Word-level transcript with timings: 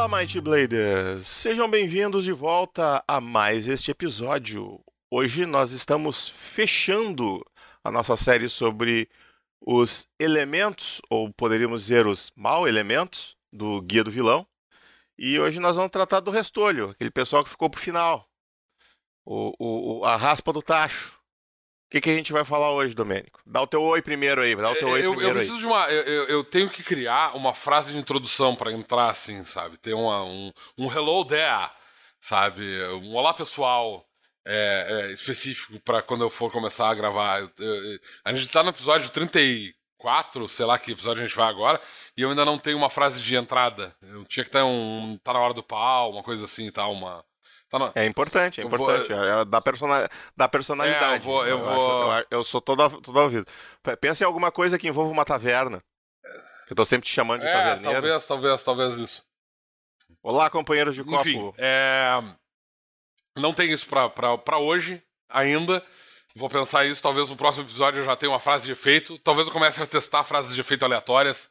Olá, 0.00 0.20
Mighty 0.20 0.40
Bladers! 0.40 1.28
Sejam 1.28 1.68
bem-vindos 1.68 2.24
de 2.24 2.32
volta 2.32 3.04
a 3.06 3.20
mais 3.20 3.68
este 3.68 3.90
episódio. 3.90 4.82
Hoje 5.10 5.44
nós 5.44 5.72
estamos 5.72 6.26
fechando 6.26 7.44
a 7.84 7.90
nossa 7.90 8.16
série 8.16 8.48
sobre 8.48 9.10
os 9.60 10.08
elementos, 10.18 11.02
ou 11.10 11.30
poderíamos 11.30 11.82
dizer 11.82 12.06
os 12.06 12.32
mal 12.34 12.66
elementos, 12.66 13.36
do 13.52 13.82
Guia 13.82 14.02
do 14.02 14.10
Vilão. 14.10 14.46
E 15.18 15.38
hoje 15.38 15.60
nós 15.60 15.76
vamos 15.76 15.90
tratar 15.90 16.20
do 16.20 16.30
restolho, 16.30 16.88
aquele 16.88 17.10
pessoal 17.10 17.44
que 17.44 17.50
ficou 17.50 17.68
pro 17.68 17.78
final. 17.78 18.26
O, 19.22 19.52
o, 19.98 20.04
a 20.06 20.16
raspa 20.16 20.50
do 20.50 20.62
tacho. 20.62 21.19
O 21.90 21.92
que, 21.92 22.00
que 22.00 22.10
a 22.10 22.14
gente 22.14 22.32
vai 22.32 22.44
falar 22.44 22.70
hoje, 22.70 22.94
Domênico? 22.94 23.40
Dá 23.44 23.60
o 23.60 23.66
teu 23.66 23.82
oi 23.82 24.00
primeiro 24.00 24.40
aí, 24.40 24.54
dá 24.54 24.70
o 24.70 24.76
teu 24.76 24.90
oi 24.90 25.04
eu, 25.04 25.10
primeiro 25.10 25.32
eu 25.32 25.34
preciso 25.34 25.56
aí. 25.56 25.60
de 25.60 25.66
uma. 25.66 25.90
Eu, 25.90 26.24
eu, 26.28 26.44
tenho 26.44 26.70
que 26.70 26.84
criar 26.84 27.36
uma 27.36 27.52
frase 27.52 27.90
de 27.90 27.98
introdução 27.98 28.54
para 28.54 28.70
entrar 28.70 29.10
assim, 29.10 29.44
sabe? 29.44 29.76
Ter 29.76 29.92
uma, 29.92 30.22
um, 30.22 30.52
um 30.78 30.86
hello 30.86 31.24
there, 31.24 31.68
sabe? 32.20 32.62
Um 32.92 33.16
olá 33.16 33.34
pessoal 33.34 34.06
é, 34.46 34.86
é, 34.88 35.12
específico 35.12 35.80
para 35.80 36.00
quando 36.00 36.22
eu 36.22 36.30
for 36.30 36.52
começar 36.52 36.88
a 36.88 36.94
gravar. 36.94 37.40
Eu, 37.40 37.98
a 38.24 38.32
gente 38.32 38.48
tá 38.48 38.62
no 38.62 38.68
episódio 38.68 39.10
34, 39.10 40.46
sei 40.48 40.66
lá 40.66 40.78
que 40.78 40.92
episódio 40.92 41.24
a 41.24 41.26
gente 41.26 41.36
vai 41.36 41.48
agora, 41.48 41.80
e 42.16 42.22
eu 42.22 42.30
ainda 42.30 42.44
não 42.44 42.56
tenho 42.56 42.78
uma 42.78 42.88
frase 42.88 43.20
de 43.20 43.34
entrada. 43.34 43.96
Eu 44.00 44.24
tinha 44.26 44.44
que 44.44 44.50
ter 44.50 44.62
um. 44.62 45.18
tá 45.24 45.32
na 45.32 45.40
hora 45.40 45.54
do 45.54 45.62
pau, 45.64 46.12
uma 46.12 46.22
coisa 46.22 46.44
assim 46.44 46.68
e 46.68 46.70
tal, 46.70 46.92
uma. 46.92 47.24
Tá 47.70 47.78
no... 47.78 47.92
É 47.94 48.04
importante, 48.04 48.60
é 48.60 48.64
importante. 48.64 49.08
Vou... 49.08 49.24
É, 49.24 49.44
da, 49.44 49.60
persona... 49.60 50.08
da 50.36 50.48
personalidade. 50.48 51.14
É, 51.14 51.16
eu 51.18 51.32
vou. 51.32 51.46
Eu, 51.46 51.58
eu, 51.58 51.64
vou... 51.64 52.10
Acho, 52.10 52.26
eu, 52.30 52.38
eu, 52.38 52.44
sou 52.44 52.60
todo, 52.60 53.00
todo 53.00 53.16
ouvido. 53.16 53.46
Pensa 54.00 54.24
em 54.24 54.26
alguma 54.26 54.50
coisa 54.50 54.76
que 54.76 54.88
envolva 54.88 55.12
uma 55.12 55.24
taverna. 55.24 55.80
Eu 56.68 56.74
tô 56.76 56.84
sempre 56.84 57.06
te 57.06 57.14
chamando 57.14 57.40
de 57.40 57.46
é, 57.46 57.52
taverneiro. 57.52 57.92
Talvez, 57.92 58.26
talvez, 58.26 58.64
talvez 58.64 58.96
isso. 58.96 59.24
Olá, 60.22 60.50
companheiros 60.50 60.94
de 60.94 61.00
Enfim, 61.02 61.38
copo. 61.38 61.54
É... 61.58 62.22
Não 63.36 63.54
tem 63.54 63.70
isso 63.70 63.86
pra, 63.88 64.10
pra, 64.10 64.36
pra 64.36 64.58
hoje 64.58 65.00
ainda. 65.28 65.82
Vou 66.34 66.48
pensar 66.48 66.84
isso. 66.84 67.02
Talvez 67.02 67.30
no 67.30 67.36
próximo 67.36 67.64
episódio 67.64 68.00
eu 68.00 68.04
já 68.04 68.16
tenha 68.16 68.30
uma 68.30 68.40
frase 68.40 68.66
de 68.66 68.72
efeito. 68.72 69.18
Talvez 69.20 69.46
eu 69.46 69.52
comece 69.52 69.82
a 69.82 69.86
testar 69.86 70.24
frases 70.24 70.54
de 70.54 70.60
efeito 70.60 70.84
aleatórias 70.84 71.50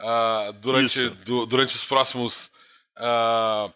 uh, 0.00 0.52
durante, 0.54 1.10
du, 1.10 1.46
durante 1.46 1.76
os 1.76 1.84
próximos. 1.84 2.50
Uh, 2.96 3.72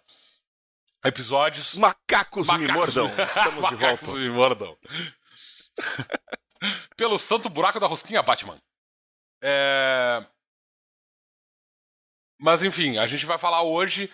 episódios. 1.05 1.75
Macacos, 1.75 2.47
Macacos 2.47 2.69
me 2.69 2.73
mordam. 2.73 3.07
Estamos 3.07 3.69
de 3.69 3.75
volta. 3.77 3.77
Macacos 3.77 4.15
me 4.15 4.31
mordam. 4.31 4.77
Pelo 6.97 7.19
santo 7.19 7.49
buraco 7.49 7.81
da 7.81 7.87
rosquinha, 7.87 8.23
Batman. 8.23 8.61
É... 9.43 10.25
Mas 12.39 12.63
enfim, 12.63 12.99
a 12.99 13.07
gente 13.07 13.27
vai 13.27 13.39
falar 13.39 13.63
hoje 13.63 14.11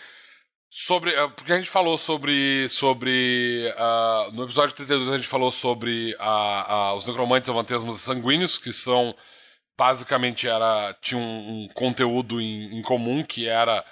sobre. 0.71 1.13
Porque 1.31 1.53
a 1.53 1.57
gente 1.57 1.71
falou 1.71 1.97
sobre. 1.97 2.69
sobre 2.69 3.73
uh, 3.77 4.33
no 4.33 4.45
episódio 4.45 4.75
32 4.75 5.11
a 5.11 5.17
gente 5.17 5.29
falou 5.29 5.51
sobre 5.51 6.15
uh, 6.15 6.93
uh, 6.93 6.97
os 6.97 7.07
necromantes 7.07 7.49
avantesmos 7.49 8.01
sanguíneos, 8.01 8.59
que 8.59 8.73
são. 8.73 9.15
Basicamente 9.77 10.49
era. 10.49 10.95
tinha 11.01 11.21
um, 11.21 11.65
um 11.65 11.69
conteúdo 11.73 12.41
em, 12.41 12.79
em, 12.79 12.83
comum 12.83 13.25
que 13.25 13.47
era 13.49 13.85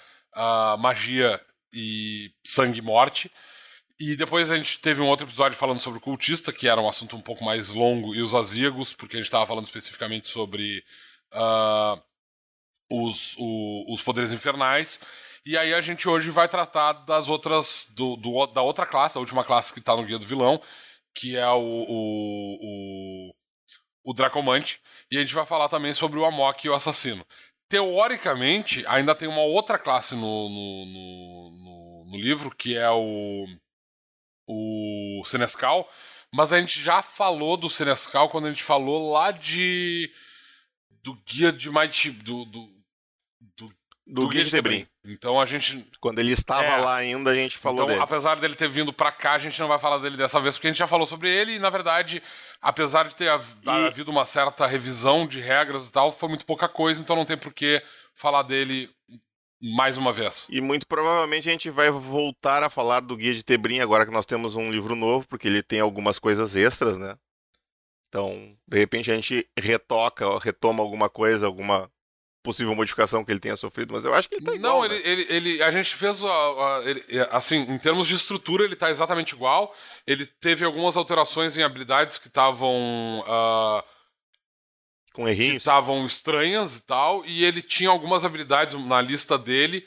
magia 0.78 1.40
e 1.72 2.32
sangue 2.44 2.78
e 2.78 2.82
morte. 2.82 3.30
E 3.98 4.14
depois 4.14 4.50
a 4.50 4.56
gente 4.56 4.78
teve 4.78 5.00
um 5.00 5.06
outro 5.06 5.26
episódio 5.26 5.56
falando 5.56 5.80
sobre 5.80 5.98
o 5.98 6.02
cultista, 6.02 6.52
que 6.52 6.68
era 6.68 6.80
um 6.80 6.88
assunto 6.88 7.16
um 7.16 7.20
pouco 7.20 7.42
mais 7.42 7.68
longo, 7.68 8.14
e 8.14 8.20
os 8.20 8.34
azíagos, 8.34 8.92
porque 8.92 9.16
a 9.16 9.18
gente 9.18 9.26
estava 9.26 9.46
falando 9.46 9.64
especificamente 9.64 10.28
sobre 10.28 10.84
uh, 11.32 12.02
os, 12.90 13.34
o, 13.38 13.92
os 13.92 14.02
poderes 14.02 14.32
infernais. 14.32 15.00
E 15.46 15.56
aí 15.56 15.72
a 15.72 15.80
gente 15.80 16.08
hoje 16.08 16.30
vai 16.30 16.48
tratar 16.48 16.92
das 16.92 17.28
outras. 17.28 17.86
Do, 17.94 18.16
do 18.16 18.46
da 18.48 18.60
outra 18.62 18.84
classe, 18.84 19.16
a 19.16 19.20
última 19.20 19.44
classe 19.44 19.72
que 19.72 19.78
está 19.78 19.96
no 19.96 20.04
Guia 20.04 20.18
do 20.18 20.26
Vilão, 20.26 20.60
que 21.14 21.36
é 21.36 21.48
o, 21.48 21.58
o, 21.58 22.58
o, 22.60 23.34
o 24.10 24.12
Dracomante. 24.12 24.80
E 25.10 25.16
a 25.16 25.20
gente 25.20 25.34
vai 25.34 25.46
falar 25.46 25.68
também 25.68 25.94
sobre 25.94 26.18
o 26.18 26.24
Amok 26.24 26.66
e 26.66 26.70
o 26.70 26.74
Assassino 26.74 27.24
teoricamente, 27.68 28.84
ainda 28.86 29.14
tem 29.14 29.28
uma 29.28 29.42
outra 29.42 29.78
classe 29.78 30.14
no, 30.14 30.48
no, 30.48 30.86
no, 30.86 32.04
no, 32.10 32.16
livro, 32.18 32.54
que 32.54 32.76
é 32.76 32.90
o, 32.90 33.46
o 34.46 35.22
Senescal, 35.24 35.90
mas 36.32 36.52
a 36.52 36.60
gente 36.60 36.80
já 36.80 37.02
falou 37.02 37.56
do 37.56 37.70
Senescal 37.70 38.28
quando 38.28 38.46
a 38.46 38.50
gente 38.50 38.62
falou 38.62 39.12
lá 39.12 39.30
de. 39.30 40.10
do 41.02 41.14
guia 41.26 41.52
de 41.52 41.70
Might. 41.70 42.10
do, 42.10 42.44
do, 42.44 42.75
do, 44.06 44.22
do 44.22 44.28
guia 44.28 44.44
de 44.44 44.50
Tebrim. 44.50 44.86
Então 45.04 45.40
a 45.40 45.46
gente. 45.46 45.84
Quando 46.00 46.20
ele 46.20 46.32
estava 46.32 46.64
é, 46.64 46.76
lá 46.76 46.96
ainda, 46.96 47.30
a 47.30 47.34
gente 47.34 47.58
falou 47.58 47.78
então, 47.78 47.86
dele. 47.88 48.00
Apesar 48.00 48.36
dele 48.36 48.54
ter 48.54 48.68
vindo 48.68 48.92
pra 48.92 49.10
cá, 49.10 49.32
a 49.32 49.38
gente 49.38 49.58
não 49.58 49.66
vai 49.66 49.78
falar 49.78 49.98
dele 49.98 50.16
dessa 50.16 50.40
vez, 50.40 50.56
porque 50.56 50.68
a 50.68 50.70
gente 50.70 50.78
já 50.78 50.86
falou 50.86 51.06
sobre 51.06 51.28
ele 51.28 51.56
e, 51.56 51.58
na 51.58 51.70
verdade, 51.70 52.22
apesar 52.62 53.08
de 53.08 53.16
ter 53.16 53.24
e... 53.24 53.68
havido 53.68 54.10
uma 54.10 54.24
certa 54.24 54.66
revisão 54.66 55.26
de 55.26 55.40
regras 55.40 55.88
e 55.88 55.92
tal, 55.92 56.12
foi 56.12 56.28
muito 56.28 56.46
pouca 56.46 56.68
coisa, 56.68 57.02
então 57.02 57.16
não 57.16 57.24
tem 57.24 57.36
por 57.36 57.52
que 57.52 57.82
falar 58.14 58.42
dele 58.42 58.88
mais 59.60 59.98
uma 59.98 60.12
vez. 60.12 60.46
E 60.50 60.60
muito 60.60 60.86
provavelmente 60.86 61.48
a 61.48 61.52
gente 61.52 61.70
vai 61.70 61.90
voltar 61.90 62.62
a 62.62 62.70
falar 62.70 63.00
do 63.00 63.16
Guia 63.16 63.34
de 63.34 63.42
Tebrim 63.42 63.80
agora 63.80 64.06
que 64.06 64.12
nós 64.12 64.26
temos 64.26 64.54
um 64.54 64.70
livro 64.70 64.94
novo, 64.94 65.26
porque 65.26 65.48
ele 65.48 65.62
tem 65.62 65.80
algumas 65.80 66.18
coisas 66.18 66.54
extras, 66.54 66.96
né? 66.96 67.16
Então, 68.08 68.56
de 68.66 68.78
repente 68.78 69.10
a 69.10 69.14
gente 69.14 69.48
retoca, 69.58 70.38
retoma 70.38 70.82
alguma 70.82 71.08
coisa, 71.08 71.46
alguma 71.46 71.90
possível 72.46 72.76
modificação 72.76 73.24
que 73.24 73.32
ele 73.32 73.40
tenha 73.40 73.56
sofrido, 73.56 73.92
mas 73.92 74.04
eu 74.04 74.14
acho 74.14 74.28
que 74.28 74.36
ele 74.36 74.44
tá 74.44 74.54
igual. 74.54 74.74
Não, 74.78 74.84
ele, 74.84 74.94
né? 74.94 75.00
ele, 75.04 75.26
ele, 75.28 75.62
a 75.64 75.72
gente 75.72 75.96
fez. 75.96 76.22
A, 76.22 76.28
a, 76.28 76.82
ele, 76.84 77.04
assim, 77.32 77.56
em 77.62 77.76
termos 77.76 78.06
de 78.06 78.14
estrutura, 78.14 78.64
ele 78.64 78.76
tá 78.76 78.88
exatamente 78.88 79.34
igual. 79.34 79.74
Ele 80.06 80.24
teve 80.24 80.64
algumas 80.64 80.96
alterações 80.96 81.56
em 81.56 81.64
habilidades 81.64 82.18
que 82.18 82.28
estavam. 82.28 83.20
Uh, 83.26 83.82
com 85.12 85.28
errinhos. 85.28 85.54
Que 85.54 85.58
estavam 85.58 86.06
estranhas 86.06 86.76
e 86.76 86.82
tal. 86.82 87.26
E 87.26 87.44
ele 87.44 87.60
tinha 87.60 87.90
algumas 87.90 88.24
habilidades 88.24 88.76
na 88.86 89.02
lista 89.02 89.36
dele 89.36 89.84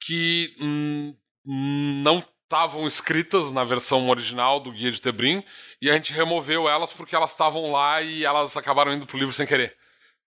que 0.00 0.56
hum, 0.58 1.14
não 1.44 2.24
estavam 2.44 2.86
escritas 2.86 3.52
na 3.52 3.62
versão 3.62 4.08
original 4.08 4.58
do 4.58 4.72
Guia 4.72 4.90
de 4.90 5.02
Tebrim. 5.02 5.44
E 5.82 5.90
a 5.90 5.92
gente 5.92 6.14
removeu 6.14 6.66
elas 6.66 6.92
porque 6.94 7.14
elas 7.14 7.32
estavam 7.32 7.70
lá 7.70 8.00
e 8.00 8.24
elas 8.24 8.56
acabaram 8.56 8.94
indo 8.94 9.06
pro 9.06 9.18
livro 9.18 9.34
sem 9.34 9.46
querer 9.46 9.76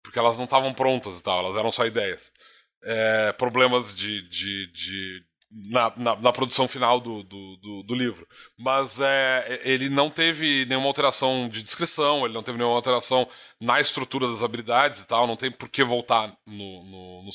porque 0.03 0.19
elas 0.19 0.37
não 0.37 0.43
estavam 0.43 0.73
prontas 0.73 1.19
e 1.19 1.23
tal, 1.23 1.39
elas 1.39 1.55
eram 1.55 1.71
só 1.71 1.85
ideias. 1.85 2.31
É, 2.83 3.31
problemas 3.33 3.95
de, 3.95 4.21
de, 4.29 4.67
de 4.73 5.25
na, 5.49 5.93
na, 5.95 6.15
na, 6.17 6.33
produção 6.33 6.67
final 6.67 6.99
do, 6.99 7.23
do, 7.23 7.57
do, 7.57 7.83
do, 7.83 7.95
livro. 7.95 8.27
Mas 8.57 8.99
é, 8.99 9.61
ele 9.63 9.89
não 9.89 10.09
teve 10.09 10.65
nenhuma 10.65 10.87
alteração 10.87 11.47
de 11.47 11.63
descrição, 11.63 12.25
ele 12.25 12.33
não 12.33 12.43
teve 12.43 12.57
nenhuma 12.57 12.75
alteração 12.75 13.27
na 13.59 13.79
estrutura 13.79 14.27
das 14.27 14.43
habilidades 14.43 15.01
e 15.01 15.07
tal, 15.07 15.27
não 15.27 15.37
tem 15.37 15.51
por 15.51 15.69
que 15.69 15.83
voltar 15.83 16.35
no, 16.45 16.83
no, 16.83 17.23
no. 17.23 17.29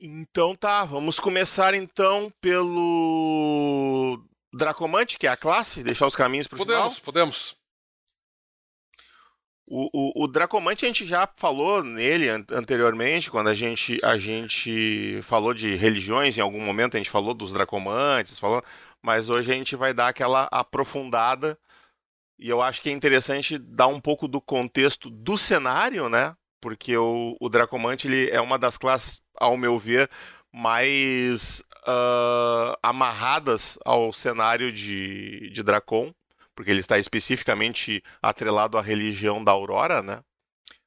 Então 0.00 0.56
tá, 0.56 0.84
vamos 0.84 1.20
começar 1.20 1.74
então 1.74 2.32
pelo 2.40 4.20
Dracomante, 4.52 5.18
que 5.18 5.26
é 5.26 5.30
a 5.30 5.36
classe, 5.36 5.84
deixar 5.84 6.06
os 6.06 6.16
caminhos 6.16 6.46
para 6.46 6.58
Podemos, 6.58 6.94
final. 6.94 7.04
podemos. 7.04 7.56
O, 9.66 9.88
o, 9.92 10.24
o, 10.24 10.28
Dracomante 10.28 10.84
a 10.84 10.88
gente 10.88 11.06
já 11.06 11.26
falou 11.36 11.82
nele 11.82 12.28
anteriormente, 12.28 13.30
quando 13.30 13.48
a 13.48 13.54
gente, 13.54 13.98
a 14.02 14.18
gente 14.18 15.20
falou 15.22 15.54
de 15.54 15.74
religiões, 15.74 16.36
em 16.36 16.42
algum 16.42 16.60
momento 16.60 16.96
a 16.96 16.98
gente 16.98 17.08
falou 17.08 17.32
dos 17.32 17.52
Dracomantes, 17.52 18.38
falou, 18.38 18.62
mas 19.02 19.30
hoje 19.30 19.50
a 19.50 19.54
gente 19.54 19.74
vai 19.74 19.94
dar 19.94 20.08
aquela 20.08 20.48
aprofundada 20.52 21.58
e 22.38 22.48
eu 22.48 22.60
acho 22.60 22.82
que 22.82 22.90
é 22.90 22.92
interessante 22.92 23.56
dar 23.58 23.86
um 23.86 24.00
pouco 24.00 24.28
do 24.28 24.40
contexto 24.40 25.08
do 25.08 25.38
cenário, 25.38 26.08
né? 26.08 26.36
Porque 26.60 26.96
o, 26.96 27.36
o 27.40 27.48
Dracomante 27.48 28.06
ele 28.08 28.28
é 28.30 28.40
uma 28.40 28.58
das 28.58 28.76
classes, 28.76 29.22
ao 29.36 29.56
meu 29.56 29.78
ver, 29.78 30.10
mais 30.52 31.60
uh, 31.86 32.76
amarradas 32.82 33.78
ao 33.84 34.12
cenário 34.12 34.72
de, 34.72 35.50
de 35.50 35.62
Dracon 35.62 36.12
porque 36.54 36.70
ele 36.70 36.80
está 36.80 36.98
especificamente 36.98 38.02
atrelado 38.22 38.78
à 38.78 38.82
religião 38.82 39.42
da 39.42 39.52
Aurora, 39.52 40.02
né? 40.02 40.20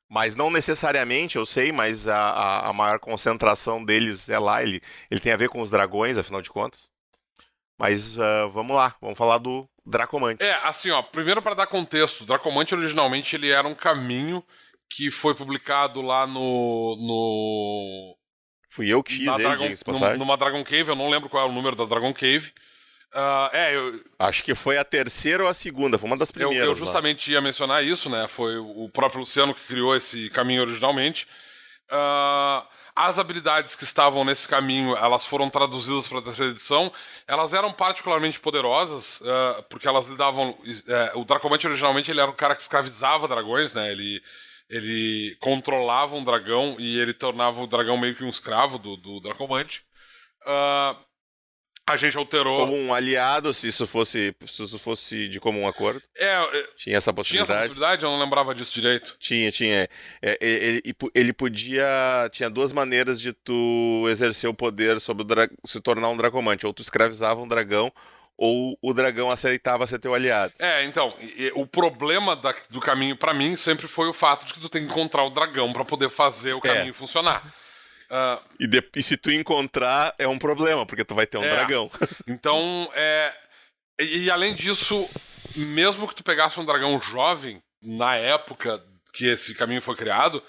Mas 0.09 0.35
não 0.35 0.49
necessariamente, 0.49 1.35
eu 1.35 1.45
sei, 1.45 1.71
mas 1.71 2.07
a, 2.07 2.69
a, 2.69 2.73
maior 2.73 2.97
concentração 2.97 3.83
deles 3.83 4.29
é 4.29 4.39
lá. 4.39 4.63
Ele, 4.63 4.81
ele 5.11 5.19
tem 5.19 5.33
a 5.33 5.37
ver 5.37 5.49
com 5.49 5.59
os 5.59 5.69
dragões, 5.69 6.17
afinal 6.17 6.41
de 6.41 6.49
contas. 6.49 6.89
Mas 7.77 8.17
uh, 8.17 8.49
vamos 8.51 8.75
lá, 8.75 8.95
vamos 9.01 9.17
falar 9.17 9.37
do 9.37 9.69
Dracomante. 9.85 10.43
É, 10.43 10.53
assim, 10.63 10.91
ó, 10.91 11.01
primeiro 11.01 11.41
para 11.41 11.55
dar 11.55 11.67
contexto, 11.67 12.21
o 12.21 12.25
Dracomante 12.25 12.73
originalmente 12.73 13.35
ele 13.35 13.49
era 13.49 13.67
um 13.67 13.75
caminho 13.75 14.43
que 14.89 15.11
foi 15.11 15.35
publicado 15.35 16.01
lá 16.01 16.25
no. 16.25 16.95
no... 16.97 18.17
Fui 18.69 18.87
eu 18.87 19.03
que 19.03 19.13
fiz 19.13 19.27
ele, 19.27 19.43
Dragon, 19.43 20.17
numa 20.17 20.37
Dragon 20.37 20.63
Cave, 20.63 20.89
eu 20.89 20.95
não 20.95 21.09
lembro 21.09 21.29
qual 21.29 21.45
é 21.45 21.49
o 21.49 21.53
número 21.53 21.75
da 21.75 21.85
Dragon 21.85 22.13
Cave. 22.13 22.53
Uh, 23.13 23.55
é, 23.55 23.75
eu... 23.75 24.01
Acho 24.19 24.43
que 24.43 24.53
foi 24.53 24.77
a 24.77 24.83
terceira 24.83 25.43
ou 25.43 25.49
a 25.49 25.53
segunda, 25.53 25.97
foi 25.97 26.07
uma 26.07 26.17
das 26.17 26.31
primeiras. 26.31 26.65
Eu, 26.65 26.71
eu 26.71 26.75
justamente 26.75 27.29
lá. 27.29 27.35
ia 27.35 27.41
mencionar 27.41 27.83
isso, 27.83 28.09
né? 28.09 28.27
Foi 28.27 28.57
o 28.57 28.89
próprio 28.89 29.21
Luciano 29.21 29.53
que 29.53 29.65
criou 29.65 29.95
esse 29.95 30.29
caminho 30.29 30.61
originalmente. 30.61 31.27
Uh, 31.91 32.67
as 32.95 33.19
habilidades 33.19 33.75
que 33.75 33.83
estavam 33.83 34.25
nesse 34.25 34.47
caminho, 34.47 34.95
elas 34.97 35.23
foram 35.23 35.49
traduzidas 35.49 36.07
para 36.07 36.17
a 36.17 36.21
terceira 36.21 36.51
edição. 36.51 36.91
Elas 37.27 37.53
eram 37.53 37.71
particularmente 37.71 38.39
poderosas, 38.39 39.21
uh, 39.21 39.63
porque 39.69 39.87
elas 39.87 40.09
lidavam. 40.09 40.49
Uh, 40.51 41.19
o 41.19 41.23
Dracomante 41.23 41.67
originalmente 41.67 42.09
ele 42.09 42.19
era 42.19 42.31
um 42.31 42.35
cara 42.35 42.55
que 42.55 42.61
escravizava 42.61 43.27
dragões, 43.27 43.73
né? 43.73 43.91
Ele, 43.91 44.21
ele 44.67 45.37
controlava 45.39 46.15
um 46.15 46.23
dragão 46.23 46.75
e 46.79 46.99
ele 46.99 47.13
tornava 47.13 47.61
o 47.61 47.67
dragão 47.67 47.97
meio 47.97 48.15
que 48.15 48.23
um 48.23 48.29
escravo 48.29 48.77
do, 48.77 48.97
do 48.97 49.19
Dracomante. 49.21 49.83
Uh, 50.41 51.06
a 51.87 51.95
gente 51.95 52.17
alterou. 52.17 52.59
Como 52.59 52.75
um 52.75 52.93
aliado, 52.93 53.53
se 53.53 53.69
isso 53.69 53.87
fosse, 53.87 54.35
se 54.45 54.63
isso 54.63 54.77
fosse 54.77 55.29
de 55.29 55.39
comum 55.39 55.65
acordo. 55.65 56.01
É, 56.17 56.25
é 56.25 56.67
tinha 56.75 56.97
essa 56.97 57.13
possibilidade. 57.13 57.47
Tinha 57.47 57.59
essa 57.59 57.67
possibilidade? 57.69 58.03
Eu 58.03 58.11
não 58.11 58.19
lembrava 58.19 58.53
disso 58.53 58.73
direito. 58.73 59.15
Tinha, 59.17 59.49
tinha. 59.49 59.87
É, 60.21 60.37
ele, 60.41 60.81
ele 61.15 61.31
podia. 61.31 62.29
Tinha 62.31 62.49
duas 62.49 62.73
maneiras 62.73 63.21
de 63.21 63.31
tu 63.31 64.05
exercer 64.09 64.49
o 64.49 64.53
poder 64.53 64.99
sobre 64.99 65.23
o 65.23 65.25
dra... 65.25 65.49
se 65.65 65.79
tornar 65.79 66.09
um 66.09 66.17
dracomante. 66.17 66.65
Ou 66.65 66.73
tu 66.73 66.81
escravizava 66.81 67.41
um 67.41 67.47
dragão, 67.47 67.89
ou 68.37 68.77
o 68.81 68.93
dragão 68.93 69.31
aceitava 69.31 69.87
ser 69.87 69.99
teu 69.99 70.13
aliado. 70.13 70.53
É, 70.59 70.83
então, 70.83 71.15
e, 71.21 71.53
o 71.55 71.65
problema 71.65 72.35
da, 72.35 72.53
do 72.69 72.81
caminho 72.81 73.15
para 73.15 73.33
mim 73.33 73.55
sempre 73.55 73.87
foi 73.87 74.09
o 74.09 74.13
fato 74.13 74.45
de 74.45 74.53
que 74.53 74.59
tu 74.59 74.67
tem 74.67 74.85
que 74.85 74.91
encontrar 74.91 75.23
o 75.23 75.29
dragão 75.29 75.71
para 75.71 75.85
poder 75.85 76.09
fazer 76.09 76.53
o 76.53 76.57
é. 76.57 76.61
caminho 76.61 76.89
é. 76.89 76.93
funcionar. 76.93 77.53
Uh, 78.09 78.41
e, 78.59 78.67
de, 78.67 78.83
e, 78.95 79.03
se 79.03 79.17
tu 79.17 79.31
encontrar, 79.31 80.15
é 80.17 80.27
um 80.27 80.39
problema, 80.39 80.85
porque 80.85 81.03
tu 81.03 81.13
vai 81.13 81.27
ter 81.27 81.37
um 81.37 81.43
é, 81.43 81.49
dragão. 81.49 81.91
Então, 82.27 82.89
é. 82.93 83.33
E, 83.99 84.25
e, 84.25 84.31
além 84.31 84.53
disso, 84.53 85.09
mesmo 85.55 86.07
que 86.07 86.15
tu 86.15 86.23
pegasse 86.23 86.59
um 86.59 86.65
dragão 86.65 86.99
jovem, 87.01 87.61
na 87.81 88.15
época 88.15 88.83
que 89.13 89.25
esse 89.25 89.55
caminho 89.55 89.81
foi 89.81 89.95
criado, 89.95 90.43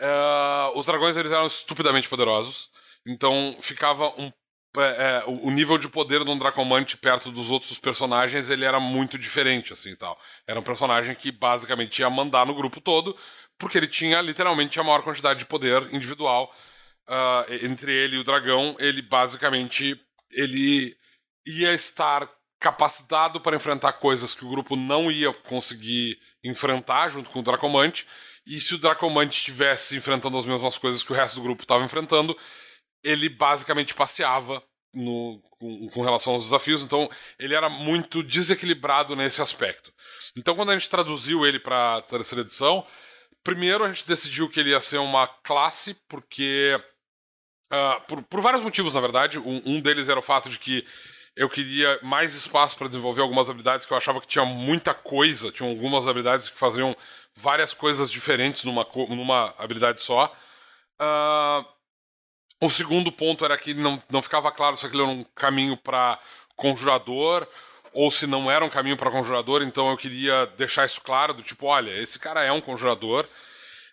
uh, 0.00 0.78
os 0.78 0.86
dragões 0.86 1.16
eles 1.16 1.32
eram 1.32 1.46
estupidamente 1.46 2.08
poderosos. 2.08 2.70
Então 3.06 3.56
ficava 3.60 4.08
um. 4.20 4.32
É, 4.76 4.80
é, 4.80 5.24
o 5.28 5.52
nível 5.52 5.78
de 5.78 5.88
poder 5.88 6.24
de 6.24 6.30
um 6.30 6.36
Dracomante 6.36 6.96
perto 6.96 7.30
dos 7.30 7.48
outros 7.48 7.78
personagens 7.78 8.50
ele 8.50 8.64
era 8.64 8.80
muito 8.80 9.16
diferente, 9.16 9.72
assim 9.72 9.94
tal. 9.94 10.18
Era 10.48 10.58
um 10.58 10.64
personagem 10.64 11.14
que 11.14 11.30
basicamente 11.30 12.00
ia 12.00 12.10
mandar 12.10 12.44
no 12.44 12.56
grupo 12.56 12.80
todo, 12.80 13.16
porque 13.56 13.78
ele 13.78 13.86
tinha 13.86 14.20
literalmente 14.20 14.80
a 14.80 14.82
maior 14.82 15.02
quantidade 15.02 15.38
de 15.38 15.46
poder 15.46 15.94
individual 15.94 16.52
uh, 17.08 17.64
entre 17.64 17.92
ele 17.92 18.16
e 18.16 18.18
o 18.18 18.24
dragão, 18.24 18.76
ele 18.78 19.02
basicamente 19.02 19.98
ele 20.30 20.96
ia 21.46 21.72
estar 21.72 22.28
capacitado 22.60 23.40
para 23.40 23.56
enfrentar 23.56 23.92
coisas 23.94 24.32
que 24.32 24.44
o 24.44 24.48
grupo 24.48 24.74
não 24.74 25.10
ia 25.10 25.32
conseguir 25.32 26.18
enfrentar 26.42 27.10
junto 27.10 27.30
com 27.30 27.40
o 27.40 27.42
Dracomante. 27.42 28.06
E 28.46 28.60
se 28.60 28.74
o 28.74 28.78
Dracomante 28.78 29.36
estivesse 29.36 29.96
enfrentando 29.96 30.38
as 30.38 30.46
mesmas 30.46 30.78
coisas 30.78 31.02
que 31.02 31.12
o 31.12 31.14
resto 31.14 31.36
do 31.36 31.42
grupo 31.42 31.62
estava 31.62 31.84
enfrentando, 31.84 32.36
ele 33.02 33.28
basicamente 33.28 33.94
passeava 33.94 34.62
no, 34.94 35.42
com, 35.58 35.88
com, 35.90 36.02
relação 36.02 36.34
aos 36.34 36.44
desafios. 36.44 36.82
Então 36.82 37.08
ele 37.38 37.54
era 37.54 37.68
muito 37.68 38.22
desequilibrado 38.22 39.14
nesse 39.14 39.42
aspecto. 39.42 39.92
Então 40.36 40.54
quando 40.54 40.70
a 40.70 40.78
gente 40.78 40.88
traduziu 40.88 41.44
ele 41.44 41.58
para 41.58 41.96
a 41.96 42.02
terceira 42.02 42.42
edição, 42.42 42.86
primeiro 43.42 43.84
a 43.84 43.88
gente 43.88 44.06
decidiu 44.06 44.48
que 44.48 44.60
ele 44.60 44.70
ia 44.70 44.80
ser 44.80 44.98
uma 44.98 45.26
classe, 45.26 45.94
porque 46.08 46.80
Uh, 47.74 48.00
por, 48.06 48.22
por, 48.22 48.40
vários 48.40 48.62
motivos, 48.62 48.94
na 48.94 49.00
verdade. 49.00 49.38
Um, 49.38 49.62
um, 49.66 49.80
deles 49.80 50.08
era 50.08 50.18
o 50.18 50.22
fato 50.22 50.48
de 50.48 50.58
que 50.58 50.86
eu 51.34 51.48
queria 51.48 51.98
mais 52.02 52.34
espaço 52.34 52.76
para 52.76 52.86
desenvolver 52.86 53.20
algumas 53.20 53.50
habilidades 53.50 53.84
que 53.84 53.92
eu 53.92 53.96
achava 53.96 54.20
que 54.20 54.26
tinha 54.26 54.44
muita 54.44 54.94
coisa. 54.94 55.50
Tinham 55.50 55.70
algumas 55.70 56.06
habilidades 56.06 56.48
que 56.48 56.56
faziam 56.56 56.96
várias 57.34 57.74
coisas 57.74 58.10
diferentes 58.10 58.62
numa, 58.64 58.86
numa 59.08 59.52
habilidade 59.58 60.00
só. 60.00 60.32
Uh, 61.00 61.64
o 62.60 62.70
segundo 62.70 63.10
ponto 63.10 63.44
era 63.44 63.58
que 63.58 63.74
não, 63.74 64.00
não 64.08 64.22
ficava 64.22 64.52
claro 64.52 64.76
se 64.76 64.86
aquilo 64.86 65.02
era 65.02 65.12
um 65.12 65.24
caminho 65.34 65.76
para 65.76 66.20
conjurador 66.54 67.48
ou 67.92 68.10
se 68.10 68.26
não 68.26 68.50
era 68.50 68.64
um 68.64 68.70
caminho 68.70 68.96
para 68.96 69.10
conjurador, 69.10 69.62
então 69.62 69.90
eu 69.90 69.96
queria 69.96 70.46
deixar 70.56 70.84
isso 70.84 71.00
claro, 71.00 71.32
do 71.32 71.42
tipo, 71.42 71.66
olha, 71.66 71.90
esse 71.96 72.18
cara 72.18 72.42
é 72.42 72.50
um 72.50 72.60
conjurador. 72.60 73.24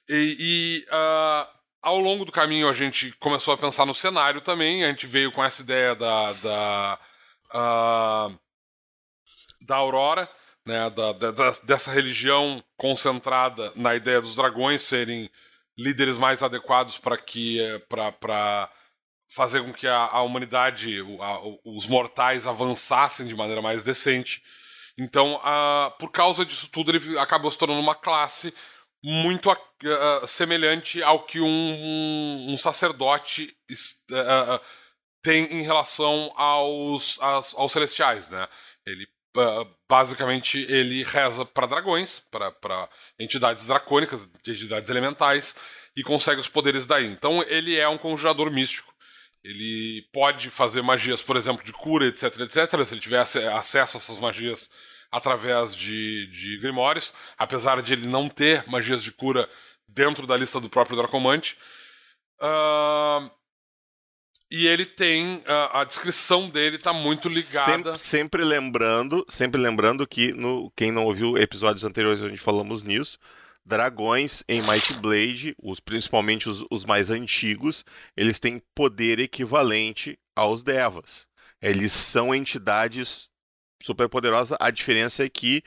E, 0.10 0.36
e 0.40 0.86
uh, 0.90 1.61
ao 1.82 2.00
longo 2.00 2.26
do 2.26 2.32
caminho 2.32 2.70
a 2.70 2.74
gente 2.74 3.12
começou 3.20 3.54
a 3.54 3.58
pensar 3.58 3.86
no 3.86 3.94
cenário 3.94 4.42
também. 4.42 4.84
A 4.84 4.88
gente 4.90 5.08
veio 5.08 5.32
com 5.32 5.44
essa 5.44 5.62
ideia 5.62 5.96
da 5.96 6.34
da, 6.34 7.00
uh, 7.54 8.40
da 9.62 9.76
Aurora, 9.78 10.30
né, 10.66 10.90
da, 10.90 11.14
da, 11.14 11.32
dessa 11.64 11.92
religião 11.92 12.64
concentrada 12.78 13.72
na 13.76 13.96
ideia 13.96 14.22
dos 14.22 14.36
dragões 14.36 14.84
serem 14.84 15.30
líderes 15.78 16.18
mais 16.18 16.44
adequados 16.44 16.98
para 16.98 17.18
que 17.18 17.60
para 17.90 18.70
fazer 19.28 19.64
com 19.64 19.74
que 19.74 19.88
a, 19.88 19.98
a 19.98 20.22
humanidade, 20.22 21.00
a, 21.20 21.40
os 21.64 21.88
mortais 21.88 22.46
avançassem 22.46 23.26
de 23.26 23.36
maneira 23.36 23.62
mais 23.62 23.84
decente. 23.84 24.44
Então, 24.98 25.36
uh, 25.36 25.92
por 25.98 26.12
causa 26.12 26.46
disso 26.46 26.70
tudo, 26.70 26.92
ele 26.92 27.18
acabou 27.18 27.50
se 27.50 27.58
tornando 27.58 27.80
uma 27.80 27.96
classe 27.96 28.54
muito 29.04 29.52
uh, 29.52 30.28
semelhante 30.28 31.02
ao 31.02 31.24
que 31.24 31.40
um, 31.40 32.48
um 32.50 32.58
sacerdote 32.58 33.56
uh, 34.12 34.62
tem 35.24 35.46
em 35.46 35.64
relação 35.64 36.32
aos, 36.36 37.20
aos, 37.20 37.54
aos 37.56 37.72
celestiais, 37.72 38.30
né? 38.30 38.48
Ele 38.86 39.08
uh, 39.38 39.68
basicamente 39.90 40.60
ele 40.70 41.04
reza 41.04 41.46
para 41.46 41.68
dragões, 41.68 42.24
para 42.32 42.90
entidades 43.20 43.66
dracônicas, 43.66 44.30
entidades 44.48 44.90
elementais 44.90 45.56
e 45.96 46.04
consegue 46.04 46.40
os 46.40 46.48
poderes 46.48 46.86
daí. 46.86 47.08
Então 47.08 47.44
ele 47.44 47.78
é 47.78 47.88
um 47.88 47.98
conjurador 47.98 48.52
místico. 48.52 48.92
Ele 49.44 50.08
pode 50.14 50.52
fazer 50.52 50.84
magias, 50.84 51.22
por 51.22 51.36
exemplo, 51.36 51.66
de 51.66 51.74
cura, 51.74 52.06
etc, 52.06 52.42
etc. 52.42 52.86
Se 52.86 52.94
ele 52.94 53.02
tiver 53.02 53.20
acesso 53.20 53.98
a 53.98 54.00
essas 54.00 54.20
magias 54.20 54.70
através 55.12 55.76
de, 55.76 56.28
de 56.28 56.58
Grimórios, 56.58 57.14
apesar 57.38 57.82
de 57.82 57.94
ele 57.94 58.08
não 58.08 58.30
ter 58.30 58.68
magias 58.68 59.04
de 59.04 59.12
cura 59.12 59.50
dentro 59.88 60.26
da 60.26 60.38
lista 60.38 60.60
do 60.60 60.70
próprio 60.70 60.96
Dracomante. 60.96 61.58
Uh, 62.40 63.30
e 64.50 64.68
ele 64.68 64.86
tem 64.86 65.38
uh, 65.38 65.70
a 65.74 65.84
descrição 65.84 66.50
dele 66.50 66.76
está 66.76 66.92
muito 66.92 67.28
ligada. 67.30 67.72
Sempre, 67.72 67.98
sempre, 67.98 68.44
lembrando, 68.44 69.26
sempre 69.30 69.62
lembrando 69.62 70.06
que 70.06 70.34
no 70.34 70.72
quem 70.76 70.92
não 70.92 71.06
ouviu 71.06 71.38
episódios 71.38 71.86
anteriores 71.86 72.20
gente 72.20 72.42
falamos 72.42 72.84
nisso, 72.84 73.18
dragões 73.66 74.44
em 74.50 74.62
Might 74.62 74.94
Blade, 74.96 75.56
os, 75.62 75.80
principalmente 75.80 76.50
os, 76.50 76.66
os 76.70 76.84
mais 76.84 77.10
antigos, 77.10 77.86
eles 78.18 78.40
têm 78.40 78.62
poder 78.76 79.20
equivalente 79.20 80.20
aos 80.36 80.64
devas. 80.64 81.28
Eles 81.62 81.92
são 81.94 82.34
entidades 82.36 83.30
super 83.82 84.08
poderosa. 84.10 84.58
A 84.60 84.70
diferença 84.70 85.24
é 85.24 85.30
que 85.30 85.64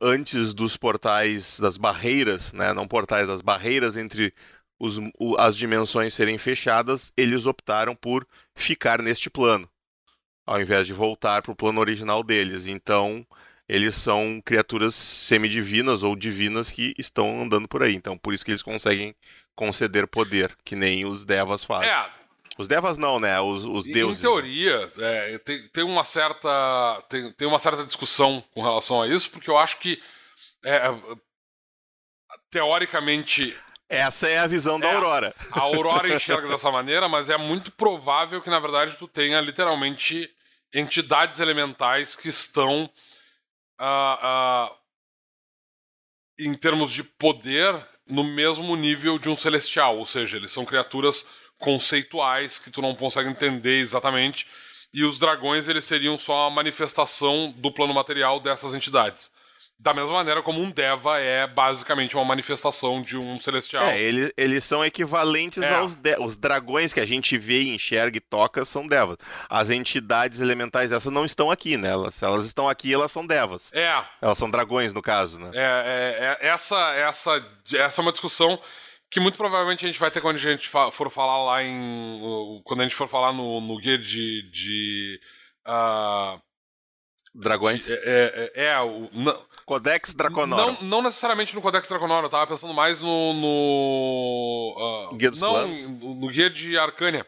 antes 0.00 0.52
dos 0.52 0.76
portais, 0.76 1.58
das 1.60 1.76
barreiras, 1.76 2.52
né, 2.52 2.72
não 2.72 2.86
portais, 2.86 3.28
as 3.28 3.40
barreiras 3.40 3.96
entre 3.96 4.32
os, 4.78 4.98
o, 5.18 5.36
as 5.38 5.56
dimensões 5.56 6.14
serem 6.14 6.38
fechadas, 6.38 7.12
eles 7.16 7.46
optaram 7.46 7.94
por 7.94 8.26
ficar 8.54 9.00
neste 9.00 9.30
plano, 9.30 9.68
ao 10.44 10.60
invés 10.60 10.86
de 10.86 10.92
voltar 10.92 11.42
para 11.42 11.52
o 11.52 11.56
plano 11.56 11.80
original 11.80 12.22
deles. 12.22 12.66
Então, 12.66 13.26
eles 13.68 13.94
são 13.94 14.40
criaturas 14.44 14.94
semidivinas 14.94 16.02
ou 16.02 16.14
divinas 16.14 16.70
que 16.70 16.94
estão 16.98 17.42
andando 17.42 17.66
por 17.66 17.82
aí. 17.82 17.94
Então, 17.94 18.16
por 18.16 18.34
isso 18.34 18.44
que 18.44 18.50
eles 18.50 18.62
conseguem 18.62 19.14
conceder 19.54 20.06
poder, 20.06 20.56
que 20.64 20.76
nem 20.76 21.06
os 21.06 21.24
devas 21.24 21.64
fazem. 21.64 21.90
É, 21.90 22.10
os 22.58 22.68
devas 22.68 22.96
não, 22.96 23.20
né? 23.20 23.40
Os, 23.40 23.64
os 23.64 23.84
deuses. 23.84 24.18
Em 24.18 24.20
teoria, 24.20 24.92
é, 24.98 25.38
tem, 25.38 25.68
tem, 25.68 25.84
uma 25.84 26.04
certa, 26.04 27.02
tem, 27.08 27.32
tem 27.32 27.46
uma 27.46 27.58
certa 27.58 27.84
discussão 27.84 28.42
com 28.52 28.62
relação 28.62 29.02
a 29.02 29.08
isso, 29.08 29.30
porque 29.30 29.50
eu 29.50 29.58
acho 29.58 29.78
que 29.78 30.02
é, 30.64 30.80
teoricamente. 32.50 33.56
Essa 33.88 34.28
é 34.28 34.38
a 34.38 34.46
visão 34.46 34.80
da 34.80 34.88
é, 34.88 34.94
Aurora. 34.94 35.34
A 35.52 35.60
Aurora 35.60 36.12
enxerga 36.12 36.48
dessa 36.48 36.70
maneira, 36.72 37.08
mas 37.08 37.30
é 37.30 37.36
muito 37.36 37.70
provável 37.70 38.40
que, 38.40 38.50
na 38.50 38.58
verdade, 38.58 38.96
tu 38.96 39.06
tenha 39.06 39.40
literalmente 39.40 40.28
entidades 40.74 41.40
elementais 41.40 42.16
que 42.16 42.28
estão. 42.28 42.90
Uh, 43.78 44.72
uh, 44.72 44.86
em 46.38 46.54
termos 46.54 46.92
de 46.92 47.02
poder, 47.02 47.74
no 48.06 48.22
mesmo 48.22 48.76
nível 48.76 49.18
de 49.18 49.28
um 49.28 49.36
celestial. 49.36 49.98
Ou 49.98 50.06
seja, 50.06 50.36
eles 50.36 50.52
são 50.52 50.64
criaturas 50.64 51.26
conceituais 51.58 52.58
que 52.58 52.70
tu 52.70 52.82
não 52.82 52.94
consegue 52.94 53.28
entender 53.28 53.80
exatamente. 53.80 54.46
E 54.92 55.04
os 55.04 55.18
dragões 55.18 55.68
eles 55.68 55.84
seriam 55.84 56.16
só 56.16 56.46
a 56.46 56.50
manifestação 56.50 57.52
do 57.56 57.70
plano 57.70 57.92
material 57.92 58.40
dessas 58.40 58.74
entidades. 58.74 59.30
Da 59.78 59.92
mesma 59.92 60.14
maneira 60.14 60.42
como 60.42 60.62
um 60.62 60.70
Deva 60.70 61.18
é 61.20 61.46
basicamente 61.46 62.16
uma 62.16 62.24
manifestação 62.24 63.02
de 63.02 63.18
um 63.18 63.38
celestial. 63.38 63.84
É, 63.84 64.00
eles, 64.00 64.32
eles 64.34 64.64
são 64.64 64.82
equivalentes 64.82 65.62
é. 65.62 65.74
aos 65.74 65.94
de 65.94 66.16
os 66.18 66.38
dragões 66.38 66.94
que 66.94 67.00
a 67.00 67.04
gente 67.04 67.36
vê, 67.36 67.64
enxerga 67.64 68.16
e 68.16 68.20
toca 68.20 68.64
são 68.64 68.88
Devas. 68.88 69.18
As 69.50 69.68
entidades 69.68 70.40
elementais 70.40 70.92
essas 70.92 71.12
não 71.12 71.26
estão 71.26 71.50
aqui, 71.50 71.76
né? 71.76 71.90
Elas, 71.90 72.22
elas 72.22 72.46
estão 72.46 72.66
aqui 72.66 72.94
elas 72.94 73.12
são 73.12 73.26
Devas. 73.26 73.70
É. 73.74 74.02
Elas 74.22 74.38
são 74.38 74.50
dragões, 74.50 74.94
no 74.94 75.02
caso, 75.02 75.38
né? 75.38 75.50
É, 75.52 76.38
é, 76.40 76.46
é 76.46 76.48
essa, 76.48 76.94
essa, 76.94 77.46
essa 77.74 78.00
é 78.00 78.02
uma 78.02 78.12
discussão 78.12 78.58
que 79.10 79.20
muito 79.20 79.36
provavelmente 79.36 79.84
a 79.84 79.88
gente 79.88 80.00
vai 80.00 80.10
ter 80.10 80.20
quando 80.20 80.36
a 80.36 80.40
gente 80.40 80.68
for 80.68 81.10
falar 81.10 81.44
lá 81.44 81.62
em. 81.62 82.60
Quando 82.64 82.80
a 82.80 82.82
gente 82.84 82.94
for 82.96 83.08
falar 83.08 83.32
no, 83.32 83.60
no 83.60 83.78
guia 83.78 83.96
de. 83.98 84.42
de 84.50 85.20
uh, 85.66 86.40
Dragões? 87.34 87.88
É, 87.88 87.94
é, 87.94 88.52
é, 88.54 88.64
é 88.66 88.80
o. 88.80 89.08
Não, 89.12 89.46
Codex 89.66 90.14
Draconorum. 90.14 90.72
Não, 90.72 90.82
não 90.82 91.02
necessariamente 91.02 91.54
no 91.54 91.60
Codex 91.62 91.88
Draconorum, 91.88 92.22
eu 92.24 92.30
tava 92.30 92.46
pensando 92.46 92.72
mais 92.74 93.00
no. 93.00 93.32
no 93.34 95.10
uh, 95.12 95.16
guia 95.16 95.30
dos 95.30 95.40
não, 95.40 95.50
planos? 95.52 95.80
No, 95.88 96.28
guia 96.28 96.50
de 96.50 96.78
Arcânia. 96.78 97.26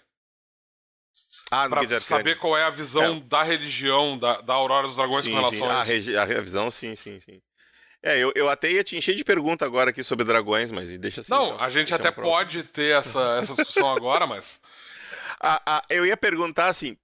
Ah, 1.51 1.65
no 1.65 1.71
pra 1.71 1.81
guia 1.81 1.89
de 1.89 1.95
Arcânia. 1.95 2.19
saber 2.19 2.39
qual 2.39 2.57
é 2.57 2.65
a 2.65 2.71
visão 2.71 3.17
É. 3.17 3.21
da 3.21 3.43
religião 3.43 4.19
da, 4.19 4.41
da 4.41 4.55
Aurora 4.55 4.87
dos 4.87 4.97
Dragões 4.97 5.25
sim, 5.25 5.31
com 5.31 5.37
relação 5.37 5.67
sim. 5.67 5.73
a 5.73 5.79
A, 5.79 5.83
isso. 5.83 5.91
regi- 5.91 6.17
a 6.17 6.25
revisão, 6.25 6.71
sim, 6.71 6.95
sim, 6.97 7.21
sim. 7.21 7.41
É, 8.03 8.19
eu, 8.19 8.33
eu 8.37 8.49
até 8.49 8.71
ia 8.71 8.85
te 8.85 8.97
encher 8.97 9.15
de 9.17 9.25
pergunta 9.25 9.65
agora 9.65 9.91
aqui 9.91 10.05
sobre 10.05 10.25
dragões, 10.25 10.71
mas 10.71 10.97
deixa 10.99 11.21
assim. 11.21 11.33
Não, 11.33 11.55
então. 11.55 11.61
a 11.65 11.69
gente 11.69 11.93
até 11.93 12.11
pode 12.11 12.63
ter 12.63 12.97
essa, 12.97 13.39
essa 13.41 13.55
discussão 13.55 13.91
agora, 13.95 14.27
mas. 14.27 14.61
Ah, 15.41 15.63
ah, 15.65 15.85
eu 15.89 16.05
ia 16.05 16.17
perguntar 16.17 16.67
assim: 16.67 16.97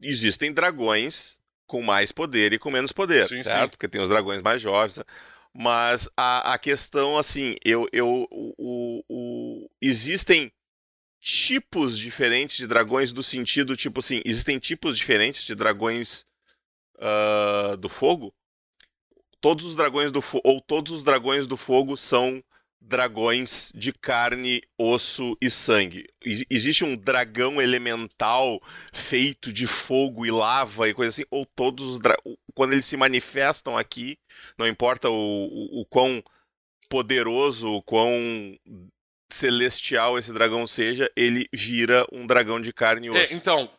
existem 0.00 0.52
dragões 0.52 1.38
com 1.66 1.82
mais 1.82 2.12
poder 2.12 2.52
e 2.54 2.58
com 2.58 2.70
menos 2.70 2.92
poder, 2.92 3.26
Sim, 3.26 3.42
certo? 3.42 3.64
sim. 3.64 3.68
Porque 3.72 3.88
tem 3.88 4.00
os 4.00 4.08
dragões 4.08 4.40
mais 4.40 4.62
jovens. 4.62 4.96
né? 4.96 5.04
Mas 5.52 6.08
a, 6.16 6.54
a 6.54 6.58
questão, 6.58 7.18
assim, 7.18 7.56
eu, 7.64 7.86
eu, 7.92 8.26
o, 8.30 9.04
o- 9.08 9.70
existem 9.82 10.50
tipos 11.20 11.98
diferentes 11.98 12.56
de 12.56 12.66
dragões 12.66 13.12
do 13.12 13.22
sentido, 13.22 13.76
tipo 13.76 14.00
assim, 14.00 14.22
existem 14.24 14.58
tipos 14.58 14.96
diferentes 14.96 15.44
de 15.44 15.54
dragões 15.54 16.26
ah, 16.98 17.76
do 17.78 17.88
fogo? 17.88 18.34
Todos 19.44 19.66
os 19.66 19.76
dragões 19.76 20.10
do 20.10 20.22
fogo, 20.22 20.40
ou 20.42 20.58
todos 20.58 20.90
os 20.90 21.04
dragões 21.04 21.46
do 21.46 21.54
fogo 21.54 21.98
são 21.98 22.42
dragões 22.80 23.70
de 23.74 23.92
carne, 23.92 24.62
osso 24.78 25.36
e 25.38 25.50
sangue. 25.50 26.06
Ex- 26.24 26.46
existe 26.48 26.82
um 26.82 26.96
dragão 26.96 27.60
elemental 27.60 28.58
feito 28.90 29.52
de 29.52 29.66
fogo 29.66 30.24
e 30.24 30.30
lava 30.30 30.88
e 30.88 30.94
coisa 30.94 31.10
assim, 31.10 31.28
ou 31.30 31.44
todos 31.44 31.84
os 31.86 31.98
dra- 31.98 32.16
quando 32.54 32.72
eles 32.72 32.86
se 32.86 32.96
manifestam 32.96 33.76
aqui, 33.76 34.16
não 34.58 34.66
importa 34.66 35.10
o, 35.10 35.12
o, 35.14 35.80
o 35.82 35.84
quão 35.84 36.22
poderoso, 36.88 37.68
o 37.70 37.82
quão 37.82 38.10
celestial 39.30 40.18
esse 40.18 40.32
dragão 40.32 40.66
seja, 40.66 41.10
ele 41.14 41.46
vira 41.52 42.06
um 42.10 42.26
dragão 42.26 42.60
de 42.62 42.72
carne 42.72 43.08
e 43.08 43.10
osso. 43.10 43.18
É, 43.18 43.34
então, 43.34 43.70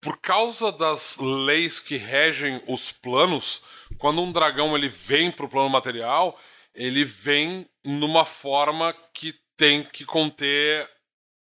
por 0.00 0.18
causa 0.20 0.70
das 0.70 1.18
leis 1.18 1.80
que 1.80 1.96
regem 1.96 2.62
os 2.68 2.92
planos, 2.92 3.62
quando 4.00 4.22
um 4.22 4.32
dragão 4.32 4.76
ele 4.76 4.88
vem 4.88 5.30
pro 5.30 5.48
plano 5.48 5.68
material, 5.70 6.38
ele 6.74 7.04
vem 7.04 7.68
numa 7.84 8.24
forma 8.24 8.94
que 9.14 9.34
tem 9.56 9.84
que 9.84 10.04
conter 10.04 10.88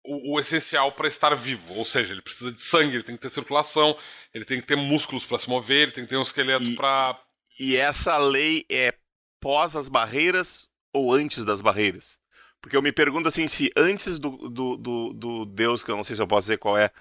o, 0.04 0.36
o 0.36 0.40
essencial 0.40 0.92
para 0.92 1.08
estar 1.08 1.36
vivo. 1.36 1.76
Ou 1.76 1.86
seja, 1.86 2.14
ele 2.14 2.22
precisa 2.22 2.52
de 2.52 2.62
sangue, 2.62 2.96
ele 2.98 3.04
tem 3.04 3.16
que 3.16 3.22
ter 3.22 3.30
circulação, 3.30 3.96
ele 4.34 4.46
tem 4.46 4.60
que 4.60 4.68
ter 4.68 4.76
músculos 4.76 5.26
para 5.26 5.38
se 5.40 5.50
mover, 5.50 5.84
ele 5.84 5.92
tem 5.92 6.04
que 6.04 6.10
ter 6.10 6.18
um 6.18 6.24
esqueleto 6.24 6.72
para 6.76 7.20
E 7.60 7.78
essa 7.78 8.18
lei 8.18 8.66
é 8.70 8.94
pós 9.40 9.76
as 9.76 9.90
barreiras 9.90 10.70
ou 10.94 11.14
antes 11.14 11.46
das 11.46 11.62
barreiras? 11.62 12.20
Porque 12.62 12.76
eu 12.78 12.82
me 12.82 12.92
pergunto 12.92 13.28
assim, 13.28 13.48
se 13.48 13.72
antes 13.76 14.20
do, 14.20 14.50
do, 14.50 14.78
do, 14.78 15.14
do 15.14 15.46
Deus, 15.46 15.84
que 15.84 15.92
eu 15.92 15.98
não 15.98 16.04
sei 16.04 16.16
se 16.16 16.22
eu 16.22 16.28
posso 16.28 16.46
dizer 16.46 16.58
qual 16.58 16.78
é, 16.78 16.92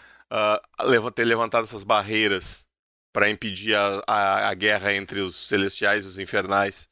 leva- 0.80 1.12
ter 1.12 1.24
levantado 1.24 1.64
essas 1.64 1.84
barreiras 1.84 2.66
para 3.12 3.28
impedir 3.30 3.74
a, 3.74 4.02
a, 4.06 4.48
a 4.48 4.54
guerra 4.54 4.94
entre 4.94 5.20
os 5.20 5.34
celestiais 5.48 6.04
e 6.04 6.08
os 6.08 6.18
infernais, 6.18 6.88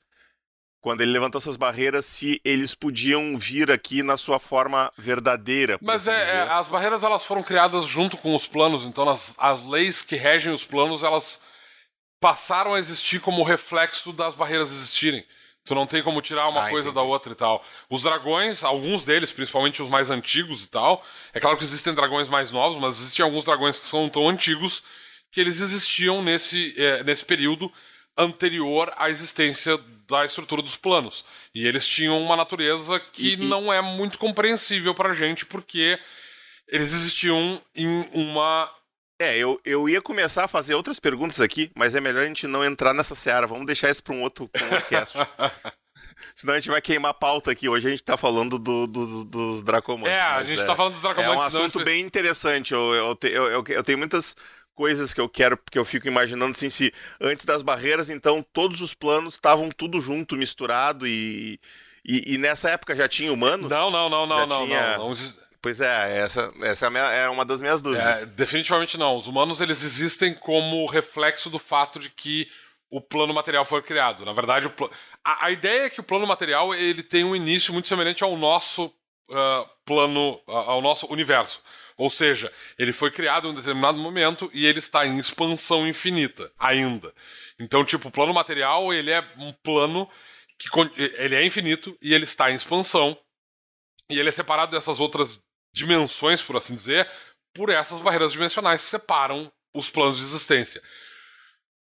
quando 0.80 1.00
ele 1.00 1.12
levantou 1.12 1.38
essas 1.40 1.56
barreiras, 1.56 2.06
se 2.06 2.40
eles 2.44 2.75
podiam 2.75 3.37
vir 3.37 3.70
aqui 3.70 4.02
na 4.02 4.16
sua 4.16 4.38
forma 4.38 4.92
verdadeira. 4.96 5.78
Mas 5.82 6.06
assim 6.08 6.16
é, 6.18 6.37
é, 6.37 6.40
as 6.50 6.68
barreiras 6.68 7.02
elas 7.02 7.25
foram 7.25 7.42
criadas 7.42 7.84
junto 7.84 8.16
com 8.16 8.34
os 8.34 8.46
planos, 8.46 8.84
então 8.84 9.08
as, 9.08 9.34
as 9.38 9.64
leis 9.66 10.02
que 10.02 10.16
regem 10.16 10.52
os 10.52 10.64
planos 10.64 11.02
elas 11.02 11.40
passaram 12.20 12.75
a 12.75 12.78
existir 12.78 13.20
como 13.20 13.42
reflexo 13.42 14.12
das 14.12 14.34
barreiras 14.34 14.72
existirem. 14.72 15.25
Tu 15.64 15.75
não 15.75 15.87
tem 15.87 16.02
como 16.02 16.22
tirar 16.22 16.48
uma 16.48 16.64
Ah, 16.64 16.70
coisa 16.70 16.88
entendi. 16.88 16.94
da 16.94 17.02
outra 17.02 17.32
e 17.32 17.37
tal. 17.37 17.62
Os 17.90 18.02
dragões, 18.02 18.64
alguns 18.64 19.04
deles, 19.04 19.30
principalmente 19.30 19.82
os 19.82 19.88
mais 19.88 20.10
antigos 20.10 20.64
e 20.64 20.68
tal, 20.68 21.04
é 21.34 21.38
claro 21.40 21.58
que 21.58 21.64
existem 21.64 21.92
dragões 21.92 22.28
mais 22.28 22.50
novos, 22.50 22.78
mas 22.78 22.98
existem 22.98 23.22
alguns 23.22 23.44
dragões 23.44 23.78
que 23.78 23.84
são 23.84 24.08
tão 24.08 24.26
antigos 24.28 24.82
que 25.30 25.40
eles 25.40 25.61
existiam 25.61 26.23
nesse, 26.23 26.75
é, 26.80 27.02
nesse 27.04 27.25
período 27.25 27.70
anterior 28.16 28.92
à 28.97 29.11
existência 29.11 29.78
da 30.08 30.25
estrutura 30.25 30.62
dos 30.62 30.76
planos. 30.76 31.25
E 31.54 31.66
eles 31.66 31.87
tinham 31.87 32.20
uma 32.20 32.35
natureza 32.37 32.99
que 32.99 33.35
E- 33.35 33.37
não 33.37 33.73
é 33.73 33.80
muito 33.80 34.18
compreensível 34.18 34.94
pra 34.94 35.14
gente, 35.14 35.44
porque 35.47 35.99
eles 36.66 36.92
existiam 36.92 37.61
em 37.75 38.08
uma. 38.12 38.70
É, 39.20 39.37
eu, 39.37 39.61
eu 39.64 39.88
ia 39.88 40.00
começar 40.00 40.44
a 40.44 40.49
fazer 40.49 40.75
outras 40.75 41.00
perguntas 41.00 41.40
aqui, 41.40 41.70
mas 41.76 41.94
é 41.94 42.00
melhor 42.00 42.23
a 42.23 42.26
gente 42.26 42.47
não 42.47 42.64
entrar 42.64 42.94
nessa 42.94 43.14
seara. 43.14 43.47
Vamos 43.49 43.66
deixar 43.66 43.90
isso 43.90 44.02
para 44.02 44.14
um 44.14 44.23
outro, 44.23 44.49
pra 44.49 44.64
um 44.64 44.70
outro 44.70 44.87
cast. 44.88 45.16
Senão 46.35 46.54
a 46.54 46.56
gente 46.56 46.70
vai 46.70 46.80
queimar 46.80 47.11
a 47.11 47.14
pauta 47.14 47.50
aqui. 47.50 47.68
Hoje 47.68 47.87
a 47.87 47.90
gente 47.90 48.02
tá 48.02 48.16
falando 48.16 48.58
do- 48.58 48.87
do- 48.87 49.25
dos 49.25 49.62
Dracomantes. 49.62 50.12
É, 50.12 50.20
a 50.20 50.44
gente 50.44 50.64
tá 50.64 50.75
falando 50.75 50.92
dos 50.94 51.00
É 51.04 51.14
Dracomantes. 51.14 51.54
um 51.54 51.58
não 51.58 51.64
assunto 51.64 51.85
bem 51.85 52.00
interessante. 52.00 52.73
Eu, 52.73 52.94
eu, 52.94 53.14
te- 53.16 53.28
eu, 53.28 53.47
eu- 53.47 53.64
eu 53.68 53.82
tenho 53.85 53.99
muitas 53.99 54.37
coisas 54.78 55.12
que 55.12 55.20
eu 55.20 55.28
quero, 55.28 55.58
que 55.68 55.76
eu 55.76 55.85
fico 55.85 56.06
imaginando 56.06 56.52
assim, 56.52 56.70
se 56.70 56.94
antes 57.20 57.44
das 57.44 57.62
barreiras, 57.62 58.08
então, 58.08 58.47
todos 58.52 58.80
os 58.80 58.94
planos 58.94 59.35
estavam 59.35 59.70
tudo 59.70 60.00
junto, 60.00 60.37
misturado 60.37 61.04
e, 61.04 61.58
e, 62.06 62.35
e 62.35 62.38
nessa 62.38 62.70
época 62.70 62.94
já 62.94 63.08
tinha 63.08 63.32
humanos? 63.32 63.68
Não, 63.68 63.90
não, 63.90 64.08
não, 64.08 64.25
não, 64.25 64.47
não, 64.47 64.66
tinha- 64.66 64.97
não. 64.97 65.08
não 65.08 65.49
Pois 65.61 65.80
é, 65.80 66.18
essa, 66.18 66.49
essa 66.62 66.87
é, 66.87 66.90
minha- 66.90 67.11
é 67.11 67.28
uma 67.28 67.44
das 67.44 67.61
minhas 67.61 67.82
dúvidas. 67.82 68.23
É, 68.23 68.26
definitivamente 68.26 68.97
não. 68.97 69.16
Os 69.16 69.26
humanos 69.26 69.61
eles 69.61 69.82
existem 69.82 70.32
como 70.32 70.87
reflexo 70.87 71.50
do 71.50 71.58
fato 71.58 71.99
de 71.99 72.08
que 72.08 72.49
o 72.88 73.00
plano 73.00 73.35
material 73.35 73.64
foi 73.64 73.82
criado. 73.82 74.25
Na 74.25 74.32
verdade, 74.32 74.68
o 74.68 74.70
pla- 74.70 74.88
a, 75.25 75.47
a 75.47 75.50
ideia 75.50 75.87
é 75.87 75.90
que 75.90 75.99
o 75.99 76.04
plano 76.04 76.25
material 76.25 76.73
ele 76.73 77.02
tem 77.02 77.25
um 77.25 77.35
início 77.35 77.73
muito 77.73 77.88
semelhante 77.88 78.23
ao 78.23 78.37
nosso 78.37 78.92
ah, 79.32 79.66
plano, 79.85 80.40
ao 80.47 80.80
nosso 80.80 81.08
universo. 81.12 81.61
Ou 81.99 82.09
seja, 82.09 82.52
ele 82.78 82.93
foi 82.93 83.11
criado 83.11 83.49
em 83.49 83.50
um 83.50 83.55
determinado 83.55 83.99
momento 83.99 84.49
e 84.55 84.64
ele 84.64 84.78
está 84.78 85.05
em 85.05 85.19
expansão 85.19 85.87
infinita 85.87 86.50
ainda. 86.57 87.12
Então, 87.59 87.85
tipo, 87.85 88.07
o 88.07 88.12
plano 88.12 88.33
material 88.33 88.95
ele 88.95 89.11
é 89.11 89.21
um 89.37 89.52
plano 89.52 90.09
que 90.57 90.69
ele 90.97 91.35
é 91.35 91.45
infinito 91.45 91.99
e 92.00 92.14
ele 92.14 92.23
está 92.23 92.52
em 92.52 92.55
expansão 92.55 93.19
e 94.09 94.17
ele 94.17 94.28
é 94.28 94.33
separado 94.33 94.71
dessas 94.71 95.00
outras 95.00 95.43
dimensões, 95.75 96.40
por 96.40 96.57
assim 96.57 96.76
dizer, 96.76 97.11
por 97.52 97.69
essas 97.69 97.99
barreiras 97.99 98.31
dimensionais 98.31 98.83
que 98.83 98.90
separam 98.90 99.52
os 99.75 99.90
planos 99.90 100.19
de 100.19 100.23
existência. 100.23 100.81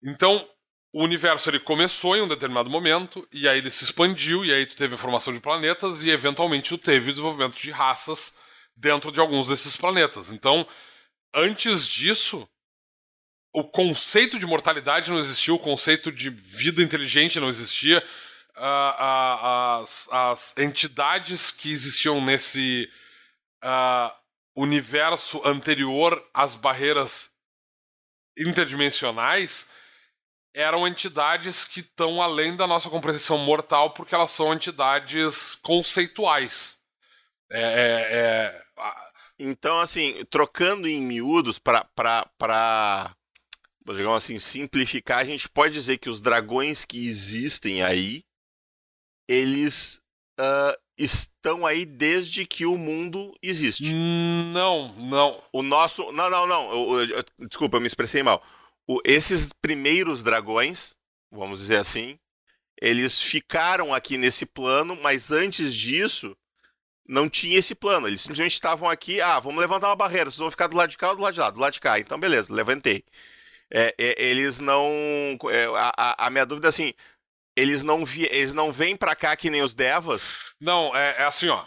Então, 0.04 0.46
o 0.94 1.04
universo 1.04 1.50
ele 1.50 1.60
começou 1.60 2.18
em 2.18 2.22
um 2.22 2.28
determinado 2.28 2.70
momento, 2.70 3.26
e 3.32 3.48
aí 3.48 3.60
ele 3.60 3.72
se 3.72 3.86
expandiu, 3.86 4.44
e 4.44 4.54
aí 4.54 4.66
tu 4.66 4.76
teve 4.76 4.96
a 4.96 4.98
formação 4.98 5.34
de 5.34 5.40
planetas, 5.40 6.04
e 6.04 6.10
eventualmente 6.10 6.70
tu 6.70 6.78
teve 6.78 7.10
o 7.10 7.14
desenvolvimento 7.14 7.56
de 7.56 7.72
raças 7.72 8.34
dentro 8.82 9.12
de 9.12 9.20
alguns 9.20 9.48
desses 9.48 9.78
planetas. 9.78 10.32
Então, 10.34 10.68
antes 11.34 11.88
disso, 11.88 12.50
o 13.54 13.64
conceito 13.64 14.40
de 14.40 14.46
mortalidade 14.46 15.12
não 15.12 15.20
existia, 15.20 15.54
o 15.54 15.60
conceito 15.60 16.12
de 16.12 16.30
vida 16.32 16.82
inteligente 16.82 17.40
não 17.40 17.48
existia. 17.48 18.04
Ah, 18.56 18.96
ah, 18.98 19.80
as, 19.80 20.10
as 20.12 20.58
entidades 20.58 21.52
que 21.52 21.72
existiam 21.72 22.20
nesse 22.20 22.92
ah, 23.62 24.16
universo 24.56 25.42
anterior 25.46 26.22
às 26.34 26.56
barreiras 26.56 27.32
interdimensionais 28.38 29.70
eram 30.54 30.86
entidades 30.88 31.64
que 31.64 31.80
estão 31.80 32.22
além 32.22 32.58
da 32.58 32.68
nossa 32.68 32.90
compreensão 32.90 33.38
mortal 33.38 33.92
porque 33.94 34.14
elas 34.14 34.32
são 34.32 34.54
entidades 34.54 35.56
conceituais. 35.56 36.82
É, 37.50 37.62
é- 37.62 38.08
é- 38.12 38.64
Então, 39.44 39.80
assim, 39.80 40.24
trocando 40.30 40.88
em 40.88 41.02
miúdos 41.02 41.58
para 41.60 43.16
digamos 43.86 44.24
assim, 44.24 44.38
simplificar, 44.38 45.20
a 45.20 45.24
gente 45.24 45.50
pode 45.50 45.74
dizer 45.74 45.98
que 45.98 46.10
os 46.10 46.22
dragões 46.22 46.86
que 46.86 47.06
existem 47.08 47.82
aí, 47.82 48.24
eles 49.28 50.00
ah, 50.40 50.78
estão 50.98 51.66
aí 51.66 51.86
desde 51.86 52.46
que 52.46 52.66
o 52.66 52.78
mundo 52.78 53.34
existe. 53.42 53.92
não, 53.92 54.94
não. 54.98 55.44
O 55.52 55.62
nosso. 55.64 56.12
Não, 56.12 56.30
não, 56.30 56.46
não. 56.46 56.72
eu- 56.72 57.00
eu- 57.02 57.18
eu- 57.40 57.48
desculpa, 57.48 57.78
eu 57.78 57.82
me 57.82 57.88
expressei 57.88 58.22
mal. 58.24 58.44
O- 58.88 59.02
esses 59.04 59.50
primeiros 59.62 60.22
dragões, 60.24 60.96
vamos 61.32 61.60
dizer 61.60 61.78
assim, 61.78 62.20
eles 62.82 63.20
ficaram 63.20 63.94
aqui 63.94 64.18
nesse 64.18 64.46
plano, 64.46 64.96
mas 65.02 65.32
antes 65.32 65.74
disso, 65.74 66.36
não 67.12 67.30
tinha 67.30 67.60
esse 67.60 67.76
plano. 67.76 68.08
Eles 68.08 68.22
simplesmente 68.22 68.54
estavam 68.54 68.90
aqui. 68.90 69.20
Ah, 69.22 69.40
vamos 69.40 69.60
levantar 69.60 69.88
uma 69.90 69.96
barreira. 69.96 70.32
Vocês 70.32 70.40
vão 70.40 70.50
ficar 70.50 70.68
do 70.68 70.78
lado 70.78 70.90
de 70.90 70.98
cá 70.98 71.10
ou 71.10 71.16
do 71.18 71.22
lado 71.22 71.34
de 71.34 71.40
lá? 71.40 71.50
Do 71.52 71.60
lado 71.60 71.74
de 71.74 71.80
cá. 71.80 72.00
Então, 72.00 72.20
beleza, 72.20 72.54
levantei. 72.54 73.04
É, 73.74 73.94
é, 73.98 74.24
eles 74.30 74.60
não. 74.60 74.86
é, 75.50 75.66
a, 75.76 76.28
a- 76.28 76.30
minha 76.30 76.46
dúvida 76.46 76.68
é 76.68 76.70
assim. 76.70 76.94
Eles 77.56 77.84
não, 77.84 78.06
vi, 78.06 78.24
eles 78.32 78.54
não 78.54 78.72
vêm 78.72 78.96
pra 78.96 79.16
cá 79.16 79.36
que 79.36 79.50
nem 79.50 79.62
os 79.62 79.76
Devas. 79.76 80.38
Não, 80.60 80.96
é, 80.96 81.18
é 81.22 81.24
assim, 81.26 81.50
ó. 81.50 81.66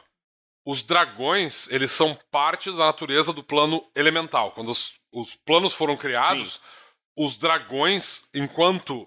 os 0.66 0.82
dragões, 0.82 1.68
eles 1.70 1.92
são 1.92 2.18
parte 2.30 2.70
da 2.70 2.78
natureza 2.86 3.32
do 3.34 3.42
plano 3.44 3.86
elemental. 3.94 4.52
Quando 4.52 4.70
os, 4.70 4.98
os 5.12 5.34
planos 5.36 5.74
foram 5.74 5.94
criados, 5.96 6.54
Sim. 6.54 6.60
os 7.18 7.36
dragões, 7.36 8.28
enquanto 8.34 9.06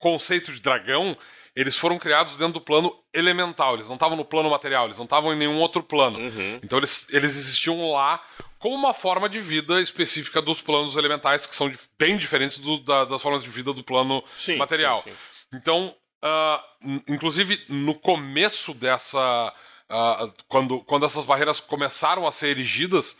conceito 0.00 0.52
de 0.52 0.60
dragão, 0.60 1.16
eles 1.60 1.76
foram 1.76 1.98
criados 1.98 2.36
dentro 2.36 2.54
do 2.54 2.60
plano 2.60 2.94
elemental. 3.12 3.74
Eles 3.74 3.88
não 3.88 3.96
estavam 3.96 4.16
no 4.16 4.24
plano 4.24 4.48
material, 4.48 4.84
eles 4.84 4.96
não 4.96 5.04
estavam 5.04 5.32
em 5.32 5.36
nenhum 5.36 5.56
outro 5.56 5.82
plano. 5.82 6.16
Uhum. 6.16 6.60
Então 6.62 6.78
eles, 6.78 7.08
eles 7.10 7.34
existiam 7.34 7.90
lá 7.90 8.22
como 8.60 8.76
uma 8.76 8.94
forma 8.94 9.28
de 9.28 9.40
vida 9.40 9.80
específica 9.80 10.40
dos 10.40 10.60
planos 10.60 10.96
elementais, 10.96 11.46
que 11.46 11.54
são 11.56 11.70
bem 11.98 12.16
diferentes 12.16 12.58
do, 12.58 12.78
da, 12.78 13.04
das 13.04 13.20
formas 13.20 13.42
de 13.42 13.48
vida 13.48 13.72
do 13.72 13.82
plano 13.82 14.22
sim, 14.36 14.56
material. 14.56 15.02
Sim, 15.02 15.10
sim. 15.10 15.16
Então, 15.52 15.94
uh, 16.24 17.02
inclusive, 17.08 17.64
no 17.68 17.94
começo 17.94 18.72
dessa. 18.72 19.52
Uh, 19.90 20.32
quando, 20.46 20.80
quando 20.84 21.06
essas 21.06 21.24
barreiras 21.24 21.58
começaram 21.58 22.24
a 22.24 22.30
ser 22.30 22.48
erigidas, 22.48 23.16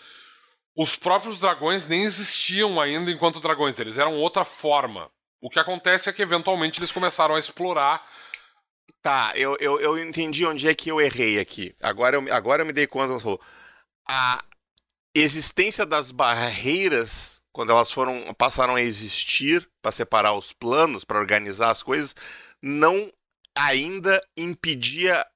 os 0.77 0.95
próprios 0.95 1.41
dragões 1.41 1.89
nem 1.89 2.03
existiam 2.03 2.81
ainda 2.81 3.11
enquanto 3.11 3.41
dragões, 3.41 3.81
eles 3.81 3.99
eram 3.99 4.15
outra 4.15 4.45
forma. 4.45 5.11
O 5.41 5.49
que 5.49 5.59
acontece 5.59 6.09
é 6.09 6.13
que 6.13 6.23
eventualmente 6.23 6.79
eles 6.79 6.93
começaram 6.93 7.35
a 7.35 7.39
explorar. 7.39 8.05
Tá, 9.03 9.33
eu, 9.37 9.57
eu, 9.61 9.81
eu 9.81 9.99
entendi 9.99 10.45
onde 10.45 10.69
é 10.69 10.75
que 10.75 10.91
eu 10.91 11.01
errei 11.01 11.39
aqui. 11.39 11.75
Agora 11.81 12.17
eu, 12.17 12.35
agora 12.35 12.63
eu 12.63 12.67
me 12.67 12.73
dei 12.73 12.87
conta, 12.87 13.19
falou. 13.21 13.41
A 14.09 14.45
existência 15.15 15.87
das 15.87 16.11
barreiras, 16.11 17.43
quando 17.53 17.71
elas 17.71 17.93
foram 17.93 18.35
passaram 18.35 18.75
a 18.75 18.83
existir 18.83 19.69
para 19.83 19.93
separar 19.93 20.33
os 20.35 20.53
planos, 20.53 21.05
para 21.05 21.19
organizar 21.19 21.71
as 21.71 21.83
coisas, 21.83 22.15
não 22.63 23.13
ainda 23.57 24.21
impedia 24.37 25.27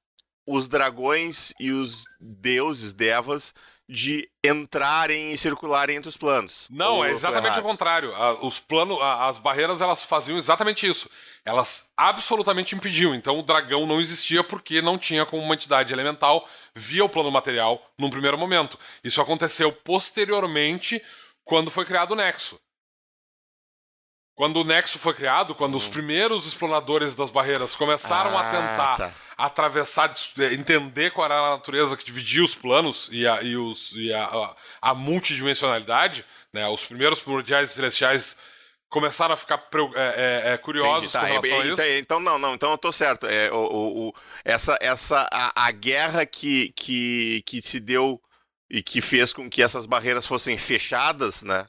os 0.47 0.69
dragões 0.69 1.53
e 1.59 1.71
os 1.71 2.05
deuses, 2.21 2.93
devas, 2.93 3.55
de 3.93 4.27
entrarem 4.43 5.35
e 5.35 5.39
circularem 5.39 5.97
entre 5.97 6.09
os 6.09 6.17
planos. 6.17 6.67
Não, 6.71 6.97
Ou 6.97 7.05
é 7.05 7.11
exatamente 7.11 7.59
o 7.59 7.63
contrário. 7.63 8.11
Os 8.41 8.59
planos, 8.59 8.99
as 9.01 9.37
barreiras, 9.37 9.83
elas 9.83 10.03
faziam 10.03 10.39
exatamente 10.39 10.89
isso. 10.89 11.11
Elas 11.45 11.93
absolutamente 11.95 12.75
impediam. 12.75 13.15
Então 13.15 13.39
o 13.39 13.43
dragão 13.43 13.87
não 13.87 14.01
existia 14.01 14.43
porque 14.43 14.81
não 14.81 14.97
tinha 14.97 15.27
como 15.27 15.43
uma 15.43 15.55
entidade 15.55 15.93
elemental 15.93 16.49
via 16.75 17.05
o 17.05 17.09
plano 17.09 17.31
material 17.31 17.87
num 17.99 18.09
primeiro 18.09 18.39
momento. 18.39 18.79
Isso 19.05 19.21
aconteceu 19.21 19.71
posteriormente 19.71 21.03
quando 21.45 21.71
foi 21.71 21.85
criado 21.85 22.13
o 22.13 22.17
Nexo. 22.17 22.59
Quando 24.35 24.61
o 24.61 24.65
Nexo 24.65 24.99
foi 24.99 25.13
criado, 25.13 25.55
quando 25.55 25.77
os 25.77 25.87
hum. 25.87 25.91
primeiros 25.91 26.47
exploradores 26.47 27.15
das 27.15 27.31
barreiras 27.31 27.75
começaram 27.75 28.37
ah, 28.37 28.41
a 28.41 28.51
tentar 28.51 28.97
tá. 28.97 29.15
atravessar, 29.37 30.13
é, 30.39 30.55
entender 30.55 31.11
qual 31.11 31.27
era 31.27 31.39
a 31.39 31.51
natureza 31.51 31.97
que 31.97 32.05
dividia 32.05 32.43
os 32.43 32.55
planos 32.55 33.09
e 33.13 33.27
a, 33.27 33.43
e 33.43 33.57
os, 33.57 33.93
e 33.93 34.13
a, 34.13 34.25
a, 34.25 34.57
a 34.81 34.95
multidimensionalidade, 34.95 36.25
né, 36.53 36.67
os 36.67 36.85
primeiros 36.85 37.21
primordiais 37.21 37.73
celestiais 37.73 38.39
começaram 38.89 39.35
a 39.35 39.37
ficar 39.37 39.63
é, 39.95 40.43
é, 40.51 40.53
é, 40.53 40.59
curiosos 40.59 41.13
tá. 41.13 41.21
com 41.21 41.27
relação 41.27 41.61
a 41.61 41.67
isso. 41.67 41.83
Então, 41.99 42.21
não, 42.21 42.39
não, 42.39 42.55
então 42.55 42.71
eu 42.71 42.79
tô 42.79 42.93
certo. 42.93 43.27
É, 43.27 43.51
o, 43.51 43.57
o, 43.57 44.09
o 44.09 44.15
essa, 44.45 44.79
essa, 44.81 45.27
a, 45.33 45.67
a 45.67 45.71
guerra 45.71 46.27
que, 46.27 46.73
que, 46.77 47.43
que 47.47 47.63
se 47.63 47.81
deu 47.81 48.21
e 48.71 48.83
que 48.83 49.01
fez 49.01 49.33
com 49.33 49.49
que 49.49 49.63
essas 49.63 49.87
barreiras 49.87 50.27
fossem 50.27 50.57
fechadas, 50.57 51.43
né? 51.43 51.67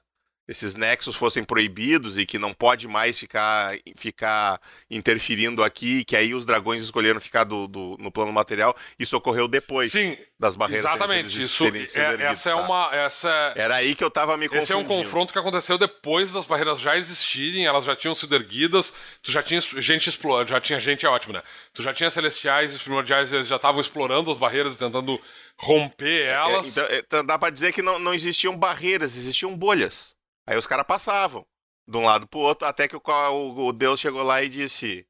Esses 0.48 0.76
nexos 0.76 1.16
fossem 1.16 1.44
proibidos 1.44 2.18
e 2.18 2.26
que 2.26 2.38
não 2.38 2.54
pode 2.54 2.88
mais 2.88 3.18
ficar, 3.18 3.78
ficar 3.96 4.60
interferindo 4.92 5.64
aqui, 5.64 6.04
que 6.04 6.18
aí 6.18 6.34
os 6.34 6.46
dragões 6.46 6.84
escolheram 6.84 7.22
ficar 7.22 7.46
do, 7.46 7.68
do 7.68 7.96
no 8.00 8.12
plano 8.12 8.32
material, 8.32 8.76
isso 9.00 9.16
ocorreu 9.16 9.48
depois 9.48 9.92
Sim, 9.92 10.18
das 10.38 10.56
barreiras. 10.58 10.86
Exatamente, 10.86 11.42
isso, 11.42 11.66
é, 11.66 12.24
essa 12.24 12.50
é 12.50 12.54
tá? 12.54 12.62
uma... 12.62 12.90
Essa 12.94 13.54
é, 13.56 13.62
Era 13.62 13.76
aí 13.76 13.96
que 13.96 14.04
eu 14.04 14.12
tava 14.12 14.36
me 14.36 14.50
confundindo. 14.50 14.64
Esse 14.64 14.74
é 14.74 14.76
um 14.76 14.84
confronto 14.84 15.32
que 15.32 15.40
aconteceu 15.40 15.78
depois 15.78 16.34
das 16.34 16.46
barreiras 16.46 16.80
já 16.80 16.98
existirem, 16.98 17.66
elas 17.66 17.86
já 17.86 17.96
tinham 17.96 18.14
sido 18.14 18.36
erguidas, 18.36 18.94
tu 19.22 19.32
já 19.32 19.42
tinha 19.42 19.62
gente 19.62 20.10
explorando, 20.10 20.50
já 20.50 20.60
tinha 20.60 20.80
gente, 20.80 21.06
é 21.06 21.10
ótimo, 21.10 21.34
né? 21.34 21.42
Tu 21.74 21.82
já 21.82 21.94
tinha 21.94 22.10
celestiais, 22.10 22.76
os 22.76 22.82
primordiais, 22.82 23.32
eles 23.32 23.48
já 23.48 23.56
estavam 23.56 23.80
explorando 23.80 24.30
as 24.30 24.38
barreiras, 24.38 24.76
tentando 24.76 25.20
romper 25.58 26.26
é, 26.26 26.34
elas. 26.34 26.78
É, 26.78 27.00
então, 27.00 27.26
dá 27.26 27.40
pra 27.40 27.50
dizer 27.50 27.72
que 27.72 27.82
não, 27.82 27.98
não 27.98 28.14
existiam 28.14 28.58
barreiras, 28.58 29.16
existiam 29.16 29.56
bolhas. 29.56 30.13
Aí 30.46 30.58
os 30.58 30.68
caras 30.68 30.86
passavam 30.86 31.46
de 31.88 31.98
um 31.98 32.06
lado 32.06 32.28
pro 32.28 32.40
outro, 32.40 32.68
até 32.68 32.88
que 32.88 32.96
o, 32.96 33.02
o, 33.06 33.68
o 33.68 33.74
Deus 33.74 34.00
chegou 34.00 34.24
lá 34.24 34.42
e 34.42 34.50
disse: 34.50 35.08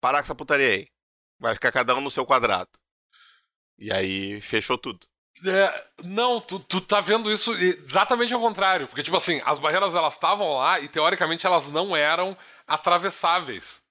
Para 0.00 0.18
com 0.18 0.24
essa 0.24 0.34
putaria 0.34 0.68
aí. 0.68 0.88
Vai 1.38 1.54
ficar 1.54 1.72
cada 1.72 1.94
um 1.94 2.00
no 2.00 2.10
seu 2.10 2.26
quadrado. 2.26 2.70
E 3.78 3.90
aí 3.92 4.40
fechou 4.42 4.76
tudo. 4.76 5.06
É, 5.46 5.86
não, 6.04 6.38
tu, 6.38 6.60
tu 6.60 6.82
tá 6.82 7.00
vendo 7.00 7.32
isso 7.32 7.52
exatamente 7.54 8.34
ao 8.34 8.40
contrário. 8.40 8.86
Porque, 8.86 9.02
tipo 9.02 9.16
assim, 9.16 9.40
as 9.46 9.58
barreiras 9.58 9.94
elas 9.94 10.14
estavam 10.14 10.58
lá 10.58 10.78
e 10.80 10.88
teoricamente 10.88 11.46
elas 11.46 11.70
não 11.70 11.96
eram 11.96 12.36
atravessáveis. 12.66 13.82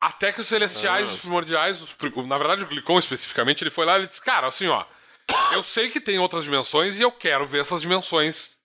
Até 0.00 0.32
que 0.32 0.40
os 0.40 0.46
celestiais, 0.46 1.10
os 1.10 1.20
primordiais, 1.20 1.80
os, 1.82 1.96
na 2.26 2.38
verdade 2.38 2.64
o 2.64 2.66
Glicon 2.66 2.98
especificamente, 2.98 3.62
ele 3.62 3.70
foi 3.70 3.84
lá 3.84 3.98
e 3.98 4.06
disse: 4.06 4.22
Cara, 4.22 4.46
assim, 4.46 4.66
ó, 4.66 4.84
eu 5.52 5.62
sei 5.62 5.90
que 5.90 6.00
tem 6.00 6.18
outras 6.18 6.44
dimensões 6.44 6.98
e 6.98 7.02
eu 7.02 7.12
quero 7.12 7.46
ver 7.46 7.60
essas 7.60 7.82
dimensões 7.82 8.58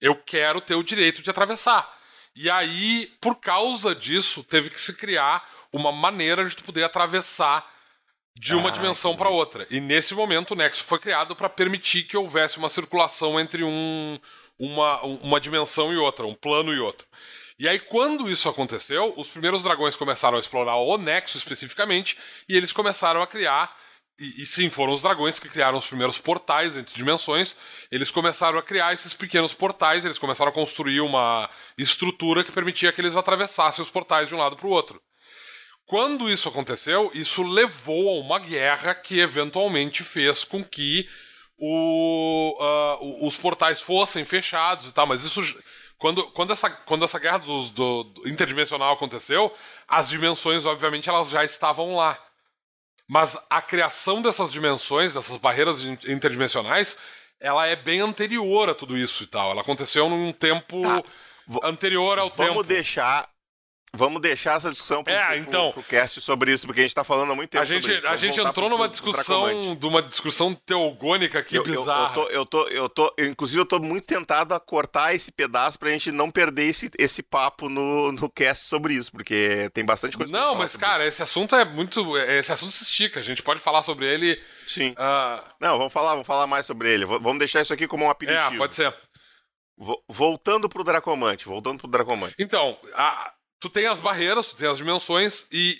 eu 0.00 0.16
quero 0.16 0.60
ter 0.60 0.74
o 0.74 0.82
direito 0.82 1.22
de 1.22 1.30
atravessar. 1.30 1.90
E 2.34 2.50
aí, 2.50 3.10
por 3.20 3.36
causa 3.36 3.94
disso, 3.94 4.44
teve 4.44 4.68
que 4.68 4.80
se 4.80 4.94
criar 4.94 5.46
uma 5.72 5.90
maneira 5.90 6.46
de 6.46 6.54
tu 6.54 6.64
poder 6.64 6.84
atravessar 6.84 7.66
de 8.38 8.54
uma 8.54 8.68
ah, 8.68 8.72
dimensão 8.72 9.16
para 9.16 9.30
outra. 9.30 9.66
E 9.70 9.80
nesse 9.80 10.14
momento 10.14 10.52
o 10.52 10.54
Nexo 10.54 10.84
foi 10.84 10.98
criado 10.98 11.34
para 11.34 11.48
permitir 11.48 12.02
que 12.02 12.16
houvesse 12.16 12.58
uma 12.58 12.68
circulação 12.68 13.40
entre 13.40 13.64
um, 13.64 14.18
uma, 14.58 15.00
uma 15.02 15.40
dimensão 15.40 15.92
e 15.92 15.96
outra, 15.96 16.26
um 16.26 16.34
plano 16.34 16.74
e 16.74 16.78
outro. 16.78 17.06
E 17.58 17.66
aí, 17.66 17.78
quando 17.78 18.30
isso 18.30 18.50
aconteceu, 18.50 19.14
os 19.16 19.28
primeiros 19.28 19.62
dragões 19.62 19.96
começaram 19.96 20.36
a 20.36 20.40
explorar 20.40 20.76
o 20.76 20.98
Nexo 20.98 21.38
especificamente, 21.38 22.18
e 22.46 22.54
eles 22.54 22.70
começaram 22.70 23.22
a 23.22 23.26
criar 23.26 23.74
e, 24.18 24.42
e, 24.42 24.46
sim, 24.46 24.70
foram 24.70 24.92
os 24.92 25.02
dragões 25.02 25.38
que 25.38 25.48
criaram 25.48 25.76
os 25.76 25.86
primeiros 25.86 26.18
portais 26.18 26.76
entre 26.76 26.94
dimensões. 26.94 27.56
Eles 27.90 28.10
começaram 28.10 28.58
a 28.58 28.62
criar 28.62 28.94
esses 28.94 29.12
pequenos 29.12 29.52
portais, 29.52 30.04
eles 30.04 30.18
começaram 30.18 30.50
a 30.50 30.54
construir 30.54 31.00
uma 31.00 31.50
estrutura 31.76 32.42
que 32.42 32.52
permitia 32.52 32.92
que 32.92 33.00
eles 33.00 33.16
atravessassem 33.16 33.82
os 33.82 33.90
portais 33.90 34.28
de 34.28 34.34
um 34.34 34.38
lado 34.38 34.56
para 34.56 34.66
o 34.66 34.70
outro. 34.70 35.00
Quando 35.84 36.30
isso 36.30 36.48
aconteceu, 36.48 37.10
isso 37.14 37.42
levou 37.42 38.08
a 38.08 38.20
uma 38.20 38.38
guerra 38.38 38.94
que 38.94 39.20
eventualmente 39.20 40.02
fez 40.02 40.44
com 40.44 40.64
que 40.64 41.08
o, 41.58 42.56
uh, 42.60 43.26
os 43.26 43.36
portais 43.36 43.80
fossem 43.80 44.24
fechados 44.24 44.86
e 44.86 44.92
tal, 44.92 45.06
mas 45.06 45.24
isso. 45.24 45.40
Quando, 45.98 46.30
quando, 46.32 46.52
essa, 46.52 46.68
quando 46.68 47.04
essa 47.04 47.18
guerra 47.18 47.38
do, 47.38 47.70
do, 47.70 48.04
do 48.04 48.28
interdimensional 48.28 48.92
aconteceu, 48.92 49.54
as 49.88 50.08
dimensões, 50.10 50.66
obviamente, 50.66 51.08
elas 51.08 51.30
já 51.30 51.42
estavam 51.44 51.96
lá. 51.96 52.25
Mas 53.08 53.38
a 53.48 53.62
criação 53.62 54.20
dessas 54.20 54.52
dimensões, 54.52 55.14
dessas 55.14 55.36
barreiras 55.36 55.80
interdimensionais, 56.08 56.96
ela 57.40 57.66
é 57.66 57.76
bem 57.76 58.00
anterior 58.00 58.68
a 58.68 58.74
tudo 58.74 58.96
isso 58.96 59.22
e 59.22 59.26
tal. 59.26 59.50
Ela 59.50 59.60
aconteceu 59.60 60.08
num 60.08 60.32
tempo 60.32 60.82
tá. 60.82 61.02
anterior 61.62 62.18
ao 62.18 62.28
Vamos 62.28 62.36
tempo. 62.36 62.52
Vamos 62.54 62.66
deixar 62.66 63.28
Vamos 63.96 64.20
deixar 64.20 64.56
essa 64.56 64.70
discussão 64.70 65.02
para 65.02 65.34
é, 65.34 65.38
então, 65.38 65.72
o 65.76 65.82
cast 65.82 66.20
sobre 66.20 66.52
isso, 66.52 66.66
porque 66.66 66.80
a 66.80 66.84
gente 66.84 66.90
está 66.90 67.02
falando 67.02 67.32
há 67.32 67.34
muito 67.34 67.50
tempo. 67.50 67.62
A 67.62 67.66
gente, 67.66 67.90
a 68.06 68.16
gente 68.16 68.40
entrou 68.40 68.68
numa 68.68 68.88
discussão, 68.88 69.74
de 69.74 69.86
uma 69.86 70.02
discussão 70.02 70.54
teogônica 70.54 71.38
aqui 71.38 71.56
eu, 71.56 71.64
bizarra. 71.64 72.14
Eu, 72.16 72.28
eu, 72.28 72.46
tô, 72.46 72.68
eu, 72.68 72.88
tô, 72.88 73.02
eu 73.02 73.10
tô, 73.10 73.14
inclusive, 73.18 73.60
eu 73.60 73.66
tô 73.66 73.78
muito 73.78 74.06
tentado 74.06 74.54
a 74.54 74.60
cortar 74.60 75.14
esse 75.14 75.32
pedaço 75.32 75.78
para 75.78 75.88
a 75.88 75.92
gente 75.92 76.12
não 76.12 76.30
perder 76.30 76.68
esse, 76.68 76.90
esse 76.98 77.22
papo 77.22 77.68
no, 77.68 78.12
no 78.12 78.30
cast 78.30 78.66
sobre 78.66 78.94
isso, 78.94 79.10
porque 79.10 79.70
tem 79.72 79.84
bastante 79.84 80.16
coisa. 80.16 80.32
Não, 80.32 80.54
mas 80.54 80.76
cara, 80.76 81.04
isso. 81.04 81.16
esse 81.16 81.22
assunto 81.22 81.56
é 81.56 81.64
muito, 81.64 82.16
esse 82.18 82.52
assunto 82.52 82.72
se 82.72 82.84
estica. 82.84 83.20
A 83.20 83.22
gente 83.22 83.42
pode 83.42 83.60
falar 83.60 83.82
sobre 83.82 84.06
ele. 84.06 84.40
Sim. 84.66 84.90
Uh... 84.90 85.44
Não, 85.60 85.78
vamos 85.78 85.92
falar, 85.92 86.10
vamos 86.12 86.26
falar 86.26 86.46
mais 86.46 86.66
sobre 86.66 86.92
ele. 86.92 87.04
Vamos 87.04 87.38
deixar 87.38 87.62
isso 87.62 87.72
aqui 87.72 87.86
como 87.86 88.04
um 88.04 88.10
aperitivo. 88.10 88.54
É, 88.54 88.58
pode 88.58 88.74
ser. 88.74 88.94
Voltando 90.08 90.68
pro 90.68 90.82
Dracomante, 90.82 91.44
voltando 91.44 91.78
pro 91.78 91.90
Dracomante. 91.90 92.34
Então, 92.38 92.78
a, 92.94 93.32
tu 93.66 93.70
tem 93.70 93.86
as 93.88 93.98
barreiras, 93.98 94.50
tu 94.50 94.56
tem 94.56 94.68
as 94.68 94.78
dimensões 94.78 95.48
e 95.50 95.76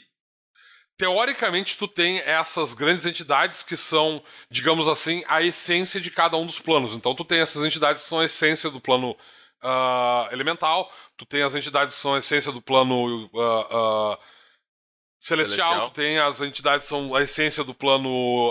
teoricamente 0.99 1.77
tu 1.77 1.87
tem 1.87 2.19
essas 2.19 2.75
grandes 2.75 3.07
entidades 3.07 3.63
que 3.63 3.77
são, 3.77 4.21
digamos 4.51 4.89
assim, 4.89 5.23
a 5.29 5.41
essência 5.41 6.01
de 6.01 6.11
cada 6.11 6.37
um 6.37 6.45
dos 6.45 6.59
planos. 6.59 6.95
Então 6.95 7.15
tu 7.15 7.25
tem 7.25 7.39
essas 7.39 7.65
entidades 7.65 8.03
que 8.03 8.09
são 8.09 8.19
a 8.19 8.25
essência 8.25 8.71
do 8.71 8.81
plano 8.81 9.13
uh, 9.13 10.33
elemental, 10.33 10.93
tu 11.17 11.25
tem 11.25 11.43
as 11.43 11.55
entidades 11.55 11.95
que 11.95 12.01
são 12.01 12.15
a 12.15 12.19
essência 12.19 12.51
do 12.51 12.61
plano 12.61 13.27
uh, 13.27 14.13
uh, 14.13 14.19
celestial, 15.21 15.69
celestial, 15.69 15.91
tu 15.91 15.95
tem 15.95 16.19
as 16.19 16.41
entidades 16.41 16.87
que 16.87 16.89
são 16.89 17.15
a 17.15 17.23
essência 17.23 17.63
do 17.63 17.73
plano 17.75 18.51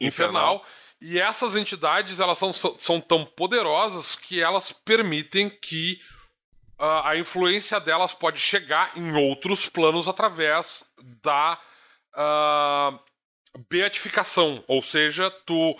infernal. 0.00 0.54
infernal. 0.54 0.66
E 1.02 1.18
essas 1.18 1.54
entidades 1.54 2.18
elas 2.18 2.38
são, 2.38 2.50
são 2.50 2.98
tão 2.98 3.26
poderosas 3.26 4.16
que 4.16 4.40
elas 4.40 4.72
permitem 4.72 5.50
que 5.50 6.00
a 6.78 7.16
influência 7.16 7.80
delas 7.80 8.12
pode 8.12 8.38
chegar 8.38 8.96
em 8.96 9.14
outros 9.14 9.68
planos 9.68 10.08
através 10.08 10.90
da. 11.22 11.58
Uh, 12.14 13.06
beatificação, 13.68 14.62
ou 14.66 14.82
seja, 14.82 15.30
tu 15.30 15.78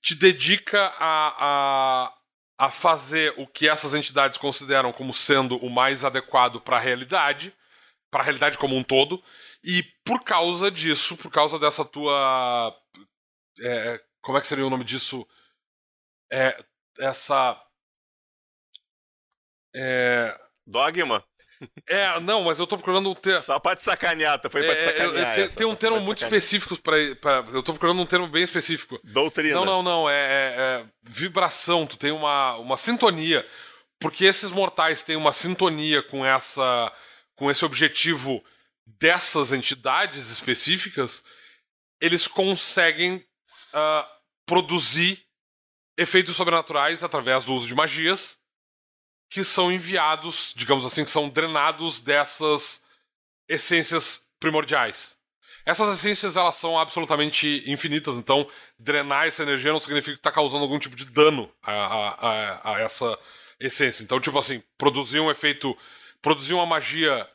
te 0.00 0.14
dedica 0.14 0.92
a, 0.98 1.36
a, 1.38 2.14
a 2.66 2.70
fazer 2.70 3.32
o 3.36 3.46
que 3.46 3.68
essas 3.68 3.94
entidades 3.94 4.36
consideram 4.36 4.92
como 4.92 5.14
sendo 5.14 5.56
o 5.58 5.70
mais 5.70 6.04
adequado 6.04 6.60
para 6.60 6.76
a 6.76 6.80
realidade, 6.80 7.54
para 8.10 8.22
a 8.22 8.24
realidade 8.24 8.58
como 8.58 8.76
um 8.76 8.82
todo, 8.82 9.22
e 9.62 9.82
por 10.04 10.22
causa 10.24 10.70
disso, 10.70 11.16
por 11.16 11.30
causa 11.30 11.58
dessa 11.58 11.84
tua. 11.84 12.76
É, 13.60 14.00
como 14.20 14.36
é 14.36 14.40
que 14.40 14.46
seria 14.46 14.66
o 14.66 14.70
nome 14.70 14.84
disso? 14.84 15.26
É, 16.30 16.62
essa. 16.98 17.61
É... 19.74 20.38
Dogma? 20.66 21.24
É, 21.86 22.18
não, 22.20 22.44
mas 22.44 22.58
eu 22.58 22.66
tô 22.66 22.76
procurando 22.76 23.10
um 23.10 23.14
termo. 23.14 23.42
Só 23.42 23.58
pra 23.58 23.76
te 23.76 23.84
sacanear, 23.84 24.38
tá? 24.38 24.50
foi 24.50 24.64
pra 24.64 24.74
te 24.74 24.82
é, 24.82 24.86
sacanear. 24.86 25.34
tem, 25.34 25.48
tem 25.48 25.66
um 25.66 25.74
termo 25.74 26.00
muito 26.00 26.22
específico 26.22 26.76
para. 26.80 26.96
Eu 27.52 27.62
tô 27.62 27.72
procurando 27.72 28.00
um 28.00 28.06
termo 28.06 28.26
bem 28.26 28.42
específico. 28.42 28.98
Doutrina. 29.04 29.54
Não, 29.54 29.64
não, 29.64 29.82
não. 29.82 30.10
É, 30.10 30.14
é, 30.14 30.54
é, 30.58 30.86
vibração, 31.02 31.86
tu 31.86 31.96
tem 31.96 32.10
uma, 32.10 32.56
uma 32.56 32.76
sintonia. 32.76 33.46
Porque 34.00 34.24
esses 34.24 34.50
mortais 34.50 35.04
têm 35.04 35.16
uma 35.16 35.32
sintonia 35.32 36.02
com 36.02 36.26
essa. 36.26 36.92
com 37.36 37.50
esse 37.50 37.64
objetivo 37.64 38.44
dessas 38.84 39.52
entidades 39.52 40.28
específicas, 40.28 41.22
eles 42.00 42.26
conseguem 42.26 43.16
uh, 43.72 44.06
produzir 44.44 45.24
efeitos 45.96 46.34
sobrenaturais 46.34 47.04
através 47.04 47.44
do 47.44 47.54
uso 47.54 47.68
de 47.68 47.74
magias 47.74 48.41
que 49.32 49.42
são 49.42 49.72
enviados, 49.72 50.52
digamos 50.54 50.84
assim, 50.84 51.04
que 51.04 51.10
são 51.10 51.26
drenados 51.26 52.02
dessas 52.02 52.82
essências 53.48 54.28
primordiais. 54.38 55.16
Essas 55.64 55.98
essências 55.98 56.36
elas 56.36 56.56
são 56.56 56.78
absolutamente 56.78 57.64
infinitas, 57.66 58.18
então 58.18 58.46
drenar 58.78 59.26
essa 59.26 59.42
energia 59.42 59.72
não 59.72 59.80
significa 59.80 60.12
que 60.12 60.20
está 60.20 60.30
causando 60.30 60.64
algum 60.64 60.78
tipo 60.78 60.94
de 60.94 61.06
dano 61.06 61.50
a, 61.62 61.72
a, 61.72 62.72
a, 62.74 62.80
essa 62.82 63.18
essência. 63.58 64.04
Então, 64.04 64.20
tipo 64.20 64.38
assim, 64.38 64.62
produzir 64.76 65.20
um 65.20 65.30
efeito, 65.30 65.74
produzir 66.20 66.52
uma 66.52 66.66
magia, 66.66 67.26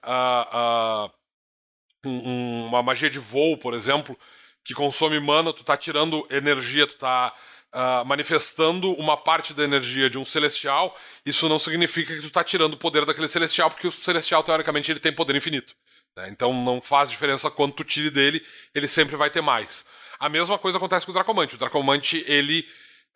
um, 2.06 2.68
uma 2.68 2.84
magia 2.84 3.10
de 3.10 3.18
voo, 3.18 3.58
por 3.58 3.74
exemplo, 3.74 4.16
que 4.64 4.76
consome 4.76 5.20
mana, 5.20 5.52
tu 5.52 5.62
está 5.62 5.76
tirando 5.76 6.28
energia, 6.30 6.86
tu 6.86 6.94
está 6.94 7.34
uh, 7.74 8.06
manifestando 8.06 8.92
uma 8.94 9.18
parte 9.18 9.54
da 9.54 9.64
energia 9.64 10.10
de 10.10 10.18
um 10.18 10.26
celestial, 10.26 10.98
isso 11.26 11.48
não 11.48 11.60
significa 11.60 12.14
que 12.14 12.22
tu 12.22 12.28
está 12.28 12.44
tirando 12.44 12.74
o 12.74 12.78
poder 12.78 13.06
daquele 13.06 13.28
celestial, 13.28 13.70
porque 13.70 13.88
o 13.88 13.92
celestial, 13.92 14.44
teoricamente, 14.44 14.92
ele 14.92 15.00
tem 15.00 15.14
poder 15.14 15.36
infinito. 15.36 15.76
Né? 16.16 16.30
Então 16.30 16.54
não 16.54 16.82
faz 16.82 17.10
diferença 17.10 17.52
quanto 17.52 17.76
tu 17.76 17.84
tire 17.84 18.10
dele, 18.10 18.46
ele 18.74 18.88
sempre 18.88 19.16
vai 19.16 19.30
ter 19.30 19.42
mais. 19.42 19.86
A 20.20 20.28
mesma 20.28 20.58
coisa 20.58 20.78
acontece 20.78 21.06
com 21.06 21.12
o 21.12 21.14
Dracomante. 21.14 21.56
O 21.56 21.60
Dracomante, 21.60 22.24
ele. 22.28 22.68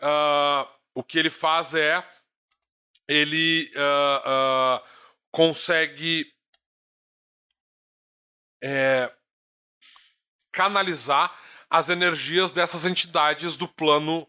Uh, 0.02 0.68
o 0.94 1.04
que 1.04 1.18
ele 1.18 1.30
faz 1.30 1.74
é. 1.74 2.06
Ele 3.08 3.72
uh, 3.76 4.82
consegue. 5.32 6.32
É, 8.64 9.12
canalizar 10.52 11.36
as 11.68 11.90
energias 11.90 12.52
dessas 12.52 12.86
entidades 12.86 13.56
do 13.56 13.68
plano 13.68 14.28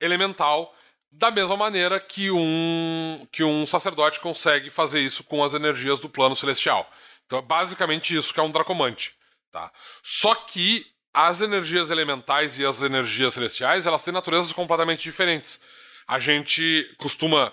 elemental, 0.00 0.74
da 1.10 1.30
mesma 1.30 1.56
maneira 1.56 1.98
que 1.98 2.30
um, 2.30 3.26
que 3.32 3.42
um 3.42 3.64
sacerdote 3.64 4.20
consegue 4.20 4.68
fazer 4.68 5.00
isso 5.00 5.24
com 5.24 5.42
as 5.42 5.54
energias 5.54 6.00
do 6.00 6.08
plano 6.08 6.36
celestial. 6.36 6.90
Então 7.24 7.38
é 7.38 7.42
basicamente 7.42 8.14
isso 8.14 8.32
que 8.32 8.40
é 8.40 8.42
um 8.42 8.50
dracomante. 8.50 9.14
Tá? 9.50 9.72
Só 10.02 10.34
que 10.34 10.86
as 11.14 11.40
energias 11.40 11.90
elementais 11.90 12.58
e 12.58 12.66
as 12.66 12.82
energias 12.82 13.34
celestiais 13.34 13.86
elas 13.86 14.02
têm 14.02 14.12
naturezas 14.12 14.52
completamente 14.52 15.02
diferentes. 15.02 15.60
A 16.06 16.18
gente 16.18 16.94
costuma 16.98 17.52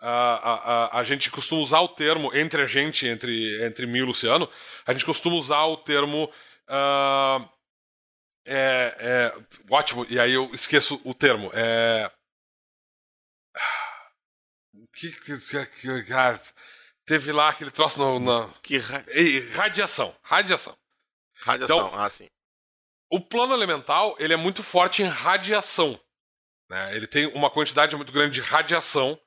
a, 0.00 0.08
a, 0.08 0.54
a, 0.54 1.00
a, 1.00 1.04
gente 1.04 1.30
costuma 1.30 1.60
usar 1.60 1.80
o 1.80 1.88
termo 1.88 2.34
entre 2.34 2.62
a 2.62 2.66
gente, 2.66 3.06
entre, 3.06 3.64
entre 3.64 3.86
mim 3.86 3.98
e 3.98 4.02
Luciano, 4.02 4.48
a 4.84 4.92
gente 4.92 5.04
costuma 5.04 5.36
usar 5.36 5.64
o 5.64 5.76
termo 5.76 6.24
uh, 6.68 7.48
é, 8.44 8.96
é, 8.98 9.44
ótimo, 9.70 10.06
e 10.08 10.18
aí 10.18 10.32
eu 10.32 10.52
esqueço 10.52 11.00
o 11.04 11.14
termo. 11.14 11.50
É. 11.54 12.10
O 14.74 14.86
que, 14.94 15.10
que, 15.12 15.38
que, 15.38 16.02
que 16.04 16.12
ah, 16.12 16.38
teve 17.04 17.32
lá 17.32 17.50
aquele 17.50 17.70
troço 17.70 17.98
no, 17.98 18.18
na. 18.18 18.52
Que 18.62 18.78
ra... 18.78 19.04
Radiação. 19.54 20.16
Radiação. 20.22 20.76
Radiação, 21.34 21.86
então, 21.86 22.00
ah, 22.00 22.08
sim. 22.08 22.28
O 23.10 23.20
plano 23.20 23.52
elemental 23.52 24.16
ele 24.18 24.32
é 24.32 24.36
muito 24.36 24.62
forte 24.62 25.02
em 25.02 25.06
radiação. 25.06 26.00
Né? 26.70 26.96
Ele 26.96 27.06
tem 27.06 27.26
uma 27.34 27.50
quantidade 27.50 27.94
muito 27.94 28.12
grande 28.12 28.34
de 28.34 28.40
radiação, 28.40 29.20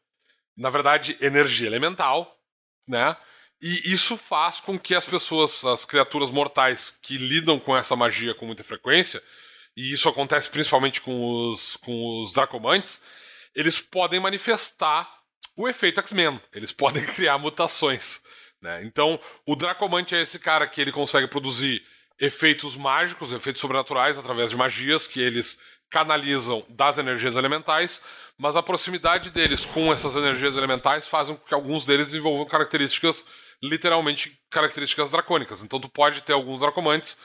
na 0.58 0.70
verdade, 0.70 1.18
energia 1.22 1.68
elemental, 1.68 2.40
né? 2.88 3.16
E 3.62 3.92
isso 3.92 4.18
faz 4.18 4.60
com 4.60 4.78
que 4.78 4.94
as 4.94 5.06
pessoas, 5.06 5.64
as 5.64 5.86
criaturas 5.86 6.30
mortais 6.30 6.98
que 7.02 7.18
lidam 7.18 7.60
com 7.60 7.76
essa 7.76 7.96
magia 7.96 8.34
com 8.34 8.46
muita 8.46 8.64
frequência, 8.64 9.22
e 9.76 9.92
isso 9.92 10.08
acontece 10.08 10.50
principalmente 10.50 11.02
com 11.02 11.52
os, 11.52 11.76
com 11.78 12.22
os 12.22 12.34
Dracomantes, 12.34 13.02
eles 13.54 13.80
podem 13.80 14.20
manifestar 14.20 15.10
o 15.56 15.68
efeito 15.68 16.00
X-Men. 16.02 16.40
Eles 16.54 16.72
podem 16.74 17.06
criar 17.06 17.38
mutações. 17.38 18.22
Né? 18.62 18.84
Então, 18.84 19.20
o 19.46 19.56
Dracomante 19.56 20.16
é 20.16 20.22
esse 20.22 20.40
cara 20.40 20.68
que 20.68 20.82
ele 20.82 20.92
consegue 20.92 21.28
produzir 21.28 21.84
efeitos 22.20 22.76
mágicos, 22.76 23.34
efeitos 23.34 23.62
sobrenaturais 23.62 24.18
através 24.18 24.50
de 24.50 24.58
magias 24.58 25.06
que 25.06 25.20
eles 25.22 25.60
canalizam 25.90 26.66
das 26.70 26.98
energias 26.98 27.36
elementais, 27.36 28.02
mas 28.38 28.56
a 28.56 28.64
proximidade 28.64 29.30
deles 29.30 29.66
com 29.66 29.94
essas 29.94 30.16
energias 30.16 30.56
elementais 30.56 31.08
fazem 31.08 31.36
com 31.36 31.46
que 31.46 31.54
alguns 31.54 31.86
deles 31.86 32.08
desenvolvam 32.08 32.46
características 32.46 33.26
literalmente 33.62 34.40
características 34.50 35.12
dracônicas. 35.12 35.64
Então 35.64 35.80
tu 35.80 35.90
pode 35.90 36.22
ter 36.22 36.34
alguns 36.34 36.60
dracomantes 36.60 37.18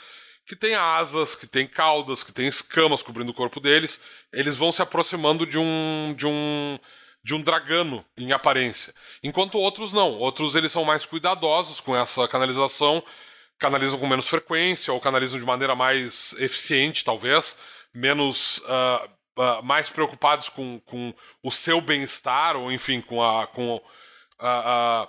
que 0.46 0.56
têm 0.56 0.74
asas, 0.74 1.34
que 1.34 1.46
têm 1.46 1.66
caudas, 1.66 2.22
que 2.22 2.32
têm 2.32 2.48
escamas 2.48 3.02
cobrindo 3.02 3.30
o 3.30 3.34
corpo 3.34 3.60
deles. 3.60 4.00
Eles 4.32 4.56
vão 4.56 4.72
se 4.72 4.82
aproximando 4.82 5.46
de 5.46 5.58
um 5.58 6.14
de 6.16 6.26
um 6.26 6.78
de 7.22 7.34
um 7.34 7.42
dragano 7.42 8.04
em 8.16 8.32
aparência. 8.32 8.94
Enquanto 9.22 9.58
outros 9.58 9.92
não. 9.92 10.16
Outros 10.18 10.56
eles 10.56 10.72
são 10.72 10.84
mais 10.84 11.04
cuidadosos 11.04 11.78
com 11.80 11.94
essa 11.94 12.26
canalização, 12.26 13.02
canalizam 13.58 13.98
com 13.98 14.06
menos 14.06 14.28
frequência 14.28 14.92
ou 14.92 15.00
canalizam 15.00 15.38
de 15.38 15.44
maneira 15.44 15.74
mais 15.74 16.32
eficiente, 16.38 17.04
talvez, 17.04 17.58
menos 17.94 18.58
uh, 18.58 19.08
uh, 19.38 19.62
mais 19.62 19.88
preocupados 19.88 20.48
com, 20.48 20.80
com 20.80 21.14
o 21.42 21.50
seu 21.50 21.80
bem-estar 21.80 22.56
ou 22.56 22.72
enfim 22.72 23.00
com 23.00 23.22
a 23.22 23.46
com 23.46 23.80
a, 24.38 25.02
a 25.02 25.08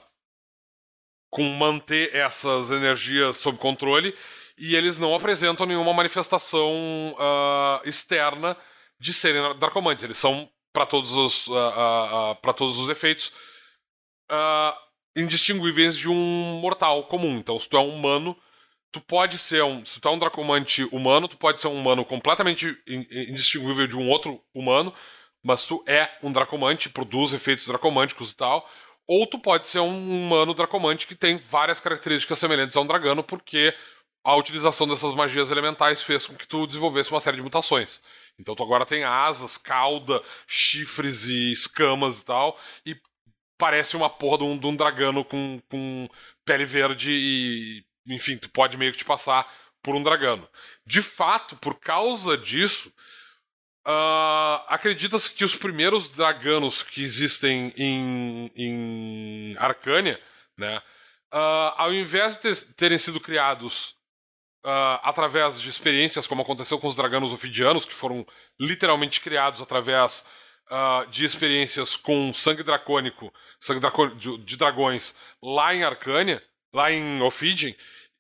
com 1.32 1.44
manter 1.44 2.14
essas 2.14 2.70
energias 2.70 3.38
sob 3.38 3.58
controle 3.58 4.14
e 4.58 4.76
eles 4.76 4.98
não 4.98 5.16
apresentam 5.16 5.66
nenhuma 5.66 5.94
manifestação 5.94 7.16
uh, 7.18 7.88
externa 7.88 8.56
de 9.00 9.14
serem 9.14 9.58
Dracomantes. 9.58 10.04
Eles 10.04 10.18
são, 10.18 10.48
para 10.74 10.86
todos, 10.86 11.14
os, 11.14 11.48
uh, 11.48 11.54
uh, 11.54 12.32
uh 12.34 12.54
todos 12.54 12.78
os 12.78 12.90
efeitos, 12.90 13.32
indistinguíveis 15.16 15.98
de 15.98 16.10
um 16.10 16.60
mortal 16.62 17.06
comum. 17.06 17.38
Então, 17.38 17.58
se 17.58 17.68
tu 17.68 17.76
é 17.76 17.80
um 17.80 17.96
humano, 17.96 18.38
tu 18.92 19.02
pode 19.02 19.38
ser 19.38 19.64
um. 19.64 19.84
Se 19.86 20.00
tu 20.00 20.08
é 20.08 20.12
um 20.12 20.20
Dracomante 20.20 20.84
humano, 20.92 21.28
tu 21.28 21.38
pode 21.38 21.60
ser 21.60 21.68
um 21.68 21.76
humano 21.76 22.06
completamente 22.06 22.78
indistinguível 22.88 23.88
de 23.88 23.98
um 23.98 24.08
outro 24.10 24.42
humano, 24.54 24.94
mas 25.44 25.66
tu 25.66 25.84
é 25.88 26.10
um 26.22 26.32
Dracomante, 26.32 26.90
produz 26.90 27.34
efeitos 27.34 27.68
dracomânticos 27.68 28.32
e 28.32 28.38
tal 28.38 28.70
ou 29.08 29.28
tu 29.28 29.40
pode 29.40 29.68
ser 29.68 29.80
um 29.80 30.26
humano 30.26 30.54
dracomante 30.54 31.08
que 31.08 31.16
tem 31.16 31.38
várias 31.38 31.80
características 31.80 32.40
semelhantes 32.40 32.78
a 32.78 32.82
um 32.82 32.86
dragano, 32.86 33.24
porque 33.24 33.76
a 34.24 34.36
utilização 34.36 34.88
dessas 34.88 35.14
magias 35.14 35.52
elementais 35.52 36.02
fez 36.02 36.28
com 36.28 36.36
que 36.36 36.48
tu 36.48 36.68
desenvolvesse 36.68 37.12
uma 37.12 37.20
série 37.20 37.38
de 37.38 37.44
mutações. 37.44 38.02
Então 38.40 38.56
tu 38.56 38.64
agora 38.64 38.86
tem 38.86 39.04
asas, 39.04 39.58
cauda, 39.58 40.22
chifres 40.48 41.26
e 41.26 41.52
escamas 41.52 42.22
e 42.22 42.26
tal, 42.26 42.60
e 42.86 42.96
parece 43.58 43.96
uma 43.96 44.10
porra 44.10 44.40
de 44.40 44.44
um, 44.44 44.58
de 44.58 44.68
um 44.68 44.76
dragano 44.76 45.24
com, 45.24 45.62
com 45.70 46.10
pele 46.46 46.66
verde 46.66 47.12
e. 47.12 47.86
Enfim, 48.08 48.36
tu 48.36 48.50
pode 48.50 48.78
meio 48.78 48.92
que 48.92 48.98
te 48.98 49.06
passar 49.06 49.48
por 49.84 49.96
um 49.96 50.02
dragano. 50.02 50.48
De 50.86 51.02
fato, 51.02 51.56
por 51.58 51.80
causa 51.80 52.36
disso, 52.36 52.92
Uh, 53.88 54.62
Acredita-se 54.68 55.32
que 55.32 55.44
os 55.44 55.56
primeiros 55.56 56.10
draganos 56.10 56.84
que 56.84 57.02
existem 57.02 57.74
em, 57.76 58.52
em 58.56 59.58
Arcânia, 59.58 60.22
né, 60.56 60.78
uh, 61.34 61.74
ao 61.76 61.92
invés 61.92 62.38
de 62.38 62.66
terem 62.76 63.00
sido 63.00 63.20
criados 63.20 63.96
uh, 64.64 65.02
através 65.02 65.60
de 65.60 65.68
experiências, 65.68 66.28
como 66.28 66.44
aconteceu 66.44 66.78
com 66.78 66.88
os 66.88 66.96
draganos 66.96 67.34
ofidianos, 67.34 67.84
que 67.84 67.94
foram 67.94 68.26
literalmente 68.60 69.20
criados 69.20 69.62
através 69.62 70.26
de 71.10 71.26
experiências 71.26 71.98
com 71.98 72.32
sangue 72.32 72.64
dracônico, 72.64 73.34
sangue 73.60 73.82
de, 74.16 74.38
de, 74.38 74.56
dragões 74.56 75.14
lá 75.44 75.76
em 75.76 75.84
Arcânia, 75.84 76.42
lá 76.74 76.90
em 76.90 77.22
Ophidian, 77.22 77.74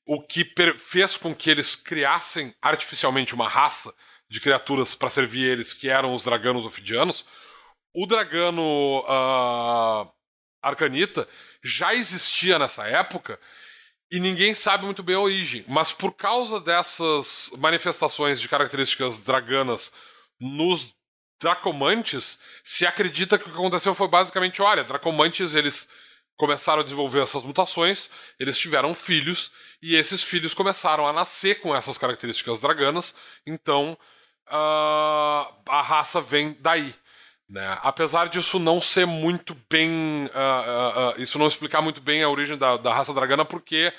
o 0.06 0.21
que 0.21 0.45
fez 0.78 1.15
com 1.15 1.34
que 1.34 1.50
eles 1.50 1.78
criassem 1.78 2.54
artificialmente 2.62 3.34
uma 3.34 3.47
raça 3.47 3.93
de 4.32 4.39
criaturas 4.39 4.96
para 4.96 5.10
servir 5.10 5.46
eles, 5.46 5.74
que 5.74 5.89
eram 5.89 6.13
os 6.15 6.24
draganos 6.24 6.65
ofidianos, 6.65 7.26
o 7.94 8.08
dragano 8.08 9.02
uh, 9.02 10.10
arcanita 10.62 11.28
já 11.62 11.94
existia 11.94 12.58
nessa 12.58 12.88
época 12.88 13.38
e 14.10 14.22
ninguém 14.22 14.56
sabe 14.56 14.86
muito 14.86 15.04
bem 15.04 15.17
a 15.17 15.20
origem. 15.20 15.65
Mas 15.67 15.91
por 15.91 16.13
causa 16.15 16.62
dessas 16.62 17.52
manifestações 17.58 18.39
de 18.39 18.48
características 18.48 19.20
draganas 19.20 19.91
nos 20.39 20.96
Dracomantes, 21.41 22.38
se 22.63 22.86
acredita 22.86 23.38
que 23.38 23.46
o 23.46 23.52
que 23.52 23.58
aconteceu 23.58 23.96
foi 23.96 24.08
basicamente, 24.08 24.62
olha, 24.62 24.84
Dracomantes 24.84 25.56
eles 25.56 25.89
começaram 26.38 26.82
a 26.82 26.84
desenvolver 26.84 27.22
essas 27.22 27.41
mutações, 27.41 28.12
eles 28.39 28.60
tiveram 28.60 28.94
filhos 28.94 29.52
e 29.82 29.96
esses 29.96 30.22
filhos 30.22 30.54
começaram 30.54 31.08
a 31.08 31.12
nascer 31.12 31.60
com 31.60 31.76
essas 31.76 31.98
características 31.98 32.62
draganas, 32.62 33.15
então 33.46 33.98
uh, 34.52 35.54
a 35.70 35.82
raça 35.82 36.20
vem 36.22 36.56
daí. 36.60 36.94
Né? 37.50 37.78
Apesar 37.82 38.30
disso 38.30 38.60
não 38.60 38.80
ser 38.80 39.06
muito 39.06 39.56
bem. 39.70 40.26
Uh, 40.28 41.18
uh, 41.18 41.22
isso 41.22 41.38
não 41.38 41.48
explicar 41.48 41.82
muito 41.82 42.02
bem 42.02 42.24
a 42.24 42.30
origem 42.30 42.58
da, 42.58 42.78
da 42.78 42.94
raça 42.94 43.14
dragana, 43.14 43.44
porque 43.44 43.94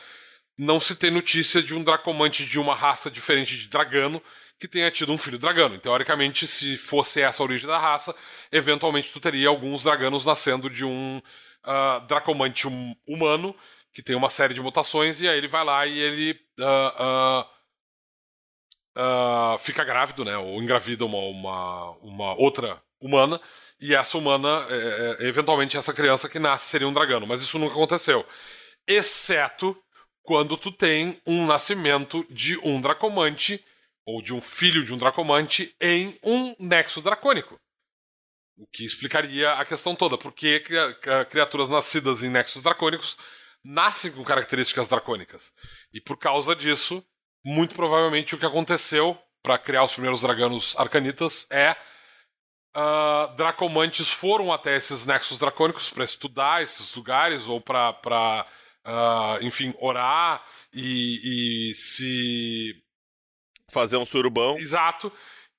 não 0.57 0.81
se 0.81 0.95
tem 0.95 1.11
notícia 1.11 1.63
de 1.63 1.75
um 1.75 1.83
dracomante 1.83 2.45
de 2.45 2.59
uma 2.59 2.75
raça 2.75 3.11
diferente 3.11 3.57
de 3.57 3.69
dragano 3.69 4.23
que 4.59 4.69
tenha 4.69 4.91
tido 4.91 5.13
um 5.13 5.19
filho 5.19 5.39
dragano. 5.39 5.79
Teoricamente, 5.79 6.47
se 6.47 6.77
fosse 6.77 7.21
essa 7.21 7.43
a 7.43 7.45
origem 7.45 7.67
da 7.67 7.79
raça, 7.79 8.15
eventualmente 8.51 9.11
tu 9.11 9.19
teria 9.19 9.49
alguns 9.49 9.83
draganos 9.83 10.25
nascendo 10.25 10.71
de 10.71 10.85
um 10.85 11.21
uh, 11.67 12.01
dracomante 12.07 12.69
hum, 12.69 12.95
humano 13.07 13.55
que 13.93 14.03
tem 14.03 14.17
uma 14.17 14.31
série 14.31 14.55
de 14.55 14.61
mutações 14.61 15.21
e 15.21 15.29
aí 15.29 15.37
ele 15.37 15.49
vai 15.49 15.65
lá 15.65 15.87
e 15.87 15.99
ele 15.99 16.41
uh, 16.61 17.43
uh, 17.43 17.47
fica 19.61 19.85
grávido, 19.85 20.25
né? 20.25 20.37
Ou 20.37 20.63
engravida 20.63 21.05
uma, 21.05 21.19
uma, 21.19 21.91
uma 22.03 22.35
outra 22.35 22.83
humana 23.01 23.41
e 23.83 23.97
essa 23.97 24.17
humana, 24.17 24.65
é, 24.71 25.17
é, 25.25 25.27
eventualmente 25.27 25.77
essa 25.77 25.93
criança 25.93 26.29
que 26.29 26.39
nasce 26.39 26.67
seria 26.67 26.87
um 26.87 26.93
dragano, 26.93 27.27
mas 27.27 27.43
isso 27.43 27.59
nunca 27.59 27.75
aconteceu. 27.75 28.25
Exceto 28.87 29.77
quando 30.23 30.57
tu 30.57 30.71
tem 30.71 31.21
um 31.27 31.45
nascimento 31.45 32.25
de 32.31 32.57
um 32.59 32.81
dracomante 32.81 33.63
ou 34.07 34.23
de 34.23 34.33
um 34.33 34.41
filho 34.41 34.85
de 34.85 34.95
um 34.95 34.97
dracomante 34.97 35.75
em 35.81 36.17
um 36.23 36.55
nexo 36.61 37.03
dracônico. 37.03 37.59
O 38.57 38.69
que 38.69 38.85
explicaria 38.85 39.53
a 39.55 39.65
questão 39.65 39.97
toda, 39.97 40.17
porque 40.17 40.63
criaturas 41.29 41.69
nascidas 41.69 42.23
em 42.23 42.29
nexos 42.29 42.63
dracônicos 42.63 43.19
nascem 43.65 44.13
com 44.13 44.23
características 44.23 44.89
dracônicas. 44.89 45.53
E 45.93 46.01
por 46.01 46.17
causa 46.17 46.55
disso, 46.55 47.05
muito 47.45 47.75
provavelmente 47.75 48.35
o 48.35 48.39
que 48.39 48.47
aconteceu 48.47 49.19
para 49.43 49.59
criar 49.59 49.85
os 49.85 49.93
primeiros 49.93 50.21
draganos 50.21 50.75
arcanitas 50.79 51.47
é 51.51 51.77
uh, 52.77 53.35
dracomantes 53.37 54.11
foram 54.11 54.53
até 54.53 54.77
esses 54.77 55.05
nexos 55.07 55.39
dracônicos 55.39 55.91
para 55.91 56.05
estudar 56.05 56.63
esses 56.63 56.95
lugares 56.95 57.49
ou 57.49 57.61
para, 57.61 58.47
uh, 58.87 59.45
enfim, 59.45 59.75
orar 59.79 60.45
e, 60.73 61.71
e 61.71 61.75
se. 61.75 62.77
Fazer 63.71 63.97
um 63.97 64.05
surubão. 64.05 64.57
Exato. 64.59 65.13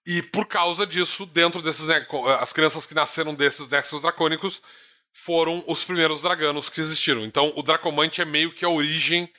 E 0.05 0.21
por 0.21 0.47
causa 0.47 0.85
disso, 0.85 1.25
dentro 1.25 1.61
desses. 1.61 1.87
As 2.39 2.53
crianças 2.53 2.85
que 2.85 2.93
nasceram 2.93 3.33
desses 3.33 3.69
nexos 3.69 4.01
dracônicos 4.01 4.61
foram 5.13 5.63
os 5.67 5.83
primeiros 5.83 6.21
draganos 6.21 6.69
que 6.69 6.81
existiram. 6.81 7.23
Então, 7.23 7.53
o 7.55 7.61
Dracomante 7.61 8.21
é 8.21 8.25
meio 8.25 8.53
que 8.53 8.65
a 8.65 8.69
origem 8.69 9.31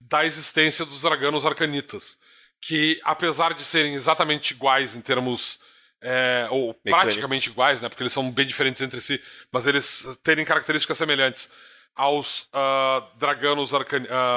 da 0.00 0.24
existência 0.24 0.84
dos 0.84 1.02
draganos 1.02 1.44
arcanitas. 1.44 2.18
Que, 2.60 3.00
apesar 3.04 3.54
de 3.54 3.62
serem 3.64 3.94
exatamente 3.94 4.52
iguais 4.52 4.94
em 4.94 5.00
termos 5.00 5.58
é, 6.02 6.46
ou 6.50 6.68
Mecânicos. 6.68 6.90
praticamente 6.90 7.50
iguais, 7.50 7.82
né? 7.82 7.88
Porque 7.88 8.02
eles 8.02 8.12
são 8.12 8.30
bem 8.30 8.46
diferentes 8.46 8.80
entre 8.82 9.00
si, 9.00 9.22
mas 9.52 9.66
eles 9.66 10.18
terem 10.22 10.44
características 10.44 10.96
semelhantes 10.98 11.50
aos 11.94 12.42
uh, 12.54 13.18
draganos 13.18 13.72
uh, 13.72 13.78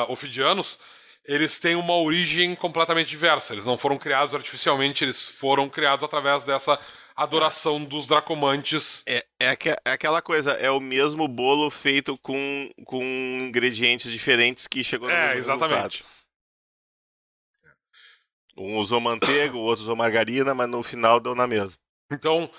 ofidianos, 0.09 0.77
eles 1.23 1.59
têm 1.59 1.75
uma 1.75 1.95
origem 1.95 2.55
completamente 2.55 3.09
diversa. 3.09 3.53
Eles 3.53 3.65
não 3.65 3.77
foram 3.77 3.97
criados 3.97 4.35
artificialmente, 4.35 5.03
eles 5.05 5.27
foram 5.27 5.69
criados 5.69 6.03
através 6.03 6.43
dessa 6.43 6.77
adoração 7.15 7.77
é. 7.77 7.85
dos 7.85 8.07
dracomantes. 8.07 9.03
É, 9.05 9.25
é, 9.39 9.57
é, 9.85 9.91
aquela 9.91 10.21
coisa, 10.21 10.51
é 10.53 10.69
o 10.69 10.79
mesmo 10.79 11.27
bolo 11.27 11.69
feito 11.69 12.17
com, 12.17 12.69
com 12.85 13.03
ingredientes 13.03 14.11
diferentes 14.11 14.67
que 14.67 14.83
chegou 14.83 15.07
no 15.07 15.13
É, 15.13 15.35
exatamente. 15.35 15.99
Resultado. 15.99 16.23
Um 18.55 18.77
usou 18.77 19.01
manteiga, 19.01 19.55
o 19.55 19.61
outro 19.61 19.83
usou 19.83 19.95
margarina, 19.95 20.53
mas 20.53 20.69
no 20.69 20.83
final 20.83 21.19
deu 21.19 21.33
na 21.33 21.47
mesma. 21.47 21.73
Então, 22.11 22.49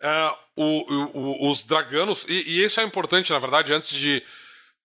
uh, 0.00 0.36
o, 0.54 1.18
o, 1.18 1.50
os 1.50 1.64
draganos. 1.64 2.24
E, 2.28 2.34
e, 2.48 2.64
isso 2.64 2.80
é 2.80 2.84
importante, 2.84 3.32
na 3.32 3.38
verdade, 3.40 3.72
antes 3.72 3.90
de, 3.90 4.22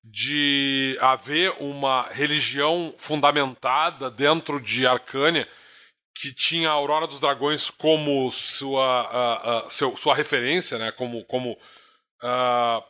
de 0.03 0.97
haver 0.99 1.53
uma 1.59 2.07
religião 2.09 2.93
fundamentada 2.97 4.09
dentro 4.09 4.59
de 4.59 4.87
Arcânia, 4.87 5.47
que 6.19 6.33
tinha 6.33 6.69
a 6.69 6.73
Aurora 6.73 7.05
dos 7.05 7.19
Dragões 7.19 7.69
como 7.69 8.31
sua, 8.31 9.67
seu, 9.69 9.95
sua 9.95 10.15
referência, 10.15 10.79
né, 10.79 10.91
como, 10.91 11.23
como 11.25 11.57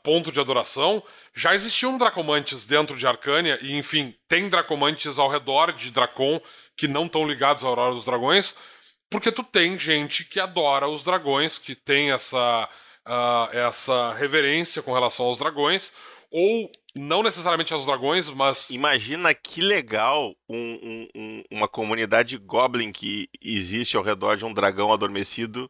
ponto 0.01 0.31
de 0.31 0.39
adoração. 0.39 1.03
Já 1.35 1.53
existiam 1.53 1.97
Dracomantes 1.97 2.65
dentro 2.65 2.95
de 2.95 3.05
Arcânia, 3.05 3.59
e 3.61 3.75
enfim, 3.75 4.15
tem 4.29 4.47
Dracomantes 4.49 5.19
ao 5.19 5.27
redor 5.27 5.73
de 5.73 5.91
Dracon 5.91 6.39
que 6.77 6.87
não 6.87 7.05
estão 7.05 7.27
ligados 7.27 7.65
à 7.65 7.67
Aurora 7.67 7.93
dos 7.93 8.05
Dragões, 8.05 8.55
porque 9.09 9.31
tu 9.31 9.43
tem 9.43 9.77
gente 9.77 10.23
que 10.23 10.39
adora 10.39 10.87
os 10.87 11.03
dragões, 11.03 11.57
que 11.57 11.75
tem 11.75 12.11
essa, 12.11 12.69
essa 13.51 14.13
reverência 14.13 14.81
com 14.81 14.93
relação 14.93 15.25
aos 15.25 15.37
dragões, 15.37 15.93
ou 16.31 16.69
não 16.95 17.23
necessariamente 17.23 17.73
aos 17.73 17.85
dragões, 17.85 18.29
mas. 18.29 18.69
Imagina 18.69 19.33
que 19.33 19.61
legal 19.61 20.35
um, 20.49 21.07
um, 21.15 21.43
uma 21.51 21.67
comunidade 21.67 22.37
goblin 22.37 22.91
que 22.91 23.29
existe 23.41 23.95
ao 23.95 24.03
redor 24.03 24.35
de 24.35 24.45
um 24.45 24.53
dragão 24.53 24.91
adormecido 24.91 25.69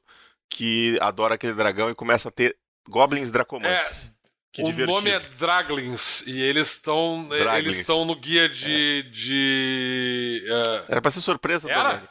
que 0.49 0.97
adora 1.01 1.35
aquele 1.35 1.53
dragão 1.53 1.89
e 1.89 1.95
começa 1.95 2.29
a 2.29 2.31
ter 2.31 2.57
goblins 2.87 3.31
dracomantes. 3.31 4.07
É, 4.07 4.11
que 4.51 4.61
o 4.61 4.65
divertido. 4.65 4.91
nome 4.91 5.11
é 5.11 5.19
Draglins 5.19 6.23
e 6.25 6.41
eles 6.41 6.71
estão 6.71 7.29
eles 7.55 7.77
estão 7.77 8.05
no 8.05 8.15
guia 8.15 8.49
de. 8.49 9.03
É. 9.05 9.09
de 9.09 10.45
uh... 10.49 10.85
Era 10.89 11.01
pra 11.01 11.11
ser 11.11 11.21
surpresa, 11.21 11.69
Era? 11.69 12.09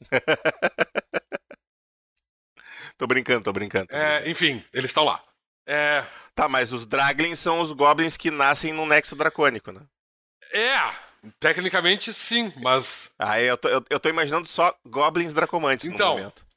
tô 2.98 3.06
brincando, 3.06 3.44
tô 3.44 3.52
brincando. 3.52 3.86
Tô 3.86 3.96
é, 3.96 4.16
brincando. 4.16 4.30
enfim, 4.30 4.64
eles 4.72 4.90
estão 4.90 5.04
lá. 5.04 5.22
É... 5.70 6.04
Tá, 6.34 6.48
mas 6.48 6.72
os 6.72 6.86
Draglins 6.86 7.38
são 7.38 7.60
os 7.60 7.72
goblins 7.72 8.16
que 8.16 8.30
nascem 8.30 8.72
no 8.72 8.86
nexo 8.86 9.14
dracônico, 9.14 9.70
né? 9.72 9.82
É, 10.52 10.78
tecnicamente 11.38 12.12
sim, 12.12 12.52
mas. 12.56 13.12
Ah, 13.18 13.40
eu 13.40 13.56
tô, 13.56 13.68
eu, 13.68 13.84
eu 13.90 14.00
tô 14.00 14.08
imaginando 14.08 14.48
só 14.48 14.74
goblins 14.84 15.34
dracomantes 15.34 15.86
então, 15.86 16.14
no 16.14 16.18
momento 16.18 16.50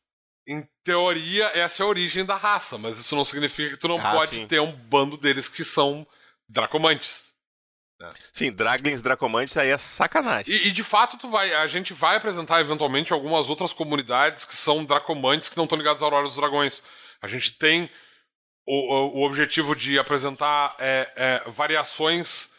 em 0.47 0.67
teoria, 0.83 1.45
essa 1.53 1.83
é 1.83 1.85
a 1.85 1.89
origem 1.89 2.25
da 2.25 2.35
raça, 2.35 2.77
mas 2.77 2.97
isso 2.97 3.15
não 3.15 3.23
significa 3.23 3.71
que 3.71 3.77
tu 3.77 3.87
não 3.87 3.99
ah, 3.99 4.11
pode 4.11 4.35
sim. 4.35 4.47
ter 4.47 4.59
um 4.59 4.71
bando 4.71 5.17
deles 5.17 5.47
que 5.47 5.63
são 5.63 6.05
dracomantes. 6.49 7.31
Né? 7.99 8.09
Sim, 8.33 8.51
Draglins 8.51 9.01
Dracomantes 9.01 9.55
aí 9.55 9.69
é 9.69 9.77
sacanagem. 9.77 10.53
E, 10.53 10.67
e, 10.67 10.71
de 10.71 10.83
fato, 10.83 11.17
tu 11.17 11.29
vai, 11.29 11.53
a 11.53 11.67
gente 11.67 11.93
vai 11.93 12.17
apresentar 12.17 12.59
eventualmente 12.59 13.13
algumas 13.13 13.49
outras 13.49 13.71
comunidades 13.71 14.43
que 14.43 14.55
são 14.55 14.83
Dracomantes 14.83 15.47
que 15.47 15.57
não 15.57 15.63
estão 15.63 15.77
ligadas 15.77 16.01
à 16.01 16.05
Aurora 16.05 16.27
dos 16.27 16.35
Dragões. 16.35 16.83
A 17.21 17.27
gente 17.27 17.53
tem 17.53 17.89
o, 18.65 18.75
o, 18.75 19.19
o 19.19 19.25
objetivo 19.25 19.75
de 19.75 19.99
apresentar 19.99 20.75
é, 20.79 21.11
é, 21.15 21.49
variações 21.49 22.51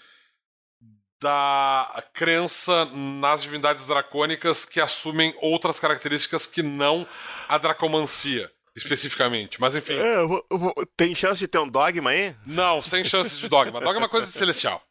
da 1.20 2.04
crença 2.12 2.84
nas 2.86 3.42
divindades 3.42 3.86
dracônicas 3.86 4.64
que 4.64 4.80
assumem 4.80 5.34
outras 5.40 5.80
características 5.80 6.46
que 6.46 6.62
não 6.62 7.06
a 7.48 7.56
dracomancia, 7.56 8.52
especificamente. 8.76 9.58
Mas 9.58 9.74
enfim. 9.74 9.94
É, 9.94 10.16
eu 10.16 10.28
vou, 10.28 10.46
eu 10.50 10.58
vou, 10.58 10.74
tem 10.96 11.14
chance 11.14 11.38
de 11.38 11.48
ter 11.48 11.58
um 11.58 11.68
dogma 11.68 12.10
aí? 12.10 12.36
Não, 12.44 12.82
sem 12.82 13.02
chance 13.04 13.38
de 13.38 13.48
dogma. 13.48 13.80
dogma 13.80 13.94
é 13.94 14.02
uma 14.02 14.08
coisa 14.08 14.26
celestial. 14.30 14.82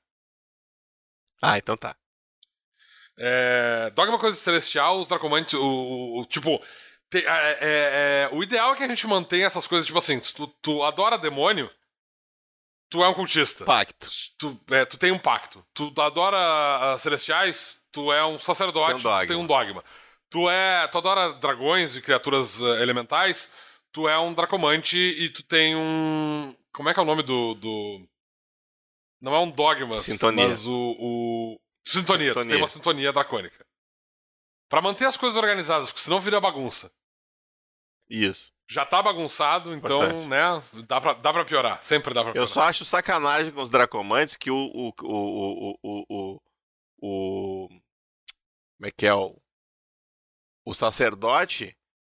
Ah, 1.42 1.58
então 1.58 1.78
tá. 1.78 1.96
É, 3.20 3.92
dogma 3.94 4.14
é 4.14 4.16
uma 4.16 4.20
coisa 4.20 4.38
celestial, 4.38 5.00
os 5.00 5.08
dracomantes. 5.08 5.54
O, 5.54 6.22
o 6.22 6.26
tipo. 6.26 6.60
Te, 7.14 7.20
é, 7.20 7.30
é, 7.30 7.58
é, 7.62 8.30
o 8.32 8.42
ideal 8.42 8.74
é 8.74 8.76
que 8.76 8.82
a 8.82 8.88
gente 8.88 9.06
mantenha 9.06 9.46
essas 9.46 9.68
coisas, 9.68 9.86
tipo 9.86 10.00
assim, 10.00 10.20
tu, 10.20 10.48
tu 10.64 10.84
adora 10.84 11.16
demônio, 11.16 11.70
tu 12.90 13.04
é 13.04 13.08
um 13.08 13.14
cultista. 13.14 13.66
Pacto. 13.66 14.08
Tu, 14.36 14.60
é, 14.72 14.84
tu 14.84 14.98
tem 14.98 15.12
um 15.12 15.20
pacto. 15.20 15.64
Tu 15.76 15.94
adora 16.02 16.96
uh, 16.96 16.98
celestiais, 16.98 17.80
tu 17.92 18.12
é 18.12 18.26
um 18.26 18.40
sacerdote, 18.40 19.04
tem 19.04 19.12
um 19.12 19.20
tu 19.20 19.28
tem 19.28 19.38
um 19.38 19.46
dogma. 19.46 19.84
Tu 20.28 20.50
é. 20.50 20.88
Tu 20.88 20.98
adora 20.98 21.34
dragões 21.34 21.96
e 21.96 22.02
criaturas 22.02 22.60
uh, 22.62 22.78
elementais, 22.78 23.48
tu 23.92 24.10
é 24.10 24.18
um 24.18 24.34
dracomante 24.34 24.98
e 24.98 25.30
tu 25.30 25.44
tem 25.44 25.76
um. 25.76 26.56
Como 26.74 26.90
é 26.90 26.96
que 26.96 27.00
é 27.00 27.04
o 27.04 27.06
nome 27.06 27.22
do. 27.22 27.54
do... 27.54 28.10
Não 29.22 29.36
é 29.36 29.40
um 29.40 29.52
dogma, 29.52 30.00
Sintonia. 30.00 30.48
mas 30.48 30.66
o, 30.66 30.96
o. 31.00 31.60
Sintonia, 31.86 32.30
sintonia. 32.30 32.50
tem 32.50 32.58
uma 32.58 32.68
sintonia 32.68 33.14
dracônica. 33.14 33.64
Para 34.68 34.82
manter 34.82 35.06
as 35.06 35.16
coisas 35.16 35.38
organizadas, 35.40 35.90
porque 35.90 36.02
senão 36.02 36.20
vira 36.20 36.42
bagunça. 36.42 36.92
Isso. 38.10 38.52
Já 38.70 38.86
tá 38.86 39.02
bagunçado, 39.02 39.74
então, 39.74 39.98
Importante. 39.98 40.28
né? 40.28 40.64
Dá 40.88 41.00
pra, 41.02 41.14
dá 41.14 41.34
pra 41.34 41.46
piorar. 41.46 41.84
Sempre 41.84 42.14
dá 42.14 42.24
pra 42.24 42.32
piorar. 42.32 42.48
Eu 42.48 42.52
só 42.52 42.62
acho 42.62 42.86
sacanagem 42.86 43.52
com 43.52 43.62
os 43.62 43.70
Dracomantes 43.70 44.36
que 44.36 44.50
o. 44.50 44.56
o, 44.56 44.94
o, 45.04 45.78
o, 45.84 46.06
o, 46.10 46.42
o 47.02 47.68
como 47.68 48.88
é 48.88 48.92
que 48.92 49.06
é? 49.06 49.14
O, 49.14 49.38
o 50.66 50.74
sacerdote. 50.74 51.76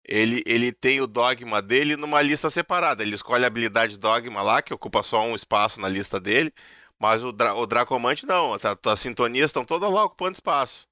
Ele, 0.09 0.41
ele 0.47 0.71
tem 0.73 1.01
o 1.01 1.07
dogma 1.07 1.61
dele 1.61 1.97
numa 1.97 2.23
lista 2.23 2.49
separada. 2.49 3.03
Ele 3.03 3.17
escolhe 3.17 3.43
a 3.43 3.49
habilidade 3.49 3.99
dogma 3.99 4.41
lá, 4.41 4.63
que 4.63 4.73
ocupa 4.73 5.03
só 5.03 5.21
um 5.23 5.35
espaço 5.35 5.81
na 5.81 5.89
lista 5.89 6.21
dele. 6.21 6.55
Mas 6.97 7.25
o, 7.25 7.33
Dra 7.33 7.55
o 7.55 7.67
Dracomante 7.67 8.25
não. 8.25 8.55
As, 8.55 8.63
as 8.65 9.01
sintonias 9.01 9.51
estão 9.51 9.65
todas 9.65 9.91
lá 9.93 10.05
ocupando 10.05 10.35
espaço. 10.35 10.87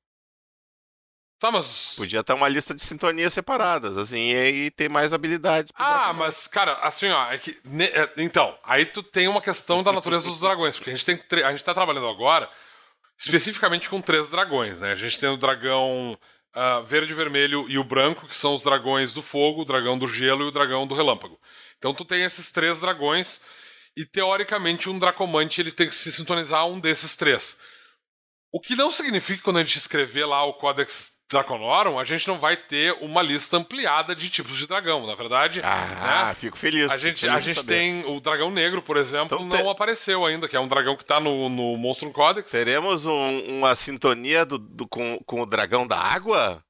Tá, 1.44 1.50
mas. 1.50 1.92
Podia 1.94 2.24
ter 2.24 2.33
uma 2.33 2.48
lista 2.48 2.74
de 2.74 2.83
sintonias 2.83 3.35
separadas, 3.35 3.98
assim, 3.98 4.30
e 4.30 4.35
aí 4.35 4.70
ter 4.70 4.88
mais 4.88 5.12
habilidades. 5.12 5.70
Ah, 5.76 6.11
mas, 6.14 6.46
cara, 6.46 6.72
assim, 6.80 7.11
ó, 7.11 7.30
é 7.30 7.37
que. 7.37 7.54
Ne, 7.62 7.85
é, 7.85 8.11
então, 8.16 8.57
aí 8.64 8.87
tu 8.87 9.02
tem 9.02 9.28
uma 9.28 9.42
questão 9.42 9.83
da 9.83 9.92
natureza 9.92 10.26
dos 10.26 10.40
dragões, 10.40 10.76
porque 10.76 10.88
a 10.88 10.96
gente 10.96 11.04
tem. 11.04 11.44
A 11.44 11.50
gente 11.50 11.62
tá 11.62 11.74
trabalhando 11.74 12.09
agora 12.09 12.48
especificamente 13.18 13.90
com 13.90 14.00
três 14.00 14.30
dragões, 14.30 14.80
né? 14.80 14.92
A 14.92 14.96
gente 14.96 15.20
tem 15.20 15.28
o 15.28 15.37
dragão 15.37 16.18
uh, 16.57 16.83
verde, 16.83 17.12
vermelho 17.12 17.66
e 17.68 17.78
o 17.78 17.85
branco, 17.85 18.26
que 18.26 18.37
são 18.37 18.54
os 18.54 18.62
dragões 18.62 19.12
do 19.12 19.20
fogo, 19.20 19.61
o 19.61 19.66
dragão 19.66 19.98
do 19.98 20.07
gelo 20.07 20.44
e 20.44 20.48
o 20.48 20.50
dragão 20.50 20.87
do 20.87 20.94
relâmpago. 20.94 21.38
Então 21.76 21.92
tu 21.92 22.07
tem 22.07 22.24
esses 22.24 22.50
três 22.50 22.80
dragões 22.80 23.42
e 23.94 24.07
teoricamente 24.07 24.88
um 24.88 24.98
dracomante 24.98 25.61
ele 25.61 25.72
tem 25.72 25.88
que 25.88 25.94
se 25.94 26.11
sintonizar 26.11 26.61
a 26.61 26.66
um 26.66 26.80
desses 26.80 27.14
três. 27.14 27.59
O 28.50 28.61
que 28.61 28.74
não 28.74 28.90
significa 28.90 29.38
que 29.38 29.44
quando 29.44 29.59
a 29.59 29.62
gente 29.62 29.76
escrever 29.76 30.24
lá 30.24 30.42
o 30.44 30.54
Codex 30.54 31.12
Draconorum, 31.30 31.98
a 31.98 32.04
gente 32.04 32.28
não 32.28 32.38
vai 32.38 32.56
ter 32.56 32.92
uma 33.00 33.22
lista 33.22 33.56
ampliada 33.56 34.14
de 34.14 34.28
tipos 34.28 34.58
de 34.58 34.66
dragão, 34.66 35.06
na 35.06 35.14
verdade. 35.14 35.60
Ah, 35.64 36.26
né? 36.28 36.34
fico 36.34 36.56
feliz. 36.56 36.90
A 36.90 36.96
gente, 36.96 37.20
feliz 37.20 37.37
a 37.37 37.40
gente 37.40 37.64
tem 37.64 38.04
o 38.04 38.20
dragão 38.20 38.50
negro, 38.50 38.82
por 38.82 38.96
exemplo, 38.96 39.38
então, 39.38 39.46
não 39.46 39.64
te... 39.64 39.70
apareceu 39.70 40.24
ainda, 40.26 40.46
que 40.46 40.56
é 40.56 40.60
um 40.60 40.68
dragão 40.68 40.96
que 40.96 41.02
está 41.02 41.18
no, 41.18 41.48
no 41.48 41.76
Monstrum 41.78 42.12
Codex. 42.12 42.50
Teremos 42.50 43.06
um, 43.06 43.38
uma 43.48 43.74
sintonia 43.74 44.44
do, 44.44 44.58
do, 44.58 44.87
com, 44.87 45.18
com 45.24 45.40
o 45.40 45.46
dragão 45.46 45.87
da 45.87 45.98
água? 45.98 46.62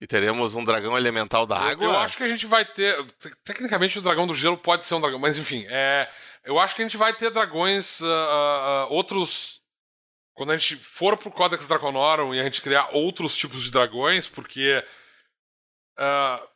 E 0.00 0.06
teremos 0.06 0.54
um 0.54 0.64
dragão 0.64 0.96
elemental 0.96 1.44
da 1.44 1.58
água? 1.58 1.84
Eu, 1.84 1.92
eu 1.92 1.98
acho 1.98 2.16
que 2.16 2.22
a 2.22 2.28
gente 2.28 2.46
vai 2.46 2.64
ter. 2.64 2.96
Tecnicamente, 3.44 3.98
o 3.98 4.02
dragão 4.02 4.26
do 4.26 4.34
gelo 4.34 4.56
pode 4.56 4.86
ser 4.86 4.94
um 4.94 5.00
dragão, 5.00 5.18
mas 5.18 5.36
enfim, 5.36 5.66
é, 5.68 6.08
eu 6.44 6.58
acho 6.58 6.74
que 6.74 6.80
a 6.80 6.84
gente 6.84 6.96
vai 6.96 7.12
ter 7.12 7.30
dragões. 7.30 8.00
Uh, 8.00 8.06
uh, 8.06 8.86
outros 8.88 9.59
quando 10.40 10.52
a 10.52 10.56
gente 10.56 10.76
for 10.76 11.18
pro 11.18 11.30
Codex 11.30 11.68
Draconorum 11.68 12.34
e 12.34 12.40
a 12.40 12.44
gente 12.44 12.62
criar 12.62 12.88
outros 12.92 13.36
tipos 13.36 13.62
de 13.62 13.70
dragões, 13.70 14.26
porque 14.26 14.82
uh, 15.98 16.48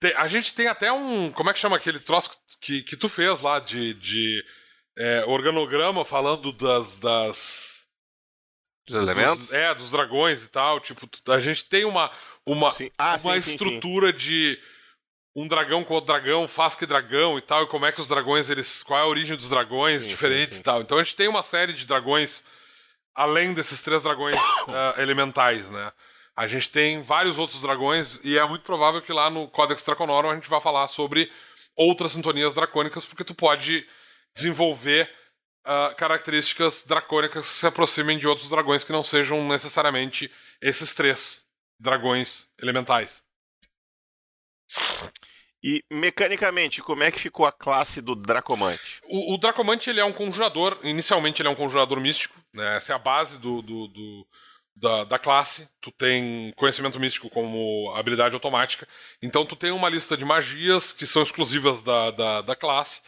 te, 0.00 0.12
a 0.14 0.26
gente 0.26 0.52
tem 0.52 0.66
até 0.66 0.90
um. 0.90 1.30
Como 1.30 1.48
é 1.48 1.52
que 1.52 1.60
chama 1.60 1.76
aquele 1.76 2.00
troço 2.00 2.36
que, 2.60 2.82
que 2.82 2.96
tu 2.96 3.08
fez 3.08 3.40
lá 3.40 3.60
de, 3.60 3.94
de 3.94 4.44
é, 4.98 5.24
organograma 5.24 6.04
falando 6.04 6.50
das. 6.50 6.98
das 6.98 7.88
dos 8.88 8.96
elementos? 8.96 9.38
Dos, 9.38 9.52
é, 9.52 9.72
dos 9.72 9.92
dragões 9.92 10.44
e 10.44 10.50
tal. 10.50 10.80
Tipo, 10.80 11.08
a 11.30 11.38
gente 11.38 11.64
tem 11.64 11.84
uma, 11.84 12.10
uma, 12.44 12.72
ah, 12.98 13.18
uma 13.22 13.40
sim, 13.40 13.52
estrutura 13.52 14.08
sim, 14.08 14.14
sim. 14.14 14.18
de 14.18 14.62
um 15.36 15.46
dragão 15.46 15.84
com 15.84 15.94
outro 15.94 16.12
dragão, 16.12 16.48
faz 16.48 16.74
que 16.74 16.84
dragão 16.84 17.38
e 17.38 17.40
tal, 17.40 17.62
e 17.62 17.68
como 17.68 17.86
é 17.86 17.92
que 17.92 18.00
os 18.00 18.08
dragões, 18.08 18.50
eles. 18.50 18.82
Qual 18.82 18.98
é 18.98 19.02
a 19.04 19.06
origem 19.06 19.36
dos 19.36 19.50
dragões 19.50 20.04
diferentes 20.04 20.58
e 20.58 20.62
tal. 20.64 20.80
Então 20.80 20.98
a 20.98 21.04
gente 21.04 21.14
tem 21.14 21.28
uma 21.28 21.44
série 21.44 21.72
de 21.72 21.86
dragões 21.86 22.42
além 23.18 23.52
desses 23.52 23.82
três 23.82 24.04
dragões 24.04 24.36
uh, 24.36 24.94
elementais, 25.02 25.72
né? 25.72 25.92
A 26.36 26.46
gente 26.46 26.70
tem 26.70 27.02
vários 27.02 27.36
outros 27.36 27.60
dragões 27.60 28.20
e 28.22 28.38
é 28.38 28.46
muito 28.46 28.62
provável 28.62 29.02
que 29.02 29.12
lá 29.12 29.28
no 29.28 29.48
Codex 29.48 29.82
Draconorum 29.82 30.30
a 30.30 30.34
gente 30.36 30.48
vá 30.48 30.60
falar 30.60 30.86
sobre 30.86 31.28
outras 31.74 32.12
sintonias 32.12 32.54
dracônicas, 32.54 33.04
porque 33.04 33.24
tu 33.24 33.34
pode 33.34 33.84
desenvolver 34.32 35.10
uh, 35.66 35.96
características 35.96 36.84
dracônicas 36.84 37.50
que 37.50 37.58
se 37.58 37.66
aproximem 37.66 38.18
de 38.18 38.28
outros 38.28 38.50
dragões 38.50 38.84
que 38.84 38.92
não 38.92 39.02
sejam 39.02 39.44
necessariamente 39.48 40.30
esses 40.62 40.94
três 40.94 41.44
dragões 41.76 42.48
elementais. 42.62 43.24
E 45.62 45.84
mecanicamente, 45.90 46.80
como 46.80 47.02
é 47.02 47.10
que 47.10 47.18
ficou 47.18 47.44
a 47.44 47.50
classe 47.50 48.00
do 48.00 48.14
Dracomante? 48.14 49.00
O, 49.08 49.34
o 49.34 49.38
Dracomante 49.38 49.90
ele 49.90 49.98
é 49.98 50.04
um 50.04 50.12
conjurador, 50.12 50.78
inicialmente 50.84 51.42
ele 51.42 51.48
é 51.48 51.50
um 51.50 51.56
conjurador 51.56 52.00
místico, 52.00 52.40
né? 52.52 52.76
essa 52.76 52.92
é 52.92 52.96
a 52.96 52.98
base 52.98 53.38
do, 53.38 53.60
do, 53.60 53.88
do 53.88 54.26
da, 54.76 55.02
da, 55.02 55.18
classe. 55.18 55.68
Tu 55.80 55.90
tem 55.90 56.52
conhecimento 56.56 57.00
místico 57.00 57.28
como 57.28 57.92
habilidade 57.96 58.34
automática, 58.34 58.86
então 59.20 59.44
tu 59.44 59.56
tem 59.56 59.72
uma 59.72 59.88
lista 59.88 60.16
de 60.16 60.24
magias 60.24 60.92
que 60.92 61.06
são 61.06 61.22
exclusivas 61.22 61.82
da, 61.82 62.12
da, 62.12 62.42
da 62.42 62.54
classe, 62.54 63.00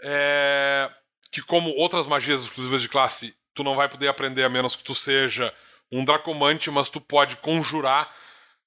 é... 0.00 0.88
que 1.32 1.42
como 1.42 1.70
outras 1.70 2.06
magias 2.06 2.44
exclusivas 2.44 2.82
de 2.82 2.88
classe, 2.88 3.34
tu 3.52 3.64
não 3.64 3.74
vai 3.74 3.88
poder 3.88 4.06
aprender 4.06 4.44
a 4.44 4.48
menos 4.48 4.76
que 4.76 4.84
tu 4.84 4.94
seja 4.94 5.52
um 5.90 6.04
Dracomante, 6.04 6.70
mas 6.70 6.88
tu 6.88 7.00
pode 7.00 7.36
conjurar 7.38 8.08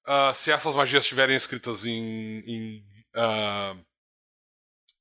uh, 0.06 0.34
se 0.34 0.52
essas 0.52 0.74
magias 0.74 1.04
estiverem 1.04 1.34
escritas 1.34 1.86
em, 1.86 2.42
em 2.46 2.93
uh, 3.14 3.78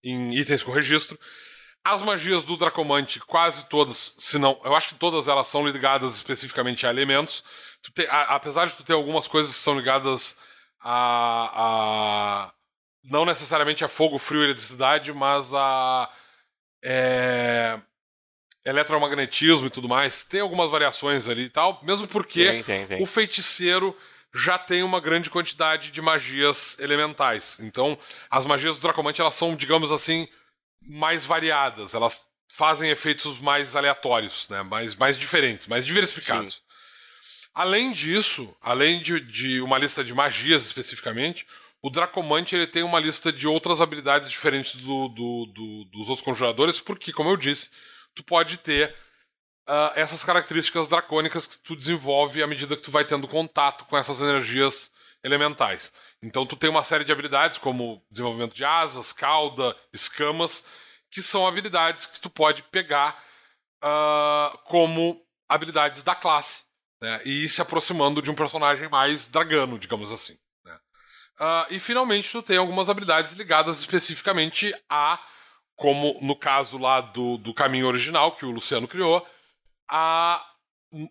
em 0.04 0.36
itens 0.36 0.64
com 0.64 0.72
registro. 0.72 1.20
As 1.84 2.02
magias 2.02 2.46
do 2.46 2.56
Dracomante, 2.56 3.20
quase 3.20 3.68
todas, 3.68 4.16
se 4.18 4.38
não, 4.38 4.60
eu 4.64 4.74
acho 4.76 4.90
que 4.90 4.96
todas 4.96 5.28
elas 5.28 5.48
são 5.48 5.68
ligadas 5.68 6.16
especificamente 6.16 6.88
a 6.88 6.90
elementos. 6.90 7.44
Te, 7.82 8.06
a, 8.08 8.36
apesar 8.36 8.68
de 8.68 8.76
tu 8.76 8.84
ter 8.84 8.94
algumas 8.94 9.28
coisas 9.28 9.54
que 9.54 9.62
são 9.62 9.78
ligadas 9.78 10.38
a, 10.80 11.52
a 11.56 12.54
não 13.04 13.26
necessariamente 13.26 13.84
a 13.84 13.90
fogo, 13.90 14.18
frio 14.18 14.42
e 14.42 14.46
eletricidade, 14.46 15.12
mas 15.12 15.54
a 15.54 16.10
é, 16.84 17.80
eletromagnetismo 18.66 19.68
e 19.68 19.70
tudo 19.70 19.90
mais. 19.90 20.24
Tem 20.24 20.42
algumas 20.42 20.72
variações 20.72 21.28
ali 21.28 21.44
e 21.44 21.50
tal, 21.50 21.82
mesmo 21.84 22.08
porque 22.08 22.46
tem, 22.46 22.64
tem, 22.64 22.88
tem. 22.88 23.04
o 23.04 23.06
feiticeiro 23.06 23.96
já 24.34 24.58
tem 24.58 24.82
uma 24.82 25.00
grande 25.00 25.30
quantidade 25.30 25.92
de 25.92 26.02
magias 26.02 26.78
elementais. 26.80 27.58
Então, 27.62 27.98
as 28.30 28.46
magias 28.46 28.78
do 28.78 28.82
Dracomante 28.82 29.22
elas 29.22 29.36
são, 29.36 29.56
digamos 29.56 29.92
assim, 29.92 30.28
mais 30.82 31.26
variadas. 31.26 31.94
Elas 31.94 32.28
fazem 32.50 32.90
efeitos 32.90 33.40
mais 33.40 33.76
aleatórios, 33.76 34.50
né? 34.50 34.64
mais, 34.64 34.96
mais 34.96 35.18
diferentes, 35.18 35.68
mais 35.68 35.86
diversificados. 35.86 36.56
Sim. 36.56 36.62
Além 37.54 37.92
disso, 37.92 38.56
além 38.62 39.00
de, 39.00 39.20
de, 39.20 39.62
uma 39.62 39.78
lista 39.78 40.04
de 40.04 40.14
magias 40.14 40.66
especificamente, 40.66 41.46
o 41.82 41.90
Dracomante 41.90 42.56
ele 42.56 42.66
tem 42.66 42.82
uma 42.82 43.00
lista 43.00 43.32
de 43.32 43.48
outras 43.48 43.82
habilidades 43.82 44.32
diferentes 44.32 44.76
do, 44.76 45.08
do, 45.10 45.46
do, 45.48 45.86
dos 45.86 46.10
outros 46.10 46.22
conjuradores, 46.22 46.80
porque, 46.80 47.12
como 47.12 47.30
eu 47.30 47.38
disse, 47.38 47.70
tu 48.16 48.24
pode 48.24 48.58
ter 48.58 48.96
uh, 49.68 49.92
essas 49.96 50.24
características 50.24 50.88
dracônicas 50.88 51.48
que 51.48 51.58
tu 51.60 51.76
desenvolve 51.76 52.44
à 52.44 52.48
medida 52.48 52.76
que 52.76 52.82
tu 52.82 52.92
vai 52.92 53.06
tendo 53.06 53.28
contato 53.28 53.86
com 53.86 53.98
essas 53.98 54.22
energias 54.22 54.92
elementais. 55.24 55.94
Então 56.22 56.46
tu 56.46 56.56
tem 56.56 56.70
uma 56.70 56.84
série 56.84 57.06
de 57.06 57.12
habilidades 57.12 57.58
como 57.58 58.06
desenvolvimento 58.12 58.56
de 58.56 58.66
asas, 58.66 59.14
cauda, 59.14 59.76
escamas, 59.94 60.64
que 61.10 61.22
são 61.22 61.48
habilidades 61.48 62.06
que 62.06 62.20
tu 62.20 62.30
pode 62.30 62.64
pegar 62.64 63.24
uh, 63.84 64.58
como 64.66 65.22
habilidades 65.48 66.04
da 66.04 66.16
classe 66.16 66.64
né, 67.02 67.22
e 67.24 67.44
ir 67.44 67.50
se 67.50 67.62
aproximando 67.62 68.22
de 68.22 68.32
um 68.32 68.36
personagem 68.36 68.90
mais 68.90 69.28
dragano, 69.28 69.80
digamos 69.80 70.12
assim. 70.12 70.38
Né. 70.66 70.76
Uh, 71.40 71.74
e 71.74 71.80
finalmente 71.80 72.32
tu 72.32 72.42
tem 72.42 72.58
algumas 72.58 72.90
habilidades 72.90 73.34
ligadas 73.34 73.80
especificamente 73.80 74.74
a, 74.90 75.20
como 75.76 76.18
no 76.22 76.36
caso 76.36 76.78
lá 76.78 77.00
do, 77.00 77.38
do 77.38 77.54
caminho 77.54 77.88
original 77.88 78.36
que 78.36 78.46
o 78.46 78.52
Luciano 78.52 78.88
criou, 78.88 79.26
a, 79.96 80.44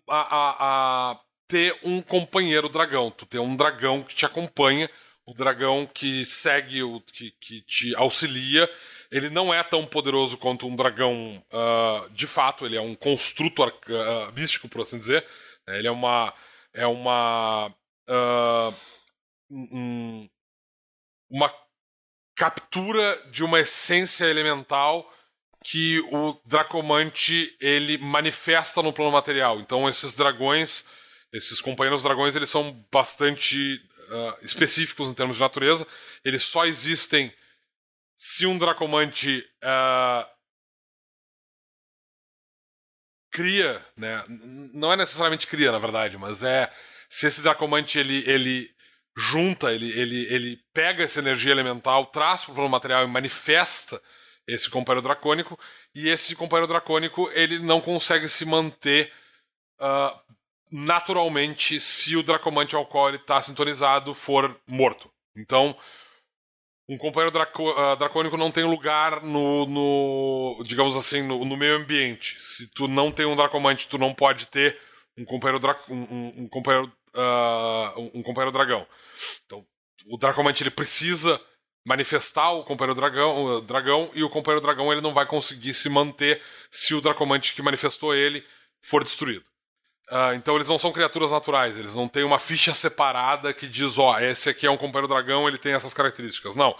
a, 0.09 0.21
a, 0.35 1.11
a 1.11 1.19
ter 1.47 1.79
um 1.83 2.01
companheiro 2.01 2.67
dragão. 2.67 3.09
Tu 3.11 3.25
ter 3.25 3.39
um 3.39 3.55
dragão 3.55 4.03
que 4.03 4.13
te 4.13 4.25
acompanha, 4.25 4.89
o 5.25 5.33
dragão 5.33 5.87
que 5.87 6.25
segue, 6.25 6.83
o 6.83 6.99
que, 6.99 7.31
que 7.39 7.61
te 7.61 7.95
auxilia. 7.95 8.69
Ele 9.09 9.29
não 9.29 9.53
é 9.53 9.63
tão 9.63 9.85
poderoso 9.85 10.37
quanto 10.37 10.67
um 10.67 10.75
dragão 10.75 11.41
uh, 11.53 12.09
de 12.09 12.27
fato, 12.27 12.65
ele 12.65 12.75
é 12.75 12.81
um 12.81 12.95
construto 12.95 13.63
uh, 13.63 13.71
místico, 14.35 14.67
por 14.67 14.81
assim 14.81 14.97
dizer. 14.97 15.25
Ele 15.67 15.87
é 15.87 15.91
uma. 15.91 16.33
É 16.73 16.85
uma. 16.85 17.73
Uh, 18.09 18.75
um, 19.49 20.29
uma 21.29 21.53
captura 22.35 23.15
de 23.29 23.43
uma 23.45 23.61
essência 23.61 24.25
elemental 24.25 25.09
que 25.63 25.99
o 26.11 26.37
Dracomante 26.45 27.55
ele 27.59 27.97
manifesta 27.97 28.81
no 28.81 28.91
plano 28.91 29.11
material. 29.11 29.59
Então 29.61 29.87
esses 29.87 30.13
dragões, 30.13 30.85
esses 31.31 31.61
companheiros 31.61 32.03
dragões, 32.03 32.35
eles 32.35 32.49
são 32.49 32.85
bastante 32.91 33.81
uh, 34.09 34.45
específicos 34.45 35.09
em 35.09 35.13
termos 35.13 35.37
de 35.37 35.41
natureza. 35.41 35.87
Eles 36.23 36.43
só 36.43 36.65
existem 36.65 37.33
se 38.15 38.45
um 38.45 38.57
Dracomante 38.57 39.39
uh, 39.63 40.29
cria, 43.31 43.83
né? 43.97 44.23
Não 44.73 44.91
é 44.91 44.97
necessariamente 44.97 45.47
cria, 45.47 45.71
na 45.71 45.79
verdade, 45.79 46.17
mas 46.17 46.43
é 46.43 46.71
se 47.09 47.25
esse 47.25 47.41
Dracomante 47.41 47.97
ele, 47.97 48.23
ele 48.29 48.69
junta, 49.15 49.71
ele, 49.71 49.91
ele, 49.91 50.25
ele 50.33 50.57
pega 50.73 51.03
essa 51.03 51.19
energia 51.19 51.51
elemental, 51.51 52.07
traz 52.07 52.43
para 52.43 52.51
o 52.51 52.55
plano 52.55 52.69
material 52.69 53.03
e 53.03 53.07
manifesta 53.07 54.01
esse 54.47 54.69
companheiro 54.69 55.01
dracônico, 55.01 55.57
e 55.95 56.09
esse 56.09 56.35
companheiro 56.35 56.67
dracônico 56.67 57.29
ele 57.33 57.59
não 57.59 57.79
consegue 57.79 58.27
se 58.27 58.45
manter 58.45 59.11
uh, 59.79 60.19
naturalmente 60.71 61.79
se 61.79 62.15
o 62.15 62.23
Dracomante 62.23 62.75
ao 62.75 62.85
qual 62.85 63.09
ele 63.09 63.17
está 63.17 63.41
sintonizado 63.41 64.13
for 64.13 64.59
morto. 64.67 65.09
Então, 65.35 65.77
um 66.89 66.97
companheiro 66.97 67.31
draco, 67.31 67.69
uh, 67.71 67.95
dracônico 67.95 68.35
não 68.35 68.51
tem 68.51 68.63
lugar 68.63 69.21
no, 69.21 69.65
no 69.65 70.63
digamos 70.65 70.95
assim, 70.95 71.21
no, 71.21 71.45
no, 71.45 71.55
meio 71.55 71.77
ambiente. 71.77 72.37
Se 72.39 72.67
tu 72.67 72.87
não 72.87 73.11
tem 73.11 73.25
um 73.25 73.35
Dracomante, 73.35 73.87
tu 73.87 73.97
não 73.97 74.13
pode 74.13 74.47
ter 74.47 74.77
um 75.17 75.23
companheiro, 75.23 75.59
dra, 75.59 75.79
um, 75.89 76.43
um, 76.43 76.49
companheiro, 76.49 76.91
uh, 77.15 78.11
um 78.13 78.23
companheiro 78.23 78.51
dragão. 78.51 78.85
Então, 79.45 79.65
o 80.07 80.17
Dracomante 80.17 80.63
ele 80.63 80.71
precisa 80.71 81.39
manifestar 81.85 82.51
o 82.51 82.63
companheiro 82.63 82.95
dragão, 82.95 83.43
o 83.43 83.61
dragão 83.61 84.09
e 84.13 84.23
o 84.23 84.29
companheiro 84.29 84.65
dragão 84.65 84.91
ele 84.91 85.01
não 85.01 85.13
vai 85.13 85.25
conseguir 85.25 85.73
se 85.73 85.89
manter 85.89 86.41
se 86.71 86.95
o 86.95 87.01
Dracomante 87.01 87.53
que 87.53 87.61
manifestou 87.61 88.15
ele 88.15 88.43
for 88.81 89.03
destruído. 89.03 89.45
Uh, 90.11 90.33
então 90.35 90.55
eles 90.55 90.67
não 90.67 90.77
são 90.77 90.91
criaturas 90.91 91.31
naturais, 91.31 91.77
eles 91.77 91.95
não 91.95 92.07
têm 92.07 92.23
uma 92.23 92.39
ficha 92.39 92.73
separada 92.73 93.53
que 93.53 93.67
diz, 93.67 93.97
ó, 93.97 94.13
oh, 94.13 94.19
esse 94.19 94.49
aqui 94.49 94.67
é 94.67 94.71
um 94.71 94.77
companheiro 94.77 95.07
dragão, 95.07 95.47
ele 95.47 95.57
tem 95.57 95.73
essas 95.73 95.93
características. 95.93 96.55
Não. 96.55 96.75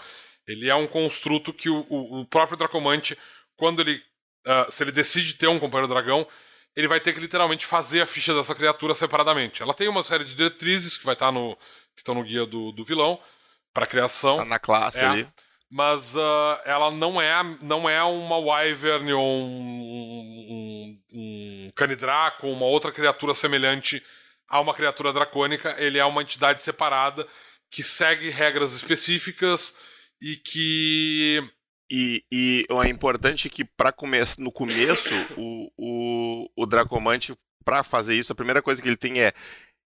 Ele 0.46 0.68
é 0.68 0.74
um 0.74 0.86
construto 0.86 1.52
que 1.52 1.70
o, 1.70 1.86
o, 1.88 2.20
o 2.20 2.26
próprio 2.26 2.56
Dracomante, 2.56 3.16
quando 3.56 3.80
ele. 3.80 4.02
Uh, 4.46 4.70
se 4.70 4.84
ele 4.84 4.92
decide 4.92 5.34
ter 5.34 5.46
um 5.46 5.58
companheiro 5.58 5.88
dragão, 5.88 6.26
ele 6.76 6.86
vai 6.86 7.00
ter 7.00 7.14
que 7.14 7.20
literalmente 7.20 7.64
fazer 7.64 8.02
a 8.02 8.06
ficha 8.06 8.34
dessa 8.34 8.54
criatura 8.54 8.94
separadamente. 8.94 9.62
Ela 9.62 9.72
tem 9.72 9.88
uma 9.88 10.02
série 10.02 10.24
de 10.24 10.34
diretrizes 10.34 10.98
que 10.98 11.04
vai 11.04 11.14
estar 11.14 11.32
no. 11.32 11.56
que 11.94 12.00
estão 12.00 12.14
no 12.14 12.22
guia 12.22 12.44
do, 12.44 12.72
do 12.72 12.84
vilão, 12.84 13.18
para 13.74 13.86
criação. 13.86 14.36
Tá 14.36 14.44
na 14.44 14.58
classe 14.58 15.00
é, 15.00 15.04
ali. 15.04 15.28
Mas 15.70 16.14
uh, 16.14 16.60
ela 16.64 16.92
não 16.92 17.20
é, 17.20 17.42
não 17.60 17.90
é 17.90 18.02
uma 18.04 18.38
Wyvern 18.38 19.12
ou 19.12 19.42
um, 19.42 19.50
um, 20.50 21.00
um 21.12 21.72
Canidraco, 21.74 22.46
uma 22.46 22.66
outra 22.66 22.92
criatura 22.92 23.34
semelhante 23.34 24.00
a 24.48 24.60
uma 24.60 24.72
criatura 24.72 25.12
dracônica. 25.12 25.74
Ele 25.78 25.98
é 25.98 26.04
uma 26.04 26.22
entidade 26.22 26.62
separada 26.62 27.26
que 27.70 27.82
segue 27.82 28.30
regras 28.30 28.72
específicas 28.72 29.74
e 30.22 30.36
que. 30.36 31.42
E, 31.90 32.24
e 32.32 32.66
é 32.70 32.88
importante 32.88 33.50
que 33.50 33.64
para 33.64 33.92
começar 33.92 34.40
no 34.40 34.50
começo 34.50 35.10
o, 35.36 35.70
o, 35.76 36.50
o 36.56 36.66
Dracomante 36.66 37.36
para 37.62 37.84
fazer 37.84 38.14
isso 38.14 38.32
a 38.32 38.36
primeira 38.36 38.62
coisa 38.62 38.80
que 38.80 38.88
ele 38.88 38.96
tem 38.96 39.20
é 39.20 39.32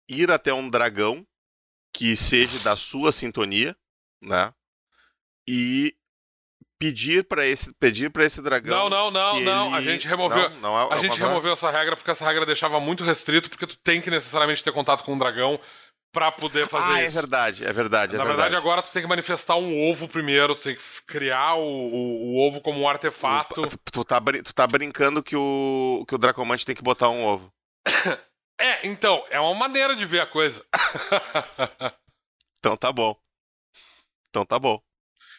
ir 0.09 0.29
até 0.29 0.53
um 0.53 0.69
dragão 0.69 1.25
que 1.97 2.15
seja 2.15 2.59
da 2.59 2.75
sua 2.75 3.11
sintonia, 3.11 3.75
né? 4.21 4.53
E 5.49 5.95
pedir 6.77 7.23
para 7.23 7.43
esse 7.43 7.73
pedir 7.73 8.11
para 8.11 8.23
esse 8.23 8.39
dragão. 8.39 8.87
Não, 8.87 8.87
não, 8.87 9.09
não, 9.09 9.39
não. 9.39 9.67
Ele... 9.69 9.75
A 9.77 9.81
gente 9.81 10.07
removeu. 10.07 10.47
Não, 10.51 10.59
não 10.59 10.79
é, 10.79 10.93
a 10.93 10.97
gente 10.99 11.19
removeu 11.19 11.53
essa 11.53 11.71
regra 11.71 11.95
porque 11.95 12.11
essa 12.11 12.23
regra 12.23 12.45
deixava 12.45 12.79
muito 12.79 13.03
restrito 13.03 13.49
porque 13.49 13.65
tu 13.65 13.75
tem 13.77 13.99
que 13.99 14.11
necessariamente 14.11 14.63
ter 14.63 14.71
contato 14.71 15.03
com 15.03 15.13
um 15.13 15.17
dragão 15.17 15.59
para 16.13 16.31
poder 16.31 16.67
fazer 16.67 16.93
ah, 16.93 17.01
é 17.01 17.07
isso. 17.07 17.17
é 17.17 17.21
verdade, 17.21 17.65
é 17.65 17.73
verdade. 17.73 18.13
É 18.13 18.17
Na 18.19 18.23
verdade, 18.23 18.49
verdade, 18.49 18.55
agora 18.55 18.83
tu 18.83 18.91
tem 18.91 19.01
que 19.01 19.09
manifestar 19.09 19.55
um 19.55 19.89
ovo 19.89 20.07
primeiro, 20.07 20.53
tu 20.53 20.63
tem 20.65 20.75
que 20.75 20.81
criar 21.07 21.55
o, 21.55 21.63
o, 21.63 22.25
o 22.27 22.47
ovo 22.47 22.61
como 22.61 22.79
um 22.79 22.87
artefato. 22.87 23.63
Tu, 23.63 23.77
tu, 23.91 24.03
tá, 24.05 24.21
tu 24.21 24.53
tá 24.53 24.67
brincando 24.67 25.23
que 25.23 25.35
o, 25.35 26.05
que 26.07 26.13
o 26.13 26.17
Dracomante 26.19 26.63
tem 26.63 26.75
que 26.75 26.83
botar 26.83 27.09
um 27.09 27.25
ovo. 27.25 27.51
é, 28.59 28.87
então, 28.87 29.23
é 29.29 29.39
uma 29.39 29.53
maneira 29.53 29.95
de 29.95 30.05
ver 30.05 30.21
a 30.21 30.25
coisa. 30.25 30.65
então 32.59 32.75
tá 32.75 32.91
bom. 32.91 33.15
Então 34.29 34.45
tá 34.45 34.57
bom. 34.57 34.81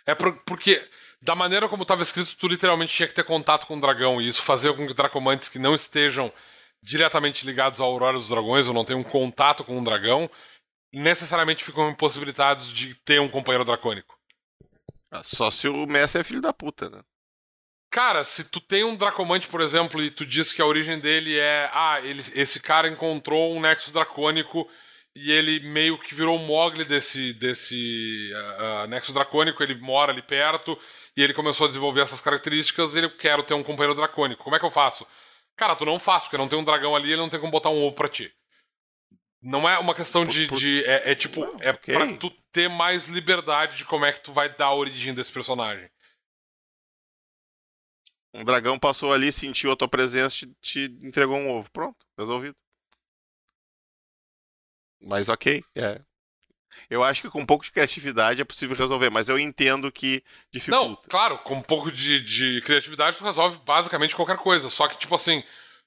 É 0.06 0.14
por, 0.14 0.32
porque, 0.44 0.88
da 1.20 1.34
maneira 1.34 1.68
como 1.68 1.82
estava 1.82 2.02
escrito, 2.02 2.36
tu 2.36 2.48
literalmente 2.48 2.94
tinha 2.94 3.08
que 3.08 3.14
ter 3.14 3.24
contato 3.24 3.66
com 3.66 3.76
o 3.76 3.80
dragão, 3.80 4.20
e 4.20 4.28
isso 4.28 4.42
fazia 4.42 4.72
com 4.72 4.86
que 4.86 4.94
Dracomantes 4.94 5.48
que 5.48 5.58
não 5.58 5.74
estejam 5.74 6.32
diretamente 6.82 7.44
ligados 7.44 7.80
à 7.80 7.84
Aurora 7.84 8.16
dos 8.16 8.28
Dragões, 8.28 8.66
ou 8.66 8.74
não 8.74 8.84
tenham 8.84 9.02
contato 9.02 9.64
com 9.64 9.76
um 9.76 9.84
dragão, 9.84 10.30
necessariamente 10.92 11.64
ficam 11.64 11.90
impossibilitados 11.90 12.72
de 12.72 12.94
ter 12.94 13.20
um 13.20 13.28
companheiro 13.28 13.64
dracônico. 13.64 14.16
Ah, 15.10 15.22
só 15.24 15.50
se 15.50 15.68
o 15.68 15.86
Messi 15.86 16.18
é 16.18 16.24
filho 16.24 16.40
da 16.40 16.52
puta, 16.52 16.88
né? 16.88 17.02
Cara, 17.90 18.22
se 18.22 18.44
tu 18.44 18.60
tem 18.60 18.84
um 18.84 18.94
Dracomante, 18.94 19.48
por 19.48 19.60
exemplo, 19.60 20.02
e 20.02 20.10
tu 20.10 20.26
diz 20.26 20.52
que 20.52 20.60
a 20.60 20.66
origem 20.66 20.98
dele 20.98 21.38
é. 21.38 21.70
Ah, 21.72 22.00
ele, 22.02 22.20
esse 22.34 22.60
cara 22.60 22.88
encontrou 22.88 23.54
um 23.54 23.60
Nexus 23.60 23.92
Dracônico 23.92 24.68
e 25.20 25.32
ele 25.32 25.60
meio 25.60 25.98
que 25.98 26.14
virou 26.14 26.36
o 26.36 26.46
Mogli 26.46 26.84
desse, 26.84 27.32
desse 27.32 28.30
uh, 28.32 28.84
uh, 28.84 28.86
Nexo 28.86 29.12
Dracônico, 29.12 29.62
ele 29.62 29.74
mora 29.74 30.12
ali 30.12 30.22
perto, 30.22 30.78
e 31.16 31.22
ele 31.22 31.34
começou 31.34 31.64
a 31.64 31.68
desenvolver 31.68 32.02
essas 32.02 32.20
características, 32.20 32.94
e 32.94 32.98
ele 32.98 33.08
quer 33.10 33.42
ter 33.42 33.54
um 33.54 33.64
companheiro 33.64 33.96
dracônico. 33.96 34.44
Como 34.44 34.54
é 34.54 34.60
que 34.60 34.64
eu 34.64 34.70
faço? 34.70 35.04
Cara, 35.56 35.74
tu 35.74 35.84
não 35.84 35.98
faz, 35.98 36.24
porque 36.24 36.36
não 36.36 36.46
tem 36.46 36.58
um 36.58 36.64
dragão 36.64 36.94
ali, 36.94 37.08
ele 37.08 37.20
não 37.20 37.28
tem 37.28 37.40
como 37.40 37.50
botar 37.50 37.70
um 37.70 37.82
ovo 37.82 37.96
pra 37.96 38.08
ti. 38.08 38.32
Não 39.42 39.68
é 39.68 39.76
uma 39.78 39.94
questão 39.94 40.24
de. 40.24 40.46
de 40.46 40.84
é, 40.84 41.12
é, 41.12 41.14
tipo, 41.14 41.42
é 41.60 41.70
okay. 41.70 41.94
pra 41.94 42.16
tu 42.16 42.30
ter 42.52 42.68
mais 42.68 43.06
liberdade 43.06 43.76
de 43.76 43.84
como 43.84 44.04
é 44.04 44.12
que 44.12 44.20
tu 44.20 44.32
vai 44.32 44.48
dar 44.48 44.66
a 44.66 44.74
origem 44.74 45.14
desse 45.14 45.32
personagem. 45.32 45.88
Um 48.38 48.44
dragão 48.44 48.78
passou 48.78 49.12
ali, 49.12 49.32
sentiu 49.32 49.72
a 49.72 49.76
tua 49.76 49.88
presença, 49.88 50.36
te, 50.36 50.46
te 50.60 50.98
entregou 51.02 51.36
um 51.36 51.50
ovo. 51.50 51.68
Pronto, 51.72 51.96
resolvido. 52.16 52.56
Mas 55.00 55.28
ok, 55.28 55.64
é. 55.74 56.00
Eu 56.88 57.02
acho 57.02 57.20
que 57.20 57.30
com 57.30 57.40
um 57.40 57.46
pouco 57.46 57.64
de 57.64 57.72
criatividade 57.72 58.40
é 58.40 58.44
possível 58.44 58.76
resolver, 58.76 59.10
mas 59.10 59.28
eu 59.28 59.38
entendo 59.38 59.90
que 59.90 60.22
dificulta. 60.52 60.86
Não, 60.86 60.96
claro, 61.08 61.38
com 61.38 61.56
um 61.56 61.62
pouco 61.62 61.90
de, 61.90 62.20
de 62.20 62.60
criatividade 62.62 63.16
tu 63.16 63.24
resolve 63.24 63.58
basicamente 63.64 64.14
qualquer 64.14 64.38
coisa. 64.38 64.70
Só 64.70 64.86
que, 64.86 64.96
tipo 64.96 65.14
assim, 65.14 65.42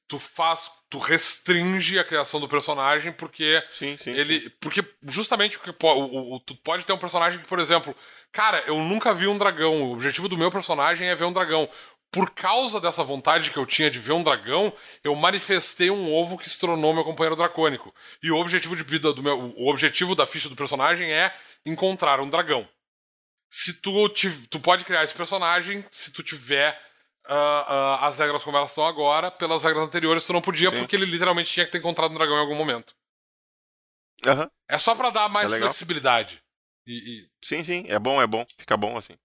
tu 0.08 0.20
faz. 0.20 0.70
Tu 0.90 0.98
restringe 0.98 1.98
a 1.98 2.04
criação 2.04 2.40
do 2.42 2.50
personagem 2.50 3.14
porque 3.14 3.64
sim, 3.72 3.98
sim, 3.98 4.12
ele. 4.12 4.42
Sim. 4.42 4.52
Porque 4.60 4.84
justamente 5.04 5.58
o, 5.58 5.86
o, 5.88 6.36
o, 6.36 6.40
tu 6.42 6.54
pode 6.56 6.86
ter 6.86 6.92
um 6.92 6.98
personagem 6.98 7.40
que, 7.40 7.48
por 7.48 7.60
exemplo, 7.60 7.96
cara, 8.32 8.62
eu 8.68 8.78
nunca 8.80 9.14
vi 9.14 9.26
um 9.26 9.38
dragão. 9.38 9.84
O 9.84 9.94
objetivo 9.94 10.28
do 10.28 10.38
meu 10.38 10.52
personagem 10.52 11.08
é 11.08 11.16
ver 11.16 11.24
um 11.24 11.34
dragão 11.34 11.70
por 12.12 12.30
causa 12.32 12.80
dessa 12.80 13.04
vontade 13.04 13.52
que 13.52 13.58
eu 13.58 13.66
tinha 13.66 13.90
de 13.90 13.98
ver 13.98 14.12
um 14.12 14.22
dragão, 14.22 14.74
eu 15.02 15.16
manifestei 15.16 15.90
um 15.90 16.12
ovo 16.12 16.38
que 16.38 16.50
se 16.50 16.60
tornou 16.60 16.94
meu 16.94 17.06
companheiro 17.06 17.38
dracônico. 17.38 17.96
E 18.22 18.30
o 18.30 18.38
objetivo 18.38 18.76
de 18.76 18.84
vida 18.84 19.14
do 19.14 19.24
meu, 19.24 19.54
o 19.56 19.70
objetivo 19.70 20.14
da 20.14 20.26
ficha 20.26 20.50
do 20.50 20.56
personagem 20.56 21.12
é 21.12 21.34
encontrar 21.66 22.20
um 22.20 22.30
dragão. 22.30 22.68
Se 23.50 23.82
tu, 23.82 24.10
tu 24.50 24.60
pode 24.60 24.84
criar 24.84 25.04
esse 25.04 25.14
personagem 25.14 25.86
se 25.90 26.12
tu 26.12 26.22
tiver 26.22 26.78
uh, 27.28 27.34
uh, 27.34 28.06
as 28.06 28.20
regras 28.20 28.44
como 28.44 28.58
elas 28.58 28.72
estão 28.72 28.86
agora, 28.86 29.32
pelas 29.32 29.64
regras 29.64 29.88
anteriores 29.88 30.26
tu 30.26 30.34
não 30.34 30.42
podia 30.42 30.70
sim. 30.70 30.78
porque 30.78 30.96
ele 30.98 31.06
literalmente 31.06 31.50
tinha 31.50 31.66
que 31.66 31.72
ter 31.72 31.78
encontrado 31.78 32.12
um 32.12 32.16
dragão 32.16 32.36
em 32.36 32.42
algum 32.42 32.56
momento. 32.56 32.94
Uhum. 34.26 34.50
É 34.70 34.78
só 34.78 34.94
para 34.96 35.10
dar 35.10 35.30
mais 35.30 35.52
é 35.52 35.58
flexibilidade. 35.58 36.44
E, 36.86 36.94
e... 36.94 37.30
Sim, 37.44 37.64
sim, 37.64 37.86
é 37.88 37.98
bom, 37.98 38.22
é 38.22 38.28
bom, 38.28 38.46
fica 38.58 38.76
bom 38.76 38.98
assim. 38.98 39.18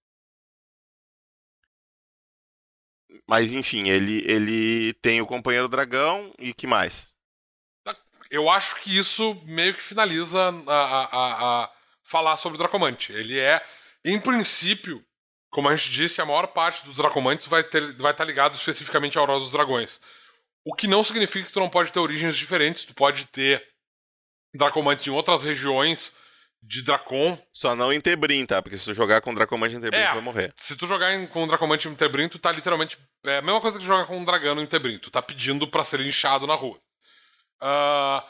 Mas 3.27 3.53
enfim, 3.53 3.89
ele, 3.89 4.25
ele 4.27 4.93
tem 4.95 5.21
o 5.21 5.27
companheiro 5.27 5.69
dragão 5.69 6.33
e 6.39 6.53
que 6.53 6.67
mais? 6.67 7.13
Eu 8.31 8.51
acho 8.51 8.77
que 8.77 8.97
isso 8.97 9.41
meio 9.45 9.75
que 9.75 9.83
finaliza 9.83 10.41
a, 10.67 10.73
a, 10.73 11.63
a 11.65 11.73
falar 12.03 12.37
sobre 12.37 12.57
o 12.57 12.59
Dracomante. 12.59 13.13
Ele 13.13 13.39
é, 13.39 13.65
em 14.05 14.19
princípio, 14.19 15.05
como 15.51 15.69
a 15.69 15.77
gente 15.77 15.91
disse, 15.91 16.21
a 16.21 16.27
maior 16.27 16.49
parte 16.49 16.85
dos 16.85 16.95
Dracomantes 16.95 17.47
vai, 17.47 17.63
ter, 17.63 17.97
vai 17.97 18.13
estar 18.13 18.25
ligado 18.25 18.55
especificamente 18.55 19.17
à 19.17 19.21
Aurora 19.21 19.39
dos 19.39 19.51
Dragões. 19.51 20.01
O 20.65 20.75
que 20.75 20.87
não 20.87 21.05
significa 21.05 21.47
que 21.47 21.53
tu 21.53 21.61
não 21.61 21.71
pode 21.71 21.93
ter 21.93 22.01
origens 22.01 22.37
diferentes, 22.37 22.85
tu 22.85 22.95
pode 22.95 23.27
ter 23.27 23.65
Dracomantes 24.55 25.07
em 25.07 25.11
outras 25.11 25.43
regiões 25.43 26.15
de 26.67 26.83
Dracon. 26.83 27.39
Só 27.53 27.77
não 27.77 27.93
em 27.93 28.01
Tebrim, 28.01 28.45
tá? 28.45 28.61
Porque 28.61 28.77
se 28.77 28.85
tu 28.85 28.95
jogar 28.95 29.21
com 29.21 29.33
Dracomante 29.33 29.77
em 29.77 29.81
Tebrim, 29.81 30.01
é, 30.01 30.09
tu 30.09 30.15
vai 30.15 30.23
morrer. 30.23 30.53
Se 30.57 30.77
tu 30.77 30.87
jogar 30.87 31.15
em, 31.15 31.27
com 31.27 31.47
Dracomante 31.47 31.89
em 31.89 31.95
Tebrim, 31.95 32.29
tu 32.29 32.39
tá 32.39 32.51
literalmente. 32.51 32.99
É 33.25 33.39
a 33.39 33.43
mesma 33.43 33.61
coisa 33.61 33.79
que 33.79 33.85
jogar 33.85 34.07
com 34.07 34.19
um 34.19 34.25
Dragano 34.25 34.61
em 34.61 34.67
Tebrim. 34.67 34.99
Tu 34.99 35.11
tá 35.11 35.23
pedindo 35.23 35.67
para 35.69 35.85
ser 35.85 36.01
inchado 36.01 36.47
na 36.47 36.55
rua. 36.55 36.79
Uh, 37.63 38.23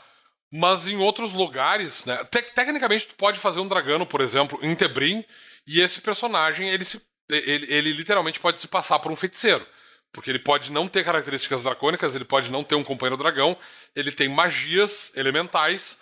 mas 0.52 0.86
em 0.86 0.96
outros 0.98 1.32
lugares, 1.32 2.04
né? 2.04 2.22
Te 2.24 2.42
tecnicamente, 2.42 3.08
tu 3.08 3.14
pode 3.14 3.38
fazer 3.38 3.60
um 3.60 3.68
Dragano, 3.68 4.06
por 4.06 4.20
exemplo, 4.20 4.58
em 4.62 4.74
Tebrim, 4.74 5.24
e 5.66 5.80
esse 5.80 6.00
personagem, 6.00 6.68
ele, 6.68 6.84
se, 6.84 7.00
ele, 7.30 7.72
ele 7.72 7.92
literalmente 7.92 8.38
pode 8.38 8.60
se 8.60 8.68
passar 8.68 8.98
por 8.98 9.10
um 9.10 9.16
feiticeiro. 9.16 9.66
Porque 10.12 10.30
ele 10.30 10.38
pode 10.38 10.70
não 10.70 10.88
ter 10.88 11.04
características 11.04 11.64
dracônicas, 11.64 12.14
ele 12.14 12.24
pode 12.24 12.50
não 12.50 12.62
ter 12.62 12.74
um 12.74 12.84
companheiro 12.84 13.16
dragão, 13.16 13.56
ele 13.94 14.12
tem 14.12 14.28
magias 14.28 15.12
elementais 15.14 16.00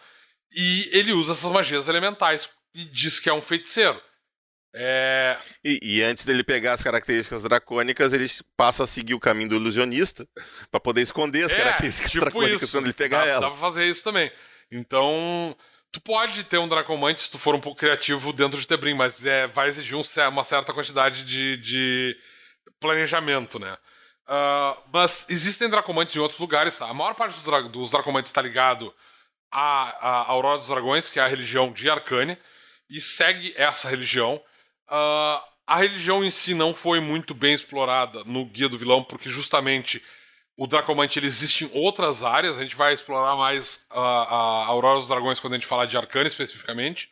e 0.54 0.90
ele 0.92 1.12
usa 1.12 1.32
essas 1.32 1.50
magias 1.50 1.88
elementais 1.88 2.48
e 2.74 2.84
diz 2.84 3.18
que 3.18 3.28
é 3.28 3.32
um 3.32 3.42
feiticeiro. 3.42 4.00
É... 4.76 5.38
E, 5.64 5.78
e, 5.80 6.02
antes 6.02 6.24
dele 6.24 6.42
pegar 6.42 6.72
as 6.72 6.82
características 6.82 7.44
dracônicas, 7.44 8.12
ele 8.12 8.28
passa 8.56 8.82
a 8.82 8.86
seguir 8.88 9.14
o 9.14 9.20
caminho 9.20 9.50
do 9.50 9.54
ilusionista 9.54 10.26
para 10.68 10.80
poder 10.80 11.02
esconder 11.02 11.44
as 11.44 11.52
é, 11.52 11.56
características 11.56 12.10
tipo 12.10 12.24
dracônicas 12.24 12.62
isso. 12.62 12.72
quando 12.72 12.86
ele 12.86 12.92
pegar 12.92 13.20
dá, 13.20 13.26
ela. 13.26 13.40
Dá 13.42 13.50
pra 13.50 13.58
fazer 13.58 13.86
isso 13.86 14.02
também. 14.02 14.32
Então, 14.72 15.56
tu 15.92 16.00
pode 16.00 16.42
ter 16.42 16.58
um 16.58 16.66
Dracomante 16.66 17.22
se 17.22 17.30
tu 17.30 17.38
for 17.38 17.54
um 17.54 17.60
pouco 17.60 17.78
criativo 17.78 18.32
dentro 18.32 18.60
de 18.60 18.66
Tebrim, 18.66 18.94
mas 18.94 19.24
é, 19.24 19.46
vai 19.46 19.68
exigir 19.68 19.96
um, 19.96 20.02
uma 20.28 20.44
certa 20.44 20.72
quantidade 20.72 21.24
de, 21.24 21.56
de 21.58 22.16
planejamento, 22.80 23.60
né? 23.60 23.76
Uh, 24.26 24.80
mas 24.92 25.24
existem 25.28 25.68
Dracomantes 25.68 26.16
em 26.16 26.18
outros 26.18 26.40
lugares. 26.40 26.76
Tá? 26.76 26.88
A 26.88 26.94
maior 26.94 27.14
parte 27.14 27.34
dos, 27.34 27.44
dra 27.44 27.62
dos 27.62 27.92
Dracomantes 27.92 28.30
está 28.30 28.42
ligado 28.42 28.92
à, 29.54 29.90
à 30.00 30.30
Aurora 30.30 30.58
dos 30.58 30.66
Dragões, 30.66 31.08
que 31.08 31.20
é 31.20 31.22
a 31.22 31.28
religião 31.28 31.72
de 31.72 31.88
Arcane, 31.88 32.36
e 32.90 33.00
segue 33.00 33.54
essa 33.56 33.88
religião. 33.88 34.42
Uh, 34.88 35.40
a 35.66 35.76
religião 35.76 36.24
em 36.24 36.30
si 36.30 36.52
não 36.52 36.74
foi 36.74 37.00
muito 37.00 37.32
bem 37.32 37.54
explorada 37.54 38.24
no 38.24 38.44
Guia 38.44 38.68
do 38.68 38.76
Vilão, 38.76 39.04
porque 39.04 39.30
justamente 39.30 40.02
o 40.56 40.66
Dracomante 40.66 41.18
ele 41.18 41.26
existe 41.26 41.64
em 41.64 41.70
outras 41.72 42.22
áreas. 42.22 42.58
A 42.58 42.62
gente 42.62 42.76
vai 42.76 42.92
explorar 42.92 43.36
mais 43.36 43.86
a, 43.90 44.00
a 44.00 44.66
Aurora 44.66 44.98
dos 44.98 45.08
Dragões 45.08 45.40
quando 45.40 45.54
a 45.54 45.56
gente 45.56 45.66
falar 45.66 45.86
de 45.86 45.96
Arcane 45.96 46.28
especificamente. 46.28 47.08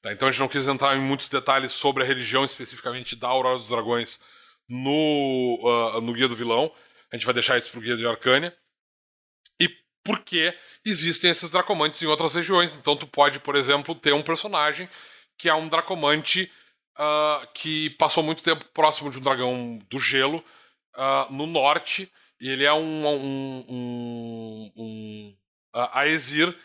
Tá? 0.00 0.12
Então 0.12 0.28
a 0.28 0.30
gente 0.30 0.40
não 0.40 0.48
quis 0.48 0.68
entrar 0.68 0.96
em 0.96 1.00
muitos 1.00 1.28
detalhes 1.28 1.72
sobre 1.72 2.04
a 2.04 2.06
religião 2.06 2.44
especificamente 2.44 3.16
da 3.16 3.28
Aurora 3.28 3.58
dos 3.58 3.68
Dragões 3.68 4.20
no, 4.68 5.96
uh, 5.96 6.00
no 6.00 6.12
Guia 6.12 6.28
do 6.28 6.36
Vilão. 6.36 6.72
A 7.10 7.16
gente 7.16 7.24
vai 7.24 7.34
deixar 7.34 7.58
isso 7.58 7.70
pro 7.70 7.80
Guia 7.80 7.96
de 7.96 8.06
Arcânia. 8.06 8.54
Porque 10.04 10.54
existem 10.84 11.30
esses 11.30 11.50
Dracomantes 11.50 12.02
em 12.02 12.06
outras 12.06 12.34
regiões. 12.34 12.74
Então 12.76 12.96
tu 12.96 13.06
pode, 13.06 13.38
por 13.40 13.56
exemplo, 13.56 13.94
ter 13.94 14.12
um 14.12 14.22
personagem 14.22 14.88
que 15.36 15.48
é 15.48 15.54
um 15.54 15.68
Dracomante 15.68 16.50
uh, 16.98 17.46
que 17.54 17.90
passou 17.90 18.22
muito 18.22 18.42
tempo 18.42 18.64
próximo 18.74 19.10
de 19.10 19.18
um 19.18 19.22
dragão 19.22 19.78
do 19.88 19.98
gelo 19.98 20.44
uh, 20.96 21.32
no 21.32 21.46
norte. 21.46 22.10
E 22.40 22.48
ele 22.48 22.64
é 22.64 22.72
um, 22.72 23.06
um, 23.06 23.64
um, 23.68 24.72
um 24.76 25.36
uh, 25.74 25.88
Aesir, 25.98 26.56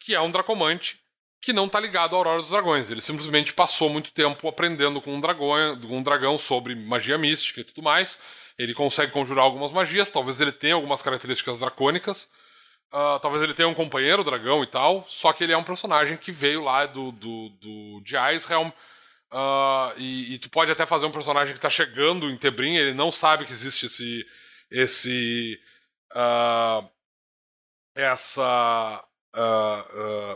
que 0.00 0.14
é 0.14 0.20
um 0.20 0.30
Dracomante 0.30 0.98
que 1.40 1.52
não 1.52 1.66
está 1.66 1.78
ligado 1.78 2.14
à 2.14 2.18
Aurora 2.18 2.40
dos 2.40 2.50
Dragões. 2.50 2.90
Ele 2.90 3.00
simplesmente 3.00 3.52
passou 3.52 3.88
muito 3.88 4.12
tempo 4.12 4.48
aprendendo 4.48 5.00
com 5.00 5.14
um 5.14 5.20
dragão, 5.20 5.50
um 5.88 6.02
dragão 6.02 6.36
sobre 6.36 6.74
magia 6.74 7.16
mística 7.16 7.60
e 7.60 7.64
tudo 7.64 7.82
mais. 7.82 8.18
Ele 8.58 8.74
consegue 8.74 9.12
conjurar 9.12 9.44
algumas 9.44 9.70
magias, 9.70 10.10
talvez 10.10 10.40
ele 10.40 10.52
tenha 10.52 10.74
algumas 10.74 11.00
características 11.00 11.60
dracônicas. 11.60 12.28
Uh, 12.92 13.20
talvez 13.20 13.42
ele 13.42 13.52
tenha 13.52 13.68
um 13.68 13.74
companheiro 13.74 14.24
dragão 14.24 14.62
e 14.62 14.66
tal, 14.66 15.04
só 15.06 15.32
que 15.32 15.44
ele 15.44 15.52
é 15.52 15.56
um 15.56 15.64
personagem 15.64 16.16
que 16.16 16.32
veio 16.32 16.62
lá 16.64 16.86
do, 16.86 17.12
do, 17.12 17.50
do 17.50 18.00
de 18.02 18.16
Icehelm. 18.16 18.70
Uh, 19.30 19.92
e, 19.98 20.34
e, 20.34 20.38
tu 20.38 20.48
pode 20.48 20.72
até 20.72 20.86
fazer 20.86 21.04
um 21.04 21.12
personagem 21.12 21.52
que 21.52 21.58
está 21.58 21.68
chegando 21.68 22.30
em 22.30 22.38
Tebrim, 22.38 22.76
ele 22.76 22.94
não 22.94 23.12
sabe 23.12 23.44
que 23.44 23.52
existe 23.52 23.86
esse. 23.86 24.26
esse. 24.70 25.60
Uh, 26.14 26.88
essa 27.94 29.04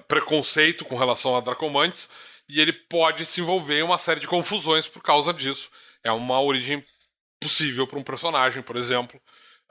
preconceito 0.07 0.85
com 0.85 0.97
relação 0.97 1.37
a 1.37 1.41
Dracomantes 1.41 2.09
e 2.49 2.61
ele 2.61 2.73
pode 2.73 3.25
se 3.25 3.41
envolver 3.41 3.79
em 3.79 3.83
uma 3.83 3.99
série 3.99 4.21
de 4.21 4.27
confusões 4.27 4.87
por 4.87 5.03
causa 5.03 5.33
disso. 5.33 5.71
É 6.05 6.13
uma 6.13 6.41
origem 6.41 6.85
possível 7.41 7.87
para 7.87 7.99
um 7.99 8.03
personagem, 8.03 8.63
por 8.63 8.77
exemplo. 8.77 9.21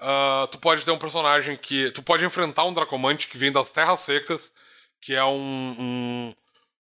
Uh, 0.02 0.48
tu 0.48 0.58
pode 0.58 0.84
ter 0.84 0.92
um 0.92 0.98
personagem 0.98 1.56
que. 1.56 1.92
Tu 1.92 2.02
pode 2.02 2.26
enfrentar 2.26 2.66
um 2.66 2.74
Dracomante 2.74 3.28
que 3.28 3.38
vem 3.38 3.52
das 3.52 3.70
Terras 3.70 4.00
Secas, 4.00 4.52
que 5.00 5.14
é 5.14 5.24
um, 5.24 5.76
um, 5.80 6.36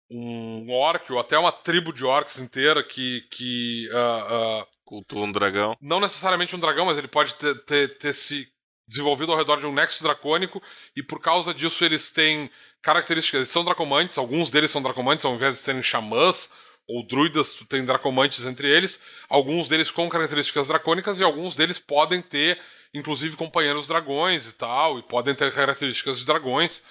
um 0.09 0.71
orc, 0.71 1.11
ou 1.11 1.19
até 1.19 1.37
uma 1.37 1.51
tribo 1.51 1.93
de 1.93 2.03
orcs 2.03 2.39
inteira 2.39 2.83
que. 2.83 3.21
que 3.29 3.87
uh, 3.91 4.61
uh, 4.61 4.67
Cultua 4.83 5.21
um 5.21 5.31
dragão. 5.31 5.77
Não 5.79 5.99
necessariamente 5.99 6.55
um 6.55 6.59
dragão, 6.59 6.85
mas 6.87 6.97
ele 6.97 7.07
pode 7.07 7.35
ter, 7.35 7.55
ter, 7.65 7.97
ter 7.97 8.13
se 8.13 8.47
desenvolvido 8.87 9.31
ao 9.31 9.37
redor 9.37 9.57
de 9.59 9.65
um 9.65 9.73
nexo 9.73 10.03
dracônico, 10.03 10.61
e 10.95 11.01
por 11.01 11.21
causa 11.21 11.53
disso 11.53 11.85
eles 11.85 12.11
têm 12.11 12.49
características. 12.81 13.39
Eles 13.39 13.49
são 13.49 13.63
dracomantes, 13.63 14.17
alguns 14.17 14.49
deles 14.49 14.71
são 14.71 14.81
dracomantes, 14.81 15.25
ao 15.25 15.33
invés 15.33 15.55
de 15.55 15.61
serem 15.61 15.81
xamãs 15.81 16.49
ou 16.87 17.05
druidas, 17.07 17.53
tu 17.53 17.65
tem 17.65 17.85
dracomantes 17.85 18.45
entre 18.45 18.69
eles, 18.69 18.99
alguns 19.29 19.69
deles 19.69 19.89
com 19.89 20.09
características 20.09 20.67
dracônicas, 20.67 21.19
e 21.19 21.23
alguns 21.23 21.55
deles 21.55 21.79
podem 21.79 22.21
ter, 22.21 22.59
inclusive, 22.93 23.35
companheiros 23.35 23.87
dragões 23.87 24.47
e 24.47 24.55
tal, 24.55 24.99
e 24.99 25.03
podem 25.03 25.33
ter 25.33 25.53
características 25.53 26.19
de 26.19 26.25
dragões. 26.25 26.83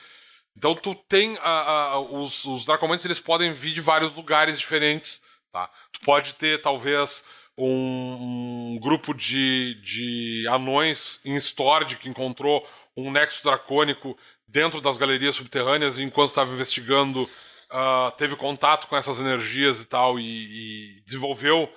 Então 0.57 0.75
tu 0.75 0.95
tem 0.95 1.39
a, 1.41 1.51
a, 1.51 2.01
os, 2.01 2.45
os 2.45 2.65
dracomantes, 2.65 3.05
eles 3.05 3.21
podem 3.21 3.53
vir 3.53 3.73
de 3.73 3.81
vários 3.81 4.13
lugares 4.13 4.59
diferentes, 4.59 5.23
tá? 5.51 5.71
Tu 5.93 6.01
pode 6.01 6.35
ter, 6.35 6.61
talvez 6.61 7.25
um, 7.57 8.75
um 8.75 8.79
grupo 8.81 9.15
de, 9.15 9.75
de 9.83 10.47
anões 10.49 11.21
em 11.25 11.35
Stord 11.37 11.97
que 11.97 12.09
encontrou 12.09 12.67
um 12.97 13.11
nexo 13.11 13.43
dracônico 13.43 14.17
dentro 14.47 14.81
das 14.81 14.99
galerias 14.99 15.37
subterrâneas 15.37 15.99
e 15.99 16.03
enquanto 16.03 16.31
estava 16.31 16.53
investigando 16.53 17.23
uh, 17.23 18.11
teve 18.17 18.37
contato 18.37 18.87
com 18.87 18.97
essas 18.97 19.19
energias 19.21 19.81
e 19.81 19.87
tal 19.87 20.19
e, 20.19 20.99
e 20.99 21.01
desenvolveu 21.07 21.73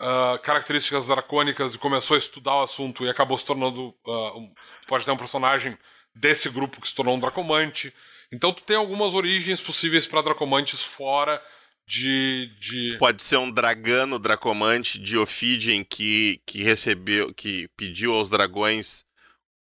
uh, 0.00 0.38
características 0.40 1.08
dracônicas 1.08 1.74
e 1.74 1.78
começou 1.78 2.14
a 2.14 2.18
estudar 2.18 2.56
o 2.56 2.62
assunto 2.62 3.04
e 3.04 3.10
acabou 3.10 3.36
se 3.38 3.44
tornando 3.44 3.94
uh, 4.06 4.38
um, 4.38 4.52
pode 4.86 5.04
ter 5.04 5.10
um 5.10 5.16
personagem 5.16 5.76
desse 6.14 6.48
grupo 6.48 6.80
que 6.80 6.88
se 6.88 6.94
tornou 6.94 7.14
um 7.14 7.20
dracomante 7.20 7.92
então 8.30 8.52
tu 8.52 8.62
tem 8.62 8.76
algumas 8.76 9.14
origens 9.14 9.60
possíveis 9.60 10.06
para 10.06 10.22
dracomantes 10.22 10.82
fora 10.82 11.42
de, 11.86 12.50
de. 12.60 12.96
Pode 12.98 13.22
ser 13.22 13.38
um 13.38 13.50
dragano 13.50 14.18
dracomante 14.18 14.98
de 14.98 15.16
Ophidian 15.16 15.82
que, 15.82 16.40
que 16.44 16.62
recebeu, 16.62 17.32
que 17.32 17.68
pediu 17.76 18.12
aos 18.12 18.28
dragões 18.28 19.04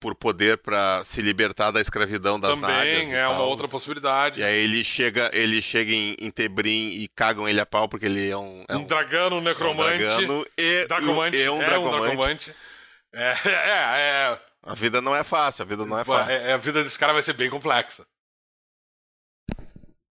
por 0.03 0.16
poder 0.16 0.59
para 0.59 1.05
se 1.05 1.22
libertar 1.22 1.70
da 1.70 1.80
escravidão 1.80 2.38
das 2.38 2.57
Também 2.57 2.68
nagas. 2.68 2.98
Também 2.98 3.14
é 3.14 3.28
uma 3.28 3.44
outra 3.44 3.68
possibilidade. 3.68 4.40
E 4.40 4.44
aí 4.44 4.64
ele 4.64 4.84
chega, 4.84 5.30
ele 5.32 5.62
chega 5.62 5.92
em, 5.92 6.16
em 6.18 6.28
Tebrim 6.28 6.90
e 6.90 7.07
cagam 7.14 7.48
ele 7.48 7.61
a 7.61 7.64
pau 7.64 7.88
porque 7.88 8.07
ele 8.07 8.28
é 8.28 8.36
um. 8.36 8.64
É 8.68 8.76
um, 8.76 8.80
um 9.36 9.40
necromante. 9.40 10.03
É 10.03 10.09
um 10.09 10.16
dragano 10.16 10.46
e, 10.59 10.86
dracomante, 10.86 11.36
e 11.36 11.48
um, 11.48 11.62
é 11.62 11.66
dragomante. 11.66 11.94
um 11.94 12.00
dracomante. 12.00 12.55
É, 13.14 13.34
é, 13.46 14.32
é. 14.32 14.38
A 14.64 14.74
vida 14.74 15.00
não 15.00 15.14
é 15.14 15.22
fácil, 15.22 15.62
a 15.62 15.66
vida 15.66 15.86
não 15.86 15.96
é 15.96 16.05
fácil. 16.05 16.32
É, 16.32 16.53
a 16.53 16.57
vida 16.57 16.82
desse 16.82 16.98
cara 16.98 17.12
vai 17.12 17.22
ser 17.22 17.34
bem 17.34 17.48
complexa. 17.48 18.05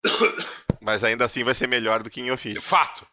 Mas 0.80 1.02
ainda 1.02 1.24
assim 1.24 1.42
vai 1.42 1.54
ser 1.54 1.66
melhor 1.66 2.00
do 2.00 2.08
que 2.08 2.20
em 2.20 2.30
ofício. 2.30 2.62
Fato. 2.62 3.04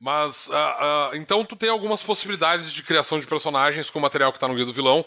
Mas, 0.00 0.48
uh, 0.48 0.52
uh, 0.52 1.16
então 1.16 1.44
tu 1.44 1.56
tem 1.56 1.68
algumas 1.68 2.02
possibilidades 2.02 2.72
de 2.72 2.82
criação 2.82 3.20
de 3.20 3.26
personagens 3.26 3.90
com 3.90 3.98
o 3.98 4.02
material 4.02 4.32
que 4.32 4.38
tá 4.38 4.48
no 4.48 4.54
Guia 4.54 4.64
do 4.64 4.72
Vilão. 4.72 5.04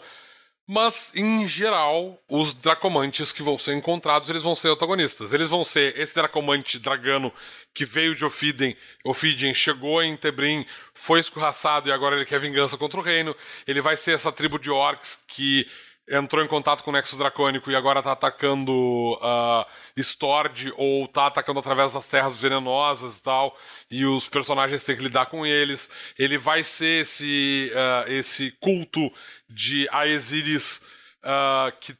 Mas, 0.66 1.12
em 1.16 1.48
geral, 1.48 2.22
os 2.28 2.54
Dracomantes 2.54 3.32
que 3.32 3.42
vão 3.42 3.58
ser 3.58 3.74
encontrados, 3.74 4.30
eles 4.30 4.42
vão 4.42 4.54
ser 4.54 4.68
antagonistas. 4.68 5.32
Eles 5.32 5.50
vão 5.50 5.64
ser 5.64 5.98
esse 5.98 6.14
Dracomante 6.14 6.78
dragano 6.78 7.32
que 7.74 7.84
veio 7.84 8.14
de 8.14 8.24
Ophidien. 8.24 8.76
Ophidien 9.04 9.52
chegou 9.52 10.02
em 10.02 10.16
Tebrim, 10.16 10.64
foi 10.94 11.18
escorraçado 11.18 11.88
e 11.88 11.92
agora 11.92 12.14
ele 12.14 12.24
quer 12.24 12.38
vingança 12.38 12.76
contra 12.76 13.00
o 13.00 13.02
reino. 13.02 13.34
Ele 13.66 13.80
vai 13.80 13.96
ser 13.96 14.12
essa 14.12 14.30
tribo 14.30 14.58
de 14.58 14.70
orcs 14.70 15.24
que 15.26 15.66
entrou 16.10 16.44
em 16.44 16.48
contato 16.48 16.82
com 16.82 16.90
o 16.90 16.92
Nexus 16.92 17.16
Dracônico 17.16 17.70
e 17.70 17.76
agora 17.76 18.02
tá 18.02 18.12
atacando 18.12 18.72
uh, 18.72 19.64
Stord 19.96 20.72
ou 20.76 21.06
tá 21.06 21.26
atacando 21.26 21.60
através 21.60 21.92
das 21.92 22.06
terras 22.06 22.36
venenosas 22.36 23.18
e 23.18 23.22
tal, 23.22 23.56
e 23.90 24.04
os 24.04 24.28
personagens 24.28 24.82
têm 24.82 24.96
que 24.96 25.04
lidar 25.04 25.26
com 25.26 25.46
eles. 25.46 25.88
Ele 26.18 26.36
vai 26.36 26.64
ser 26.64 27.02
esse, 27.02 27.72
uh, 27.72 28.10
esse 28.10 28.50
culto 28.60 29.10
de 29.48 29.88
Aesiris 29.92 30.82
uh, 31.22 31.72
que 31.80 31.96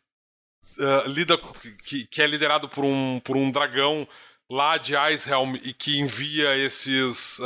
lida 1.06 1.38
que, 1.84 2.06
que, 2.06 2.22
é 2.22 2.26
liderado 2.26 2.66
por 2.66 2.84
um, 2.84 3.20
por 3.20 3.36
um 3.36 3.50
dragão 3.50 4.08
lá 4.48 4.78
de 4.78 4.96
Icehelm 4.96 5.56
e 5.62 5.74
que 5.74 5.98
envia 5.98 6.56
esses 6.56 7.38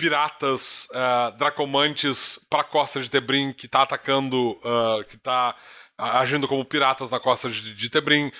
piratas 0.00 0.88
uh, 0.92 1.36
dracomantes 1.36 2.40
para 2.48 2.62
a 2.62 2.64
costa 2.64 3.02
de 3.02 3.10
Tebrim 3.10 3.52
que 3.52 3.66
está 3.66 3.82
atacando, 3.82 4.52
uh, 4.52 5.04
que 5.06 5.16
está 5.16 5.54
agindo 5.98 6.48
como 6.48 6.64
piratas 6.64 7.10
na 7.10 7.20
costa 7.20 7.50
de, 7.50 7.74
de 7.74 7.90
Tebrim. 7.90 8.32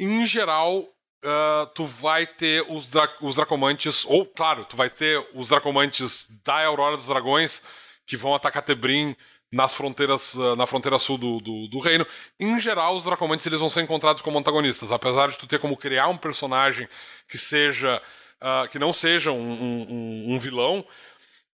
Em 0.00 0.26
geral, 0.26 0.78
uh, 0.80 1.66
tu 1.76 1.86
vai 1.86 2.26
ter 2.26 2.66
os, 2.68 2.90
dra 2.90 3.08
os 3.20 3.36
dracomantes, 3.36 4.04
ou 4.04 4.26
claro, 4.26 4.64
tu 4.64 4.76
vai 4.76 4.90
ter 4.90 5.24
os 5.32 5.48
dracomantes 5.48 6.26
da 6.44 6.66
Aurora 6.66 6.96
dos 6.96 7.06
Dragões 7.06 7.62
que 8.04 8.16
vão 8.16 8.34
atacar 8.34 8.64
Tebrim 8.64 9.14
nas 9.52 9.74
fronteiras, 9.74 10.34
na 10.58 10.66
fronteira 10.66 10.98
sul 10.98 11.16
do, 11.16 11.38
do, 11.38 11.68
do, 11.68 11.78
reino. 11.78 12.04
Em 12.38 12.60
geral, 12.60 12.96
os 12.96 13.04
dracomantes 13.04 13.46
eles 13.46 13.60
vão 13.60 13.70
ser 13.70 13.82
encontrados 13.82 14.20
como 14.20 14.40
antagonistas, 14.40 14.90
apesar 14.90 15.28
de 15.28 15.38
tu 15.38 15.46
ter 15.46 15.60
como 15.60 15.76
criar 15.76 16.08
um 16.08 16.16
personagem 16.16 16.88
que 17.28 17.38
seja 17.38 18.02
uh, 18.42 18.68
que 18.68 18.78
não 18.78 18.92
seja 18.92 19.32
um, 19.32 19.52
um, 19.52 20.34
um, 20.34 20.38
vilão, 20.38 20.84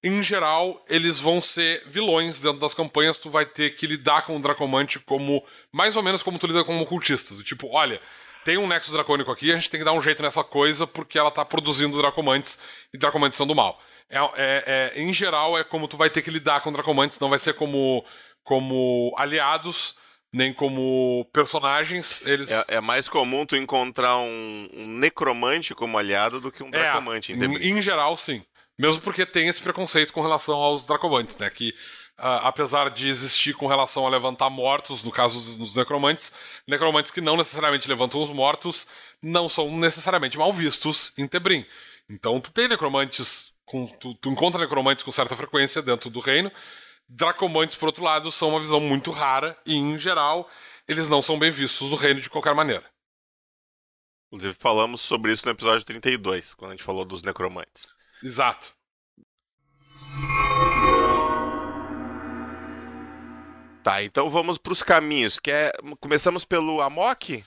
em 0.02 0.22
geral, 0.22 0.84
eles 0.88 1.18
vão 1.18 1.40
ser 1.40 1.82
vilões 1.86 2.40
dentro 2.40 2.58
das 2.58 2.74
campanhas. 2.74 3.18
Tu 3.18 3.30
vai 3.30 3.46
ter 3.46 3.74
que 3.76 3.86
lidar 3.86 4.22
com 4.22 4.36
o 4.36 4.40
Dracomante 4.40 4.98
como. 4.98 5.44
Mais 5.72 5.96
ou 5.96 6.02
menos 6.02 6.22
como 6.22 6.38
tu 6.38 6.46
lida 6.46 6.64
com 6.64 6.76
um 6.76 6.84
cultista. 6.84 7.34
Do 7.34 7.44
tipo, 7.44 7.68
olha, 7.70 8.00
tem 8.44 8.56
um 8.58 8.66
Nexus 8.66 8.92
Dracônico 8.92 9.30
aqui, 9.30 9.52
a 9.52 9.54
gente 9.54 9.70
tem 9.70 9.78
que 9.78 9.84
dar 9.84 9.92
um 9.92 10.02
jeito 10.02 10.22
nessa 10.22 10.42
coisa 10.42 10.86
porque 10.86 11.18
ela 11.18 11.30
tá 11.30 11.44
produzindo 11.44 11.98
Dracomantes 11.98 12.58
e 12.92 12.98
Dracomantes 12.98 13.36
são 13.36 13.46
do 13.46 13.54
mal. 13.54 13.80
É, 14.10 14.18
é, 14.18 14.92
é, 14.96 15.02
em 15.02 15.12
geral, 15.12 15.56
é 15.56 15.64
como 15.64 15.88
tu 15.88 15.96
vai 15.96 16.10
ter 16.10 16.22
que 16.22 16.30
lidar 16.30 16.60
com 16.60 16.72
Dracomantes, 16.72 17.18
não 17.18 17.30
vai 17.30 17.38
ser 17.38 17.54
como, 17.54 18.04
como 18.42 19.14
aliados, 19.16 19.94
nem 20.32 20.52
como 20.52 21.28
personagens. 21.32 22.22
Eles... 22.24 22.50
É, 22.50 22.76
é 22.76 22.80
mais 22.80 23.08
comum 23.08 23.44
tu 23.44 23.56
encontrar 23.56 24.18
um, 24.18 24.68
um, 24.72 24.86
necromante 24.86 25.74
como 25.74 25.98
aliado 25.98 26.40
do 26.40 26.50
que 26.50 26.62
um 26.62 26.68
é, 26.68 26.70
dracomante. 26.70 27.32
em, 27.32 27.78
em 27.78 27.82
geral, 27.82 28.16
sim. 28.16 28.42
Mesmo 28.78 29.02
porque 29.02 29.26
tem 29.26 29.48
esse 29.48 29.60
preconceito 29.60 30.12
com 30.12 30.22
relação 30.22 30.56
aos 30.56 30.86
dracomantes, 30.86 31.36
né? 31.36 31.50
Que 31.50 31.74
Uh, 32.18 32.44
apesar 32.44 32.90
de 32.90 33.08
existir 33.08 33.54
com 33.54 33.66
relação 33.66 34.06
a 34.06 34.10
levantar 34.10 34.48
mortos, 34.50 35.02
no 35.02 35.10
caso 35.10 35.58
dos 35.58 35.74
necromantes, 35.74 36.30
necromantes 36.68 37.10
que 37.10 37.22
não 37.22 37.36
necessariamente 37.36 37.88
levantam 37.88 38.20
os 38.20 38.30
mortos 38.30 38.86
não 39.20 39.48
são 39.48 39.76
necessariamente 39.76 40.38
mal 40.38 40.52
vistos 40.52 41.12
em 41.16 41.26
Tebrim. 41.26 41.66
Então 42.08 42.38
tu 42.40 42.52
tem 42.52 42.68
necromantes, 42.68 43.52
com, 43.64 43.86
tu, 43.86 44.14
tu 44.14 44.30
encontra 44.30 44.60
necromantes 44.60 45.02
com 45.02 45.10
certa 45.10 45.34
frequência 45.34 45.80
dentro 45.82 46.10
do 46.10 46.20
reino. 46.20 46.52
Dracomantes, 47.14 47.76
por 47.76 47.86
outro 47.86 48.02
lado, 48.02 48.32
são 48.32 48.48
uma 48.48 48.60
visão 48.60 48.80
muito 48.80 49.10
rara 49.10 49.56
e, 49.66 49.76
em 49.76 49.98
geral, 49.98 50.48
eles 50.88 51.10
não 51.10 51.20
são 51.20 51.38
bem 51.38 51.50
vistos 51.50 51.90
no 51.90 51.96
reino 51.96 52.20
de 52.20 52.30
qualquer 52.30 52.54
maneira. 52.54 52.84
Inclusive, 54.28 54.56
falamos 54.58 55.02
sobre 55.02 55.30
isso 55.30 55.44
no 55.44 55.52
episódio 55.52 55.84
32, 55.84 56.54
quando 56.54 56.70
a 56.70 56.74
gente 56.74 56.84
falou 56.84 57.04
dos 57.04 57.22
necromantes. 57.22 57.92
Exato. 58.22 58.74
Tá, 63.82 64.02
então 64.02 64.30
vamos 64.30 64.56
para 64.56 64.72
os 64.72 64.82
caminhos. 64.82 65.38
Quer... 65.38 65.72
Começamos 66.00 66.46
pelo 66.46 66.80
Amok? 66.80 67.44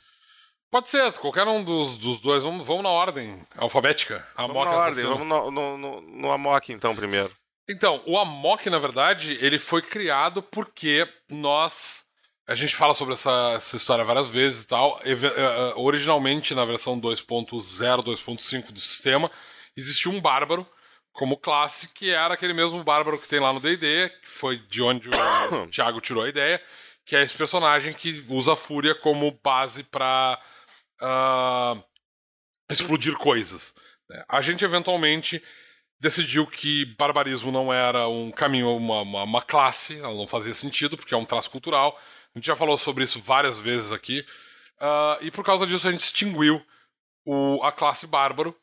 Pode 0.70 0.90
ser, 0.90 1.12
qualquer 1.14 1.48
um 1.48 1.64
dos, 1.64 1.98
dos 1.98 2.22
dois. 2.22 2.44
Vamos, 2.44 2.68
vamos 2.68 2.84
na 2.84 2.90
ordem 2.90 3.42
alfabética. 3.58 4.28
Amok 4.36 4.54
vamos 4.54 4.72
na 4.72 4.86
ordem, 4.86 5.06
vamos 5.06 5.28
no, 5.28 5.52
no, 5.52 5.78
no, 5.78 6.02
no 6.02 6.32
Amok 6.32 6.72
então 6.72 6.96
primeiro. 6.96 7.36
Então, 7.68 8.02
o 8.06 8.18
Amok, 8.18 8.70
na 8.70 8.78
verdade, 8.78 9.38
ele 9.42 9.58
foi 9.58 9.82
criado 9.82 10.42
porque 10.42 11.08
nós. 11.30 12.06
A 12.48 12.54
gente 12.54 12.76
fala 12.76 12.94
sobre 12.94 13.16
essa, 13.16 13.54
essa 13.56 13.76
história 13.76 14.04
várias 14.04 14.30
vezes 14.30 14.64
e 14.64 14.68
tal. 14.68 15.00
Eh, 15.04 15.14
eh, 15.14 15.74
originalmente, 15.76 16.54
na 16.54 16.64
versão 16.64 17.00
2.0, 17.00 18.04
2.5 18.04 18.72
do 18.72 18.80
sistema, 18.80 19.32
existiu 19.76 20.12
um 20.12 20.22
bárbaro 20.22 20.68
como 21.12 21.38
classe, 21.38 21.88
que 21.94 22.12
era 22.12 22.36
aquele 22.36 22.54
mesmo 22.54 22.84
bárbaro 22.84 23.18
que 23.18 23.28
tem 23.28 23.40
lá 23.40 23.52
no 23.52 23.60
D&D, 23.60 24.10
que 24.10 24.30
foi 24.30 24.58
de 24.58 24.84
onde 24.84 25.10
o 25.10 25.12
Thiago 25.72 26.02
tirou 26.02 26.24
a 26.24 26.30
ideia, 26.30 26.62
que 27.04 27.16
é 27.16 27.24
esse 27.24 27.34
personagem 27.34 27.94
que 27.94 28.24
usa 28.30 28.54
a 28.54 28.58
fúria 28.58 28.94
como 28.94 29.32
base 29.44 29.84
para 29.84 30.40
uh, 31.02 31.06
ah, 31.06 31.84
explodir 32.70 33.16
coisas. 33.16 33.74
Né? 34.10 34.24
A 34.28 34.42
gente 34.42 34.66
eventualmente 34.66 35.42
decidiu 36.00 36.46
que 36.46 36.86
barbarismo 36.98 37.52
não 37.52 37.74
era 37.74 38.08
um 38.08 38.32
caminho, 38.32 38.76
uma, 38.76 39.02
uma, 39.02 39.24
uma, 39.24 39.42
classe, 39.42 39.98
ela 40.00 40.14
não 40.14 40.28
fazia 40.28 40.54
sentido, 40.54 40.98
porque 40.98 41.14
é 41.14 41.18
um 41.18 41.26
traço 41.26 41.50
cultural. 41.50 42.00
A 42.34 42.38
gente 42.38 42.48
já 42.48 42.56
falou 42.56 42.78
sobre 42.78 43.04
isso 43.04 43.20
várias 43.22 43.58
vezes 43.58 43.92
aqui. 43.92 44.26
Uh, 44.80 45.24
e 45.24 45.32
por 45.32 45.44
causa 45.44 45.66
disso 45.66 45.88
a 45.88 45.92
gente 45.92 46.02
extinguiu 46.02 46.62
o, 47.26 47.64
a 47.64 47.72
classe 47.72 48.06
bárbaro 48.06 48.56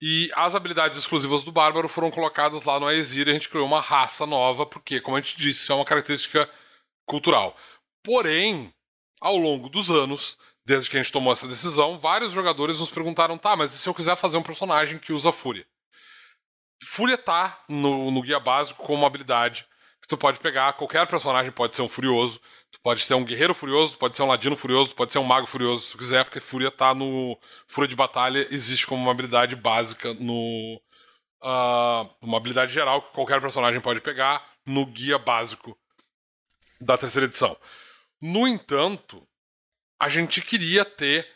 e 0.00 0.30
as 0.34 0.54
habilidades 0.54 0.96
exclusivas 0.96 1.42
do 1.42 1.50
Bárbaro 1.50 1.88
foram 1.88 2.10
colocadas 2.10 2.62
lá 2.62 2.78
no 2.78 2.86
Aesir 2.86 3.26
e 3.26 3.30
a 3.30 3.34
gente 3.34 3.48
criou 3.48 3.66
uma 3.66 3.80
raça 3.80 4.24
nova, 4.24 4.64
porque, 4.64 5.00
como 5.00 5.16
a 5.16 5.20
gente 5.20 5.36
disse, 5.36 5.62
isso 5.62 5.72
é 5.72 5.74
uma 5.74 5.84
característica 5.84 6.48
cultural. 7.04 7.56
Porém, 8.04 8.72
ao 9.20 9.36
longo 9.36 9.68
dos 9.68 9.90
anos, 9.90 10.38
desde 10.64 10.88
que 10.88 10.96
a 10.96 11.02
gente 11.02 11.12
tomou 11.12 11.32
essa 11.32 11.48
decisão, 11.48 11.98
vários 11.98 12.32
jogadores 12.32 12.78
nos 12.78 12.90
perguntaram: 12.90 13.36
tá, 13.36 13.56
mas 13.56 13.74
e 13.74 13.78
se 13.78 13.88
eu 13.88 13.94
quiser 13.94 14.16
fazer 14.16 14.36
um 14.36 14.42
personagem 14.42 14.98
que 14.98 15.12
usa 15.12 15.32
Fúria? 15.32 15.66
Fúria 16.84 17.18
tá 17.18 17.64
no, 17.68 18.10
no 18.10 18.22
guia 18.22 18.40
básico 18.40 18.82
como 18.82 18.98
uma 18.98 19.06
habilidade 19.06 19.66
que 20.00 20.08
tu 20.08 20.16
pode 20.16 20.38
pegar, 20.38 20.72
qualquer 20.74 21.06
personagem 21.06 21.50
pode 21.50 21.74
ser 21.76 21.82
um 21.82 21.88
furioso, 21.88 22.40
Tu 22.70 22.80
pode 22.80 23.02
ser 23.02 23.14
um 23.14 23.24
guerreiro 23.24 23.54
furioso, 23.54 23.94
tu 23.94 23.98
pode 23.98 24.16
ser 24.16 24.22
um 24.22 24.28
ladino 24.28 24.54
furioso, 24.54 24.90
tu 24.90 24.96
pode 24.96 25.12
ser 25.12 25.18
um 25.18 25.24
mago 25.24 25.46
furioso, 25.46 25.82
se 25.82 25.92
tu 25.92 25.98
quiser, 25.98 26.24
porque 26.24 26.40
Fúria 26.40 26.70
tá 26.70 26.94
no. 26.94 27.38
Fúria 27.66 27.88
de 27.88 27.96
Batalha 27.96 28.46
existe 28.50 28.86
como 28.86 29.02
uma 29.02 29.10
habilidade 29.10 29.56
básica 29.56 30.12
no. 30.14 30.80
Uh, 31.40 32.10
uma 32.20 32.36
habilidade 32.36 32.72
geral 32.72 33.00
que 33.00 33.12
qualquer 33.12 33.40
personagem 33.40 33.80
pode 33.80 34.00
pegar 34.00 34.44
no 34.66 34.84
guia 34.84 35.18
básico 35.18 35.78
da 36.80 36.98
terceira 36.98 37.26
edição. 37.26 37.56
No 38.20 38.46
entanto, 38.46 39.26
a 40.00 40.08
gente 40.08 40.42
queria 40.42 40.84
ter 40.84 41.26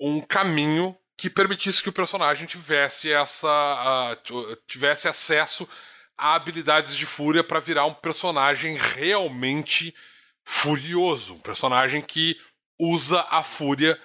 um 0.00 0.20
caminho 0.20 0.96
que 1.16 1.30
permitisse 1.30 1.82
que 1.82 1.88
o 1.88 1.92
personagem 1.92 2.46
tivesse 2.46 3.12
essa 3.12 4.16
uh, 4.28 4.56
tivesse 4.66 5.08
acesso 5.08 5.68
a 6.16 6.34
habilidades 6.34 6.96
de 6.96 7.06
fúria 7.06 7.42
para 7.42 7.60
virar 7.60 7.86
um 7.86 7.94
personagem 7.94 8.76
realmente 8.76 9.94
furioso, 10.44 11.34
um 11.34 11.40
personagem 11.40 12.02
que 12.02 12.38
usa 12.78 13.26
a 13.30 13.42
fúria 13.42 13.98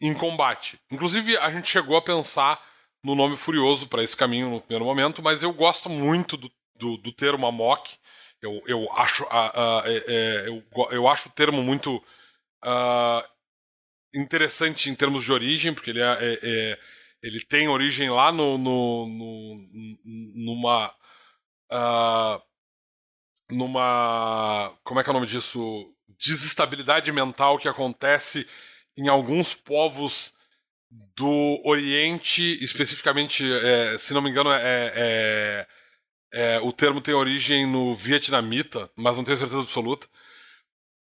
em 0.00 0.14
combate. 0.14 0.80
Inclusive, 0.90 1.36
a 1.36 1.50
gente 1.50 1.68
chegou 1.68 1.96
a 1.96 2.02
pensar 2.02 2.60
no 3.02 3.14
nome 3.14 3.36
Furioso 3.36 3.88
para 3.88 4.02
esse 4.02 4.16
caminho 4.16 4.50
no 4.50 4.60
primeiro 4.60 4.84
momento, 4.84 5.22
mas 5.22 5.42
eu 5.42 5.52
gosto 5.52 5.88
muito 5.88 6.36
do, 6.36 6.50
do, 6.76 6.96
do 6.96 7.12
termo 7.12 7.46
Amok. 7.46 7.96
Eu, 8.40 8.62
eu, 8.66 8.92
acho, 8.92 9.24
uh, 9.24 9.26
uh, 9.26 9.82
é, 9.84 10.04
é, 10.06 10.48
eu, 10.48 10.62
eu 10.92 11.08
acho 11.08 11.28
o 11.28 11.32
termo 11.32 11.62
muito 11.62 11.96
uh, 12.64 13.22
interessante 14.14 14.90
em 14.90 14.94
termos 14.94 15.24
de 15.24 15.32
origem, 15.32 15.72
porque 15.74 15.90
ele, 15.90 16.00
é, 16.00 16.16
é, 16.20 16.38
é 16.42 16.78
ele 17.22 17.40
tem 17.44 17.68
origem 17.68 18.10
lá 18.10 18.30
no, 18.30 18.56
no, 18.56 19.06
no 19.06 19.98
numa 20.34 20.92
numa. 23.50 24.74
Como 24.84 25.00
é 25.00 25.04
que 25.04 25.10
é 25.10 25.12
o 25.12 25.14
nome 25.14 25.26
disso? 25.26 25.92
Desestabilidade 26.18 27.10
mental 27.12 27.58
que 27.58 27.68
acontece 27.68 28.46
em 28.96 29.08
alguns 29.08 29.54
povos 29.54 30.34
do 30.90 31.60
Oriente, 31.64 32.42
especificamente, 32.64 33.44
é, 33.44 33.98
se 33.98 34.14
não 34.14 34.22
me 34.22 34.30
engano, 34.30 34.50
é, 34.50 34.92
é, 34.94 35.66
é, 36.32 36.60
o 36.60 36.72
termo 36.72 37.00
tem 37.00 37.14
origem 37.14 37.66
no 37.66 37.94
vietnamita, 37.94 38.90
mas 38.96 39.16
não 39.16 39.24
tenho 39.24 39.36
certeza 39.36 39.60
absoluta. 39.60 40.08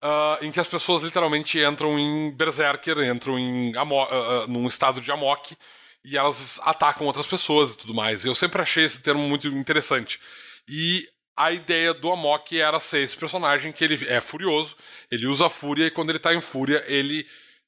Uh, 0.03 0.43
em 0.43 0.51
que 0.51 0.59
as 0.59 0.67
pessoas 0.67 1.01
literalmente 1.01 1.57
entram 1.59 1.97
em 1.97 2.29
berserker, 2.35 2.97
entram 2.99 3.39
em 3.39 3.73
amo 3.77 4.03
uh, 4.03 4.45
num 4.49 4.67
estado 4.67 4.99
de 4.99 5.09
amok 5.09 5.55
e 6.03 6.17
elas 6.17 6.59
atacam 6.63 7.07
outras 7.07 7.25
pessoas 7.25 7.73
e 7.73 7.77
tudo 7.77 7.93
mais. 7.93 8.25
Eu 8.25 8.35
sempre 8.35 8.61
achei 8.61 8.83
esse 8.83 9.01
termo 9.01 9.21
muito 9.21 9.47
interessante. 9.47 10.19
E 10.67 11.07
a 11.35 11.51
ideia 11.51 11.93
do 11.93 12.11
Amok 12.11 12.59
era 12.59 12.79
ser 12.79 12.99
esse 12.99 13.17
personagem 13.17 13.71
que 13.71 13.83
ele 13.83 14.07
é 14.07 14.21
furioso, 14.21 14.75
ele 15.09 15.25
usa 15.25 15.49
fúria 15.49 15.87
e 15.87 15.91
quando 15.91 16.09
ele 16.09 16.19
tá 16.19 16.33
em 16.33 16.41
fúria, 16.41 16.83
ele 16.87 17.27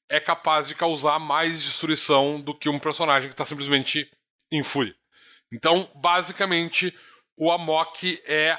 é 0.10 0.20
capaz 0.20 0.68
de 0.68 0.76
causar 0.76 1.18
mais 1.20 1.64
destruição 1.64 2.40
do 2.40 2.54
que 2.54 2.70
um 2.70 2.80
personagem 2.80 3.30
que 3.30 3.36
tá 3.36 3.46
simplesmente 3.46 4.10
em 4.52 4.62
fúria. 4.62 4.96
Então, 5.52 5.90
basicamente, 5.96 6.96
o 7.38 7.52
Amok 7.52 8.22
é 8.26 8.58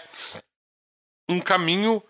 um 1.29 1.41
caminho 1.41 2.03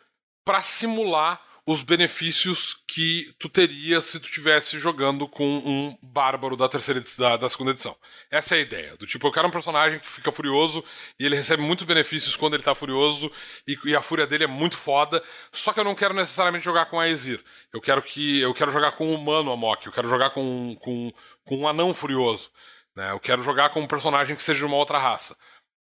para 0.44 0.62
simular 0.62 1.42
os 1.66 1.82
benefícios 1.82 2.80
que 2.86 3.34
tu 3.40 3.48
teria 3.48 4.00
se 4.00 4.20
tu 4.20 4.30
tivesse 4.30 4.78
jogando 4.78 5.26
com 5.26 5.44
um 5.44 5.98
bárbaro 6.00 6.56
da 6.56 6.68
terceira 6.68 7.02
da, 7.18 7.36
da, 7.36 7.48
segunda 7.48 7.72
edição. 7.72 7.96
Essa 8.30 8.54
é 8.54 8.58
a 8.58 8.60
ideia. 8.62 8.96
Do 8.96 9.04
tipo, 9.04 9.26
eu 9.26 9.32
quero 9.32 9.48
um 9.48 9.50
personagem 9.50 9.98
que 9.98 10.08
fica 10.08 10.30
furioso 10.30 10.84
e 11.18 11.26
ele 11.26 11.34
recebe 11.34 11.60
muitos 11.60 11.84
benefícios 11.84 12.36
quando 12.36 12.54
ele 12.54 12.62
tá 12.62 12.72
furioso 12.72 13.32
e, 13.66 13.76
e 13.84 13.96
a 13.96 14.00
fúria 14.00 14.28
dele 14.28 14.44
é 14.44 14.46
muito 14.46 14.76
foda. 14.76 15.20
Só 15.50 15.72
que 15.72 15.80
eu 15.80 15.84
não 15.84 15.96
quero 15.96 16.14
necessariamente 16.14 16.64
jogar 16.64 16.86
com 16.86 17.00
a 17.00 17.04
Aesir. 17.04 17.42
Eu 17.72 17.80
quero 17.80 18.00
que 18.00 18.38
eu 18.38 18.54
quero 18.54 18.70
jogar 18.70 18.92
com 18.92 19.08
um 19.08 19.14
humano 19.14 19.50
Amok. 19.50 19.84
Eu 19.84 19.92
quero 19.92 20.08
jogar 20.08 20.30
com, 20.30 20.76
com, 20.80 21.12
com 21.44 21.56
um 21.58 21.66
anão 21.66 21.92
furioso. 21.92 22.48
Né? 22.94 23.10
Eu 23.10 23.18
quero 23.18 23.42
jogar 23.42 23.70
com 23.70 23.80
um 23.80 23.88
personagem 23.88 24.36
que 24.36 24.42
seja 24.42 24.60
de 24.60 24.66
uma 24.66 24.76
outra 24.76 24.98
raça. 24.98 25.36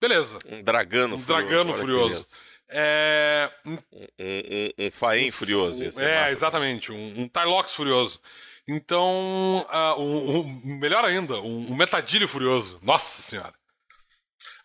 Beleza. 0.02 0.40
Um 0.46 0.62
dragano 0.62 1.16
um 1.16 1.20
furioso. 1.20 1.26
dragano 1.26 1.74
furioso. 1.74 2.26
É... 2.70 3.52
Um, 3.66 3.74
um, 3.74 4.88
um 4.88 4.92
Faen 4.92 5.32
furioso. 5.32 5.84
É, 6.00 6.32
exatamente. 6.32 6.92
Um, 6.92 7.22
um 7.22 7.28
Tarlox 7.28 7.74
furioso. 7.74 8.22
Então, 8.68 9.66
uh, 9.68 10.00
um, 10.00 10.40
um, 10.40 10.78
melhor 10.78 11.04
ainda, 11.04 11.40
um, 11.42 11.72
um 11.72 11.76
Metadilho 11.76 12.28
furioso. 12.28 12.80
Nossa 12.84 13.22
senhora. 13.22 13.54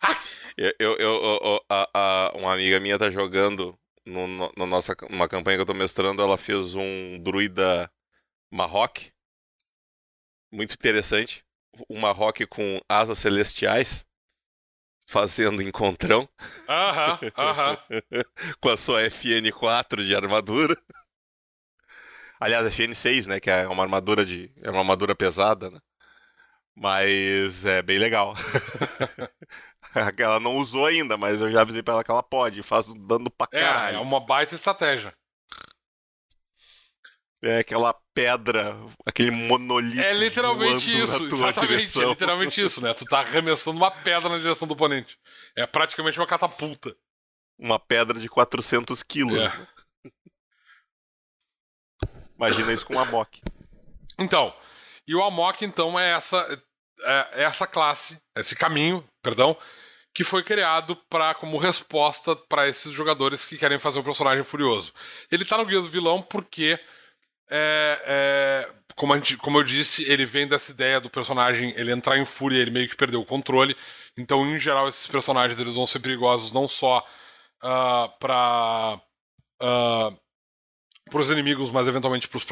Ah! 0.01 0.19
Eu, 0.57 0.73
eu, 0.79 0.97
eu, 0.99 1.65
a, 1.69 1.89
a, 1.93 2.37
uma 2.37 2.53
amiga 2.53 2.79
minha 2.79 2.97
tá 2.97 3.09
jogando 3.09 3.77
no, 4.05 4.25
no, 4.27 4.51
na 4.55 4.65
nossa 4.65 4.95
uma 5.09 5.27
campanha 5.27 5.57
que 5.57 5.61
eu 5.61 5.65
tô 5.65 5.73
mestrando, 5.73 6.21
ela 6.21 6.37
fez 6.37 6.75
um 6.75 7.19
druida 7.21 7.91
Marroque. 8.49 9.11
Muito 10.51 10.73
interessante. 10.73 11.43
Um 11.89 11.99
Marroque 11.99 12.45
com 12.45 12.79
asas 12.87 13.17
celestiais 13.17 14.04
fazendo 15.05 15.61
encontrão. 15.61 16.27
Aham, 16.67 17.19
aham. 17.37 17.77
com 18.59 18.69
a 18.69 18.77
sua 18.77 19.03
FN4 19.03 20.05
de 20.05 20.15
armadura. 20.15 20.75
Aliás, 22.39 22.65
é 22.65 22.69
FN6, 22.69 23.27
né? 23.27 23.39
Que 23.39 23.49
é 23.49 23.67
uma 23.67 23.83
armadura 23.83 24.25
de. 24.25 24.51
É 24.61 24.69
uma 24.69 24.79
armadura 24.79 25.15
pesada, 25.15 25.69
né? 25.69 25.79
Mas 26.75 27.63
é 27.63 27.81
bem 27.81 27.97
legal. 27.97 28.35
ela 30.19 30.39
não 30.39 30.57
usou 30.57 30.85
ainda, 30.85 31.17
mas 31.17 31.39
eu 31.39 31.49
já 31.49 31.61
avisei 31.61 31.81
pra 31.81 31.93
ela 31.93 32.03
que 32.03 32.11
ela 32.11 32.23
pode. 32.23 32.61
Faz 32.61 32.93
dando 32.93 33.31
pra 33.31 33.47
caralho. 33.47 33.95
É, 33.95 33.99
é 33.99 34.01
uma 34.01 34.19
baita 34.19 34.55
estratégia. 34.55 35.13
É 37.43 37.59
aquela 37.59 37.93
pedra, 38.13 38.75
aquele 39.05 39.31
monolito. 39.31 40.01
É 40.01 40.13
literalmente 40.13 40.91
isso, 40.91 41.25
exatamente. 41.25 41.67
Direção. 41.67 42.03
É 42.03 42.05
literalmente 42.07 42.61
isso, 42.61 42.81
né? 42.81 42.93
Tu 42.93 43.05
tá 43.05 43.19
arremessando 43.19 43.77
uma 43.77 43.91
pedra 43.91 44.29
na 44.29 44.37
direção 44.37 44.67
do 44.67 44.73
oponente. 44.73 45.17
É 45.55 45.67
praticamente 45.67 46.19
uma 46.19 46.25
catapulta. 46.25 46.95
Uma 47.57 47.79
pedra 47.79 48.19
de 48.19 48.27
400 48.27 49.03
quilos. 49.03 49.39
É. 49.39 49.67
Imagina 52.35 52.73
isso 52.73 52.85
com 52.85 52.95
um 52.95 52.99
Amok. 52.99 53.41
Então, 54.19 54.53
e 55.07 55.15
o 55.15 55.23
Amok, 55.23 55.63
então, 55.63 55.99
é 55.99 56.11
essa, 56.11 56.37
é, 57.01 57.41
é 57.41 57.43
essa 57.43 57.67
classe, 57.67 58.17
esse 58.35 58.55
caminho, 58.55 59.07
perdão, 59.21 59.57
que 60.13 60.23
foi 60.23 60.43
criado 60.43 60.95
para 61.09 61.35
como 61.35 61.57
resposta 61.57 62.35
para 62.35 62.67
esses 62.67 62.93
jogadores 62.93 63.45
que 63.45 63.57
querem 63.57 63.77
fazer 63.77 63.99
um 63.99 64.03
personagem 64.03 64.43
furioso. 64.43 64.93
Ele 65.29 65.45
tá 65.45 65.57
no 65.57 65.65
Guia 65.65 65.81
do 65.81 65.89
Vilão 65.89 66.21
porque, 66.21 66.79
é, 67.49 68.01
é, 68.05 68.73
como, 68.95 69.13
a 69.13 69.17
gente, 69.17 69.37
como 69.37 69.59
eu 69.59 69.63
disse, 69.63 70.09
ele 70.09 70.25
vem 70.25 70.47
dessa 70.47 70.71
ideia 70.71 70.99
do 70.99 71.09
personagem 71.09 71.73
ele 71.75 71.91
entrar 71.91 72.17
em 72.17 72.25
fúria, 72.25 72.59
ele 72.59 72.71
meio 72.71 72.89
que 72.89 72.95
perdeu 72.95 73.21
o 73.21 73.25
controle. 73.25 73.75
Então, 74.17 74.45
em 74.47 74.57
geral, 74.57 74.87
esses 74.87 75.07
personagens 75.07 75.59
eles 75.59 75.75
vão 75.75 75.85
ser 75.85 75.99
perigosos 75.99 76.51
não 76.51 76.67
só 76.67 76.99
uh, 76.99 77.67
ah, 77.67 78.13
para 78.19 79.01
uh, 79.61 79.65
ah, 80.07 80.13
os 81.13 81.29
inimigos, 81.29 81.69
mas 81.69 81.87
eventualmente 81.87 82.27
para 82.27 82.37
os 82.37 82.45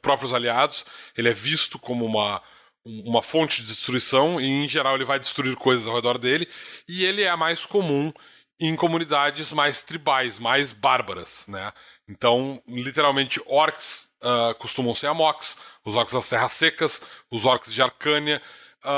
próprios 0.00 0.34
aliados. 0.34 0.84
Ele 1.16 1.28
é 1.28 1.32
visto 1.32 1.78
como 1.78 2.04
uma, 2.04 2.42
uma 2.84 3.22
fonte 3.22 3.62
de 3.62 3.68
destruição 3.68 4.40
e, 4.40 4.46
em 4.46 4.68
geral, 4.68 4.96
ele 4.96 5.04
vai 5.04 5.18
destruir 5.18 5.56
coisas 5.56 5.86
ao 5.86 5.94
redor 5.94 6.18
dele. 6.18 6.48
E 6.88 7.04
ele 7.04 7.22
é 7.22 7.34
mais 7.36 7.64
comum 7.64 8.12
em 8.60 8.76
comunidades 8.76 9.52
mais 9.52 9.82
tribais, 9.82 10.38
mais 10.38 10.72
bárbaras, 10.72 11.46
né? 11.48 11.72
Então, 12.08 12.62
literalmente, 12.68 13.40
orcs 13.46 14.10
uh, 14.22 14.54
costumam 14.56 14.94
ser 14.94 15.08
amoks, 15.08 15.56
os 15.84 15.96
orcs 15.96 16.12
das 16.12 16.28
terras 16.28 16.52
secas, 16.52 17.02
os 17.30 17.44
orcs 17.46 17.72
de 17.72 17.82
Arcânia, 17.82 18.40
uh, 18.84 18.88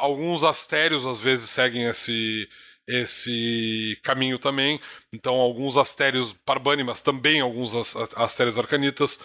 alguns 0.00 0.44
astérios 0.44 1.06
às 1.06 1.20
vezes 1.20 1.50
seguem 1.50 1.84
esse 1.84 2.48
esse 2.86 3.98
caminho 4.02 4.38
também. 4.38 4.80
Então, 5.12 5.36
alguns 5.36 5.76
astérios 5.76 6.32
parbânimas, 6.44 7.02
também 7.02 7.40
alguns 7.40 7.72
astérios 8.16 8.58
arcanitas. 8.58 9.18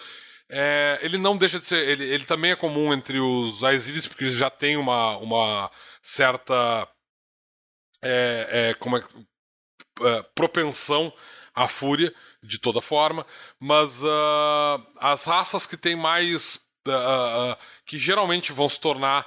É, 0.48 0.98
ele 1.02 1.18
não 1.18 1.36
deixa 1.36 1.58
de 1.58 1.66
ser. 1.66 1.88
Ele, 1.88 2.04
ele 2.04 2.24
também 2.24 2.52
é 2.52 2.56
comum 2.56 2.92
entre 2.94 3.18
os 3.18 3.64
Aesiris, 3.64 4.06
porque 4.06 4.30
já 4.30 4.48
tem 4.50 4.76
uma, 4.76 5.16
uma 5.18 5.70
certa. 6.02 6.88
É, 8.02 8.70
é, 8.70 8.74
como 8.74 8.96
é, 8.98 9.04
é 10.02 10.22
propensão 10.34 11.12
à 11.54 11.68
fúria, 11.68 12.14
de 12.42 12.58
toda 12.58 12.80
forma. 12.80 13.26
Mas 13.58 14.02
uh, 14.02 14.86
as 14.98 15.24
raças 15.24 15.66
que 15.66 15.76
têm 15.76 15.96
mais. 15.96 16.64
Uh, 16.86 17.56
que 17.84 17.98
geralmente 17.98 18.52
vão 18.52 18.68
se 18.68 18.78
tornar 18.78 19.26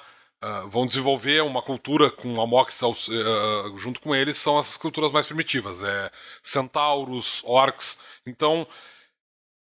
vão 0.70 0.88
desenvolver 0.88 1.43
uma 1.43 1.61
cultura 1.61 2.09
com 2.09 2.39
Amox 2.41 2.82
uh, 2.82 3.78
junto 3.78 3.99
com 3.99 4.15
eles, 4.15 4.38
são 4.38 4.57
essas 4.57 4.78
culturas 4.78 5.11
mais 5.11 5.26
primitivas. 5.26 5.84
É 5.84 6.09
centauros, 6.41 7.41
orcs. 7.43 7.97
Então 8.26 8.65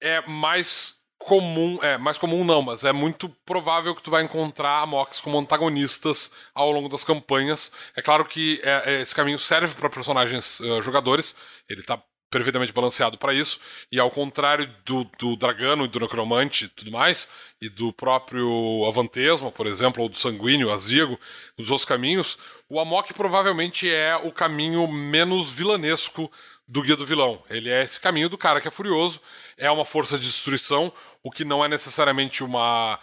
é 0.00 0.20
mais 0.26 1.03
comum, 1.24 1.78
é 1.82 1.96
mais 1.96 2.18
comum 2.18 2.44
não, 2.44 2.60
mas 2.60 2.84
é 2.84 2.92
muito 2.92 3.30
provável 3.46 3.94
que 3.94 4.02
tu 4.02 4.10
vai 4.10 4.22
encontrar 4.22 4.80
Amox 4.80 5.20
como 5.20 5.38
antagonistas 5.38 6.30
ao 6.54 6.70
longo 6.70 6.88
das 6.88 7.02
campanhas. 7.02 7.72
É 7.96 8.02
claro 8.02 8.26
que 8.26 8.60
é, 8.62 8.96
é, 8.96 9.00
esse 9.00 9.14
caminho 9.14 9.38
serve 9.38 9.74
para 9.74 9.88
personagens 9.88 10.60
uh, 10.60 10.82
jogadores. 10.82 11.34
Ele 11.66 11.80
está 11.80 11.98
perfeitamente 12.30 12.72
balanceado 12.72 13.16
para 13.16 13.32
isso. 13.32 13.58
E 13.90 13.98
ao 13.98 14.10
contrário 14.10 14.68
do, 14.84 15.04
do 15.18 15.36
Dragano 15.36 15.84
e 15.84 15.88
do 15.88 16.00
Necromante 16.00 16.66
e 16.66 16.68
tudo 16.68 16.90
mais, 16.90 17.28
e 17.60 17.70
do 17.70 17.92
próprio 17.92 18.84
Avantesma, 18.86 19.50
por 19.50 19.66
exemplo, 19.66 20.02
ou 20.02 20.08
do 20.08 20.18
Sanguíneo, 20.18 20.72
Azigo, 20.72 21.18
os 21.56 21.70
outros 21.70 21.86
caminhos, 21.86 22.36
o 22.68 22.80
Amok 22.80 23.14
provavelmente 23.14 23.90
é 23.90 24.16
o 24.16 24.32
caminho 24.32 24.86
menos 24.88 25.50
vilanesco 25.50 26.30
do 26.66 26.82
Guia 26.82 26.96
do 26.96 27.06
Vilão. 27.06 27.42
Ele 27.50 27.70
é 27.70 27.82
esse 27.82 28.00
caminho 28.00 28.28
do 28.28 28.38
cara 28.38 28.60
que 28.60 28.68
é 28.68 28.70
furioso, 28.70 29.20
é 29.56 29.70
uma 29.70 29.84
força 29.84 30.18
de 30.18 30.26
destruição, 30.26 30.92
o 31.22 31.30
que 31.30 31.44
não 31.44 31.64
é 31.64 31.68
necessariamente 31.68 32.42
uma. 32.42 32.98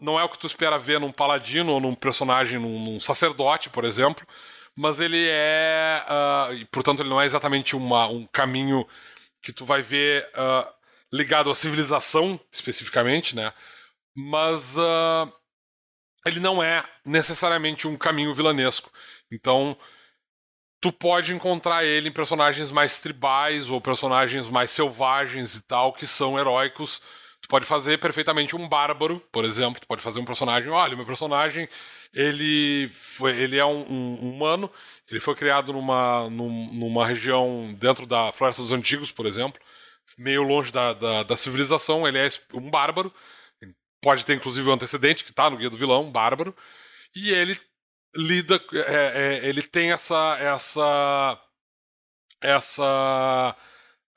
Não 0.00 0.18
é 0.18 0.24
o 0.24 0.28
que 0.28 0.38
tu 0.38 0.46
espera 0.46 0.78
ver 0.78 1.00
num 1.00 1.12
paladino 1.12 1.72
ou 1.72 1.80
num 1.80 1.94
personagem, 1.94 2.58
num, 2.58 2.78
num 2.84 3.00
sacerdote, 3.00 3.70
por 3.70 3.84
exemplo 3.84 4.26
mas 4.76 5.00
ele 5.00 5.26
é. 5.28 6.04
Uh, 6.06 6.54
e, 6.54 6.64
portanto, 6.66 7.00
ele 7.00 7.08
não 7.08 7.20
é 7.20 7.24
exatamente 7.24 7.74
uma, 7.74 8.06
um 8.06 8.26
caminho 8.26 8.86
que 9.42 9.52
tu 9.52 9.64
vai 9.64 9.80
ver 9.80 10.28
uh, 10.34 10.70
ligado 11.10 11.50
à 11.50 11.54
civilização, 11.54 12.38
especificamente, 12.52 13.34
né? 13.34 13.52
Mas 14.14 14.76
uh, 14.76 15.32
ele 16.26 16.40
não 16.40 16.62
é 16.62 16.84
necessariamente 17.04 17.88
um 17.88 17.96
caminho 17.96 18.34
vilanesco. 18.34 18.92
Então, 19.32 19.76
tu 20.80 20.92
pode 20.92 21.34
encontrar 21.34 21.84
ele 21.84 22.08
em 22.08 22.12
personagens 22.12 22.70
mais 22.70 22.98
tribais 22.98 23.70
ou 23.70 23.80
personagens 23.80 24.48
mais 24.48 24.70
selvagens 24.70 25.54
e 25.56 25.62
tal, 25.62 25.92
que 25.92 26.06
são 26.06 26.38
heróicos 26.38 27.00
Tu 27.46 27.48
pode 27.48 27.64
fazer 27.64 27.98
perfeitamente 27.98 28.56
um 28.56 28.68
bárbaro, 28.68 29.20
por 29.30 29.44
exemplo. 29.44 29.80
Tu 29.80 29.86
pode 29.86 30.02
fazer 30.02 30.18
um 30.18 30.24
personagem. 30.24 30.68
Olha, 30.68 30.96
meu 30.96 31.06
personagem 31.06 31.68
ele 32.12 32.88
foi, 32.90 33.36
ele 33.38 33.56
é 33.56 33.64
um, 33.64 33.86
um, 33.88 34.30
humano. 34.30 34.68
Ele 35.08 35.20
foi 35.20 35.32
criado 35.36 35.72
numa, 35.72 36.28
numa 36.28 37.06
região 37.06 37.72
dentro 37.78 38.04
da 38.04 38.32
Floresta 38.32 38.62
dos 38.62 38.72
Antigos, 38.72 39.12
por 39.12 39.26
exemplo, 39.26 39.60
meio 40.18 40.42
longe 40.42 40.72
da, 40.72 40.92
da, 40.92 41.22
da 41.22 41.36
civilização. 41.36 42.06
Ele 42.08 42.18
é 42.18 42.28
um 42.52 42.68
bárbaro. 42.68 43.14
Pode 44.02 44.24
ter 44.24 44.34
inclusive 44.34 44.68
um 44.68 44.72
antecedente 44.72 45.22
que 45.22 45.30
está 45.30 45.48
no 45.48 45.56
guia 45.56 45.70
do 45.70 45.76
vilão, 45.76 46.02
um 46.04 46.10
bárbaro. 46.10 46.52
E 47.14 47.30
ele 47.30 47.56
lida, 48.14 48.60
é, 48.72 49.40
é, 49.42 49.48
ele 49.48 49.62
tem 49.62 49.92
essa 49.92 50.36
essa 50.38 51.40
essa 52.40 53.56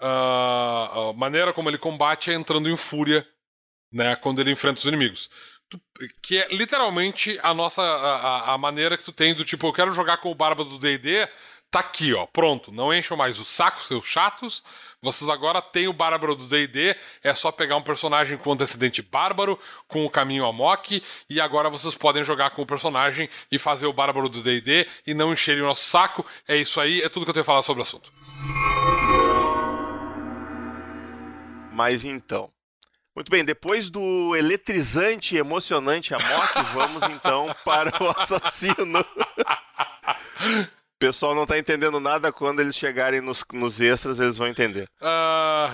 a 0.02 1.14
maneira 1.16 1.54
como 1.54 1.70
ele 1.70 1.78
combate 1.78 2.32
é 2.32 2.34
entrando 2.34 2.70
em 2.70 2.78
fúria, 2.78 3.28
né, 3.92 4.16
quando 4.16 4.40
ele 4.40 4.52
enfrenta 4.52 4.80
os 4.80 4.86
inimigos. 4.86 5.30
Que 6.24 6.40
é 6.40 6.48
literalmente 6.50 7.38
a 7.44 7.54
nossa 7.54 7.82
a, 7.82 8.54
a 8.54 8.58
maneira 8.58 8.98
que 8.98 9.04
tu 9.04 9.12
tem 9.12 9.36
do 9.36 9.46
tipo, 9.46 9.68
eu 9.68 9.74
quero 9.74 9.92
jogar 9.92 10.18
com 10.18 10.32
o 10.32 10.36
barba 10.36 10.64
do 10.64 10.80
D&D, 10.80 11.30
tá 11.72 11.80
aqui, 11.80 12.14
ó, 12.14 12.26
pronto. 12.26 12.72
Não 12.72 12.94
encham 12.94 13.16
mais 13.16 13.40
o 13.40 13.46
saco, 13.46 13.82
seus 13.82 14.06
chatos. 14.06 14.64
Vocês 15.02 15.30
agora 15.30 15.62
têm 15.62 15.88
o 15.88 15.94
bárbaro 15.94 16.36
do 16.36 16.46
D&D, 16.46 16.96
é 17.24 17.34
só 17.34 17.52
pegar 17.52 17.78
um 17.78 17.82
personagem 17.82 18.38
com 18.38 18.52
antecedente 18.52 19.02
bárbaro, 19.02 19.58
com 19.88 20.06
o 20.06 20.10
caminho 20.10 20.46
amok, 20.46 21.02
e 21.30 21.40
agora 21.40 21.70
vocês 21.70 21.96
podem 21.96 22.24
jogar 22.24 22.50
com 22.50 22.64
o 22.64 22.66
personagem 22.66 23.30
e 23.50 23.58
fazer 23.58 23.86
o 23.86 23.94
bárbaro 23.94 24.28
do 24.28 24.42
D&D 24.42 24.88
e 25.08 25.14
não 25.14 25.32
encherem 25.32 25.64
o 25.64 25.68
nosso 25.68 25.86
saco. 25.86 26.26
É 26.48 26.58
isso 26.58 26.82
aí, 26.82 27.02
é 27.02 27.08
tudo 27.08 27.26
que 27.26 27.30
eu 27.30 27.34
tenho 27.34 27.44
a 27.44 27.46
falar 27.46 27.62
sobre 27.62 27.82
o 27.82 27.84
assunto. 27.84 28.12
Mas 31.72 32.04
então. 32.04 32.52
Muito 33.16 33.32
bem, 33.32 33.44
depois 33.44 33.90
do 33.90 34.36
eletrizante 34.36 35.36
e 35.36 35.40
emocionante 35.40 36.14
Amok, 36.14 36.64
vamos 36.74 37.04
então 37.04 37.56
para 37.66 38.04
o 38.04 38.10
assassino. 38.10 39.06
O 41.10 41.12
pessoal 41.12 41.34
não 41.34 41.42
está 41.42 41.58
entendendo 41.58 42.00
nada 42.00 42.32
quando 42.32 42.60
eles 42.60 42.76
chegarem 42.76 43.20
nos, 43.20 43.44
nos 43.52 43.82
extras, 43.82 44.20
eles 44.20 44.38
vão 44.38 44.48
entender. 44.48 44.88
Ah, 45.02 45.74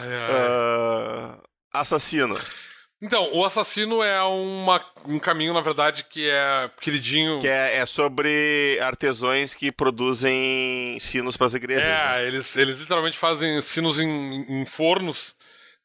uh, 1.38 1.44
assassino. 1.74 2.40
Então, 3.02 3.30
o 3.34 3.44
assassino 3.44 4.02
é 4.02 4.24
uma, 4.24 4.82
um 5.06 5.20
caminho, 5.20 5.54
na 5.54 5.60
verdade, 5.60 6.06
que 6.06 6.30
é 6.30 6.72
queridinho. 6.80 7.40
Que 7.40 7.50
é, 7.50 7.80
é 7.80 7.86
sobre 7.86 8.80
artesãos 8.82 9.54
que 9.54 9.74
produzem 9.74 10.98
sinos 11.02 11.36
para 11.36 11.48
as 11.48 11.54
igrejas. 11.54 11.84
É, 11.84 11.88
né? 11.90 12.28
eles, 12.28 12.56
eles 12.56 12.80
literalmente 12.80 13.18
fazem 13.18 13.62
sinos 13.62 14.00
em, 14.00 14.62
em 14.62 14.66
fornos 14.66 15.36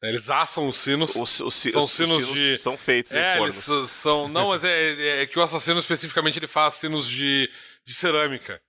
eles 0.01 0.31
assam 0.31 0.67
os 0.67 0.77
sinos. 0.77 1.15
Os, 1.15 1.39
os, 1.41 1.53
são 1.53 1.83
os, 1.83 1.91
sinos, 1.91 2.25
sinos, 2.25 2.33
de. 2.33 2.57
São 2.57 2.75
feitos 2.75 3.11
é, 3.11 3.35
em 3.35 3.37
fornos. 3.37 3.67
Eles 3.67 3.89
são. 3.89 4.27
Não, 4.27 4.47
mas 4.47 4.63
é, 4.63 4.93
é, 4.93 5.21
é, 5.21 5.25
que 5.27 5.37
o 5.37 5.43
assassino 5.43 5.77
especificamente 5.77 6.39
ele 6.39 6.47
faz 6.47 6.75
sinos 6.75 7.07
de, 7.07 7.47
de 7.85 7.93
cerâmica. 7.93 8.59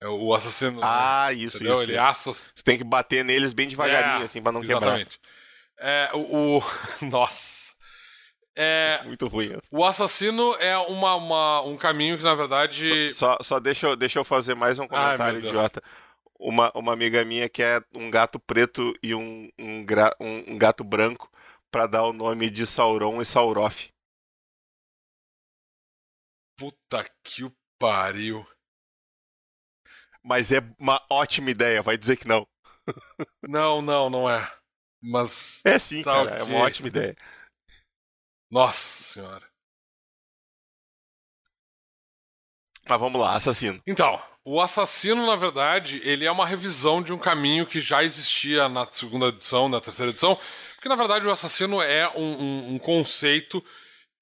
É 0.00 0.08
o 0.08 0.34
assassino. 0.34 0.80
Ah, 0.82 1.26
né? 1.28 1.34
isso, 1.34 1.56
entendeu? 1.56 1.82
isso. 1.82 1.90
Ele 1.90 1.98
assa. 1.98 2.32
Você 2.32 2.62
tem 2.64 2.78
que 2.78 2.84
bater 2.84 3.24
neles 3.24 3.52
bem 3.52 3.68
devagarinho, 3.68 4.22
é, 4.22 4.24
assim, 4.24 4.40
pra 4.40 4.52
não 4.52 4.62
exatamente. 4.62 5.18
quebrar. 5.76 5.90
É, 5.90 6.10
o. 6.14 6.58
o... 6.58 6.62
Nossa. 7.10 7.74
É, 8.56 9.00
Muito 9.06 9.26
ruim. 9.26 9.56
O 9.70 9.84
assassino 9.84 10.54
é 10.60 10.76
uma, 10.76 11.14
uma, 11.14 11.62
um 11.62 11.76
caminho 11.76 12.16
que, 12.16 12.24
na 12.24 12.34
verdade. 12.34 13.12
Só, 13.12 13.36
só, 13.36 13.42
só 13.42 13.60
deixa, 13.60 13.88
eu, 13.88 13.96
deixa 13.96 14.18
eu 14.18 14.24
fazer 14.24 14.54
mais 14.54 14.78
um 14.78 14.86
comentário 14.86 15.40
Ai, 15.40 15.48
idiota 15.48 15.82
uma, 16.38 16.70
uma 16.74 16.92
amiga 16.92 17.24
minha 17.24 17.48
que 17.48 17.62
é 17.62 17.82
um 17.92 18.10
gato 18.10 18.38
preto 18.38 18.94
e 19.02 19.14
um, 19.14 19.50
um, 19.58 19.84
gra, 19.84 20.14
um, 20.20 20.52
um 20.52 20.58
gato 20.58 20.84
branco, 20.84 21.30
para 21.70 21.86
dar 21.86 22.04
o 22.04 22.12
nome 22.12 22.48
de 22.48 22.64
Sauron 22.64 23.20
e 23.20 23.26
Saurof. 23.26 23.90
Puta 26.56 27.04
que 27.22 27.44
o 27.44 27.52
pariu. 27.78 28.44
Mas 30.22 30.52
é 30.52 30.58
uma 30.78 31.04
ótima 31.08 31.50
ideia, 31.50 31.82
vai 31.82 31.96
dizer 31.96 32.16
que 32.16 32.28
não. 32.28 32.46
não, 33.46 33.82
não, 33.82 34.10
não 34.10 34.30
é. 34.30 34.50
Mas. 35.00 35.62
É 35.64 35.78
sim, 35.78 36.02
cara, 36.02 36.30
okay. 36.30 36.38
é 36.38 36.42
uma 36.42 36.58
ótima 36.64 36.88
ideia. 36.88 37.16
Nossa 38.50 39.02
senhora. 39.02 39.46
Mas 42.88 42.98
vamos 42.98 43.20
lá, 43.20 43.36
assassino. 43.36 43.82
Então, 43.86 44.20
o 44.42 44.60
assassino, 44.62 45.26
na 45.26 45.36
verdade, 45.36 46.00
ele 46.04 46.24
é 46.24 46.30
uma 46.30 46.46
revisão 46.46 47.02
de 47.02 47.12
um 47.12 47.18
caminho 47.18 47.66
que 47.66 47.82
já 47.82 48.02
existia 48.02 48.66
na 48.66 48.90
segunda 48.90 49.26
edição, 49.26 49.68
na 49.68 49.78
terceira 49.78 50.10
edição. 50.10 50.38
Porque, 50.74 50.88
na 50.88 50.96
verdade, 50.96 51.26
o 51.26 51.30
assassino 51.30 51.82
é 51.82 52.08
um, 52.16 52.22
um, 52.22 52.74
um 52.74 52.78
conceito 52.78 53.62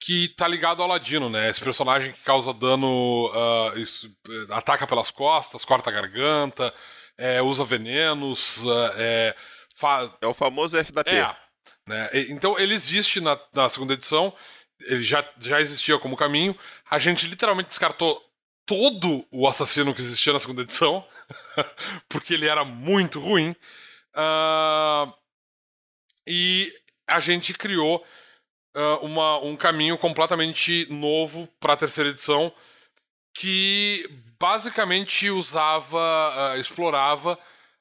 que 0.00 0.28
tá 0.36 0.46
ligado 0.46 0.82
ao 0.82 0.88
Ladino, 0.88 1.28
né? 1.28 1.48
Esse 1.48 1.60
personagem 1.60 2.12
que 2.12 2.22
causa 2.22 2.52
dano, 2.52 3.30
uh, 3.32 3.78
isso, 3.78 4.10
ataca 4.50 4.86
pelas 4.86 5.10
costas, 5.10 5.64
corta 5.64 5.90
a 5.90 5.92
garganta, 5.92 6.72
é, 7.16 7.40
usa 7.40 7.64
venenos, 7.64 8.64
uh, 8.64 8.92
é, 8.96 9.34
é 10.20 10.26
o 10.26 10.34
famoso 10.34 10.76
FDP. 10.76 11.10
É, 11.10 11.36
né? 11.86 12.10
Então 12.28 12.58
ele 12.58 12.74
existe 12.74 13.20
na, 13.20 13.38
na 13.54 13.68
segunda 13.68 13.94
edição, 13.94 14.34
ele 14.80 15.02
já, 15.02 15.26
já 15.38 15.60
existia 15.60 15.98
como 15.98 16.16
caminho. 16.16 16.56
A 16.90 16.98
gente 16.98 17.26
literalmente 17.26 17.68
descartou 17.68 18.22
todo 18.66 19.26
o 19.30 19.46
assassino 19.46 19.94
que 19.94 20.00
existia 20.00 20.32
na 20.32 20.40
segunda 20.40 20.62
edição, 20.62 21.06
porque 22.08 22.34
ele 22.34 22.46
era 22.46 22.64
muito 22.64 23.20
ruim. 23.20 23.54
Uh, 24.14 25.12
e 26.26 26.72
a 27.06 27.20
gente 27.20 27.54
criou 27.54 28.04
uh, 28.76 29.04
uma, 29.04 29.38
um 29.38 29.56
caminho 29.56 29.96
completamente 29.96 30.86
novo 30.90 31.48
para 31.58 31.72
a 31.72 31.76
terceira 31.76 32.10
edição 32.10 32.52
que 33.34 34.08
basicamente 34.38 35.30
usava, 35.30 36.54
uh, 36.54 36.60
explorava 36.60 37.38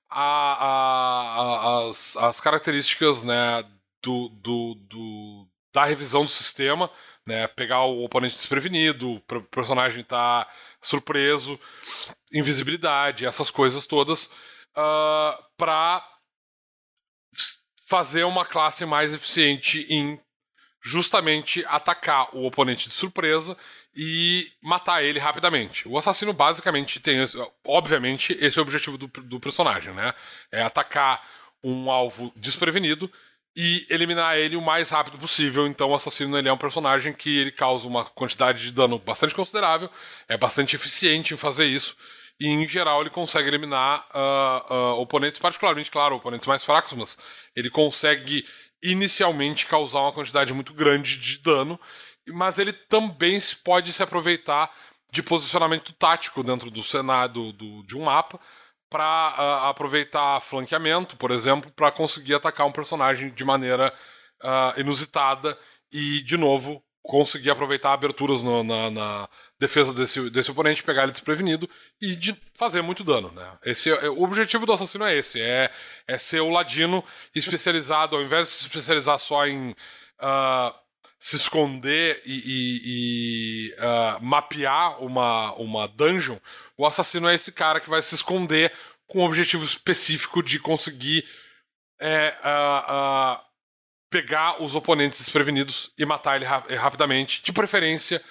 a, 0.09 0.21
a, 0.21 1.39
a, 1.85 1.89
as, 1.89 2.17
as 2.17 2.39
características 2.39 3.23
né, 3.23 3.63
do, 4.01 4.29
do, 4.29 4.75
do, 4.75 5.47
da 5.73 5.85
revisão 5.85 6.23
do 6.23 6.31
sistema, 6.31 6.89
né, 7.25 7.47
pegar 7.47 7.83
o 7.83 8.03
oponente 8.03 8.35
desprevenido, 8.35 9.13
o 9.13 9.21
personagem 9.21 10.03
tá 10.03 10.47
surpreso, 10.81 11.59
invisibilidade, 12.31 13.25
essas 13.25 13.49
coisas 13.49 13.85
todas, 13.87 14.27
uh, 14.77 15.43
para 15.57 16.05
fazer 17.87 18.23
uma 18.23 18.45
classe 18.45 18.85
mais 18.85 19.13
eficiente 19.13 19.85
em 19.89 20.19
justamente 20.85 21.65
atacar 21.67 22.29
o 22.31 22.45
oponente 22.45 22.87
de 22.87 22.93
surpresa 22.93 23.57
e 23.95 24.51
matar 24.61 25.03
ele 25.03 25.17
rapidamente. 25.17 25.87
O 25.87 25.97
assassino 25.97 26.31
basicamente 26.31 26.99
tem, 26.99 27.17
obviamente, 27.65 28.37
esse 28.39 28.59
é 28.59 28.61
o 28.61 28.63
objetivo 28.63 28.95
do, 28.95 29.07
do 29.07 29.39
personagem, 29.39 29.93
né? 29.95 30.13
É 30.51 30.61
atacar 30.61 31.25
um 31.63 31.89
alvo 31.89 32.31
desprevenido 32.35 33.11
e 33.55 33.87
eliminar 33.89 34.37
ele 34.37 34.55
o 34.55 34.61
mais 34.61 34.91
rápido 34.91 35.17
possível. 35.17 35.65
Então, 35.65 35.89
o 35.89 35.95
assassino 35.95 36.37
ele 36.37 36.49
é 36.49 36.53
um 36.53 36.57
personagem 36.57 37.13
que 37.13 37.35
ele 37.35 37.51
causa 37.51 37.87
uma 37.87 38.05
quantidade 38.05 38.61
de 38.61 38.71
dano 38.71 38.99
bastante 38.99 39.33
considerável, 39.33 39.89
é 40.27 40.37
bastante 40.37 40.75
eficiente 40.75 41.33
em 41.33 41.37
fazer 41.37 41.65
isso. 41.65 41.97
E, 42.39 42.47
em 42.47 42.67
geral, 42.67 43.01
ele 43.01 43.09
consegue 43.09 43.47
eliminar 43.47 44.05
uh, 44.13 44.73
uh, 44.73 45.01
oponentes, 45.01 45.39
particularmente, 45.39 45.89
claro, 45.89 46.17
oponentes 46.17 46.45
mais 46.45 46.63
fracos, 46.63 46.93
mas 46.93 47.17
ele 47.55 47.69
consegue 47.69 48.45
inicialmente 48.83 49.65
causar 49.65 50.01
uma 50.01 50.11
quantidade 50.11 50.53
muito 50.53 50.73
grande 50.73 51.17
de 51.17 51.39
dano, 51.39 51.79
mas 52.29 52.59
ele 52.59 52.73
também 52.73 53.39
pode 53.63 53.91
se 53.93 54.03
aproveitar 54.03 54.71
de 55.11 55.23
posicionamento 55.23 55.93
tático 55.93 56.43
dentro 56.43 56.69
do 56.69 56.83
cenário 56.83 57.51
do, 57.53 57.83
de 57.83 57.97
um 57.97 58.03
mapa 58.03 58.39
para 58.89 59.03
uh, 59.03 59.41
ah, 59.41 59.69
aproveitar 59.69 60.39
flanqueamento, 60.41 61.17
por 61.17 61.31
exemplo, 61.31 61.71
para 61.71 61.91
conseguir 61.91 62.35
atacar 62.35 62.67
um 62.67 62.71
personagem 62.71 63.29
de 63.33 63.43
maneira 63.43 63.93
uh, 64.43 64.79
inusitada 64.79 65.57
e, 65.91 66.21
de 66.21 66.37
novo, 66.37 66.83
conseguir 67.05 67.51
aproveitar 67.51 67.93
aberturas 67.93 68.43
no, 68.43 68.63
na, 68.63 68.89
na, 68.89 69.29
defesa 69.59 69.93
desse, 69.93 70.29
desse 70.29 70.51
oponente, 70.51 70.83
pegar 70.83 71.03
ele 71.03 71.11
desprevenido 71.11 71.69
e 72.01 72.15
de 72.15 72.35
fazer 72.55 72.81
muito 72.81 73.03
dano. 73.03 73.31
Né? 73.31 73.57
Esse, 73.63 73.89
é, 73.91 74.09
o 74.09 74.23
objetivo 74.23 74.65
do 74.65 74.73
assassino 74.73 75.05
é 75.05 75.15
esse: 75.15 75.39
é, 75.39 75.71
é 76.07 76.17
ser 76.17 76.41
o 76.41 76.49
ladino 76.49 77.03
especializado, 77.33 78.15
ao 78.15 78.23
invés 78.23 78.47
de 78.47 78.53
se 78.53 78.61
especializar 78.63 79.19
só 79.19 79.45
em 79.45 79.71
uh, 79.71 80.73
se 81.19 81.35
esconder 81.35 82.21
e, 82.25 82.33
e, 82.33 82.81
e 82.85 83.73
uh, 83.75 84.23
mapear 84.23 85.01
uma, 85.01 85.53
uma 85.53 85.87
dungeon, 85.87 86.37
o 86.77 86.85
assassino 86.85 87.27
é 87.27 87.35
esse 87.35 87.51
cara 87.51 87.79
que 87.79 87.89
vai 87.89 88.01
se 88.01 88.15
esconder 88.15 88.71
com 89.07 89.19
o 89.19 89.25
objetivo 89.25 89.63
específico 89.63 90.41
de 90.41 90.59
conseguir. 90.59 91.25
É, 91.97 92.35
uh, 92.43 93.44
pegar 94.15 94.63
os 94.63 94.75
oponentes 94.75 95.19
desprevenidos 95.19 95.91
e 95.97 96.05
matar 96.05 96.37
ele 96.37 96.45
ra 96.45 96.63
rapidamente, 96.79 97.43
de 97.43 97.51
preferência 97.51 98.21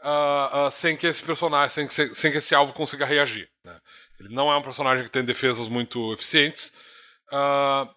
uh, 0.00 0.68
uh, 0.68 0.70
sem 0.70 0.96
que 0.96 1.04
esse 1.04 1.20
personagem, 1.20 1.68
sem 1.68 1.88
que, 1.88 2.14
sem 2.14 2.30
que 2.30 2.38
esse 2.38 2.54
alvo 2.54 2.72
consiga 2.72 3.04
reagir. 3.04 3.50
Né? 3.64 3.76
Ele 4.20 4.28
não 4.32 4.52
é 4.52 4.56
um 4.56 4.62
personagem 4.62 5.02
que 5.02 5.10
tem 5.10 5.24
defesas 5.24 5.66
muito 5.66 6.12
eficientes. 6.12 6.72
Uh, 7.32 7.92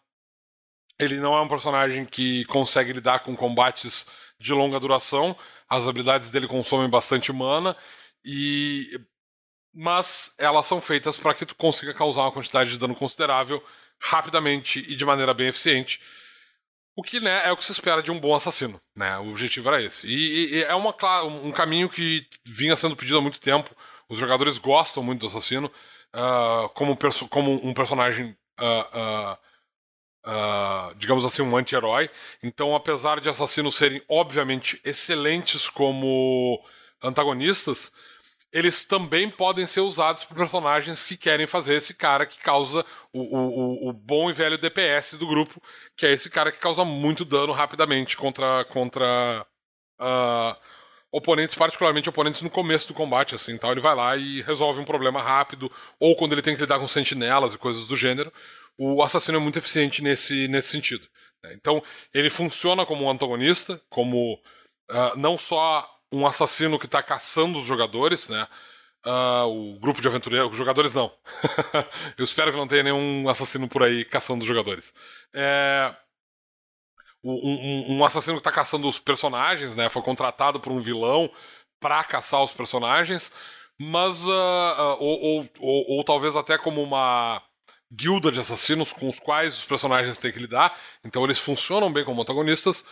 ele 0.98 1.18
não 1.18 1.36
é 1.36 1.42
um 1.42 1.48
personagem 1.48 2.04
que 2.04 2.46
consegue 2.46 2.94
lidar 2.94 3.20
com 3.20 3.36
combates 3.36 4.08
de 4.40 4.52
longa 4.52 4.80
duração. 4.80 5.38
As 5.70 5.88
habilidades 5.88 6.32
dele 6.32 6.48
consomem 6.48 6.90
bastante 6.90 7.32
mana 7.32 7.78
e 8.24 9.00
mas 9.72 10.34
elas 10.40 10.66
são 10.66 10.82
feitas 10.82 11.16
para 11.16 11.34
que 11.36 11.46
tu 11.46 11.54
consiga 11.54 11.94
causar 11.94 12.22
uma 12.22 12.32
quantidade 12.32 12.72
de 12.72 12.80
dano 12.80 12.96
considerável 12.96 13.64
rapidamente 14.00 14.80
e 14.88 14.96
de 14.96 15.06
maneira 15.06 15.34
bem 15.34 15.50
eficiente. 15.50 16.02
O 16.96 17.04
que 17.04 17.20
né, 17.20 17.42
é 17.46 17.52
o 17.52 17.58
que 17.58 17.66
se 17.66 17.74
espera 17.74 18.02
de 18.02 18.10
um 18.10 18.20
bom 18.20 18.34
assassino. 18.34 18.80
Né? 18.96 19.18
O 19.18 19.32
objetivo 19.32 19.68
era 19.68 19.82
esse. 19.82 20.08
E, 20.08 20.56
e 20.56 20.64
é 20.64 20.74
uma, 20.74 20.96
um 21.24 21.52
caminho 21.52 21.90
que 21.90 22.26
vinha 22.46 22.76
sendo 22.78 22.96
pedido 22.96 23.18
há 23.18 23.22
muito 23.22 23.40
tempo. 23.40 23.76
Os 24.08 24.18
jogadores 24.18 24.58
gostam 24.58 25.04
muito 25.04 25.22
do 25.22 25.28
assassino 25.28 25.70
uh, 26.14 26.70
como, 26.70 26.98
como, 27.30 27.68
um 27.68 27.74
personagem, 27.74 28.38
uh, 28.60 29.38
uh, 30.26 30.96
digamos 30.96 31.26
assim, 31.26 31.42
um 31.42 31.58
anti-herói. 31.58 32.10
Então, 32.42 32.74
apesar 32.74 33.20
de 33.20 33.28
assassinos 33.28 33.76
serem, 33.76 34.02
obviamente, 34.08 34.80
excelentes 34.86 35.68
como 35.68 36.64
antagonistas, 37.04 37.92
eles 38.56 38.86
também 38.86 39.30
podem 39.30 39.68
ser 39.68 39.82
usados 39.82 40.24
por 40.24 40.38
personagens 40.38 41.04
que 41.04 41.18
querem 41.18 41.46
fazer 41.46 41.76
esse 41.76 41.94
cara 41.94 42.26
que 42.26 42.38
causa 42.38 42.86
o, 43.12 43.20
o, 43.20 43.90
o, 43.90 43.94
bom 43.94 44.30
e 44.30 44.34
velho 44.34 44.58
DPS 44.58 45.18
do 45.18 45.28
grupo, 45.28 45.62
que 45.94 46.06
é 46.06 46.14
esse 46.14 46.30
cara 46.30 46.54
que 46.54 46.58
causa 46.58 46.86
muito 46.86 47.26
dano 47.26 47.52
rapidamente 47.52 48.16
contra, 48.16 48.64
contra 48.70 49.46
uh, 50.00 50.56
oponentes, 51.12 51.54
particularmente 51.54 52.08
oponentes 52.08 52.42
no 52.42 52.50
começo 52.50 52.88
do 52.88 52.94
combate, 52.94 53.36
assim, 53.36 53.52
então 53.52 53.70
ele 53.74 53.82
vai 53.82 53.94
lá 53.94 54.16
e 54.16 54.42
resolve 54.44 54.80
um 54.80 54.86
problema 54.86 55.22
rápido, 55.22 55.70
ou 56.00 56.16
quando 56.16 56.32
ele 56.32 56.42
tem 56.42 56.56
que 56.56 56.62
lidar 56.62 56.80
com 56.80 56.88
sentinelas 56.88 57.54
e 57.54 57.58
coisas 57.58 57.86
do 57.86 57.98
gênero, 57.98 58.32
o 58.78 59.04
assassino 59.04 59.38
é 59.38 59.42
muito 59.42 59.60
eficiente 59.60 60.02
nesse, 60.02 60.48
nesse 60.48 60.70
sentido. 60.70 61.06
Né? 61.44 61.54
Então 61.56 61.84
ele 62.14 62.30
funciona 62.30 62.86
como 62.86 63.04
um 63.04 63.10
antagonista, 63.10 63.82
como 63.90 64.36
uh, 64.90 65.18
não 65.18 65.38
só 65.38 65.95
um 66.12 66.26
assassino 66.26 66.80
que 66.80 66.86
está 66.86 67.02
caçando 67.04 67.60
os 67.60 67.66
jogadores, 67.66 68.30
né? 68.30 68.48
Uh, 69.06 69.76
o 69.76 69.80
grupo 69.80 70.02
de 70.02 70.08
aventureiros, 70.08 70.58
jogadores 70.58 70.94
não. 70.94 71.12
Eu 72.18 72.26
espero 72.26 72.52
que 72.52 72.58
não 72.58 72.68
tenha 72.68 72.84
nenhum 72.84 73.30
assassino 73.30 73.68
por 73.68 73.84
aí 73.84 74.04
caçando 74.04 74.42
os 74.42 74.48
jogadores. 74.48 74.94
É... 75.34 75.96
Um, 77.24 77.98
um, 77.98 78.06
assassino 78.06 78.36
que 78.36 78.42
está 78.42 78.52
caçando 78.52 78.88
os 78.88 79.00
personagens, 79.00 79.76
né? 79.76 79.90
Foi 79.90 80.02
contratado 80.02 80.60
por 80.60 80.72
um 80.72 80.80
vilão 80.80 81.30
para 81.80 82.04
caçar 82.04 82.44
os 82.44 82.52
personagens, 82.52 83.32
mas 83.80 84.24
uh, 84.26 84.30
uh, 84.30 84.98
ou, 85.00 85.22
ou, 85.22 85.50
ou, 85.60 85.86
ou, 85.98 86.04
talvez 86.04 86.36
até 86.36 86.58
como 86.58 86.84
uma 86.84 87.42
guilda 87.92 88.32
de 88.32 88.40
assassinos 88.40 88.94
com 88.94 89.08
os 89.08 89.20
quais 89.20 89.58
os 89.58 89.64
personagens 89.64 90.18
têm 90.18 90.32
que 90.32 90.40
lidar. 90.40 90.78
Então 91.04 91.24
eles 91.24 91.40
funcionam 91.40 91.92
bem 91.92 92.04
como 92.04 92.22
antagonistas. 92.22 92.86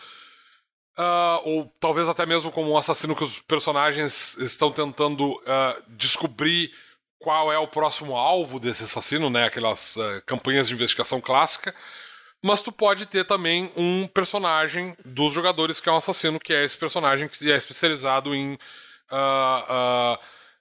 Uh, 0.96 1.40
ou 1.42 1.74
talvez 1.80 2.08
até 2.08 2.24
mesmo 2.24 2.52
como 2.52 2.70
um 2.70 2.78
assassino 2.78 3.16
que 3.16 3.24
os 3.24 3.40
personagens 3.40 4.36
estão 4.38 4.70
tentando 4.70 5.32
uh, 5.32 5.82
descobrir 5.88 6.72
qual 7.18 7.52
é 7.52 7.58
o 7.58 7.66
próximo 7.66 8.16
alvo 8.16 8.60
desse 8.60 8.84
assassino, 8.84 9.28
né? 9.28 9.46
Aquelas 9.46 9.96
uh, 9.96 10.22
campanhas 10.24 10.68
de 10.68 10.74
investigação 10.74 11.20
clássica. 11.20 11.74
Mas 12.40 12.62
tu 12.62 12.70
pode 12.70 13.06
ter 13.06 13.24
também 13.24 13.72
um 13.76 14.06
personagem 14.06 14.96
dos 15.04 15.32
jogadores 15.32 15.80
que 15.80 15.88
é 15.88 15.92
um 15.92 15.96
assassino, 15.96 16.38
que 16.38 16.52
é 16.52 16.62
esse 16.62 16.76
personagem 16.76 17.26
que 17.26 17.50
é 17.50 17.56
especializado 17.56 18.34
em 18.34 18.58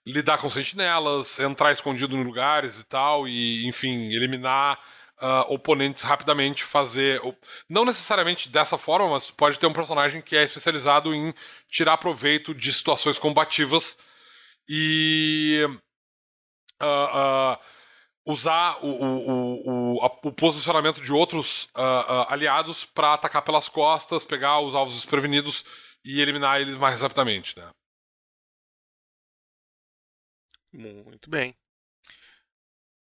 lidar 0.05 0.38
com 0.38 0.49
sentinelas, 0.49 1.39
entrar 1.39 1.71
escondido 1.71 2.15
em 2.15 2.23
lugares 2.23 2.79
e 2.79 2.86
tal, 2.86 3.27
e 3.27 3.67
enfim, 3.67 4.13
eliminar 4.13 4.79
uh, 5.22 5.53
oponentes 5.53 6.03
rapidamente 6.03 6.64
fazer. 6.64 7.22
Não 7.70 7.86
necessariamente 7.86 8.49
dessa 8.49 8.78
forma, 8.78 9.09
mas 9.09 9.30
pode 9.30 9.59
ter 9.59 9.68
um 9.68 9.74
personagem 9.74 10.22
que 10.22 10.36
é 10.36 10.43
especializado 10.43 11.14
em 11.14 11.34
tirar 11.70 11.97
proveito 11.97 12.53
de 12.53 12.72
situações 12.74 13.20
combativas 13.20 13.97
e. 14.68 15.66
Uh, 16.82 17.55
uh, 17.55 17.74
usar 18.26 18.78
o, 18.82 18.88
o, 18.88 19.97
o, 19.97 20.05
o, 20.05 20.32
posicionamento 20.32 21.01
de 21.01 21.11
outros 21.11 21.68
aliados 22.30 22.86
para 22.86 23.14
atacar 23.14 23.41
pelas 23.41 23.68
costas, 23.68 24.24
pegar 24.24 24.61
os 24.61 24.76
alvos 24.76 24.95
desprevenidos 24.95 25.66
e 26.05 26.22
eliminar 26.22 26.61
eles 26.61 26.76
mais 26.76 27.01
rapidamente, 27.01 27.59
né? 27.59 27.70
Muito 30.74 31.30
bem. 31.30 31.53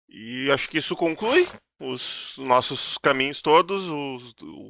E 0.09 0.51
acho 0.51 0.69
que 0.69 0.77
isso 0.77 0.97
conclui 0.97 1.47
os 1.79 2.35
nossos 2.37 2.97
caminhos 2.97 3.41
todos. 3.41 3.89
O, 3.89 4.19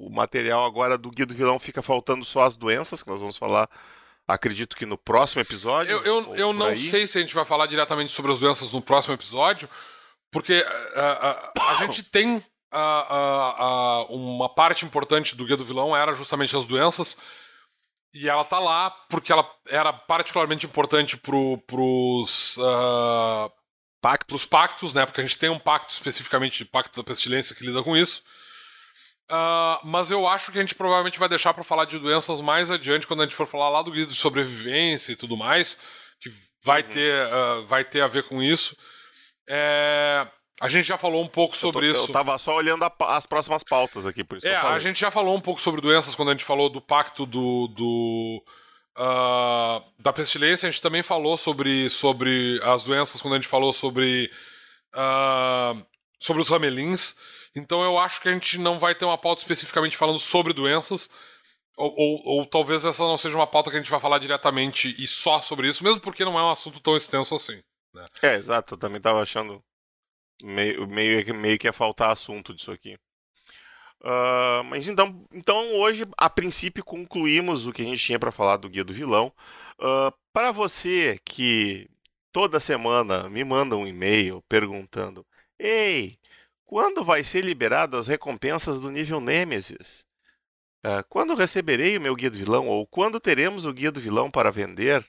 o 0.08 0.10
material 0.14 0.66
agora 0.66 0.97
do 0.97 1.12
Guia 1.12 1.26
do 1.26 1.36
Vilão 1.36 1.60
fica 1.60 1.82
faltando 1.82 2.26
só 2.26 2.41
as 2.41 2.58
doenças, 2.58 3.03
que 3.03 3.10
nós 3.10 3.22
vamos 3.22 3.38
falar, 3.38 3.70
acredito 4.28 4.76
que 4.76 4.86
no 4.86 4.97
próximo 4.97 5.41
episódio. 5.41 5.91
Eu, 5.91 6.03
eu, 6.03 6.36
eu 6.36 6.53
não 6.53 6.68
aí. 6.68 6.78
sei 6.78 7.08
se 7.08 7.18
a 7.18 7.22
gente 7.22 7.36
vai 7.36 7.45
falar 7.45 7.68
diretamente 7.68 8.12
sobre 8.12 8.32
as 8.32 8.39
doenças 8.39 8.72
no 8.72 8.82
próximo 8.82 9.14
episódio, 9.14 9.70
porque 10.32 10.60
uh, 10.60 11.60
uh, 11.60 11.62
a 11.62 11.76
gente 11.86 12.03
tem. 12.03 12.43
Uh, 12.74 14.14
uma 14.14 14.49
parte 14.49 14.84
importante 14.86 15.34
do 15.34 15.45
Guia 15.45 15.56
do 15.56 15.64
Vilão 15.64 15.95
era 15.95 16.14
justamente 16.14 16.58
as 16.58 16.68
doenças. 16.68 17.18
E 18.14 18.28
ela 18.30 18.43
tá 18.43 18.60
lá 18.60 18.89
porque 19.10 19.32
ela 19.32 19.49
era 19.70 19.93
particularmente 19.93 20.66
importante 20.66 21.16
pro, 21.18 21.58
pros, 21.60 22.58
uh, 22.58 23.51
pactos. 24.10 24.28
pros 24.28 24.45
pactos, 24.45 24.93
né? 24.93 25.06
Porque 25.06 25.22
a 25.22 25.24
gente 25.24 25.38
tem 25.38 25.49
um 25.49 25.60
pacto 25.60 25.93
especificamente, 25.93 26.64
Pacto 26.66 26.95
da 26.95 27.03
Pestilência, 27.03 27.56
que 27.56 27.66
lida 27.66 27.82
com 27.84 27.97
isso. 27.97 28.24
Uh, 29.32 29.82
mas 29.84 30.12
eu 30.12 30.28
acho 30.28 30.51
que 30.51 30.60
a 30.60 30.62
gente 30.62 30.76
provavelmente 30.76 31.18
vai 31.18 31.28
deixar 31.28 31.53
para 31.53 31.64
falar 31.64 31.86
de 31.86 31.97
doenças 31.97 32.39
mais 32.41 32.70
adiante, 32.70 33.08
quando 33.08 33.22
a 33.22 33.26
gente 33.26 33.36
for 33.36 33.47
falar 33.47 33.70
lá 33.70 33.82
do 33.82 33.91
guia 33.91 34.06
de 34.06 34.14
sobrevivência 34.14 35.14
e 35.14 35.16
tudo 35.16 35.36
mais, 35.36 35.80
que 36.22 36.32
vai, 36.64 36.84
uhum. 36.84 36.89
ter, 36.89 37.28
uh, 37.28 37.66
vai 37.66 37.84
ter 37.84 38.01
a 38.01 38.08
ver 38.08 38.24
com 38.24 38.41
isso. 38.41 38.78
É... 39.47 40.28
A 40.62 40.70
gente 40.70 40.88
já 40.88 40.97
falou 40.97 41.22
um 41.22 41.28
pouco 41.28 41.58
sobre 41.58 41.89
eu 41.89 41.93
tô, 41.93 41.99
isso. 41.99 42.10
Eu 42.10 42.14
tava 42.14 42.38
só 42.38 42.56
olhando 42.56 42.86
a, 42.86 42.93
as 43.18 43.26
próximas 43.26 43.62
pautas 43.62 44.06
aqui, 44.06 44.24
por 44.24 44.38
isso. 44.38 44.47
É, 44.47 44.56
a 44.56 44.80
gente 44.80 44.99
já 44.99 45.12
falou 45.12 45.36
um 45.36 45.41
pouco 45.41 45.60
sobre 45.60 45.82
doenças 45.82 46.16
quando 46.16 46.30
a 46.30 46.32
gente 46.32 46.45
falou 46.45 46.70
do 46.70 46.80
pacto 46.80 47.26
do. 47.26 47.68
do 47.68 48.43
uh, 48.98 49.84
da 50.00 50.14
pestilência. 50.14 50.68
A 50.68 50.72
gente 50.72 50.82
também 50.82 51.04
falou 51.04 51.38
sobre, 51.38 51.89
sobre 51.89 52.60
as 52.64 52.84
doenças 52.84 53.22
quando 53.22 53.34
a 53.34 53.38
gente 53.38 53.48
falou 53.48 53.74
sobre. 53.74 54.32
Uh, 54.93 55.86
sobre 56.20 56.41
os 56.41 56.50
ramelins. 56.50 57.16
Então 57.56 57.84
eu 57.84 57.98
acho 58.00 58.22
que 58.22 58.30
a 58.30 58.34
gente 58.34 58.58
não 58.58 58.80
vai 58.80 58.96
ter 58.96 59.06
uma 59.06 59.18
pauta 59.18 59.41
especificamente 59.41 59.98
falando 59.98 60.20
sobre 60.20 60.54
doenças. 60.54 61.10
Ou, 61.78 61.93
ou, 61.98 62.22
ou, 62.26 62.46
talvez 62.46 62.86
essa 62.86 63.04
não 63.04 63.18
seja 63.18 63.36
uma 63.36 63.46
pauta 63.46 63.70
que 63.70 63.76
a 63.76 63.80
gente 63.80 63.91
vai 63.91 64.00
falar 64.00 64.18
diretamente 64.18 64.96
e 64.98 65.06
só 65.06 65.41
sobre 65.41 65.68
isso, 65.68 65.84
mesmo 65.84 66.00
porque 66.00 66.24
não 66.24 66.39
é 66.39 66.43
um 66.43 66.50
assunto 66.50 66.80
tão 66.80 66.96
extenso 66.96 67.36
assim. 67.36 67.62
Né? 67.93 68.08
É, 68.22 68.36
exato. 68.36 68.76
Eu 68.76 68.78
também 68.78 68.98
estava 68.98 69.22
achando 69.22 69.62
Meio, 70.43 70.88
meio, 70.88 71.36
meio 71.36 71.58
que 71.58 71.68
ia 71.68 71.74
faltar 71.74 72.12
assunto 72.12 72.54
disso 72.54 72.72
aqui. 72.72 72.98
Uh, 74.06 74.64
mas 74.66 74.88
então, 74.88 75.26
então, 75.34 75.74
hoje, 75.78 76.06
a 76.16 76.30
princípio, 76.30 76.86
concluímos 76.86 77.66
o 77.66 77.74
que 77.74 77.82
a 77.82 77.86
gente 77.86 78.03
tinha 78.03 78.20
para 78.20 78.32
falar 78.32 78.58
do 78.58 78.70
Guia 78.70 78.84
do 78.84 78.93
Vilão. 78.93 79.34
Uh, 79.80 80.14
para 80.32 80.51
você 80.51 81.20
que 81.26 81.89
toda 82.32 82.60
semana 82.60 83.28
me 83.30 83.43
manda 83.43 83.76
um 83.76 83.88
e-mail 83.88 84.43
perguntando: 84.47 85.26
Ei, 85.58 86.20
quando 86.66 87.03
vai 87.03 87.24
ser 87.24 87.43
liberado 87.43 87.97
as 87.97 88.08
recompensas 88.08 88.82
do 88.82 88.91
nível 88.91 89.20
Nemesis? 89.20 90.06
Uh, 90.86 91.03
quando 91.10 91.34
receberei 91.34 91.97
o 91.97 92.01
meu 92.01 92.16
Guia 92.16 92.30
do 92.30 92.38
Vilão? 92.38 92.68
Ou 92.68 92.86
quando 92.86 93.20
teremos 93.20 93.66
o 93.66 93.74
Guia 93.74 93.91
do 93.91 93.99
Vilão 93.99 94.30
para 94.30 94.51
vender? 94.51 95.03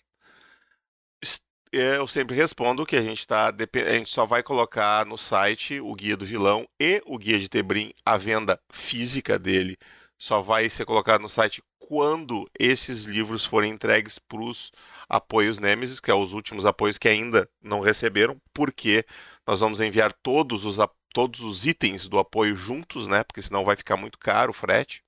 Eu 1.78 2.06
sempre 2.06 2.36
respondo 2.36 2.86
que 2.86 2.96
a 2.96 3.02
gente 3.02 3.26
tá, 3.26 3.48
a 3.48 3.92
gente 3.92 4.10
só 4.10 4.24
vai 4.24 4.42
colocar 4.42 5.04
no 5.04 5.18
site 5.18 5.80
o 5.80 5.94
guia 5.94 6.16
do 6.16 6.24
vilão 6.24 6.66
e 6.80 7.02
o 7.04 7.18
guia 7.18 7.38
de 7.38 7.48
Tebrim, 7.48 7.92
a 8.04 8.16
venda 8.16 8.60
física 8.70 9.38
dele 9.38 9.76
só 10.18 10.40
vai 10.40 10.70
ser 10.70 10.84
colocado 10.84 11.20
no 11.20 11.28
site 11.28 11.62
quando 11.78 12.48
esses 12.58 13.04
livros 13.04 13.44
forem 13.44 13.72
entregues 13.72 14.18
para 14.18 14.40
os 14.40 14.72
apoios 15.08 15.58
Nemesis, 15.58 16.00
que 16.00 16.10
é 16.10 16.14
os 16.14 16.32
últimos 16.32 16.66
apoios 16.66 16.98
que 16.98 17.08
ainda 17.08 17.48
não 17.62 17.80
receberam, 17.80 18.40
porque 18.52 19.04
nós 19.46 19.60
vamos 19.60 19.80
enviar 19.80 20.12
todos 20.12 20.64
os, 20.64 20.78
todos 21.12 21.40
os 21.40 21.66
itens 21.66 22.08
do 22.08 22.18
apoio 22.18 22.56
juntos, 22.56 23.06
né? 23.06 23.22
Porque 23.22 23.42
senão 23.42 23.64
vai 23.64 23.76
ficar 23.76 23.96
muito 23.96 24.18
caro 24.18 24.50
o 24.50 24.54
frete. 24.54 25.04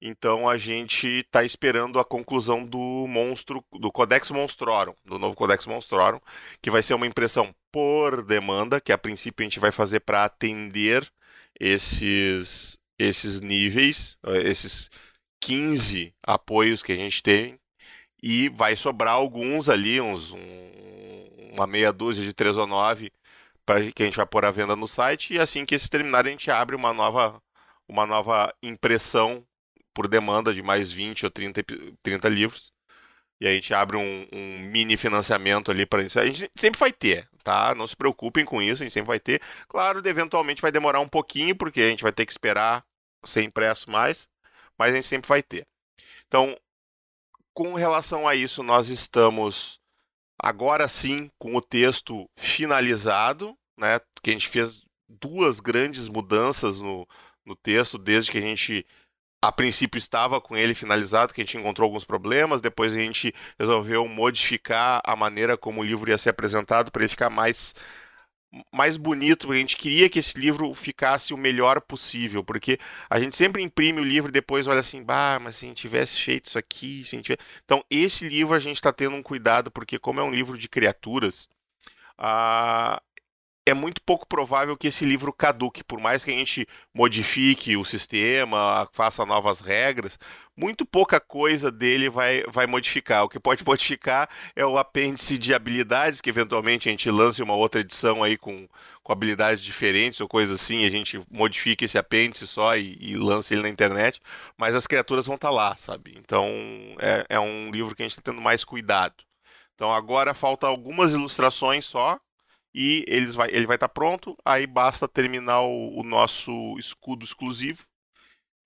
Então 0.00 0.48
a 0.48 0.56
gente 0.56 1.06
está 1.06 1.42
esperando 1.44 1.98
a 1.98 2.04
conclusão 2.04 2.64
do 2.64 3.06
monstro, 3.08 3.64
do 3.72 3.90
Codex 3.90 4.30
Monstrorum, 4.30 4.94
do 5.04 5.18
novo 5.18 5.34
Codex 5.34 5.66
Monstrorum, 5.66 6.20
que 6.62 6.70
vai 6.70 6.82
ser 6.82 6.94
uma 6.94 7.06
impressão 7.06 7.52
por 7.72 8.22
demanda, 8.22 8.80
que 8.80 8.92
a 8.92 8.98
princípio 8.98 9.42
a 9.42 9.48
gente 9.48 9.60
vai 9.60 9.72
fazer 9.72 10.00
para 10.00 10.24
atender 10.24 11.10
esses, 11.58 12.78
esses 12.98 13.40
níveis, 13.40 14.16
esses 14.44 14.90
15 15.40 16.14
apoios 16.22 16.82
que 16.82 16.92
a 16.92 16.96
gente 16.96 17.22
tem, 17.22 17.58
e 18.22 18.48
vai 18.50 18.76
sobrar 18.76 19.14
alguns 19.14 19.68
ali, 19.68 20.00
uns, 20.00 20.32
um, 20.32 20.38
uma 21.52 21.66
meia 21.66 21.92
dúzia 21.92 22.24
de 22.24 22.32
3 22.32 22.56
ou 22.56 22.66
9, 22.66 23.10
pra, 23.66 23.90
que 23.92 24.02
a 24.02 24.06
gente 24.06 24.16
vai 24.16 24.26
pôr 24.26 24.44
à 24.44 24.50
venda 24.50 24.76
no 24.76 24.88
site, 24.88 25.34
e 25.34 25.40
assim 25.40 25.64
que 25.66 25.74
esses 25.74 25.88
terminarem 25.88 26.30
a 26.30 26.36
gente 26.36 26.50
abre 26.50 26.76
uma 26.76 26.92
nova, 26.92 27.42
uma 27.88 28.06
nova 28.06 28.52
impressão 28.62 29.44
por 29.98 30.06
demanda 30.06 30.54
de 30.54 30.62
mais 30.62 30.92
20 30.92 31.24
ou 31.24 31.30
30, 31.30 31.60
30 32.04 32.28
livros. 32.28 32.72
E 33.40 33.48
a 33.48 33.52
gente 33.52 33.74
abre 33.74 33.96
um, 33.96 34.28
um 34.32 34.60
mini 34.60 34.96
financiamento 34.96 35.72
ali 35.72 35.84
para 35.84 36.04
isso. 36.04 36.20
A 36.20 36.24
gente 36.24 36.48
sempre 36.56 36.78
vai 36.78 36.92
ter, 36.92 37.28
tá? 37.42 37.74
Não 37.74 37.84
se 37.84 37.96
preocupem 37.96 38.44
com 38.44 38.62
isso, 38.62 38.80
a 38.80 38.84
gente 38.84 38.92
sempre 38.92 39.08
vai 39.08 39.18
ter. 39.18 39.42
Claro, 39.66 40.00
eventualmente 40.06 40.62
vai 40.62 40.70
demorar 40.70 41.00
um 41.00 41.08
pouquinho, 41.08 41.56
porque 41.56 41.80
a 41.80 41.88
gente 41.88 42.04
vai 42.04 42.12
ter 42.12 42.24
que 42.24 42.30
esperar 42.30 42.84
ser 43.24 43.42
impresso 43.42 43.90
mais, 43.90 44.28
mas 44.78 44.92
a 44.92 44.94
gente 44.94 45.08
sempre 45.08 45.28
vai 45.28 45.42
ter. 45.42 45.66
Então, 46.28 46.56
com 47.52 47.74
relação 47.74 48.28
a 48.28 48.36
isso, 48.36 48.62
nós 48.62 48.90
estamos 48.90 49.80
agora 50.40 50.86
sim 50.86 51.28
com 51.40 51.56
o 51.56 51.60
texto 51.60 52.30
finalizado, 52.36 53.58
né? 53.76 53.98
Que 54.22 54.30
a 54.30 54.32
gente 54.32 54.48
fez 54.48 54.80
duas 55.08 55.58
grandes 55.58 56.08
mudanças 56.08 56.80
no, 56.80 57.04
no 57.44 57.56
texto 57.56 57.98
desde 57.98 58.30
que 58.30 58.38
a 58.38 58.42
gente 58.42 58.86
a 59.42 59.52
princípio 59.52 59.98
estava 59.98 60.40
com 60.40 60.56
ele 60.56 60.74
finalizado, 60.74 61.32
que 61.32 61.40
a 61.40 61.44
gente 61.44 61.56
encontrou 61.56 61.86
alguns 61.86 62.04
problemas, 62.04 62.60
depois 62.60 62.92
a 62.92 62.98
gente 62.98 63.32
resolveu 63.58 64.06
modificar 64.08 65.00
a 65.04 65.14
maneira 65.16 65.56
como 65.56 65.80
o 65.80 65.84
livro 65.84 66.10
ia 66.10 66.18
ser 66.18 66.30
apresentado 66.30 66.90
para 66.90 67.02
ele 67.02 67.08
ficar 67.08 67.30
mais 67.30 67.74
mais 68.72 68.96
bonito, 68.96 69.52
a 69.52 69.56
gente 69.56 69.76
queria 69.76 70.08
que 70.08 70.18
esse 70.18 70.38
livro 70.38 70.72
ficasse 70.74 71.34
o 71.34 71.36
melhor 71.38 71.80
possível, 71.82 72.42
porque 72.42 72.78
a 73.10 73.20
gente 73.20 73.36
sempre 73.36 73.62
imprime 73.62 74.00
o 74.00 74.04
livro 74.04 74.30
e 74.30 74.32
depois 74.32 74.66
olha 74.66 74.80
assim, 74.80 75.02
bah, 75.04 75.38
mas 75.40 75.56
se 75.56 75.66
a 75.66 75.68
gente 75.68 75.78
tivesse 75.82 76.18
feito 76.20 76.46
isso 76.46 76.58
aqui, 76.58 77.04
se 77.04 77.14
a 77.14 77.18
gente 77.18 77.26
tivesse... 77.26 77.42
então 77.64 77.84
esse 77.90 78.26
livro 78.28 78.54
a 78.54 78.60
gente 78.60 78.76
está 78.76 78.92
tendo 78.92 79.16
um 79.16 79.22
cuidado, 79.22 79.70
porque 79.70 79.98
como 79.98 80.20
é 80.20 80.22
um 80.24 80.30
livro 80.30 80.56
de 80.56 80.68
criaturas, 80.68 81.48
a 82.16 83.00
é 83.68 83.74
muito 83.74 84.00
pouco 84.02 84.26
provável 84.26 84.76
que 84.76 84.88
esse 84.88 85.04
livro 85.04 85.32
caduque, 85.32 85.84
por 85.84 86.00
mais 86.00 86.24
que 86.24 86.30
a 86.30 86.34
gente 86.34 86.66
modifique 86.94 87.76
o 87.76 87.84
sistema, 87.84 88.88
faça 88.92 89.26
novas 89.26 89.60
regras, 89.60 90.18
muito 90.56 90.86
pouca 90.86 91.20
coisa 91.20 91.70
dele 91.70 92.08
vai, 92.08 92.42
vai 92.48 92.66
modificar. 92.66 93.24
O 93.24 93.28
que 93.28 93.38
pode 93.38 93.62
modificar 93.66 94.28
é 94.56 94.64
o 94.64 94.78
apêndice 94.78 95.36
de 95.36 95.52
habilidades, 95.52 96.20
que 96.20 96.30
eventualmente 96.30 96.88
a 96.88 96.90
gente 96.90 97.10
lance 97.10 97.42
uma 97.42 97.54
outra 97.54 97.82
edição 97.82 98.22
aí 98.22 98.38
com, 98.38 98.66
com 99.02 99.12
habilidades 99.12 99.62
diferentes 99.62 100.20
ou 100.20 100.28
coisa 100.28 100.54
assim, 100.54 100.86
a 100.86 100.90
gente 100.90 101.20
modifica 101.30 101.84
esse 101.84 101.98
apêndice 101.98 102.46
só 102.46 102.76
e, 102.76 102.96
e 103.00 103.16
lança 103.16 103.52
ele 103.52 103.62
na 103.62 103.68
internet, 103.68 104.20
mas 104.56 104.74
as 104.74 104.86
criaturas 104.86 105.26
vão 105.26 105.34
estar 105.36 105.48
tá 105.48 105.54
lá, 105.54 105.76
sabe? 105.76 106.16
Então 106.18 106.46
é, 106.98 107.26
é 107.28 107.40
um 107.40 107.70
livro 107.70 107.94
que 107.94 108.02
a 108.02 108.04
gente 108.04 108.18
está 108.18 108.22
tendo 108.32 108.40
mais 108.40 108.64
cuidado. 108.64 109.14
Então 109.74 109.92
agora 109.92 110.34
falta 110.34 110.66
algumas 110.66 111.12
ilustrações 111.12 111.84
só, 111.84 112.18
e 112.74 113.04
eles 113.08 113.34
vai, 113.34 113.48
ele 113.50 113.66
vai 113.66 113.76
estar 113.76 113.88
tá 113.88 113.94
pronto. 113.94 114.36
Aí 114.44 114.66
basta 114.66 115.08
terminar 115.08 115.62
o, 115.62 116.00
o, 116.00 116.02
nosso 116.02 116.76
escudo 116.78 117.24
exclusivo 117.24 117.84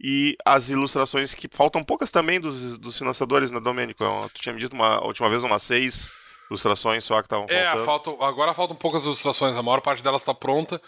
e 0.00 0.36
as 0.44 0.70
ilustrações 0.70 1.34
que 1.34 1.48
faltam 1.50 1.84
poucas 1.84 2.10
também 2.10 2.40
dos, 2.40 2.76
dos 2.78 2.98
financiadores, 2.98 3.50
né, 3.50 3.60
Domênico? 3.60 4.04
Tu 4.34 4.42
tinha 4.42 4.52
me 4.52 4.60
dito 4.60 4.74
uma 4.74 4.96
a 4.96 5.06
última 5.06 5.28
vez 5.28 5.42
umas 5.42 5.62
seis 5.62 6.12
ilustrações 6.50 7.04
só 7.04 7.20
que 7.20 7.26
estavam 7.26 7.46
é, 7.48 7.84
faltando. 7.84 8.22
É, 8.22 8.26
agora 8.26 8.54
faltam 8.54 8.76
poucas 8.76 9.04
ilustrações, 9.04 9.56
a 9.56 9.62
maior 9.62 9.80
parte 9.80 10.02
delas 10.02 10.22
está 10.22 10.34
pronta. 10.34 10.80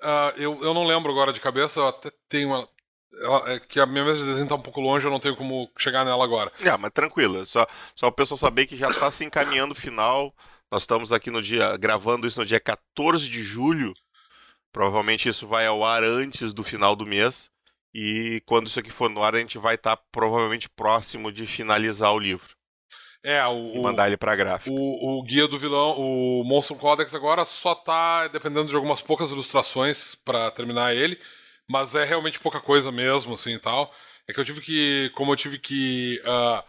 Uh, 0.00 0.32
eu, 0.36 0.58
eu 0.62 0.72
não 0.72 0.86
lembro 0.86 1.10
agora 1.12 1.32
de 1.32 1.40
cabeça, 1.40 1.80
eu 1.80 1.88
até 1.88 2.10
tenho 2.28 2.48
uma. 2.48 2.68
Ela, 3.22 3.52
é 3.52 3.60
que 3.60 3.80
a 3.80 3.86
minha 3.86 4.04
mesa 4.04 4.20
de 4.20 4.24
desenho 4.24 4.44
está 4.44 4.54
um 4.54 4.62
pouco 4.62 4.80
longe, 4.80 5.04
eu 5.04 5.10
não 5.10 5.18
tenho 5.18 5.36
como 5.36 5.68
chegar 5.76 6.04
nela 6.04 6.24
agora. 6.24 6.50
É, 6.60 6.74
mas 6.76 6.92
tranquilo, 6.92 7.44
só, 7.44 7.66
só 7.94 8.06
o 8.06 8.12
pessoal 8.12 8.38
saber 8.38 8.66
que 8.66 8.76
já 8.76 8.88
está 8.88 9.10
se 9.10 9.24
encaminhando 9.24 9.72
o 9.72 9.76
final. 9.76 10.32
Nós 10.70 10.84
estamos 10.84 11.12
aqui 11.12 11.30
no 11.30 11.42
dia, 11.42 11.76
gravando 11.76 12.28
isso 12.28 12.38
no 12.38 12.46
dia 12.46 12.60
14 12.60 13.28
de 13.28 13.42
julho. 13.42 13.92
Provavelmente 14.72 15.28
isso 15.28 15.46
vai 15.46 15.66
ao 15.66 15.84
ar 15.84 16.04
antes 16.04 16.52
do 16.52 16.62
final 16.62 16.94
do 16.94 17.04
mês. 17.04 17.50
E 17.92 18.40
quando 18.46 18.68
isso 18.68 18.78
aqui 18.78 18.90
for 18.90 19.10
no 19.10 19.20
ar, 19.20 19.34
a 19.34 19.38
gente 19.38 19.58
vai 19.58 19.74
estar 19.74 19.96
tá 19.96 20.02
provavelmente 20.12 20.68
próximo 20.68 21.32
de 21.32 21.44
finalizar 21.44 22.14
o 22.14 22.18
livro. 22.20 22.54
É, 23.22 23.44
o, 23.46 23.74
e 23.74 23.80
mandar 23.80 24.06
ele 24.06 24.16
pra 24.16 24.36
gráfica. 24.36 24.70
O, 24.70 25.18
o, 25.18 25.22
guia 25.24 25.48
do 25.48 25.58
vilão, 25.58 25.98
o 25.98 26.44
Monstro 26.44 26.76
Codex 26.76 27.14
agora 27.14 27.44
só 27.44 27.74
tá 27.74 28.28
dependendo 28.28 28.68
de 28.68 28.76
algumas 28.76 29.02
poucas 29.02 29.30
ilustrações 29.30 30.14
para 30.14 30.50
terminar 30.52 30.94
ele, 30.94 31.18
mas 31.68 31.96
é 31.96 32.04
realmente 32.04 32.38
pouca 32.38 32.60
coisa 32.60 32.92
mesmo, 32.92 33.34
assim 33.34 33.54
e 33.54 33.58
tal. 33.58 33.92
É 34.26 34.32
que 34.32 34.38
eu 34.38 34.44
tive 34.44 34.60
que, 34.60 35.10
como 35.16 35.32
eu 35.32 35.36
tive 35.36 35.58
que 35.58 36.22
uh, 36.24 36.64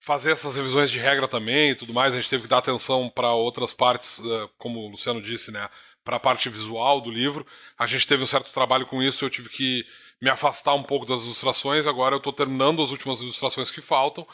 fazer 0.00 0.32
essas 0.32 0.56
revisões 0.56 0.90
de 0.90 0.98
regra 0.98 1.26
também 1.26 1.70
e 1.70 1.74
tudo 1.74 1.92
mais, 1.92 2.14
a 2.14 2.16
gente 2.18 2.30
teve 2.30 2.44
que 2.44 2.48
dar 2.48 2.58
atenção 2.58 3.10
para 3.10 3.32
outras 3.32 3.72
partes, 3.72 4.18
uh, 4.20 4.50
como 4.56 4.80
o 4.80 4.88
Luciano 4.88 5.20
disse, 5.20 5.50
né, 5.50 5.68
para 6.04 6.16
a 6.16 6.20
parte 6.20 6.48
visual 6.48 7.00
do 7.00 7.10
livro. 7.10 7.46
A 7.76 7.86
gente 7.86 8.06
teve 8.06 8.22
um 8.22 8.26
certo 8.26 8.50
trabalho 8.52 8.86
com 8.86 9.02
isso, 9.02 9.24
eu 9.24 9.30
tive 9.30 9.48
que 9.48 9.84
me 10.20 10.30
afastar 10.30 10.74
um 10.74 10.82
pouco 10.82 11.06
das 11.06 11.22
ilustrações. 11.22 11.86
Agora 11.86 12.14
eu 12.14 12.18
estou 12.18 12.32
terminando 12.32 12.82
as 12.82 12.90
últimas 12.90 13.20
ilustrações 13.20 13.70
que 13.70 13.80
faltam 13.80 14.26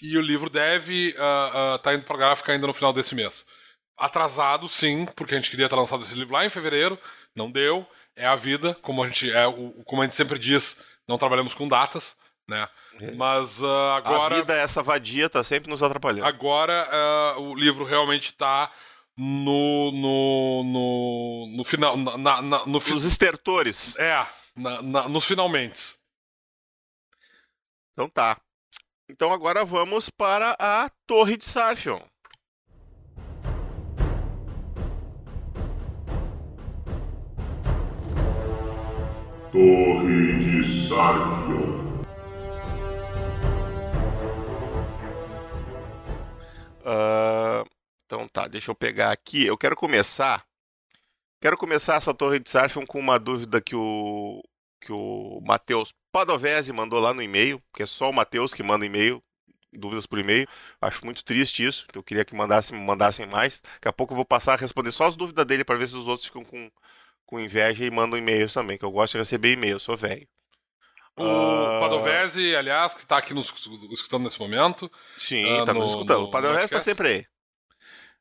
e 0.00 0.16
o 0.16 0.20
livro 0.20 0.48
deve 0.48 1.08
estar 1.08 1.22
uh, 1.22 1.74
uh, 1.74 1.78
tá 1.78 1.94
indo 1.94 2.04
para 2.04 2.16
gráfica 2.16 2.52
ainda 2.52 2.66
no 2.66 2.72
final 2.72 2.92
desse 2.92 3.14
mês. 3.14 3.46
Atrasado, 3.96 4.68
sim, 4.68 5.06
porque 5.16 5.34
a 5.34 5.36
gente 5.36 5.50
queria 5.50 5.68
ter 5.68 5.74
lançado 5.74 6.02
esse 6.02 6.14
livro 6.14 6.34
lá 6.34 6.46
em 6.46 6.50
fevereiro, 6.50 6.98
não 7.34 7.50
deu. 7.50 7.86
É 8.14 8.26
a 8.26 8.36
vida, 8.36 8.74
como 8.82 9.02
a 9.02 9.06
gente, 9.06 9.30
é, 9.30 9.44
como 9.84 10.02
a 10.02 10.04
gente 10.04 10.16
sempre 10.16 10.38
diz, 10.38 10.80
não 11.08 11.18
trabalhamos 11.18 11.54
com 11.54 11.68
datas, 11.68 12.16
né? 12.48 12.68
É. 13.00 13.12
Mas 13.12 13.60
uh, 13.60 13.66
agora. 13.96 14.34
A 14.34 14.38
vida, 14.38 14.54
essa 14.54 14.82
vadia, 14.82 15.28
tá 15.28 15.42
sempre 15.42 15.70
nos 15.70 15.82
atrapalhando. 15.82 16.26
Agora 16.26 16.86
o 17.38 17.54
livro 17.54 17.84
realmente 17.84 18.26
está 18.26 18.70
no, 19.16 19.90
no, 19.92 20.62
no, 20.64 21.56
no 21.56 21.64
final. 21.64 21.96
Na, 21.96 22.40
na, 22.40 22.66
no 22.66 22.80
fi... 22.80 22.92
Nos 22.92 23.04
estertores. 23.04 23.96
É, 23.96 24.24
na, 24.56 24.82
na, 24.82 25.08
nos 25.08 25.24
finalmente. 25.24 25.98
Então 27.92 28.08
tá. 28.08 28.40
Então 29.10 29.32
agora 29.32 29.64
vamos 29.64 30.08
para 30.08 30.54
a 30.58 30.88
Torre 31.06 31.36
de 31.36 31.44
Sarfion. 31.44 32.00
Torre 39.50 40.38
de 40.38 40.88
Sarfion. 40.88 41.77
Tá, 48.28 48.46
deixa 48.46 48.70
eu 48.70 48.74
pegar 48.74 49.12
aqui. 49.12 49.46
Eu 49.46 49.56
quero 49.56 49.76
começar. 49.76 50.44
Quero 51.40 51.56
começar 51.56 51.96
essa 51.96 52.12
Torre 52.14 52.38
de 52.38 52.50
Sarfion 52.50 52.84
com 52.86 52.98
uma 52.98 53.18
dúvida 53.18 53.60
que 53.60 53.74
o 53.74 54.42
que 54.80 54.92
o 54.92 55.40
Matheus 55.44 55.92
Padovese 56.12 56.72
mandou 56.72 57.00
lá 57.00 57.12
no 57.12 57.22
e-mail, 57.22 57.60
que 57.74 57.82
é 57.82 57.86
só 57.86 58.10
o 58.10 58.12
Matheus 58.12 58.54
que 58.54 58.62
manda 58.62 58.86
e-mail, 58.86 59.22
dúvidas 59.72 60.06
por 60.06 60.18
e-mail. 60.18 60.46
Acho 60.80 61.04
muito 61.04 61.24
triste 61.24 61.64
isso, 61.64 61.84
então 61.88 62.00
eu 62.00 62.04
queria 62.04 62.24
que 62.24 62.34
mandassem, 62.34 62.78
mandassem 62.78 63.26
mais. 63.26 63.60
Daqui 63.60 63.88
a 63.88 63.92
pouco 63.92 64.12
eu 64.12 64.16
vou 64.16 64.24
passar 64.24 64.54
a 64.54 64.56
responder 64.56 64.92
só 64.92 65.06
as 65.06 65.16
dúvidas 65.16 65.44
dele 65.46 65.64
para 65.64 65.78
ver 65.78 65.88
se 65.88 65.96
os 65.96 66.08
outros 66.08 66.26
ficam 66.26 66.44
com, 66.44 66.70
com 67.26 67.40
inveja 67.40 67.84
e 67.84 67.90
mandam 67.90 68.18
e-mails 68.18 68.52
também, 68.52 68.78
que 68.78 68.84
eu 68.84 68.90
gosto 68.90 69.12
de 69.12 69.18
receber 69.18 69.52
e-mail, 69.52 69.78
sou 69.80 69.96
velho. 69.96 70.26
O 71.16 71.24
uh... 71.24 71.80
Padovese, 71.80 72.54
aliás, 72.54 72.94
que 72.94 73.00
está 73.00 73.18
aqui 73.18 73.34
nos 73.34 73.52
escutando 73.90 74.22
nesse 74.22 74.38
momento. 74.38 74.90
Sim, 75.16 75.42
está 75.58 75.72
uh, 75.72 75.74
nos 75.74 75.88
escutando. 75.88 76.24
o 76.24 76.30
Padovese 76.30 76.64
está 76.64 76.80
sempre 76.80 77.08
aí. 77.08 77.26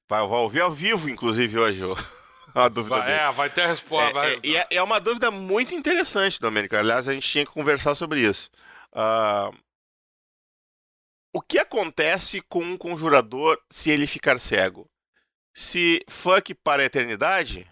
Vai, 0.10 0.26
vai 0.26 0.39
ouvir 0.39 0.62
ao 0.62 0.72
vivo, 0.72 1.10
inclusive, 1.10 1.58
hoje. 1.58 1.82
a 2.55 2.70
dúvida 2.70 2.97
vai, 2.97 3.12
É, 3.12 3.32
vai 3.32 3.49
ter 3.49 3.62
a 3.62 3.68
resposta. 3.68 4.20
É, 4.20 4.34
é, 4.34 4.58
é, 4.58 4.68
é, 4.72 4.84
uma 4.84 4.99
dúvida 4.99 5.30
muito 5.30 5.76
interessante, 5.76 6.39
Domênico. 6.39 6.76
Aliás, 6.76 7.08
a 7.08 7.14
gente 7.14 7.30
tinha 7.30 7.45
que 7.45 7.51
conversar 7.51 7.93
sobre 7.95 8.22
isso. 8.22 8.49
Uh, 8.93 9.55
o 11.34 11.41
que 11.41 11.60
acontece 11.60 12.41
com 12.41 12.64
um 12.64 12.78
conjurador 12.78 13.62
se 13.70 13.91
ele 13.91 14.08
ficar 14.08 14.39
cego? 14.39 14.89
Se 15.53 16.03
fuck 16.10 16.53
para 16.55 16.82
a 16.82 16.86
eternidade, 16.86 17.70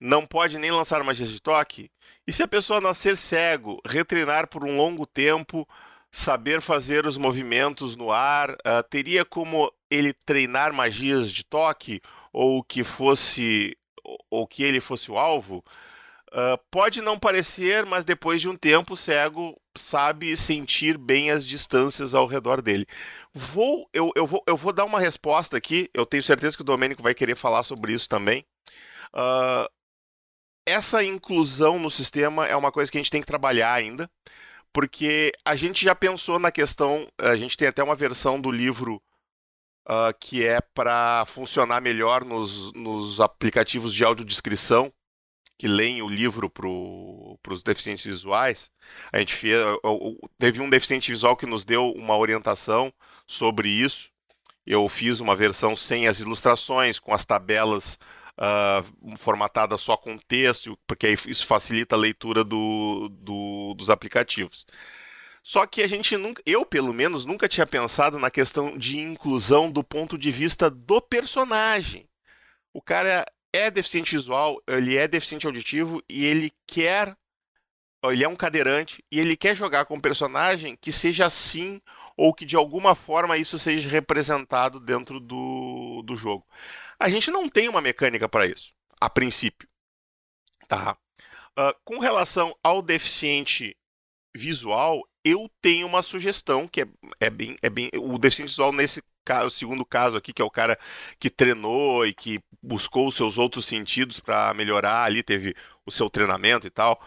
não 0.00 0.26
pode 0.26 0.58
nem 0.58 0.70
lançar 0.70 1.02
magias 1.04 1.30
de 1.30 1.40
toque? 1.40 1.90
E 2.26 2.32
se 2.32 2.42
a 2.42 2.48
pessoa 2.48 2.80
nascer 2.80 3.16
cego, 3.16 3.80
retreinar 3.86 4.48
por 4.48 4.64
um 4.64 4.76
longo 4.76 5.06
tempo, 5.06 5.68
saber 6.10 6.60
fazer 6.60 7.06
os 7.06 7.16
movimentos 7.16 7.96
no 7.96 8.10
ar, 8.10 8.50
uh, 8.50 8.82
teria 8.88 9.24
como 9.24 9.72
ele 9.90 10.12
treinar 10.12 10.72
magias 10.72 11.30
de 11.32 11.44
toque? 11.44 12.00
Ou 12.32 12.62
que 12.62 12.84
fosse 12.84 13.76
ou 14.30 14.46
que 14.46 14.62
ele 14.62 14.80
fosse 14.80 15.10
o 15.10 15.18
alvo, 15.18 15.64
uh, 16.32 16.58
pode 16.70 17.00
não 17.00 17.18
parecer, 17.18 17.84
mas 17.86 18.04
depois 18.04 18.40
de 18.40 18.48
um 18.48 18.56
tempo 18.56 18.94
o 18.94 18.96
cego 18.96 19.60
sabe 19.76 20.36
sentir 20.36 20.98
bem 20.98 21.30
as 21.30 21.46
distâncias 21.46 22.14
ao 22.14 22.26
redor 22.26 22.60
dele. 22.60 22.86
Vou, 23.32 23.88
eu, 23.92 24.12
eu, 24.16 24.26
vou, 24.26 24.42
eu 24.46 24.56
vou 24.56 24.72
dar 24.72 24.84
uma 24.84 25.00
resposta 25.00 25.56
aqui, 25.56 25.88
eu 25.94 26.04
tenho 26.04 26.22
certeza 26.22 26.56
que 26.56 26.62
o 26.62 26.64
Domênico 26.64 27.02
vai 27.02 27.14
querer 27.14 27.36
falar 27.36 27.62
sobre 27.62 27.92
isso 27.92 28.08
também. 28.08 28.44
Uh, 29.14 29.68
essa 30.66 31.02
inclusão 31.02 31.78
no 31.78 31.90
sistema 31.90 32.46
é 32.46 32.54
uma 32.54 32.70
coisa 32.70 32.90
que 32.90 32.98
a 32.98 33.00
gente 33.00 33.10
tem 33.10 33.20
que 33.20 33.26
trabalhar 33.26 33.72
ainda, 33.72 34.10
porque 34.72 35.32
a 35.44 35.56
gente 35.56 35.84
já 35.84 35.94
pensou 35.94 36.38
na 36.38 36.50
questão, 36.50 37.08
a 37.18 37.36
gente 37.36 37.56
tem 37.56 37.68
até 37.68 37.82
uma 37.82 37.94
versão 37.94 38.40
do 38.40 38.50
livro 38.50 39.02
uh, 39.88 40.14
que 40.18 40.46
é 40.46 40.60
para 40.60 41.24
funcionar 41.26 41.80
melhor 41.80 42.24
nos, 42.24 42.72
nos 42.72 43.20
aplicativos 43.20 43.92
de 43.92 44.04
audiodescrição 44.04 44.92
que 45.58 45.68
leem 45.68 46.00
o 46.00 46.08
livro 46.08 46.48
para 46.48 46.66
os 47.52 47.62
deficientes 47.62 48.06
visuais. 48.06 48.70
A 49.12 49.18
gente 49.18 49.34
fez, 49.34 49.54
teve 50.38 50.58
um 50.58 50.70
deficiente 50.70 51.10
visual 51.10 51.36
que 51.36 51.44
nos 51.44 51.66
deu 51.66 51.92
uma 51.92 52.16
orientação 52.16 52.90
sobre 53.26 53.68
isso. 53.68 54.10
Eu 54.66 54.88
fiz 54.88 55.20
uma 55.20 55.36
versão 55.36 55.76
sem 55.76 56.08
as 56.08 56.18
ilustrações, 56.18 56.98
com 56.98 57.12
as 57.12 57.26
tabelas 57.26 57.98
uh, 58.40 59.16
formatadas 59.16 59.80
só 59.80 59.96
com 59.96 60.16
texto, 60.16 60.78
porque 60.86 61.08
isso 61.26 61.46
facilita 61.46 61.94
a 61.94 61.98
leitura 61.98 62.42
do, 62.42 63.08
do, 63.10 63.74
dos 63.74 63.90
aplicativos. 63.90 64.66
Só 65.42 65.66
que 65.66 65.82
a 65.82 65.86
gente 65.86 66.16
nunca, 66.16 66.42
eu 66.44 66.64
pelo 66.64 66.92
menos, 66.92 67.24
nunca 67.24 67.48
tinha 67.48 67.66
pensado 67.66 68.18
na 68.18 68.30
questão 68.30 68.76
de 68.76 68.98
inclusão 68.98 69.70
do 69.70 69.82
ponto 69.82 70.18
de 70.18 70.30
vista 70.30 70.70
do 70.70 71.00
personagem. 71.00 72.08
O 72.72 72.82
cara 72.82 73.24
é 73.52 73.70
deficiente 73.70 74.14
visual, 74.16 74.62
ele 74.66 74.96
é 74.96 75.08
deficiente 75.08 75.46
auditivo 75.46 76.02
e 76.08 76.24
ele 76.24 76.52
quer. 76.66 77.16
Ele 78.02 78.24
é 78.24 78.28
um 78.28 78.36
cadeirante 78.36 79.04
e 79.12 79.20
ele 79.20 79.36
quer 79.36 79.54
jogar 79.54 79.84
com 79.84 79.96
um 79.96 80.00
personagem 80.00 80.74
que 80.80 80.90
seja 80.90 81.26
assim 81.26 81.80
ou 82.16 82.32
que 82.32 82.46
de 82.46 82.56
alguma 82.56 82.94
forma 82.94 83.36
isso 83.36 83.58
seja 83.58 83.88
representado 83.90 84.80
dentro 84.80 85.20
do, 85.20 86.02
do 86.02 86.16
jogo. 86.16 86.46
A 87.00 87.08
gente 87.08 87.30
não 87.30 87.48
tem 87.48 87.66
uma 87.66 87.80
mecânica 87.80 88.28
para 88.28 88.46
isso, 88.46 88.74
a 89.00 89.08
princípio. 89.08 89.66
Tá? 90.68 90.98
Uh, 91.58 91.74
com 91.82 91.98
relação 91.98 92.54
ao 92.62 92.82
deficiente 92.82 93.74
visual, 94.36 95.02
eu 95.24 95.50
tenho 95.62 95.86
uma 95.86 96.02
sugestão 96.02 96.68
que 96.68 96.82
é, 96.82 96.86
é 97.18 97.30
bem, 97.30 97.56
é 97.62 97.70
bem. 97.70 97.90
O 97.96 98.18
deficiente 98.18 98.50
visual, 98.50 98.70
nesse 98.70 99.02
caso, 99.24 99.48
o 99.48 99.50
segundo 99.50 99.84
caso 99.84 100.14
aqui, 100.16 100.30
que 100.30 100.42
é 100.42 100.44
o 100.44 100.50
cara 100.50 100.78
que 101.18 101.30
treinou 101.30 102.06
e 102.06 102.12
que 102.12 102.38
buscou 102.62 103.08
os 103.08 103.16
seus 103.16 103.38
outros 103.38 103.64
sentidos 103.64 104.20
para 104.20 104.52
melhorar 104.52 105.04
ali, 105.04 105.22
teve 105.22 105.54
o 105.86 105.90
seu 105.90 106.10
treinamento 106.10 106.66
e 106.66 106.70
tal. 106.70 107.00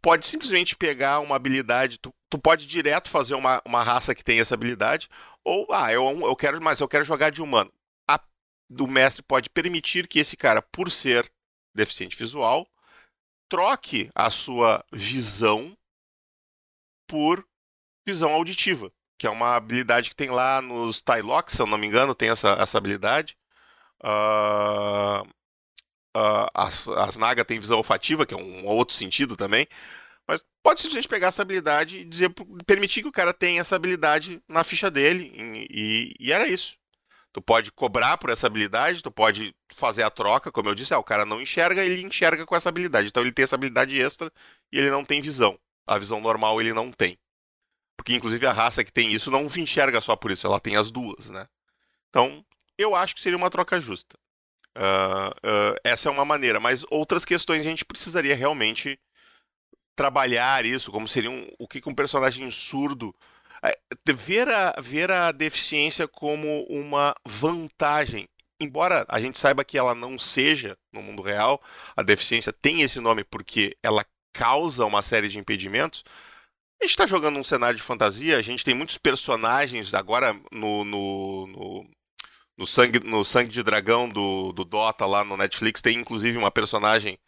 Pode 0.00 0.26
simplesmente 0.26 0.74
pegar 0.76 1.20
uma 1.20 1.36
habilidade, 1.36 1.98
tu, 1.98 2.12
tu 2.30 2.38
pode 2.38 2.66
direto 2.66 3.10
fazer 3.10 3.34
uma, 3.34 3.62
uma 3.66 3.82
raça 3.82 4.14
que 4.14 4.24
tem 4.24 4.40
essa 4.40 4.54
habilidade, 4.54 5.08
ou, 5.44 5.66
ah, 5.72 5.92
eu, 5.92 6.04
eu 6.22 6.36
quero, 6.36 6.62
mas 6.62 6.80
eu 6.80 6.88
quero 6.88 7.04
jogar 7.04 7.30
de 7.30 7.42
humano. 7.42 7.70
A, 8.70 8.82
o 8.82 8.86
mestre 8.86 9.22
pode 9.22 9.50
permitir 9.50 10.06
que 10.08 10.18
esse 10.18 10.36
cara, 10.36 10.62
por 10.62 10.90
ser 10.90 11.30
deficiente 11.74 12.16
visual, 12.16 12.66
troque 13.48 14.10
a 14.14 14.30
sua 14.30 14.84
visão 14.92 15.76
por 17.06 17.46
visão 18.06 18.30
auditiva, 18.32 18.92
que 19.18 19.26
é 19.26 19.30
uma 19.30 19.56
habilidade 19.56 20.10
que 20.10 20.16
tem 20.16 20.30
lá 20.30 20.60
nos 20.60 21.00
Tylocks, 21.00 21.54
se 21.54 21.62
eu 21.62 21.66
não 21.66 21.78
me 21.78 21.86
engano, 21.86 22.14
tem 22.14 22.30
essa, 22.30 22.50
essa 22.60 22.78
habilidade. 22.78 23.36
Uh, 24.02 25.22
uh, 26.16 26.48
as, 26.52 26.86
as 26.88 27.16
Naga 27.16 27.44
tem 27.44 27.60
visão 27.60 27.78
olfativa, 27.78 28.26
que 28.26 28.34
é 28.34 28.36
um 28.36 28.66
outro 28.66 28.94
sentido 28.94 29.36
também. 29.36 29.66
Mas 30.26 30.42
pode 30.62 30.80
simplesmente 30.80 31.08
pegar 31.08 31.28
essa 31.28 31.42
habilidade 31.42 31.98
e 31.98 32.04
dizer, 32.04 32.30
permitir 32.66 33.02
que 33.02 33.08
o 33.08 33.12
cara 33.12 33.32
tenha 33.32 33.60
essa 33.60 33.76
habilidade 33.76 34.42
na 34.48 34.64
ficha 34.64 34.90
dele. 34.90 35.32
E, 35.34 35.68
e, 35.70 36.28
e, 36.28 36.32
era 36.32 36.48
isso. 36.48 36.76
Tu 37.34 37.42
pode 37.42 37.70
cobrar 37.72 38.16
por 38.16 38.30
essa 38.30 38.46
habilidade, 38.46 39.02
tu 39.02 39.10
pode 39.10 39.54
fazer 39.74 40.04
a 40.04 40.10
troca, 40.10 40.50
como 40.50 40.70
eu 40.70 40.74
disse, 40.74 40.94
ah, 40.94 40.98
o 40.98 41.04
cara 41.04 41.26
não 41.26 41.42
enxerga, 41.42 41.84
ele 41.84 42.00
enxerga 42.02 42.46
com 42.46 42.56
essa 42.56 42.70
habilidade. 42.70 43.08
Então 43.08 43.22
ele 43.22 43.32
tem 43.32 43.42
essa 43.42 43.56
habilidade 43.56 44.00
extra 44.00 44.32
e 44.72 44.78
ele 44.78 44.88
não 44.88 45.04
tem 45.04 45.20
visão 45.20 45.58
a 45.86 45.98
visão 45.98 46.20
normal 46.20 46.60
ele 46.60 46.72
não 46.72 46.90
tem. 46.90 47.18
Porque, 47.96 48.14
inclusive, 48.14 48.46
a 48.46 48.52
raça 48.52 48.84
que 48.84 48.92
tem 48.92 49.12
isso 49.12 49.30
não 49.30 49.46
enxerga 49.56 50.00
só 50.00 50.16
por 50.16 50.30
isso, 50.30 50.46
ela 50.46 50.60
tem 50.60 50.76
as 50.76 50.90
duas, 50.90 51.30
né? 51.30 51.46
Então, 52.08 52.44
eu 52.76 52.94
acho 52.94 53.14
que 53.14 53.20
seria 53.20 53.36
uma 53.36 53.50
troca 53.50 53.80
justa. 53.80 54.18
Uh, 54.76 55.30
uh, 55.30 55.76
essa 55.84 56.08
é 56.08 56.12
uma 56.12 56.24
maneira, 56.24 56.58
mas 56.58 56.84
outras 56.90 57.24
questões 57.24 57.60
a 57.60 57.64
gente 57.64 57.84
precisaria 57.84 58.34
realmente 58.34 58.98
trabalhar 59.94 60.64
isso, 60.64 60.90
como 60.90 61.06
seria 61.06 61.30
um, 61.30 61.48
o 61.56 61.68
que, 61.68 61.80
que 61.80 61.88
um 61.88 61.94
personagem 61.94 62.50
surdo. 62.50 63.14
É, 63.64 63.78
Ver 64.14 64.48
a, 64.48 64.74
ver 64.80 65.10
a 65.10 65.32
deficiência 65.32 66.06
como 66.08 66.64
uma 66.64 67.14
vantagem. 67.26 68.28
Embora 68.60 69.04
a 69.08 69.20
gente 69.20 69.38
saiba 69.38 69.64
que 69.64 69.78
ela 69.78 69.94
não 69.94 70.18
seja 70.18 70.76
no 70.92 71.02
mundo 71.02 71.22
real, 71.22 71.62
a 71.96 72.02
deficiência 72.02 72.52
tem 72.52 72.82
esse 72.82 73.00
nome 73.00 73.24
porque 73.24 73.76
ela 73.82 74.04
causa 74.32 74.84
uma 74.86 75.02
série 75.02 75.28
de 75.28 75.38
impedimentos. 75.38 76.04
A 76.80 76.84
gente 76.84 76.90
está 76.92 77.06
jogando 77.06 77.38
um 77.38 77.44
cenário 77.44 77.76
de 77.76 77.82
fantasia, 77.82 78.36
a 78.38 78.42
gente 78.42 78.64
tem 78.64 78.74
muitos 78.74 78.98
personagens 78.98 79.94
agora 79.94 80.34
no, 80.52 80.84
no, 80.84 81.46
no, 81.46 81.90
no 82.58 82.66
sangue, 82.66 83.00
no 83.00 83.24
sangue 83.24 83.50
de 83.50 83.62
Dragão 83.62 84.08
do, 84.08 84.52
do 84.52 84.64
Dota 84.64 85.06
lá 85.06 85.24
no 85.24 85.36
Netflix, 85.36 85.82
tem 85.82 85.98
inclusive 85.98 86.38
uma 86.38 86.50
personagem. 86.50 87.18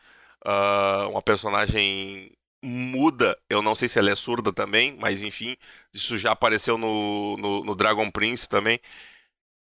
ah, 0.45 1.09
uma 1.11 1.23
personagem 1.23 2.33
muda, 2.67 3.39
eu 3.49 3.63
não 3.63 3.75
sei 3.75 3.89
se 3.89 3.99
ela 3.99 4.11
é 4.11 4.17
surda 4.17 4.53
também, 4.53 4.97
mas 5.01 5.23
enfim, 5.23 5.57
isso 5.93 6.19
já 6.19 6.33
apareceu 6.33 6.77
no, 6.77 7.37
no, 7.37 7.65
no 7.65 7.75
Dragon 7.75 8.11
Prince 8.11 8.49
também. 8.49 8.81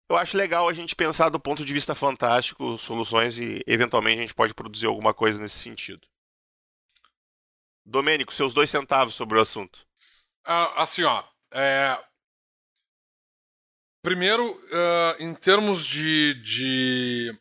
Eu 0.09 0.15
acho 0.17 0.37
legal 0.37 0.69
a 0.69 0.73
gente 0.73 0.95
pensar 0.95 1.29
do 1.29 1.39
ponto 1.39 1.65
de 1.65 1.73
vista 1.73 1.95
fantástico 1.95 2.77
soluções 2.77 3.37
e 3.37 3.61
eventualmente 3.67 4.19
a 4.19 4.21
gente 4.21 4.33
pode 4.33 4.53
produzir 4.53 4.85
alguma 4.85 5.13
coisa 5.13 5.41
nesse 5.41 5.57
sentido. 5.57 6.07
Domênico, 7.85 8.33
seus 8.33 8.53
dois 8.53 8.69
centavos 8.69 9.15
sobre 9.15 9.37
o 9.37 9.41
assunto. 9.41 9.85
Ah, 10.45 10.81
assim, 10.83 11.03
ó. 11.03 11.23
é, 11.53 11.97
Primeiro, 14.05 14.61
ah, 14.71 15.15
em 15.19 15.33
termos 15.33 15.83
de, 15.83 16.35
de 16.35 17.35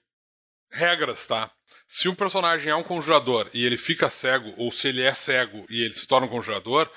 regras, 0.72 1.26
tá? 1.26 1.50
Se 1.96 2.08
um 2.08 2.14
personagem 2.14 2.72
é 2.72 2.74
um 2.74 2.82
conjurador 2.82 3.48
e 3.54 3.64
ele 3.64 3.76
fica 3.76 4.10
cego, 4.10 4.52
ou 4.56 4.72
se 4.72 4.88
ele 4.88 5.00
é 5.00 5.14
cego 5.14 5.64
e 5.70 5.80
ele 5.84 5.94
se 5.94 6.08
torna 6.08 6.26
um 6.26 6.28
conjurador, 6.28 6.90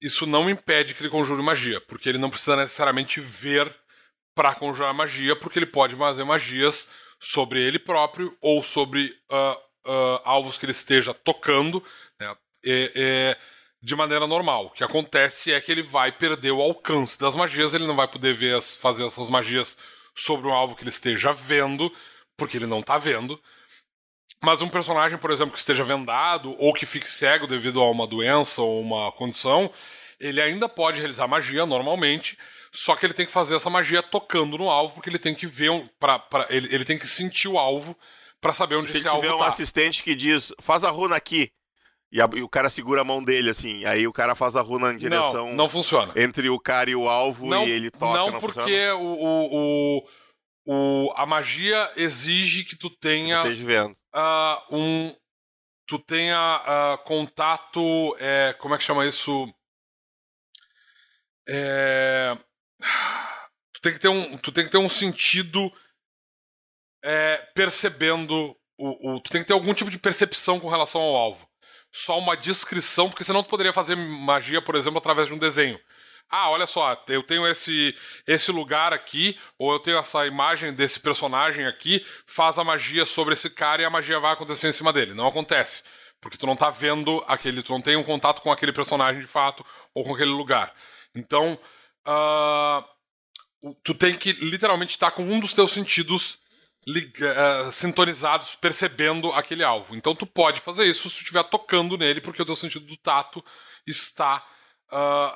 isso 0.00 0.24
não 0.24 0.48
impede 0.48 0.94
que 0.94 1.02
ele 1.02 1.10
conjure 1.10 1.42
magia, 1.42 1.78
porque 1.82 2.08
ele 2.08 2.16
não 2.16 2.30
precisa 2.30 2.56
necessariamente 2.56 3.20
ver 3.20 3.70
para 4.34 4.54
conjurar 4.54 4.94
magia, 4.94 5.36
porque 5.36 5.58
ele 5.58 5.66
pode 5.66 5.94
fazer 5.94 6.24
magias 6.24 6.88
sobre 7.20 7.60
ele 7.60 7.78
próprio 7.78 8.34
ou 8.40 8.62
sobre 8.62 9.14
ah, 9.30 9.60
ah, 9.86 10.22
alvos 10.24 10.56
que 10.56 10.64
ele 10.64 10.72
esteja 10.72 11.12
tocando, 11.12 11.84
né? 12.18 12.34
E- 12.64 12.90
e 12.96 13.36
de 13.82 13.94
maneira 13.94 14.26
normal. 14.26 14.66
O 14.66 14.70
que 14.70 14.82
acontece 14.82 15.52
é 15.52 15.60
que 15.60 15.70
ele 15.70 15.82
vai 15.82 16.12
perder 16.12 16.52
o 16.52 16.62
alcance 16.62 17.18
das 17.18 17.34
magias, 17.34 17.74
ele 17.74 17.86
não 17.86 17.94
vai 17.94 18.08
poder 18.08 18.32
ver 18.32 18.56
as- 18.56 18.74
fazer 18.74 19.04
essas 19.04 19.28
magias 19.28 19.76
sobre 20.14 20.48
um 20.48 20.52
alvo 20.54 20.74
que 20.74 20.82
ele 20.82 20.88
esteja 20.88 21.30
vendo, 21.30 21.94
porque 22.38 22.56
ele 22.56 22.64
não 22.64 22.80
está 22.80 22.96
vendo. 22.96 23.38
Mas 24.40 24.62
um 24.62 24.68
personagem, 24.68 25.18
por 25.18 25.30
exemplo, 25.30 25.52
que 25.52 25.58
esteja 25.58 25.82
vendado 25.82 26.54
ou 26.58 26.72
que 26.72 26.86
fique 26.86 27.10
cego 27.10 27.46
devido 27.46 27.80
a 27.80 27.90
uma 27.90 28.06
doença 28.06 28.62
ou 28.62 28.80
uma 28.80 29.10
condição, 29.12 29.70
ele 30.20 30.40
ainda 30.40 30.68
pode 30.68 30.98
realizar 31.00 31.26
magia 31.26 31.66
normalmente, 31.66 32.38
só 32.72 32.94
que 32.94 33.04
ele 33.04 33.14
tem 33.14 33.26
que 33.26 33.32
fazer 33.32 33.56
essa 33.56 33.68
magia 33.70 34.02
tocando 34.02 34.56
no 34.56 34.70
alvo, 34.70 34.94
porque 34.94 35.10
ele 35.10 35.18
tem 35.18 35.34
que 35.34 35.46
ver, 35.46 35.70
pra, 35.98 36.18
pra- 36.18 36.46
ele, 36.50 36.72
ele 36.72 36.84
tem 36.84 36.96
que 36.98 37.06
sentir 37.06 37.48
o 37.48 37.58
alvo 37.58 37.96
para 38.40 38.52
saber 38.52 38.76
onde 38.76 38.90
Se 38.92 38.98
esse 38.98 39.08
alvo 39.08 39.20
tiver 39.22 39.34
um 39.34 39.38
tá. 39.38 39.48
assistente 39.48 40.02
que 40.04 40.14
diz, 40.14 40.52
faz 40.60 40.84
a 40.84 40.90
runa 40.90 41.16
aqui, 41.16 41.50
e, 42.12 42.20
a- 42.22 42.28
e 42.34 42.40
o 42.42 42.48
cara 42.48 42.70
segura 42.70 43.00
a 43.00 43.04
mão 43.04 43.22
dele 43.24 43.50
assim, 43.50 43.84
aí 43.84 44.06
o 44.06 44.12
cara 44.12 44.34
faz 44.36 44.54
a 44.54 44.60
runa 44.62 44.92
em 44.92 44.98
direção 44.98 45.48
Não, 45.48 45.54
não 45.56 45.68
funciona. 45.68 46.12
entre 46.14 46.48
o 46.48 46.60
cara 46.60 46.88
e 46.88 46.94
o 46.94 47.08
alvo 47.08 47.46
Não, 47.48 47.66
e 47.66 47.70
ele 47.72 47.90
toca. 47.90 48.16
não, 48.16 48.30
Não, 48.30 48.38
porque 48.40 48.88
o, 48.90 49.02
o, 49.02 50.08
o, 50.66 51.12
a 51.16 51.26
magia 51.26 51.90
exige 51.96 52.62
que 52.64 52.76
tu 52.76 52.88
tenha 52.90 53.38
Esteja 53.38 53.64
vendo. 53.64 53.96
Ah, 54.12 54.64
um. 54.70 55.14
Tu 55.86 55.98
tenha 56.00 56.36
ah, 56.36 56.98
contato. 57.04 58.16
é, 58.20 58.52
como 58.54 58.74
é 58.74 58.78
que 58.78 58.84
chama 58.84 59.06
isso? 59.06 59.52
É, 61.48 62.36
tu, 63.72 63.80
tem 63.80 63.92
que 63.94 63.98
ter 63.98 64.08
um, 64.08 64.36
tu 64.38 64.52
tem 64.52 64.64
que 64.64 64.70
ter 64.70 64.76
um 64.78 64.88
sentido 64.88 65.72
é, 67.02 67.38
percebendo. 67.54 68.54
O, 68.76 69.14
o- 69.16 69.20
tu 69.20 69.30
tem 69.30 69.40
que 69.42 69.46
ter 69.48 69.54
algum 69.54 69.74
tipo 69.74 69.90
de 69.90 69.98
percepção 69.98 70.60
com 70.60 70.68
relação 70.68 71.00
ao 71.00 71.16
alvo. 71.16 71.48
Só 71.92 72.18
uma 72.18 72.36
descrição, 72.36 73.08
porque 73.08 73.24
senão 73.24 73.42
tu 73.42 73.48
poderia 73.48 73.72
fazer 73.72 73.96
magia, 73.96 74.60
por 74.62 74.74
exemplo, 74.74 74.98
através 74.98 75.26
de 75.28 75.34
um 75.34 75.38
desenho. 75.38 75.80
Ah, 76.30 76.50
olha 76.50 76.66
só, 76.66 77.02
eu 77.08 77.22
tenho 77.22 77.46
esse, 77.46 77.94
esse 78.26 78.52
lugar 78.52 78.92
aqui, 78.92 79.38
ou 79.58 79.72
eu 79.72 79.78
tenho 79.78 79.96
essa 79.98 80.26
imagem 80.26 80.74
desse 80.74 81.00
personagem 81.00 81.66
aqui, 81.66 82.04
faz 82.26 82.58
a 82.58 82.64
magia 82.64 83.06
sobre 83.06 83.32
esse 83.34 83.48
cara 83.48 83.80
e 83.80 83.84
a 83.84 83.90
magia 83.90 84.20
vai 84.20 84.32
acontecer 84.34 84.68
em 84.68 84.72
cima 84.72 84.92
dele. 84.92 85.14
Não 85.14 85.26
acontece. 85.26 85.82
Porque 86.20 86.36
tu 86.36 86.46
não 86.46 86.56
tá 86.56 86.68
vendo 86.68 87.24
aquele. 87.28 87.62
Tu 87.62 87.72
não 87.72 87.80
tem 87.80 87.96
um 87.96 88.02
contato 88.04 88.42
com 88.42 88.50
aquele 88.52 88.72
personagem 88.72 89.20
de 89.20 89.26
fato, 89.26 89.64
ou 89.94 90.04
com 90.04 90.14
aquele 90.14 90.30
lugar. 90.30 90.74
Então. 91.14 91.58
o- 93.62 93.74
tu 93.82 93.94
tem 93.94 94.16
que 94.16 94.32
literalmente 94.32 94.92
estar 94.92 95.10
com 95.10 95.22
um 95.22 95.40
dos 95.40 95.52
teus 95.52 95.72
sentidos 95.72 96.38
eh, 97.20 97.70
sintonizados, 97.70 98.54
percebendo 98.56 99.30
aquele 99.32 99.62
alvo. 99.62 99.94
Então 99.96 100.14
tu 100.14 100.24
pode 100.26 100.60
fazer 100.60 100.84
isso 100.86 101.08
se 101.10 101.16
tu 101.16 101.20
estiver 101.22 101.42
tocando 101.44 101.98
nele, 101.98 102.20
porque 102.20 102.40
o 102.40 102.46
teu 102.46 102.56
sentido 102.56 102.86
do 102.86 102.96
tato 102.96 103.44
está 103.86 104.46
ah, 104.90 105.34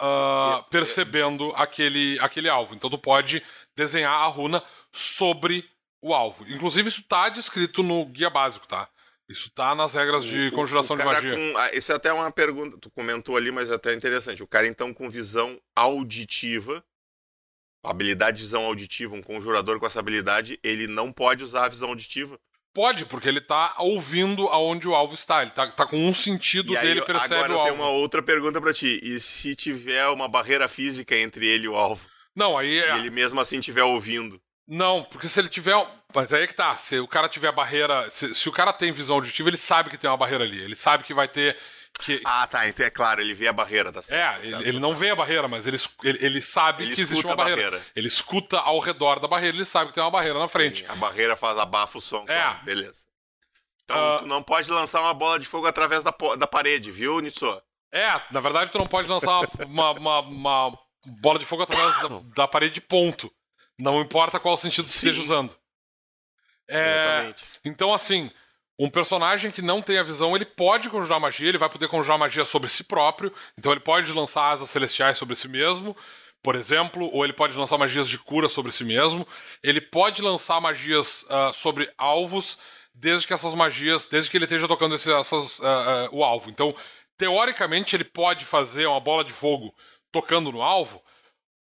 ah, 0.61 0.62
percebendo 0.70 1.51
aquele, 1.57 2.19
aquele 2.20 2.49
alvo. 2.49 2.74
Então 2.74 2.89
tu 2.91 2.99
pode 2.99 3.43
desenhar 3.77 4.12
a 4.12 4.27
runa 4.27 4.62
sobre 4.91 5.69
o 6.01 6.12
alvo. 6.15 6.45
Inclusive 6.53 6.89
isso 6.89 7.01
está 7.03 7.29
descrito 7.29 7.83
no 7.83 8.05
guia 8.07 8.29
básico, 8.31 8.66
tá? 8.66 8.89
Isso 9.29 9.51
tá 9.51 9.74
nas 9.74 9.95
regras 9.95 10.24
de 10.24 10.49
O- 10.49 10.53
conjuração 10.53 10.97
o 10.97 10.99
de 10.99 11.05
magia. 11.05 11.35
com- 11.35 11.77
isso 11.77 11.93
é 11.93 11.95
até 11.95 12.12
uma 12.12 12.31
pergunta, 12.31 12.77
tu 12.79 12.91
comentou 12.91 13.37
ali, 13.37 13.51
mas 13.51 13.70
é 13.70 13.74
até 13.74 13.95
interessante. 13.95 14.43
O 14.43 14.47
cara, 14.47 14.66
então, 14.66 14.93
com 14.93 15.09
visão 15.09 15.59
auditiva, 15.77 16.85
habilidade 17.85 18.37
de 18.39 18.43
visão 18.43 18.65
auditiva, 18.65 19.15
um 19.15 19.23
conjurador 19.23 19.79
com 19.81 19.87
essa 19.87 20.01
habilidade, 20.01 20.59
ele 20.62 20.87
não 20.87 21.12
pode 21.12 21.43
usar 21.45 21.65
a 21.65 21.69
visão 21.69 21.89
auditiva. 21.89 22.39
Pode, 22.74 23.05
porque 23.05 23.28
ele 23.28 23.40
tá 23.40 23.74
ouvindo 23.78 24.49
aonde 24.49 24.89
o 24.89 24.94
alvo 24.94 25.15
está. 25.15 25.43
Ele 25.43 25.51
tá, 25.51 25.66
tá 25.70 25.85
com 25.86 25.97
um 26.09 26.15
sentido 26.15 26.73
E 26.73 26.78
dele, 26.78 27.01
eu- 27.01 27.05
percebe 27.05 27.35
agora 27.35 27.51
o 27.51 27.55
eu 27.55 27.59
alvo. 27.61 27.70
tenho 27.73 27.82
uma 27.82 27.90
outra 27.90 28.23
pergunta 28.23 28.61
pra 28.61 28.73
ti. 28.73 28.99
E 29.03 29.20
se 29.20 29.55
tiver 29.55 30.07
uma 30.09 30.27
barreira 30.27 30.66
física 30.69 31.15
entre 31.16 31.47
ele 31.47 31.66
e 31.66 31.69
o 31.69 31.77
alvo? 31.77 32.07
Não, 32.35 32.57
aí 32.57 32.78
é- 32.78 32.97
E 32.97 32.99
ele 33.01 33.11
mesmo 33.11 33.39
assim 33.40 33.59
estiver 33.59 33.82
ouvindo? 33.85 34.40
Não, 34.66 35.05
porque 35.05 35.28
se 35.28 35.39
ele 35.39 35.49
tiver. 35.51 35.74
Mas 36.15 36.32
aí 36.32 36.44
é 36.44 36.47
que 36.47 36.55
tá. 36.55 36.78
Se 36.78 36.99
o 36.99 37.07
cara 37.09 37.28
tiver 37.28 37.53
barreira. 37.53 38.09
Se, 38.11 38.32
se 38.35 38.49
o 38.49 38.53
cara 38.53 38.73
tem 38.73 38.90
visão 38.93 39.16
auditiva, 39.16 39.51
ele 39.51 39.57
sabe 39.59 39.90
que 39.90 39.99
tem 39.99 40.09
uma 40.09 40.16
barreira 40.16 40.44
ali. 40.44 40.62
Ele 40.62 40.77
sabe 40.77 41.05
que 41.05 41.12
vai 41.12 41.28
ter. 41.28 41.57
Que... 42.01 42.20
Ah, 42.24 42.47
tá. 42.47 42.66
Então 42.69 42.85
é 42.85 42.90
claro, 42.90 43.20
ele 43.20 43.35
vê 43.35 43.47
a 43.48 43.52
barreira. 43.52 43.93
Tá 43.93 44.01
é, 44.01 44.02
certo, 44.02 44.40
ele, 44.43 44.51
certo. 44.51 44.66
ele 44.66 44.78
não 44.81 44.94
vê 44.94 45.10
a 45.10 45.16
barreira, 45.16 45.47
mas 45.47 45.66
ele, 45.66 45.78
ele, 46.02 46.19
ele 46.24 46.43
sabe 46.43 46.85
Ele 46.85 46.94
que 46.94 47.01
existe 47.01 47.24
uma 47.27 47.36
barreira. 47.36 47.62
barreira. 47.70 47.86
Ele 47.94 48.09
escuta 48.09 48.59
ao 48.59 48.78
redor 48.81 49.20
da 49.20 49.28
barreira, 49.28 49.56
ele 49.56 49.66
sabe 49.66 49.89
que 49.89 49.94
tem 49.94 50.02
uma 50.02 50.10
barreira 50.10 50.39
na 50.39 50.48
frente. 50.48 50.81
Sim, 50.82 50.89
a 50.89 50.97
barreira 50.97 51.36
faz 51.36 51.56
abafa 51.59 51.98
o 51.98 52.01
som. 52.01 52.23
É. 52.28 52.40
claro, 52.40 52.64
Beleza. 52.64 53.05
Então 53.85 54.16
Ah. 54.16 54.19
tu 54.20 54.27
não 54.27 54.43
pode 54.43 54.70
lançar 54.70 55.01
uma 55.01 55.14
bola 55.14 55.39
de 55.39 55.47
fogo 55.47 55.66
através 55.66 56.02
da, 56.02 56.12
da 56.39 56.47
parede, 56.47 56.90
viu, 56.90 57.20
Nitso? 57.20 57.60
É, 57.93 58.20
na 58.31 58.40
verdade, 58.40 58.70
tu 58.70 58.78
não 58.78 58.86
pode 58.86 59.06
lançar 59.06 59.40
uma, 59.66 59.90
uma, 59.93 60.20
uma 60.20 60.78
bola 61.05 61.39
de 61.39 61.44
fogo 61.44 61.62
através 61.62 62.01
da, 62.01 62.09
da 62.35 62.48
parede 62.48 62.74
de 62.74 62.81
ponto. 62.81 63.31
Não 63.78 64.01
importa 64.01 64.40
qual 64.40 64.56
sentido 64.56 64.86
tu 64.86 64.93
Sim. 64.93 65.09
esteja 65.09 65.20
usando. 65.20 65.55
É, 66.69 67.05
Exatamente. 67.05 67.44
Então, 67.64 67.93
assim, 67.93 68.31
um 68.78 68.90
personagem 68.90 69.51
que 69.51 69.62
não 69.62 69.81
tem 69.82 69.99
a 69.99 70.03
visão, 70.03 70.35
ele 70.35 70.44
pode 70.44 70.89
conjurar 70.90 71.20
magia, 71.20 71.49
ele 71.49 71.59
vai 71.59 71.69
poder 71.69 71.89
conjurar 71.89 72.19
magia 72.19 72.44
sobre 72.44 72.69
si 72.69 72.85
próprio. 72.85 73.32
Então, 73.59 73.70
ele 73.73 73.81
pode 73.81 74.12
lançar 74.12 74.51
asas 74.51 74.70
celestiais 74.70 75.19
sobre 75.19 75.36
si 75.36 75.47
mesmo, 75.49 75.97
por 76.43 76.57
exemplo, 76.57 77.09
ou 77.12 77.24
ele 77.24 77.32
pode 77.32 77.57
lançar 77.57 77.78
magias 77.78 78.09
de 78.09 78.19
cura 78.19 78.49
sobre 78.49 78.73
si 78.73 78.85
mesmo. 78.85 79.27
Ele 79.62 79.81
pode 79.81 80.20
lançar 80.23 80.61
magias 80.61 81.24
ah, 81.28 81.53
sobre 81.53 81.89
alvos, 81.97 82.59
desde 82.94 83.27
que 83.27 83.32
essas 83.35 83.55
magias, 83.55 84.07
desde 84.07 84.31
que 84.31 84.36
ele 84.36 84.44
esteja 84.47 84.66
tocando 84.66 84.94
esse- 84.97 85.12
essas, 85.12 85.61
ah, 85.62 86.07
ah, 86.07 86.09
o 86.12 86.24
alvo. 86.24 86.51
Então, 86.51 86.74
teoricamente, 87.16 87.94
ele 87.94 88.05
pode 88.05 88.44
fazer 88.44 88.86
uma 88.86 89.01
bola 89.01 89.24
de 89.24 89.32
fogo 89.32 89.73
tocando 90.11 90.51
no 90.51 90.61
alvo? 90.62 91.01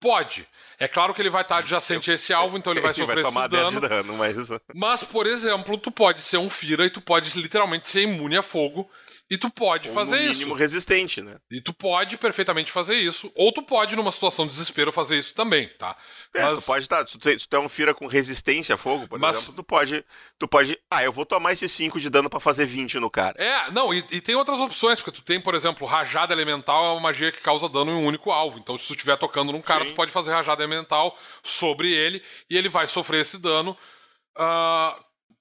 Pode. 0.01 0.47
É 0.81 0.89
claro 0.89 1.13
que 1.13 1.21
ele 1.21 1.29
vai 1.29 1.43
estar 1.43 1.59
adjacente 1.59 2.11
a 2.11 2.15
esse 2.15 2.33
alvo, 2.33 2.57
então 2.57 2.73
ele 2.73 2.81
vai 2.81 2.91
Ele 2.97 3.01
sofrer 3.01 3.23
vai 3.23 3.31
tomar 3.31 3.43
esse 3.43 3.51
10 3.51 3.63
dano. 3.65 3.81
de 3.83 3.89
dano, 3.89 4.17
mas... 4.17 4.37
Mas, 4.75 5.05
por 5.05 5.27
exemplo, 5.27 5.77
tu 5.77 5.93
pode 5.93 6.23
ser 6.23 6.39
um 6.39 6.49
Fira 6.49 6.87
e 6.87 6.91
tu 6.91 7.03
pode 7.03 7.39
literalmente 7.39 7.87
ser 7.87 8.01
imune 8.01 8.39
a 8.39 8.43
fogo. 8.43 8.89
E 9.31 9.39
tu 9.39 9.49
pode 9.49 9.89
Ou, 9.89 9.95
fazer 9.95 10.17
no 10.17 10.23
isso. 10.23 10.33
mínimo 10.41 10.55
resistente, 10.57 11.23
né? 11.23 11.39
E 11.49 11.61
tu 11.61 11.73
pode 11.73 12.19
perfeitamente 12.19 12.73
fazer 12.73 12.97
isso. 12.97 13.31
Ou 13.37 13.53
tu 13.53 13.63
pode, 13.63 13.95
numa 13.95 14.11
situação 14.11 14.45
de 14.45 14.51
desespero, 14.51 14.91
fazer 14.91 15.17
isso 15.19 15.33
também, 15.35 15.69
tá? 15.79 15.97
É, 16.35 16.53
tu 16.53 16.63
pode 16.63 16.85
estar. 16.85 17.07
Se 17.09 17.17
tu 17.17 17.39
se 17.39 17.49
tu 17.49 17.57
é 17.57 17.61
um 17.61 17.69
Fira 17.69 17.95
com 17.95 18.09
resistência 18.09 18.75
a 18.75 18.79
fogo, 18.79 19.07
por 19.07 19.21
Mas- 19.21 19.37
exemplo, 19.37 19.55
tu 19.55 19.63
pode. 19.63 20.05
Tu 20.37 20.49
pode. 20.49 20.77
Ah, 20.91 21.05
eu 21.05 21.13
vou 21.13 21.25
tomar 21.25 21.53
esse 21.53 21.69
5 21.69 22.01
de 22.01 22.11
dano 22.11 22.29
pra 22.29 22.41
fazer 22.41 22.67
20 22.67 22.99
no 22.99 23.09
cara. 23.09 23.41
É, 23.41 23.71
não, 23.71 23.95
e, 23.95 23.99
e 24.11 24.21
tem 24.21 24.35
outras 24.35 24.59
opções, 24.59 24.99
porque 25.01 25.13
tu 25.21 25.23
tem, 25.25 25.41
por 25.41 25.55
exemplo, 25.55 25.87
rajada 25.87 26.33
elemental 26.35 26.85
é 26.87 26.89
uma 26.93 27.01
magia 27.01 27.31
que 27.31 27.41
causa 27.41 27.69
dano 27.69 27.93
em 27.93 27.95
um 27.95 28.05
único 28.07 28.33
alvo. 28.33 28.59
Então, 28.59 28.77
se 28.77 28.87
tu 28.89 28.95
estiver 28.95 29.17
tocando 29.17 29.53
num 29.53 29.63
cara, 29.63 29.85
Sim. 29.85 29.91
tu 29.93 29.95
pode 29.95 30.11
fazer 30.11 30.33
rajada 30.33 30.63
elemental 30.65 31.17
sobre 31.41 31.93
ele 31.93 32.21
e 32.51 32.57
ele 32.57 32.69
vai 32.69 32.89
sofrer 32.89 33.21
esse 33.21 33.39
dano. 33.39 33.77
ah, 34.37 34.99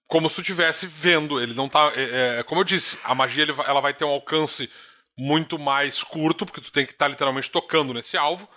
como 0.09 0.27
se 0.27 0.35
tu 0.35 0.41
estivesse 0.41 0.87
vendo. 0.87 1.39
Ele 1.39 1.53
não 1.53 1.69
tá. 1.69 1.93
É, 1.95 2.39
é, 2.39 2.43
como 2.43 2.59
eu 2.59 2.65
disse, 2.65 2.97
a 3.03 3.15
magia 3.15 3.43
ele, 3.43 3.53
ela 3.65 3.79
vai 3.79 3.93
ter 3.93 4.03
um 4.03 4.09
alcance 4.09 4.69
muito 5.17 5.57
mais 5.57 6.03
curto, 6.03 6.45
porque 6.45 6.59
tu 6.59 6.71
tem 6.71 6.85
que 6.85 6.91
estar 6.91 7.05
tá 7.05 7.09
literalmente 7.09 7.49
tocando 7.49 7.93
nesse 7.93 8.17
alvo. 8.17 8.49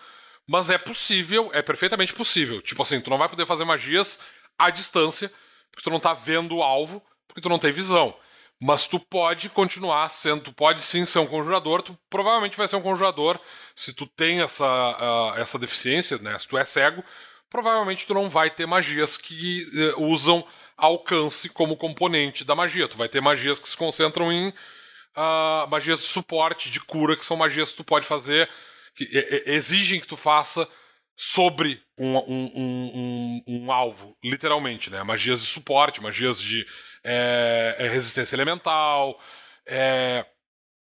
Mas 0.48 0.70
é 0.70 0.78
possível, 0.78 1.50
é 1.52 1.62
perfeitamente 1.62 2.12
possível. 2.14 2.60
Tipo 2.60 2.82
assim, 2.82 3.00
tu 3.00 3.10
não 3.10 3.18
vai 3.18 3.28
poder 3.28 3.46
fazer 3.46 3.64
magias 3.64 4.18
à 4.58 4.70
distância, 4.70 5.30
porque 5.70 5.84
tu 5.84 5.90
não 5.90 6.00
tá 6.00 6.14
vendo 6.14 6.56
o 6.56 6.62
alvo, 6.62 7.00
porque 7.28 7.40
tu 7.40 7.48
não 7.48 7.58
tem 7.58 7.70
visão. 7.70 8.16
Mas 8.60 8.86
tu 8.86 8.98
pode 8.98 9.48
continuar 9.50 10.08
sendo, 10.08 10.44
tu 10.44 10.52
pode 10.52 10.80
sim 10.82 11.04
ser 11.04 11.18
um 11.18 11.26
conjurador, 11.26 11.82
tu 11.82 11.98
provavelmente 12.08 12.56
vai 12.56 12.66
ser 12.66 12.76
um 12.76 12.82
conjurador 12.82 13.38
se 13.74 13.92
tu 13.92 14.06
tem 14.06 14.40
essa, 14.40 14.64
uh, 14.64 15.38
essa 15.38 15.58
deficiência, 15.58 16.18
né? 16.18 16.38
Se 16.38 16.46
tu 16.46 16.56
é 16.56 16.64
cego, 16.64 17.04
provavelmente 17.50 18.06
tu 18.06 18.14
não 18.14 18.28
vai 18.28 18.50
ter 18.50 18.66
magias 18.66 19.16
que 19.16 19.66
uh, 19.96 20.04
usam 20.04 20.46
alcance 20.84 21.48
como 21.48 21.76
componente 21.76 22.44
da 22.44 22.54
magia. 22.54 22.88
Tu 22.88 22.96
vai 22.96 23.08
ter 23.08 23.20
magias 23.20 23.60
que 23.60 23.68
se 23.68 23.76
concentram 23.76 24.32
em 24.32 24.48
uh, 24.48 25.68
magias 25.68 26.00
de 26.00 26.06
suporte, 26.06 26.70
de 26.70 26.80
cura, 26.80 27.16
que 27.16 27.24
são 27.24 27.36
magias 27.36 27.70
que 27.70 27.76
tu 27.76 27.84
pode 27.84 28.06
fazer, 28.06 28.48
que 28.94 29.08
exigem 29.46 30.00
que 30.00 30.06
tu 30.06 30.16
faça 30.16 30.68
sobre 31.14 31.80
um, 31.98 32.16
um, 32.16 32.52
um, 32.54 33.42
um, 33.46 33.72
alvo, 33.72 34.16
literalmente, 34.24 34.90
né? 34.90 35.02
Magias 35.02 35.40
de 35.40 35.46
suporte, 35.46 36.02
magias 36.02 36.40
de 36.40 36.66
é, 37.04 37.76
é 37.78 37.88
resistência 37.88 38.34
elemental, 38.34 39.20
é, 39.66 40.26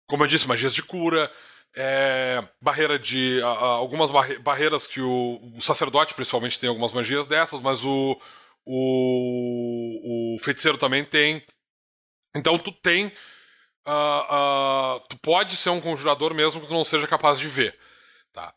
como 0.07 0.23
eu 0.23 0.27
disse, 0.27 0.47
magias 0.47 0.73
de 0.73 0.83
cura, 0.83 1.31
é, 1.75 2.43
barreira 2.61 2.99
de. 2.99 3.41
algumas 3.41 4.11
barre, 4.11 4.37
barreiras 4.39 4.85
que 4.85 5.01
o, 5.01 5.39
o, 5.55 5.61
sacerdote 5.61 6.13
principalmente 6.13 6.59
tem 6.59 6.69
algumas 6.69 6.91
magias 6.91 7.27
dessas, 7.27 7.61
mas 7.61 7.83
o, 7.85 8.19
o, 8.71 10.35
o 10.35 10.39
feiticeiro 10.39 10.77
também 10.77 11.03
tem. 11.03 11.43
Então 12.35 12.59
tu 12.59 12.71
tem. 12.71 13.07
Uh, 13.87 14.99
uh, 14.99 14.99
tu 15.09 15.17
pode 15.17 15.57
ser 15.57 15.71
um 15.71 15.81
conjurador 15.81 16.35
mesmo 16.35 16.61
que 16.61 16.67
tu 16.67 16.73
não 16.73 16.83
seja 16.83 17.07
capaz 17.07 17.39
de 17.39 17.47
ver. 17.47 17.75
Tá? 18.31 18.53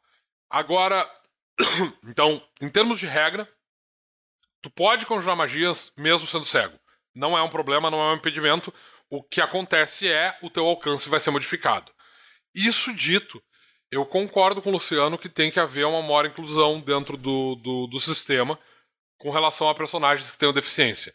Agora, 0.50 1.10
então, 2.04 2.46
em 2.60 2.68
termos 2.68 3.00
de 3.00 3.06
regra, 3.06 3.48
tu 4.60 4.68
pode 4.68 5.06
conjurar 5.06 5.34
magias 5.34 5.92
mesmo 5.96 6.26
sendo 6.26 6.44
cego. 6.44 6.78
Não 7.14 7.36
é 7.36 7.42
um 7.42 7.48
problema, 7.48 7.90
não 7.90 8.00
é 8.02 8.12
um 8.12 8.16
impedimento. 8.16 8.72
O 9.08 9.22
que 9.22 9.40
acontece 9.40 10.08
é 10.08 10.36
o 10.42 10.50
teu 10.50 10.66
alcance 10.66 11.08
vai 11.08 11.20
ser 11.20 11.30
modificado. 11.30 11.90
Isso 12.54 12.92
dito, 12.92 13.42
eu 13.90 14.04
concordo 14.04 14.60
com 14.60 14.68
o 14.68 14.72
Luciano 14.72 15.16
que 15.16 15.28
tem 15.28 15.50
que 15.50 15.60
haver 15.60 15.86
uma 15.86 16.02
maior 16.02 16.26
inclusão 16.26 16.80
dentro 16.80 17.16
do, 17.16 17.54
do, 17.56 17.86
do 17.86 18.00
sistema 18.00 18.58
com 19.22 19.30
relação 19.30 19.68
a 19.68 19.74
personagens 19.74 20.32
que 20.32 20.36
tenham 20.36 20.52
deficiência. 20.52 21.14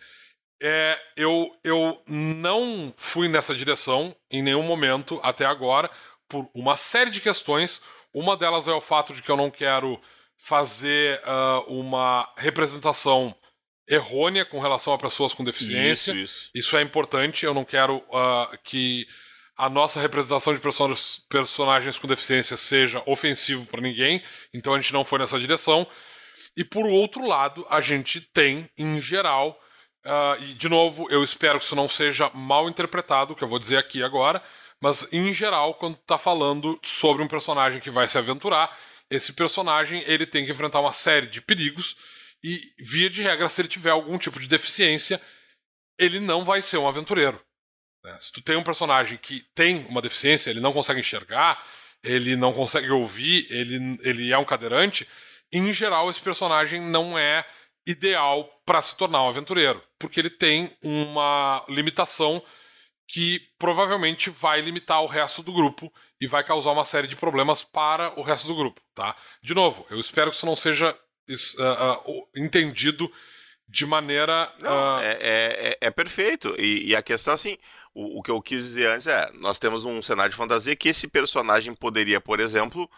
É, 0.63 0.97
eu, 1.17 1.53
eu 1.61 2.01
não 2.07 2.93
fui 2.95 3.27
nessa 3.27 3.53
direção 3.53 4.15
em 4.31 4.41
nenhum 4.41 4.63
momento 4.63 5.19
até 5.21 5.45
agora, 5.45 5.91
por 6.29 6.49
uma 6.55 6.77
série 6.77 7.11
de 7.11 7.19
questões. 7.19 7.81
Uma 8.13 8.37
delas 8.37 8.65
é 8.65 8.71
o 8.71 8.79
fato 8.79 9.13
de 9.13 9.21
que 9.21 9.29
eu 9.29 9.35
não 9.35 9.51
quero 9.51 9.99
fazer 10.37 11.21
uh, 11.25 11.69
uma 11.69 12.33
representação 12.37 13.35
errônea 13.89 14.45
com 14.45 14.61
relação 14.61 14.93
a 14.93 14.97
pessoas 14.97 15.33
com 15.33 15.43
deficiência. 15.43 16.11
Isso, 16.13 16.23
isso. 16.23 16.51
isso 16.55 16.77
é 16.77 16.81
importante. 16.81 17.45
Eu 17.45 17.53
não 17.53 17.65
quero 17.65 17.97
uh, 17.97 18.57
que 18.63 19.05
a 19.57 19.69
nossa 19.69 19.99
representação 19.99 20.55
de 20.55 20.61
personagens 21.27 21.99
com 21.99 22.07
deficiência 22.07 22.55
seja 22.55 23.03
ofensivo 23.05 23.65
para 23.65 23.81
ninguém. 23.81 24.23
Então 24.53 24.73
a 24.73 24.79
gente 24.79 24.93
não 24.93 25.03
foi 25.03 25.19
nessa 25.19 25.37
direção. 25.37 25.85
E 26.57 26.63
por 26.63 26.87
outro 26.87 27.27
lado, 27.27 27.63
a 27.69 27.79
gente 27.79 28.19
tem, 28.19 28.67
em 28.75 28.99
geral, 28.99 29.61
uh, 30.03 30.41
e 30.41 30.55
de 30.55 30.67
novo, 30.67 31.05
eu 31.11 31.23
espero 31.23 31.59
que 31.59 31.65
isso 31.65 31.75
não 31.75 31.87
seja 31.87 32.31
mal 32.33 32.67
interpretado, 32.67 33.35
que 33.35 33.43
eu 33.43 33.47
vou 33.47 33.59
dizer 33.59 33.77
aqui 33.77 34.01
agora, 34.01 34.41
mas 34.81 35.07
em 35.13 35.31
geral, 35.31 35.75
quando 35.75 35.97
está 35.97 36.17
falando 36.17 36.79
sobre 36.83 37.21
um 37.21 37.27
personagem 37.27 37.79
que 37.79 37.91
vai 37.91 38.07
se 38.07 38.17
aventurar, 38.17 38.75
esse 39.07 39.33
personagem 39.33 40.03
ele 40.07 40.25
tem 40.25 40.45
que 40.45 40.51
enfrentar 40.51 40.79
uma 40.79 40.91
série 40.91 41.27
de 41.27 41.41
perigos 41.41 41.95
e, 42.43 42.59
via 42.79 43.09
de 43.09 43.21
regra, 43.21 43.47
se 43.49 43.61
ele 43.61 43.67
tiver 43.67 43.91
algum 43.91 44.17
tipo 44.17 44.39
de 44.39 44.47
deficiência, 44.47 45.21
ele 45.97 46.19
não 46.19 46.43
vai 46.43 46.63
ser 46.63 46.77
um 46.77 46.87
aventureiro. 46.87 47.39
Né? 48.03 48.17
Se 48.19 48.31
tu 48.31 48.41
tem 48.41 48.55
um 48.55 48.63
personagem 48.63 49.17
que 49.19 49.45
tem 49.53 49.85
uma 49.89 50.01
deficiência, 50.01 50.49
ele 50.49 50.59
não 50.59 50.73
consegue 50.73 50.99
enxergar, 50.99 51.63
ele 52.03 52.35
não 52.35 52.51
consegue 52.51 52.89
ouvir, 52.89 53.45
ele, 53.51 53.99
ele 54.01 54.31
é 54.31 54.37
um 54.39 54.45
cadeirante, 54.45 55.07
em 55.51 55.71
geral 55.71 56.09
esse 56.09 56.21
personagem 56.21 56.81
não 56.81 57.17
é 57.17 57.45
ideal 57.85 58.43
para 58.65 58.81
se 58.81 58.95
tornar 58.95 59.23
um 59.23 59.29
aventureiro, 59.29 59.81
porque 59.97 60.19
ele 60.19 60.29
tem 60.29 60.75
uma 60.81 61.63
limitação 61.69 62.43
que 63.07 63.39
provavelmente 63.57 64.29
vai 64.29 64.59
limitar 64.59 65.01
o 65.01 65.07
resto 65.07 65.41
do 65.41 65.53
grupo 65.53 65.91
e 66.19 66.27
vai 66.27 66.43
causar 66.43 66.71
uma 66.71 66.83
série 66.83 67.07
de 67.07 67.15
problemas 67.15 67.63
para 67.63 68.19
o 68.19 68.23
resto 68.23 68.47
do 68.47 68.55
grupo, 68.55 68.81
tá? 68.93 69.15
De 69.41 69.53
novo, 69.53 69.85
eu 69.89 69.97
espero 69.99 70.29
que 70.29 70.35
isso 70.35 70.45
não 70.45 70.55
seja 70.55 70.91
uh, 70.91 72.11
uh, 72.11 72.27
entendido 72.35 73.09
de 73.67 73.85
maneira. 73.85 74.51
Não, 74.59 74.99
é, 74.99 75.17
é, 75.19 75.77
é, 75.81 75.91
perfeito. 75.91 76.55
E, 76.57 76.89
e, 76.89 76.95
a 76.95 77.01
questão, 77.01 77.33
assim, 77.33 77.57
o, 77.93 78.19
o, 78.19 78.23
que 78.23 78.31
eu 78.31 78.41
quis 78.41 78.63
dizer 78.63 78.87
antes 78.87 79.07
é: 79.07 79.29
nós 79.33 79.59
temos 79.59 79.85
um 79.85 80.01
cenário 80.01 80.31
de 80.31 80.37
fantasia 80.37 80.75
que 80.75 80.89
esse 80.89 81.07
personagem 81.07 81.73
poderia, 81.73 82.19
por 82.19 82.39
exemplo, 82.39 82.89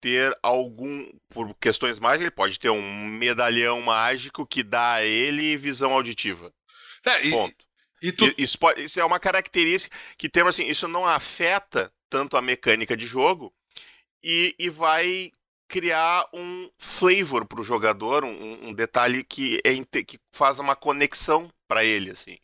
ter 0.00 0.36
algum. 0.42 1.08
Por 1.28 1.54
questões 1.54 1.98
mágicas, 1.98 2.22
ele 2.22 2.30
pode 2.30 2.58
ter 2.58 2.70
um 2.70 3.06
medalhão 3.06 3.80
mágico 3.80 4.46
que 4.46 4.62
dá 4.62 4.94
a 4.94 5.04
ele 5.04 5.56
visão 5.56 5.92
auditiva. 5.92 6.52
É, 7.04 7.26
e, 7.26 7.30
Ponto. 7.30 7.66
E 8.02 8.12
tu... 8.12 8.32
isso, 8.36 8.58
pode, 8.58 8.84
isso 8.84 9.00
é 9.00 9.04
uma 9.04 9.20
característica 9.20 9.96
que 10.18 10.28
temos 10.28 10.54
assim, 10.54 10.68
isso 10.68 10.86
não 10.86 11.06
afeta 11.06 11.92
tanto 12.08 12.36
a 12.36 12.42
mecânica 12.42 12.96
de 12.96 13.06
jogo 13.06 13.52
e, 14.22 14.54
e 14.58 14.68
vai 14.70 15.30
criar 15.68 16.28
um 16.32 16.70
flavor 16.78 17.46
para 17.46 17.60
o 17.60 17.64
jogador, 17.64 18.24
um, 18.24 18.68
um, 18.68 18.72
detalhe 18.72 19.24
que, 19.24 19.60
é, 19.64 19.72
que 20.04 20.18
faz 20.32 20.58
uma 20.58 20.76
conexão 20.76 21.50
para 21.66 21.84
ele, 21.84 22.10
assim. 22.10 22.38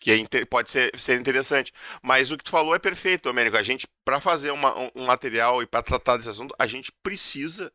Que 0.00 0.12
é, 0.12 0.44
pode 0.44 0.70
ser, 0.70 0.98
ser 0.98 1.18
interessante. 1.18 1.72
Mas 2.02 2.30
o 2.30 2.38
que 2.38 2.44
tu 2.44 2.50
falou 2.50 2.74
é 2.74 2.78
perfeito, 2.78 3.24
Domênico. 3.24 3.56
A 3.56 3.62
gente, 3.62 3.86
para 4.04 4.20
fazer 4.20 4.50
uma, 4.50 4.74
um 4.94 5.06
material 5.06 5.62
e 5.62 5.66
para 5.66 5.82
tratar 5.82 6.16
desse 6.16 6.30
assunto, 6.30 6.54
a 6.58 6.66
gente 6.66 6.92
precisa 7.02 7.72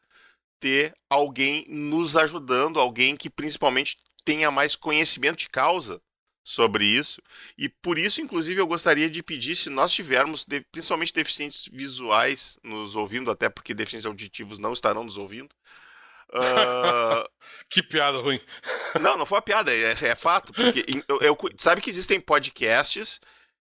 ter 0.59 0.93
alguém 1.09 1.65
nos 1.67 2.15
ajudando, 2.15 2.79
alguém 2.79 3.17
que 3.17 3.29
principalmente 3.29 3.97
tenha 4.23 4.49
mais 4.49 4.75
conhecimento 4.75 5.39
de 5.39 5.49
causa 5.49 6.01
sobre 6.43 6.85
isso. 6.85 7.21
E 7.57 7.69
por 7.69 7.97
isso, 7.97 8.21
inclusive, 8.21 8.59
eu 8.59 8.67
gostaria 8.67 9.09
de 9.09 9.23
pedir, 9.23 9.55
se 9.55 9.69
nós 9.69 9.93
tivermos, 9.93 10.45
principalmente 10.71 11.13
deficientes 11.13 11.69
visuais 11.71 12.57
nos 12.63 12.95
ouvindo, 12.95 13.31
até 13.31 13.49
porque 13.49 13.73
deficientes 13.73 14.05
auditivos 14.05 14.59
não 14.59 14.73
estarão 14.73 15.03
nos 15.03 15.17
ouvindo. 15.17 15.55
Uh... 16.33 17.29
que 17.69 17.83
piada 17.83 18.17
ruim. 18.19 18.39
Não, 18.99 19.17
não 19.17 19.25
foi 19.25 19.37
uma 19.37 19.41
piada, 19.41 19.73
é, 19.73 19.91
é 19.91 20.15
fato. 20.15 20.53
Porque 20.53 20.85
eu, 21.07 21.19
eu, 21.19 21.37
sabe 21.57 21.81
que 21.81 21.89
existem 21.89 22.19
podcasts 22.19 23.19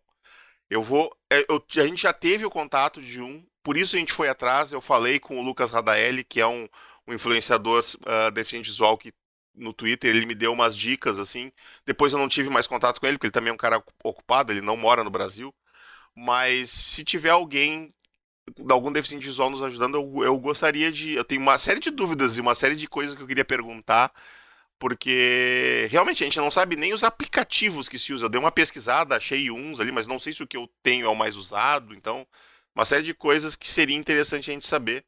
Eu 0.69 0.83
vou, 0.83 1.15
é, 1.29 1.45
eu, 1.49 1.63
a 1.77 1.87
gente 1.87 2.01
já 2.03 2.13
teve 2.13 2.45
o 2.45 2.49
contato 2.49 3.01
de 3.01 3.21
um, 3.21 3.45
por 3.63 3.77
isso 3.77 3.95
a 3.95 3.99
gente 3.99 4.13
foi 4.13 4.29
atrás. 4.29 4.71
Eu 4.71 4.81
falei 4.81 5.19
com 5.19 5.39
o 5.39 5.41
Lucas 5.41 5.71
Radaeli, 5.71 6.23
que 6.23 6.39
é 6.39 6.47
um, 6.47 6.67
um 7.07 7.13
influenciador 7.13 7.83
uh, 7.83 8.31
deficiente 8.31 8.69
visual 8.69 8.97
que 8.97 9.13
no 9.53 9.73
Twitter, 9.73 10.15
ele 10.15 10.25
me 10.25 10.35
deu 10.35 10.53
umas 10.53 10.75
dicas 10.75 11.19
assim. 11.19 11.51
Depois 11.85 12.13
eu 12.13 12.19
não 12.19 12.27
tive 12.27 12.49
mais 12.49 12.67
contato 12.67 12.99
com 12.99 13.07
ele, 13.07 13.17
porque 13.17 13.27
ele 13.27 13.33
também 13.33 13.51
é 13.51 13.53
um 13.53 13.57
cara 13.57 13.83
ocupado, 14.03 14.51
ele 14.51 14.61
não 14.61 14.77
mora 14.77 15.03
no 15.03 15.09
Brasil. 15.09 15.53
Mas 16.15 16.69
se 16.69 17.03
tiver 17.03 17.29
alguém 17.29 17.93
algum 18.69 18.91
deficiente 18.91 19.25
visual 19.25 19.49
nos 19.49 19.63
ajudando, 19.63 19.95
eu, 19.95 20.23
eu 20.23 20.39
gostaria 20.39 20.91
de. 20.91 21.13
Eu 21.13 21.23
tenho 21.23 21.41
uma 21.41 21.57
série 21.57 21.79
de 21.79 21.91
dúvidas 21.91 22.37
e 22.37 22.41
uma 22.41 22.55
série 22.55 22.75
de 22.75 22.87
coisas 22.87 23.15
que 23.15 23.21
eu 23.21 23.27
queria 23.27 23.45
perguntar, 23.45 24.11
porque 24.81 25.87
realmente 25.91 26.23
a 26.23 26.25
gente 26.25 26.39
não 26.39 26.49
sabe 26.49 26.75
nem 26.75 26.91
os 26.91 27.03
aplicativos 27.03 27.87
que 27.87 27.99
se 27.99 28.11
usa. 28.13 28.25
Eu 28.25 28.29
dei 28.29 28.39
uma 28.39 28.51
pesquisada, 28.51 29.15
achei 29.15 29.51
uns 29.51 29.79
ali, 29.79 29.91
mas 29.91 30.07
não 30.07 30.17
sei 30.17 30.33
se 30.33 30.41
o 30.41 30.47
que 30.47 30.57
eu 30.57 30.67
tenho 30.81 31.05
é 31.05 31.09
o 31.09 31.15
mais 31.15 31.35
usado. 31.35 31.93
Então, 31.93 32.25
uma 32.73 32.83
série 32.83 33.03
de 33.03 33.13
coisas 33.13 33.55
que 33.55 33.69
seria 33.69 33.95
interessante 33.95 34.49
a 34.49 34.53
gente 34.55 34.65
saber. 34.65 35.05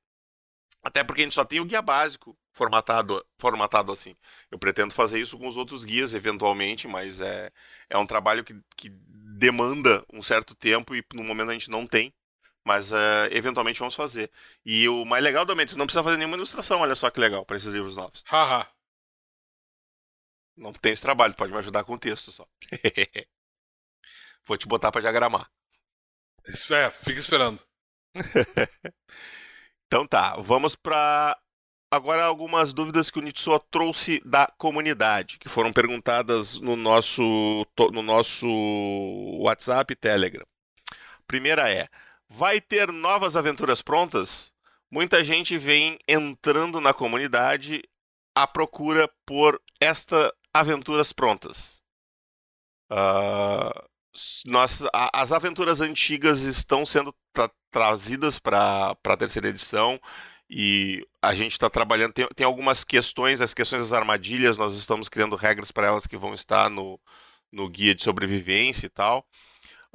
Até 0.83 1.03
porque 1.03 1.21
a 1.21 1.23
gente 1.23 1.33
só 1.33 1.43
tem 1.43 1.59
o 1.59 1.65
guia 1.65 1.81
básico 1.81 2.37
formatado, 2.51 3.25
formatado 3.39 3.91
assim. 3.91 4.15
Eu 4.51 4.59
pretendo 4.59 4.93
fazer 4.93 5.19
isso 5.19 5.39
com 5.39 5.47
os 5.47 5.57
outros 5.57 5.83
guias, 5.83 6.13
eventualmente, 6.13 6.87
mas 6.87 7.19
é, 7.19 7.51
é 7.89 7.97
um 7.97 8.05
trabalho 8.05 8.43
que, 8.43 8.55
que 8.77 8.89
demanda 8.89 10.05
um 10.13 10.21
certo 10.21 10.53
tempo 10.53 10.93
e 10.93 11.03
no 11.15 11.23
momento 11.23 11.49
a 11.49 11.53
gente 11.53 11.71
não 11.71 11.87
tem. 11.87 12.13
Mas 12.63 12.91
uh, 12.91 13.25
eventualmente 13.31 13.79
vamos 13.79 13.95
fazer. 13.95 14.29
E 14.63 14.87
o 14.87 15.03
mais 15.03 15.23
legal 15.23 15.45
do 15.45 15.51
Aumento, 15.51 15.75
não 15.75 15.87
precisa 15.87 16.03
fazer 16.03 16.17
nenhuma 16.17 16.37
ilustração, 16.37 16.81
olha 16.81 16.95
só 16.95 17.09
que 17.09 17.19
legal, 17.19 17.43
para 17.43 17.57
esses 17.57 17.73
livros 17.73 17.95
novos. 17.95 18.23
Haha. 18.27 18.67
Não 20.55 20.71
tem 20.73 20.93
esse 20.93 21.01
trabalho, 21.01 21.35
pode 21.35 21.51
me 21.51 21.57
ajudar 21.59 21.83
com 21.83 21.93
o 21.93 21.99
texto 21.99 22.31
só. 22.31 22.47
Vou 24.45 24.57
te 24.57 24.67
botar 24.67 24.91
para 24.91 25.01
diagramar. 25.01 25.49
Isso 26.47 26.73
é, 26.73 26.89
fica 26.91 27.19
esperando. 27.19 27.63
então 29.87 30.05
tá, 30.05 30.35
vamos 30.37 30.75
para 30.75 31.37
agora 31.89 32.25
algumas 32.25 32.73
dúvidas 32.73 33.09
que 33.09 33.19
o 33.19 33.21
Nitsuo 33.21 33.59
trouxe 33.71 34.21
da 34.25 34.47
comunidade, 34.57 35.37
que 35.37 35.47
foram 35.47 35.71
perguntadas 35.71 36.59
no 36.59 36.75
nosso, 36.75 37.23
no 37.91 38.01
nosso 38.01 38.47
WhatsApp 39.41 39.93
e 39.93 39.95
Telegram. 39.95 40.45
Primeira 41.25 41.69
é: 41.71 41.87
vai 42.27 42.59
ter 42.59 42.91
novas 42.91 43.35
aventuras 43.35 43.81
prontas? 43.81 44.51
Muita 44.91 45.23
gente 45.23 45.57
vem 45.57 45.97
entrando 46.07 46.79
na 46.81 46.93
comunidade 46.93 47.81
à 48.35 48.45
procura 48.45 49.09
por 49.25 49.61
estas 49.79 50.31
aventuras 50.53 51.11
prontas. 51.11 51.81
Uh, 52.91 53.89
nós, 54.45 54.83
a, 54.93 55.21
as 55.21 55.31
aventuras 55.31 55.81
antigas 55.81 56.41
estão 56.41 56.85
sendo 56.85 57.13
tra 57.33 57.49
trazidas 57.71 58.37
para 58.37 58.95
a 59.03 59.17
terceira 59.17 59.49
edição 59.49 59.99
e 60.47 61.03
a 61.21 61.33
gente 61.33 61.53
está 61.53 61.69
trabalhando. 61.69 62.13
Tem, 62.13 62.27
tem, 62.35 62.45
algumas 62.45 62.83
questões, 62.83 63.41
as 63.41 63.53
questões 63.53 63.81
das 63.81 63.93
armadilhas, 63.93 64.57
nós 64.57 64.75
estamos 64.75 65.09
criando 65.09 65.35
regras 65.35 65.71
para 65.71 65.87
elas 65.87 66.05
que 66.05 66.15
vão 66.15 66.35
estar 66.35 66.69
no, 66.69 66.99
no 67.51 67.67
guia 67.69 67.95
de 67.95 68.03
sobrevivência 68.03 68.85
e 68.85 68.89
tal. 68.89 69.27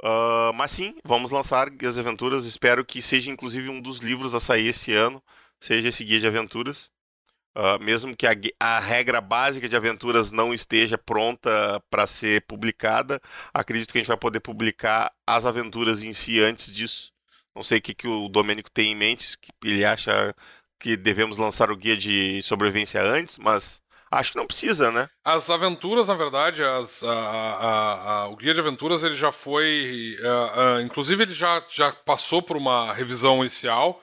Uh, 0.01 0.53
mas 0.55 0.71
sim, 0.71 0.95
vamos 1.05 1.31
lançar 1.31 1.69
de 1.69 1.87
aventuras. 1.87 2.45
Espero 2.45 2.85
que 2.85 3.01
seja 3.01 3.31
inclusive 3.31 3.69
um 3.69 3.81
dos 3.81 3.99
livros 3.99 4.35
a 4.35 4.39
sair 4.39 4.67
esse 4.67 4.93
ano, 4.93 5.23
seja 5.59 5.89
esse 5.89 6.03
guia 6.03 6.19
de 6.19 6.27
aventuras. 6.27 6.91
Uh, 7.59 7.83
mesmo 7.83 8.15
que 8.15 8.25
a, 8.25 8.33
a, 8.57 8.79
regra 8.79 9.19
básica 9.19 9.67
de 9.67 9.75
aventuras 9.75 10.31
não 10.31 10.53
esteja 10.53 10.97
pronta 10.97 11.83
para 11.89 12.07
ser 12.07 12.45
publicada, 12.45 13.19
acredito 13.53 13.91
que 13.91 13.97
a 13.97 14.01
gente 14.01 14.07
vai 14.07 14.15
poder 14.15 14.39
publicar 14.39 15.11
as 15.27 15.45
aventuras 15.45 16.01
em 16.01 16.13
si 16.13 16.39
antes 16.39 16.73
disso. 16.73 17.11
Não 17.53 17.61
sei 17.61 17.79
o 17.79 17.81
que, 17.81 17.93
que 17.93 18.07
o 18.07 18.29
Domênico 18.29 18.71
tem 18.71 18.93
em 18.93 18.95
mente, 18.95 19.37
que 19.37 19.51
ele 19.61 19.83
acha 19.83 20.33
que 20.79 20.95
devemos 20.95 21.35
lançar 21.35 21.69
o 21.69 21.75
guia 21.75 21.97
de 21.97 22.41
sobrevivência 22.43 23.03
antes, 23.03 23.37
mas 23.37 23.81
acho 24.09 24.31
que 24.31 24.37
não 24.37 24.47
precisa, 24.47 24.89
né? 24.89 25.09
As 25.25 25.49
aventuras, 25.49 26.07
na 26.07 26.15
verdade, 26.15 26.63
as, 26.63 27.03
a, 27.03 27.11
a, 27.11 28.11
a, 28.21 28.27
o 28.29 28.37
guia 28.37 28.53
de 28.53 28.61
aventuras 28.61 29.03
ele 29.03 29.17
já 29.17 29.33
foi, 29.33 30.15
uh, 30.21 30.77
uh, 30.77 30.81
inclusive 30.81 31.23
ele 31.23 31.33
já, 31.33 31.61
já 31.69 31.91
passou 31.91 32.41
por 32.41 32.55
uma 32.55 32.93
revisão 32.93 33.41
inicial 33.41 34.01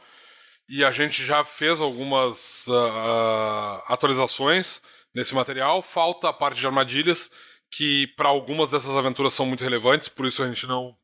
e 0.68 0.84
a 0.84 0.90
gente 0.90 1.24
já 1.24 1.44
fez 1.44 1.80
algumas 1.80 2.66
uh, 2.66 3.82
atualizações 3.86 4.82
nesse 5.14 5.34
material. 5.34 5.80
Falta 5.80 6.28
a 6.28 6.32
parte 6.32 6.58
de 6.58 6.66
armadilhas, 6.66 7.30
que 7.70 8.08
para 8.16 8.28
algumas 8.28 8.70
dessas 8.70 8.96
aventuras 8.96 9.32
são 9.32 9.46
muito 9.46 9.62
relevantes, 9.62 10.08
por 10.08 10.26
isso 10.26 10.42
a 10.42 10.48
gente 10.48 10.66
não 10.66 10.96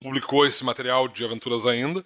publicou 0.00 0.46
esse 0.46 0.64
material 0.64 1.08
de 1.08 1.24
aventuras 1.24 1.66
ainda. 1.66 2.04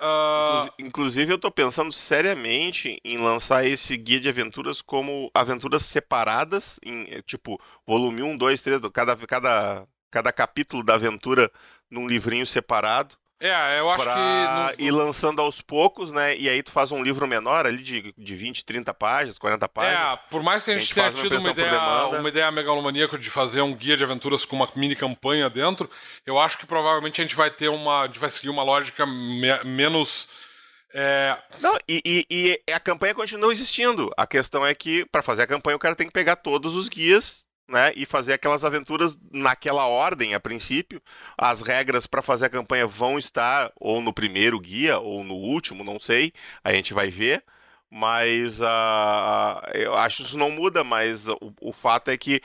Uh... 0.00 0.70
Inclusive, 0.78 1.32
eu 1.32 1.36
estou 1.36 1.50
pensando 1.50 1.92
seriamente 1.92 2.98
em 3.04 3.18
lançar 3.18 3.66
esse 3.66 3.96
guia 3.96 4.18
de 4.18 4.28
aventuras 4.28 4.80
como 4.80 5.30
aventuras 5.34 5.84
separadas, 5.84 6.78
em 6.82 7.20
tipo 7.22 7.60
volume 7.86 8.22
1, 8.22 8.36
2, 8.36 8.62
3, 8.62 8.80
cada, 8.92 9.16
cada, 9.16 9.86
cada 10.10 10.32
capítulo 10.32 10.82
da 10.82 10.94
aventura 10.94 11.50
num 11.90 12.08
livrinho 12.08 12.46
separado. 12.46 13.19
É, 13.40 13.80
eu 13.80 13.90
acho 13.90 14.04
pra 14.04 14.14
que. 14.14 14.82
No... 14.82 14.86
ir 14.86 14.90
lançando 14.90 15.40
aos 15.40 15.62
poucos, 15.62 16.12
né? 16.12 16.36
E 16.36 16.46
aí 16.46 16.62
tu 16.62 16.70
faz 16.70 16.92
um 16.92 17.02
livro 17.02 17.26
menor 17.26 17.66
ali 17.66 17.82
de, 17.82 18.14
de 18.16 18.36
20, 18.36 18.66
30 18.66 18.92
páginas, 18.92 19.38
40 19.38 19.66
páginas. 19.66 20.12
É, 20.12 20.20
por 20.30 20.42
mais 20.42 20.62
que 20.62 20.70
a 20.70 20.74
gente, 20.74 21.00
a 21.00 21.10
gente 21.10 21.16
tenha 21.16 21.22
tido 21.22 21.38
uma 21.38 21.50
ideia, 21.50 22.06
uma 22.06 22.28
ideia 22.28 22.50
megalomaníaca 22.50 23.16
de 23.16 23.30
fazer 23.30 23.62
um 23.62 23.74
guia 23.74 23.96
de 23.96 24.04
aventuras 24.04 24.44
com 24.44 24.56
uma 24.56 24.68
mini 24.76 24.94
campanha 24.94 25.48
dentro, 25.48 25.88
eu 26.26 26.38
acho 26.38 26.58
que 26.58 26.66
provavelmente 26.66 27.18
a 27.18 27.24
gente 27.24 27.34
vai 27.34 27.50
ter 27.50 27.68
uma. 27.68 28.02
A 28.02 28.06
gente 28.06 28.18
vai 28.18 28.28
seguir 28.28 28.50
uma 28.50 28.62
lógica 28.62 29.06
me 29.06 29.64
menos. 29.64 30.28
É... 30.92 31.38
Não, 31.60 31.78
e, 31.88 32.02
e, 32.04 32.26
e, 32.68 32.72
a 32.72 32.80
campanha 32.80 33.14
continua 33.14 33.52
existindo. 33.52 34.10
A 34.18 34.26
questão 34.26 34.66
é 34.66 34.74
que, 34.74 35.06
para 35.06 35.22
fazer 35.22 35.42
a 35.42 35.46
campanha, 35.46 35.76
o 35.76 35.80
cara 35.80 35.94
tem 35.96 36.06
que 36.06 36.12
pegar 36.12 36.36
todos 36.36 36.74
os 36.74 36.88
guias 36.88 37.46
né, 37.70 37.92
e 37.94 38.04
fazer 38.04 38.32
aquelas 38.32 38.64
aventuras 38.64 39.18
naquela 39.32 39.86
ordem 39.86 40.34
a 40.34 40.40
princípio. 40.40 41.00
As 41.38 41.62
regras 41.62 42.06
para 42.06 42.22
fazer 42.22 42.46
a 42.46 42.50
campanha 42.50 42.86
vão 42.86 43.18
estar 43.18 43.72
ou 43.76 44.00
no 44.00 44.12
primeiro 44.12 44.58
guia 44.60 44.98
ou 44.98 45.24
no 45.24 45.34
último, 45.34 45.84
não 45.84 45.98
sei, 46.00 46.32
a 46.64 46.72
gente 46.72 46.92
vai 46.92 47.10
ver. 47.10 47.44
Mas 47.92 48.60
uh, 48.60 49.60
eu 49.74 49.96
acho 49.96 50.18
que 50.18 50.22
isso 50.22 50.38
não 50.38 50.50
muda, 50.50 50.84
mas 50.84 51.26
o, 51.26 51.52
o 51.60 51.72
fato 51.72 52.08
é 52.08 52.16
que 52.16 52.40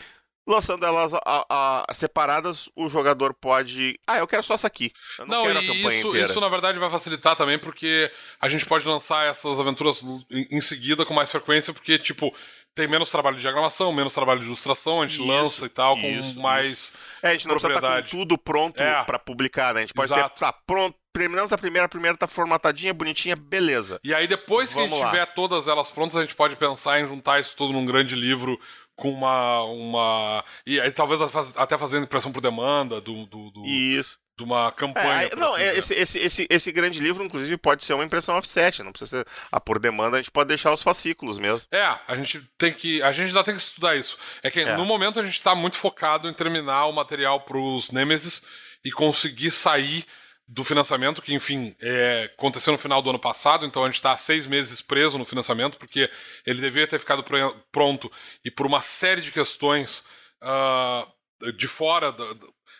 lançando 0.48 0.86
elas 0.86 1.12
a, 1.14 1.86
a, 1.88 1.94
separadas, 1.94 2.70
o 2.76 2.88
jogador 2.88 3.34
pode. 3.34 4.00
Ah, 4.06 4.20
eu 4.20 4.28
quero 4.28 4.44
só 4.44 4.54
essa 4.54 4.68
aqui. 4.68 4.92
Eu 5.18 5.26
não, 5.26 5.38
não 5.38 5.46
quero 5.46 5.60
a 5.60 5.62
campanha 5.62 6.00
isso, 6.00 6.08
inteira. 6.10 6.28
isso 6.28 6.40
na 6.40 6.50
verdade 6.50 6.80
vai 6.80 6.90
facilitar 6.90 7.36
também, 7.36 7.58
porque 7.58 8.12
a 8.40 8.48
gente 8.48 8.66
pode 8.66 8.88
lançar 8.88 9.28
essas 9.28 9.60
aventuras 9.60 10.04
em, 10.30 10.48
em 10.52 10.62
seguida 10.62 11.06
com 11.06 11.14
mais 11.14 11.32
frequência, 11.32 11.74
porque, 11.74 11.98
tipo, 11.98 12.34
tem 12.76 12.88
menos 12.90 13.10
trabalho 13.10 13.38
de 13.38 13.42
diagramação, 13.42 13.94
menos 13.94 14.14
trabalho 14.14 14.42
de 14.42 14.46
ilustração, 14.46 15.02
a 15.02 15.08
gente 15.08 15.22
isso, 15.22 15.26
lança 15.26 15.66
e 15.66 15.70
tal, 15.70 15.98
isso, 15.98 16.36
com 16.36 16.42
mais. 16.42 16.72
Isso. 16.72 16.94
É, 17.24 17.30
a 17.30 17.32
gente 17.32 17.48
não 17.48 17.56
precisa 17.56 17.74
estar 17.74 18.04
com 18.04 18.10
tudo 18.10 18.38
pronto 18.38 18.80
é. 18.80 19.04
para 19.06 19.18
publicar, 19.18 19.74
né? 19.74 19.80
A 19.80 19.84
gente 19.84 19.94
pode 19.94 20.12
Exato. 20.12 20.36
ter. 20.36 20.42
Tá 20.42 20.54
pronto. 20.54 20.96
Terminamos 21.14 21.54
a 21.54 21.58
primeira, 21.58 21.86
a 21.86 21.90
primeira 21.90 22.18
tá 22.18 22.28
formatadinha, 22.28 22.94
bonitinha, 22.94 23.38
beleza. 23.38 24.02
E 24.04 24.14
aí, 24.14 24.28
depois 24.28 24.74
que 24.74 24.76
Vamos 24.76 24.92
a 24.92 24.96
gente 24.96 25.06
lá. 25.06 25.12
tiver 25.12 25.26
todas 25.28 25.70
elas 25.70 25.90
prontas, 25.90 26.18
a 26.18 26.22
gente 26.22 26.36
pode 26.36 26.58
pensar 26.58 27.00
em 27.00 27.08
juntar 27.08 27.40
isso 27.40 27.56
tudo 27.56 27.72
num 27.72 27.86
grande 27.86 28.16
livro 28.16 28.60
com 28.98 29.10
uma. 29.10 29.64
uma 29.64 30.44
e 30.66 30.78
aí 30.78 30.92
talvez 30.92 31.22
até 31.56 31.78
fazendo 31.78 32.04
impressão 32.04 32.34
por 32.34 32.42
demanda 32.42 33.00
do. 33.00 33.26
do, 33.26 33.50
do 33.52 33.66
isso 33.66 34.20
de 34.38 34.44
uma 34.44 34.72
campanha. 34.72 35.30
É, 35.32 35.36
não, 35.36 35.54
assim 35.56 35.64
esse, 35.64 35.94
esse, 35.94 36.20
esse, 36.20 36.48
esse 36.50 36.72
grande 36.72 37.00
livro, 37.00 37.24
inclusive, 37.24 37.56
pode 37.58 37.84
ser 37.86 37.94
uma 37.94 38.04
impressão 38.04 38.36
offset, 38.36 38.84
não 38.84 38.92
precisa 38.92 39.20
ser 39.20 39.28
a 39.52 39.60
por 39.60 39.80
demanda, 39.80 40.18
a 40.18 40.22
gente 40.22 40.32
pode 40.32 40.50
deixar 40.50 40.74
os 40.74 40.84
fascículos 40.84 41.38
mesmo. 41.40 41.68
É, 41.72 41.84
a 42.08 42.16
gente 42.16 42.42
tem 42.58 42.74
que. 42.74 43.02
A 43.02 43.12
gente 43.12 43.28
ainda 43.28 43.44
tem 43.44 43.56
que 43.56 43.62
estudar 43.62 43.96
isso. 43.96 44.18
É 44.44 44.52
que 44.52 44.60
é. 44.60 44.76
no 44.76 44.86
momento 44.86 45.20
a 45.20 45.24
gente 45.24 45.36
está 45.36 45.56
muito 45.56 45.78
focado 45.78 46.28
em 46.28 46.34
terminar 46.34 46.86
o 46.88 46.92
material 46.92 47.42
para 47.42 47.58
os 47.58 47.92
Nemesis 47.92 48.44
e 48.84 48.92
conseguir 48.92 49.52
sair 49.52 50.06
do 50.48 50.64
financiamento, 50.64 51.24
que, 51.24 51.34
enfim, 51.34 51.76
é, 51.82 52.30
aconteceu 52.38 52.72
no 52.72 52.78
final 52.78 53.02
do 53.02 53.10
ano 53.10 53.18
passado, 53.18 53.66
então 53.66 53.84
a 53.84 53.88
gente 53.88 53.96
está 53.96 54.16
seis 54.16 54.46
meses 54.46 54.80
preso 54.80 55.18
no 55.18 55.26
financiamento, 55.26 55.80
porque 55.80 56.08
ele 56.46 56.62
deveria 56.62 56.88
ter 56.88 57.00
ficado 57.00 57.26
pronto 57.72 58.12
e 58.44 58.52
por 58.52 58.68
uma 58.68 58.82
série 58.82 59.22
de 59.22 59.32
questões. 59.32 60.04
Uh, 60.44 61.16
de 61.58 61.68
fora 61.68 62.14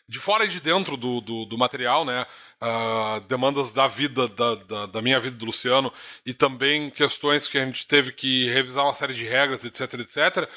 de 0.08 0.20
fora 0.20 0.46
e 0.46 0.48
de 0.48 0.60
dentro 0.60 0.96
do, 0.96 1.20
do, 1.20 1.46
do 1.46 1.58
material, 1.58 2.06
né? 2.06 2.26
Uh, 2.62 3.20
demandas 3.22 3.72
da 3.72 3.88
vida, 3.88 4.28
da, 4.28 4.56
da, 4.56 4.86
da, 4.86 5.02
minha 5.02 5.20
vida 5.20 5.36
do 5.36 5.46
Luciano, 5.46 5.92
e 6.26 6.34
também 6.34 6.90
questões 6.92 7.48
que 7.48 7.58
a 7.58 7.66
gente 7.66 7.88
teve 7.88 8.12
que 8.12 8.50
revisar 8.50 8.86
uma 8.86 8.94
série 8.94 9.14
de 9.14 9.26
regras, 9.26 9.66
etc, 9.66 9.94
etc. 10.00 10.50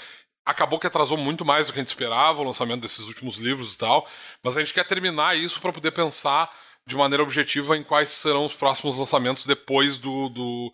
Acabou 0.44 0.78
que 0.78 0.86
atrasou 0.86 1.16
muito 1.16 1.44
mais 1.44 1.66
do 1.66 1.72
que 1.72 1.78
a 1.78 1.82
gente 1.82 1.88
esperava 1.88 2.40
o 2.40 2.44
lançamento 2.44 2.82
desses 2.82 3.06
últimos 3.06 3.36
livros 3.36 3.74
e 3.74 3.78
tal, 3.78 4.08
mas 4.42 4.56
a 4.56 4.60
gente 4.60 4.74
quer 4.74 4.84
terminar 4.84 5.36
isso 5.36 5.60
para 5.60 5.72
poder 5.72 5.92
pensar 5.92 6.50
de 6.86 6.96
maneira 6.96 7.22
objetiva 7.22 7.76
em 7.76 7.82
quais 7.82 8.08
serão 8.10 8.46
os 8.46 8.54
próximos 8.54 8.96
lançamentos 8.96 9.44
depois 9.44 9.98
do, 9.98 10.30
do 10.30 10.72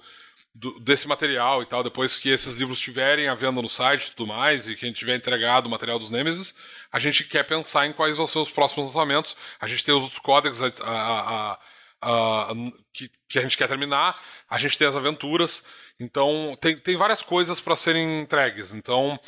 do, 0.54 0.78
desse 0.78 1.08
material 1.08 1.62
e 1.62 1.66
tal, 1.66 1.82
depois 1.82 2.16
que 2.16 2.28
esses 2.28 2.54
livros 2.54 2.78
estiverem 2.78 3.28
à 3.28 3.34
venda 3.34 3.60
no 3.60 3.68
site 3.68 4.06
e 4.06 4.10
tudo 4.12 4.28
mais, 4.28 4.68
e 4.68 4.76
que 4.76 4.84
a 4.84 4.88
gente 4.88 4.98
tiver 4.98 5.16
entregado 5.16 5.66
o 5.66 5.70
material 5.70 5.98
dos 5.98 6.10
Nemesis, 6.10 6.54
a 6.92 6.98
gente 6.98 7.24
quer 7.24 7.42
pensar 7.44 7.86
em 7.86 7.92
quais 7.92 8.16
vão 8.16 8.26
ser 8.26 8.38
os 8.38 8.50
próximos 8.50 8.86
lançamentos. 8.86 9.36
A 9.60 9.66
gente 9.66 9.84
tem 9.84 9.94
os 9.94 10.02
outros 10.02 10.20
códigos 10.20 10.62
a, 10.62 10.68
a, 10.84 11.58
a, 12.02 12.54
que, 12.92 13.10
que, 13.28 13.38
a 13.38 13.42
gente 13.42 13.56
quer 13.56 13.66
terminar, 13.66 14.20
a 14.48 14.56
gente 14.56 14.78
tem 14.78 14.86
as 14.86 14.94
aventuras, 14.94 15.64
então 15.98 16.56
tem, 16.60 16.78
tem 16.78 16.96
várias 16.96 17.20
coisas 17.20 17.60
para 17.60 17.74
serem 17.74 18.20
entregues. 18.20 18.72
Então, 18.72 19.18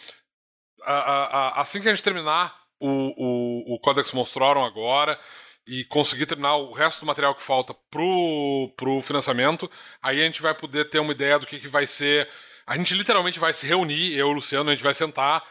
assim 1.57 1.81
que 1.81 1.89
a 1.89 1.91
gente 1.91 2.05
terminar 2.05 2.57
o, 2.79 2.89
o, 2.89 3.75
o 3.75 3.81
Codex 3.81 4.13
Monstrorum 4.13 4.65
agora, 4.65 5.19
e 5.67 5.85
conseguir 5.85 6.27
terminar 6.27 6.57
o 6.57 6.73
resto 6.73 7.01
do 7.01 7.07
material 7.07 7.35
que 7.35 7.43
falta 7.43 7.75
pro, 7.91 8.73
pro 8.77 9.03
financiamento, 9.03 9.71
aí 10.01 10.21
a 10.21 10.25
gente 10.25 10.41
vai 10.41 10.55
poder 10.55 10.89
ter 10.89 11.01
uma 11.01 11.13
ideia 11.13 11.39
do 11.39 11.47
que, 11.47 11.59
que 11.59 11.69
vai 11.69 11.87
ser. 11.87 12.29
A 12.67 12.77
gente 12.77 12.95
literalmente 12.95 13.39
vai 13.39 13.53
se 13.53 13.67
reunir, 13.67 14.13
eu 14.13 14.29
e 14.29 14.31
o 14.31 14.33
Luciano, 14.33 14.71
a 14.71 14.75
gente 14.75 14.83
vai 14.83 14.95
sentar, 14.95 15.45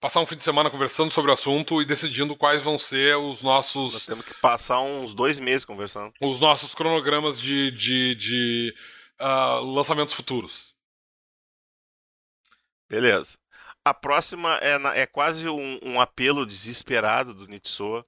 passar 0.00 0.20
um 0.20 0.26
fim 0.26 0.36
de 0.36 0.42
semana 0.42 0.68
conversando 0.68 1.12
sobre 1.12 1.30
o 1.30 1.34
assunto 1.34 1.80
e 1.80 1.84
decidindo 1.84 2.36
quais 2.36 2.62
vão 2.62 2.76
ser 2.76 3.16
os 3.16 3.40
nossos. 3.42 3.92
Nós 3.92 4.06
temos 4.06 4.24
que 4.24 4.34
passar 4.34 4.80
uns 4.80 5.14
dois 5.14 5.38
meses 5.38 5.64
conversando. 5.64 6.12
Os 6.20 6.40
nossos 6.40 6.74
cronogramas 6.74 7.38
de, 7.40 7.70
de, 7.70 8.14
de 8.16 8.74
uh, 9.20 9.64
lançamentos 9.64 10.14
futuros. 10.14 10.74
Beleza. 12.90 13.38
A 13.84 13.94
próxima 13.94 14.56
é, 14.56 14.76
na, 14.78 14.94
é 14.94 15.06
quase 15.06 15.48
um, 15.48 15.78
um 15.82 16.00
apelo 16.00 16.44
desesperado 16.44 17.32
do 17.32 17.46
Nitsoa 17.46 18.06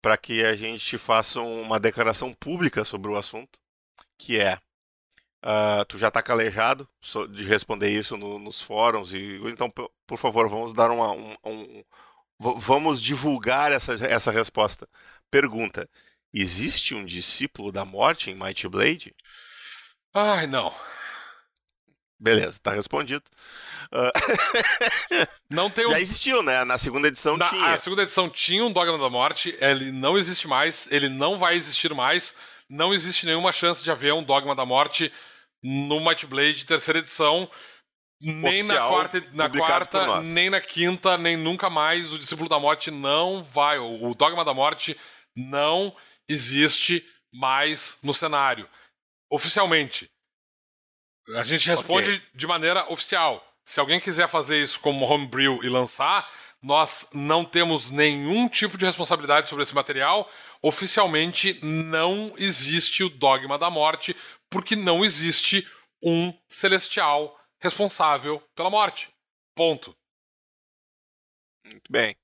para 0.00 0.16
que 0.16 0.44
a 0.44 0.54
gente 0.54 0.98
faça 0.98 1.40
uma 1.40 1.80
declaração 1.80 2.32
pública 2.32 2.84
sobre 2.84 3.10
o 3.10 3.16
assunto, 3.16 3.58
que 4.18 4.38
é 4.38 4.58
uh, 5.44 5.84
tu 5.88 5.98
já 5.98 6.08
está 6.08 6.22
calejado 6.22 6.88
de 7.30 7.44
responder 7.44 7.90
isso 7.90 8.16
no, 8.16 8.38
nos 8.38 8.60
fóruns 8.60 9.12
e 9.12 9.40
então 9.46 9.70
por 10.06 10.18
favor 10.18 10.48
vamos 10.48 10.72
dar 10.74 10.90
uma, 10.90 11.12
um, 11.12 11.34
um, 11.44 11.84
vamos 12.38 13.00
divulgar 13.00 13.72
essa, 13.72 13.94
essa 14.06 14.30
resposta. 14.30 14.88
Pergunta: 15.30 15.88
existe 16.32 16.94
um 16.94 17.04
discípulo 17.04 17.72
da 17.72 17.84
morte 17.84 18.30
em 18.30 18.34
Mighty 18.34 18.68
Blade? 18.68 19.14
Ai, 20.12 20.46
não. 20.46 20.74
Beleza, 22.18 22.58
tá 22.62 22.72
respondido. 22.72 23.22
Uh... 23.92 25.26
não 25.50 25.70
tem 25.70 25.86
um... 25.86 25.90
Já 25.90 26.00
existiu, 26.00 26.42
né? 26.42 26.64
Na 26.64 26.78
segunda 26.78 27.08
edição 27.08 27.36
Na, 27.36 27.48
tinha. 27.48 27.74
A 27.74 27.78
segunda 27.78 28.02
edição 28.02 28.28
tinha 28.30 28.64
um 28.64 28.72
Dogma 28.72 28.98
da 28.98 29.10
Morte, 29.10 29.56
ele 29.60 29.92
não 29.92 30.16
existe 30.16 30.48
mais, 30.48 30.90
ele 30.90 31.08
não 31.08 31.38
vai 31.38 31.56
existir 31.56 31.92
mais. 31.94 32.34
Não 32.68 32.94
existe 32.94 33.26
nenhuma 33.26 33.52
chance 33.52 33.84
de 33.84 33.90
haver 33.90 34.12
um 34.14 34.24
Dogma 34.24 34.54
da 34.54 34.64
Morte 34.64 35.12
no 35.62 36.00
Might 36.00 36.26
Blade 36.26 36.64
terceira 36.64 36.98
edição. 36.98 37.48
Nem 38.18 38.62
Oficial, 38.62 38.90
na 38.90 38.96
quarta, 38.96 39.24
na 39.32 39.50
quarta 39.50 40.22
nem 40.22 40.48
na 40.48 40.60
quinta, 40.60 41.18
nem 41.18 41.36
nunca 41.36 41.68
mais. 41.68 42.12
O 42.12 42.18
Discípulo 42.18 42.48
da 42.48 42.58
Morte 42.58 42.90
não 42.90 43.42
vai. 43.42 43.78
O 43.78 44.14
Dogma 44.14 44.42
da 44.42 44.54
Morte 44.54 44.96
não 45.36 45.94
existe 46.26 47.06
mais 47.32 47.98
no 48.02 48.14
cenário. 48.14 48.66
Oficialmente. 49.30 50.10
A 51.34 51.42
gente 51.42 51.68
responde 51.68 52.10
okay. 52.10 52.22
de 52.34 52.46
maneira 52.46 52.90
oficial. 52.92 53.44
Se 53.64 53.80
alguém 53.80 53.98
quiser 53.98 54.28
fazer 54.28 54.62
isso 54.62 54.78
como 54.78 55.04
homebrew 55.04 55.58
e 55.64 55.68
lançar, 55.68 56.30
nós 56.62 57.08
não 57.12 57.44
temos 57.44 57.90
nenhum 57.90 58.48
tipo 58.48 58.78
de 58.78 58.84
responsabilidade 58.84 59.48
sobre 59.48 59.64
esse 59.64 59.74
material. 59.74 60.30
Oficialmente 60.62 61.58
não 61.64 62.32
existe 62.38 63.02
o 63.02 63.08
dogma 63.08 63.58
da 63.58 63.68
morte, 63.68 64.16
porque 64.48 64.76
não 64.76 65.04
existe 65.04 65.66
um 66.02 66.32
celestial 66.48 67.36
responsável 67.60 68.40
pela 68.54 68.70
morte. 68.70 69.10
Ponto. 69.54 69.96
Muito 71.64 71.90
bem. 71.90 72.16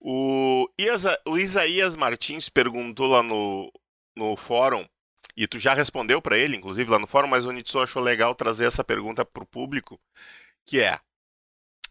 O, 0.00 0.68
Isa, 0.76 1.20
o 1.24 1.38
Isaías 1.38 1.94
Martins 1.94 2.48
perguntou 2.48 3.06
lá 3.06 3.22
no, 3.22 3.72
no 4.16 4.36
fórum 4.36 4.84
e 5.36 5.48
tu 5.48 5.58
já 5.58 5.74
respondeu 5.74 6.22
para 6.22 6.38
ele, 6.38 6.56
inclusive 6.56 6.90
lá 6.90 6.98
no 6.98 7.06
fórum, 7.06 7.28
mas 7.28 7.44
o 7.44 7.50
Nitsu 7.50 7.80
achou 7.80 8.02
legal 8.02 8.34
trazer 8.34 8.66
essa 8.66 8.84
pergunta 8.84 9.24
para 9.24 9.42
o 9.42 9.46
público, 9.46 10.00
que 10.66 10.80
é: 10.80 10.98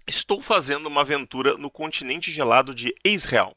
Estou 0.08 0.42
fazendo 0.42 0.88
uma 0.88 1.02
aventura 1.02 1.58
no 1.58 1.70
continente 1.70 2.32
gelado 2.32 2.74
de 2.74 2.94
Israel. 3.04 3.56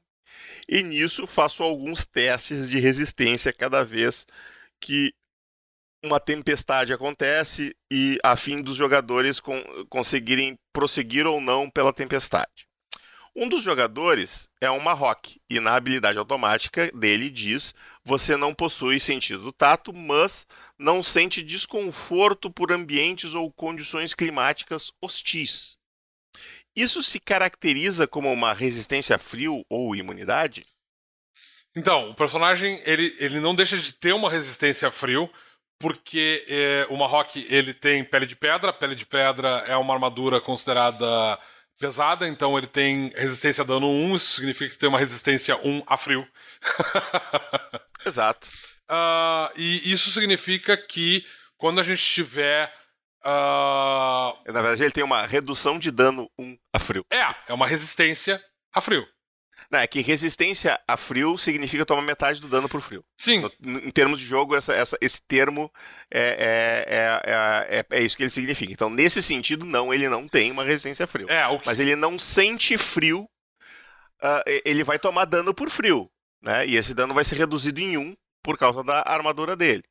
E 0.69 0.83
nisso 0.83 1.27
faço 1.27 1.63
alguns 1.63 2.07
testes 2.07 2.69
de 2.69 2.79
resistência 2.79 3.53
cada 3.53 3.85
vez 3.85 4.27
que 4.81 5.15
uma 6.05 6.21
tempestade 6.21 6.93
acontece 6.93 7.75
e 7.91 8.19
a 8.23 8.37
fim 8.37 8.63
dos 8.63 8.77
jogadores 8.77 9.41
con 9.41 9.61
conseguirem 9.89 10.59
prosseguir 10.73 11.27
ou 11.27 11.41
não 11.41 11.71
pela 11.71 11.93
tempestade. 11.93 12.69
Um 13.35 13.49
dos 13.49 13.63
jogadores 13.63 14.49
é 14.61 14.71
uma 14.71 14.93
rock 14.93 15.41
e 15.51 15.61
na 15.61 15.75
habilidade 15.75 16.19
automática 16.19 16.91
dele 16.93 17.29
diz: 17.29 17.75
você 18.07 18.37
não 18.37 18.55
possui 18.55 19.01
sentido 19.01 19.43
do 19.43 19.53
tato, 19.53 19.93
mas 19.93 20.47
não 20.79 21.03
sente 21.03 21.43
desconforto 21.43 22.49
por 22.49 22.71
ambientes 22.71 23.35
ou 23.35 23.53
condições 23.53 24.15
climáticas 24.15 24.93
hostis. 25.03 25.77
Isso 26.77 27.03
se 27.03 27.19
caracteriza 27.19 28.07
como 28.07 28.33
uma 28.33 28.53
resistência 28.53 29.17
a 29.17 29.19
frio 29.19 29.65
ou 29.69 29.97
imunidade? 29.97 30.65
Então, 31.75 32.11
o 32.11 32.15
personagem 32.15 32.81
ele, 32.85 33.13
ele 33.19 33.41
não 33.41 33.57
deixa 33.57 33.77
de 33.77 33.93
ter 33.93 34.13
uma 34.13 34.31
resistência 34.31 34.87
a 34.87 34.93
frio, 34.93 35.29
porque 35.77 36.45
é, 36.49 36.87
o 36.89 36.97
Marrock 36.97 37.45
ele 37.51 37.75
tem 37.75 38.05
pele 38.05 38.25
de 38.25 38.37
pedra. 38.37 38.73
Pele 38.73 38.95
de 38.95 39.05
pedra 39.05 39.65
é 39.67 39.77
uma 39.77 39.93
armadura 39.93 40.41
considerada 40.41 41.37
pesada, 41.77 42.27
então 42.27 42.57
ele 42.57 42.69
tem 42.69 43.13
resistência 43.17 43.63
a 43.63 43.67
dano 43.67 43.89
1, 43.89 44.17
isso 44.17 44.37
significa 44.37 44.71
que 44.71 44.79
tem 44.79 44.89
uma 44.89 44.99
resistência 44.99 45.57
1 45.57 45.83
a 45.87 45.97
frio. 45.97 46.27
Exato. 48.07 48.49
Uh, 48.91 49.51
e 49.57 49.93
isso 49.93 50.11
significa 50.11 50.77
que 50.77 51.25
quando 51.57 51.81
a 51.81 51.83
gente 51.83 52.03
tiver. 52.03 52.73
Uh... 53.25 54.53
Na 54.53 54.63
verdade, 54.63 54.85
ele 54.85 54.93
tem 54.93 55.03
uma 55.03 55.27
redução 55.27 55.79
de 55.79 55.91
dano 55.91 56.31
1 56.39 56.57
a 56.73 56.79
frio. 56.79 57.05
É, 57.11 57.35
é 57.49 57.53
uma 57.53 57.67
resistência 57.67 58.43
a 58.73 58.81
frio. 58.81 59.07
Não, 59.71 59.81
é 59.81 59.87
que 59.87 60.01
resistência 60.01 60.79
a 60.87 60.97
frio 60.97 61.37
significa 61.37 61.85
tomar 61.85 62.03
metade 62.03 62.41
do 62.41 62.49
dano 62.49 62.69
por 62.69 62.81
frio. 62.81 63.05
Sim. 63.19 63.41
No, 63.59 63.79
em 63.79 63.91
termos 63.91 64.21
de 64.21 64.27
jogo, 64.27 64.55
essa, 64.55 64.73
essa, 64.73 64.97
esse 65.01 65.21
termo 65.27 65.73
é, 66.13 66.87
é, 66.89 67.79
é, 67.79 67.87
é, 67.91 68.03
isso 68.03 68.17
que 68.17 68.23
ele 68.23 68.31
significa. 68.31 68.73
Então, 68.73 68.89
nesse 68.89 69.21
sentido, 69.21 69.67
não, 69.67 69.93
ele 69.93 70.09
não 70.09 70.27
tem 70.27 70.53
uma 70.53 70.65
resistência 70.65 71.05
a 71.05 71.07
frio. 71.09 71.29
É, 71.29 71.59
que... 71.59 71.67
Mas 71.67 71.81
ele 71.81 71.97
não 71.97 72.19
sente 72.19 72.79
frio, 72.79 73.29
uh, 74.23 74.43
ele 74.65 74.85
vai 74.85 74.99
tomar 74.99 75.25
dano 75.25 75.53
por 75.53 75.69
frio. 75.69 76.09
Né? 76.43 76.67
E 76.67 76.77
esse 76.77 76.95
dano 76.95 77.15
vai 77.15 77.25
ser 77.25 77.37
reduzido 77.37 77.81
em 77.81 77.97
1 77.97 78.15
por 78.43 78.57
causa 78.57 78.83
da 78.85 79.03
armadura 79.07 79.57
dele. 79.57 79.83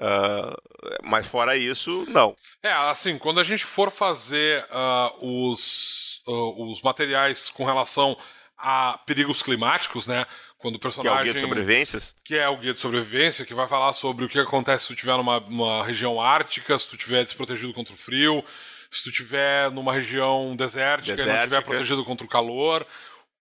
Uh, 0.00 0.56
mas 1.04 1.26
fora 1.26 1.56
isso, 1.56 2.04
não. 2.08 2.36
É, 2.62 2.72
assim, 2.72 3.16
quando 3.16 3.38
a 3.38 3.44
gente 3.44 3.64
for 3.64 3.90
fazer 3.92 4.64
uh, 4.64 5.50
os, 5.50 6.20
uh, 6.26 6.70
os 6.70 6.82
materiais 6.82 7.48
com 7.48 7.64
relação 7.64 8.16
a 8.58 8.98
perigos 9.06 9.42
climáticos, 9.42 10.06
né? 10.06 10.26
Quando 10.58 10.76
o 10.76 10.80
personagem. 10.80 11.12
Que 11.12 11.18
é 11.18 11.20
o 11.20 11.24
guia 11.24 11.34
de 11.34 11.40
sobrevivências? 11.40 12.16
Que 12.24 12.36
é 12.36 12.48
o 12.48 12.56
guia 12.56 12.74
de 12.74 12.80
sobrevivência, 12.80 13.44
que 13.44 13.54
vai 13.54 13.68
falar 13.68 13.92
sobre 13.92 14.24
o 14.24 14.28
que 14.28 14.38
acontece 14.38 14.84
se 14.84 14.88
tu 14.88 14.94
estiver 14.94 15.16
numa 15.16 15.84
região 15.84 16.20
ártica, 16.20 16.76
se 16.78 16.88
tu 16.88 16.96
estiver 16.96 17.22
desprotegido 17.22 17.72
contra 17.72 17.94
o 17.94 17.96
frio, 17.96 18.42
se 18.90 19.04
tu 19.04 19.10
estiver 19.10 19.70
numa 19.70 19.92
região 19.92 20.56
desértica, 20.56 21.16
desértica. 21.16 21.30
e 21.30 21.34
não 21.34 21.38
estiver 21.38 21.62
protegido 21.62 22.04
contra 22.04 22.26
o 22.26 22.28
calor. 22.28 22.86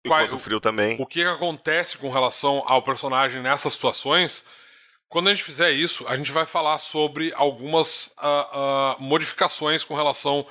Qual, 0.07 0.21
contra 0.21 0.37
o 0.37 0.39
frio 0.39 0.61
também. 0.61 0.97
O 1.01 1.07
que 1.07 1.23
acontece 1.23 1.99
com 1.99 2.11
relação 2.11 2.63
ao 2.67 2.83
personagem 2.83 3.43
nessas 3.43 3.75
situações. 3.75 4.45
Quando 5.09 5.29
a 5.29 5.35
gente 5.35 5.45
fizer 5.45 5.73
isso, 5.73 6.07
a 6.07 6.17
gente 6.17 6.31
vai 6.31 6.47
falar 6.47 6.79
sobre 6.79 7.33
algumas 7.35 8.15
uh, 8.19 8.97
uh, 8.97 9.03
modificações 9.03 9.83
com 9.85 9.95
relação 9.95 10.47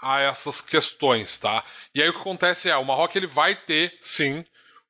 a 0.00 0.20
essas 0.20 0.60
questões, 0.60 1.38
tá? 1.38 1.64
E 1.94 2.02
aí 2.02 2.08
o 2.08 2.12
que 2.12 2.20
acontece 2.20 2.68
é, 2.68 2.76
o 2.76 2.84
Marrock 2.84 3.16
ele 3.16 3.26
vai 3.26 3.54
ter, 3.54 3.96
sim, 4.00 4.44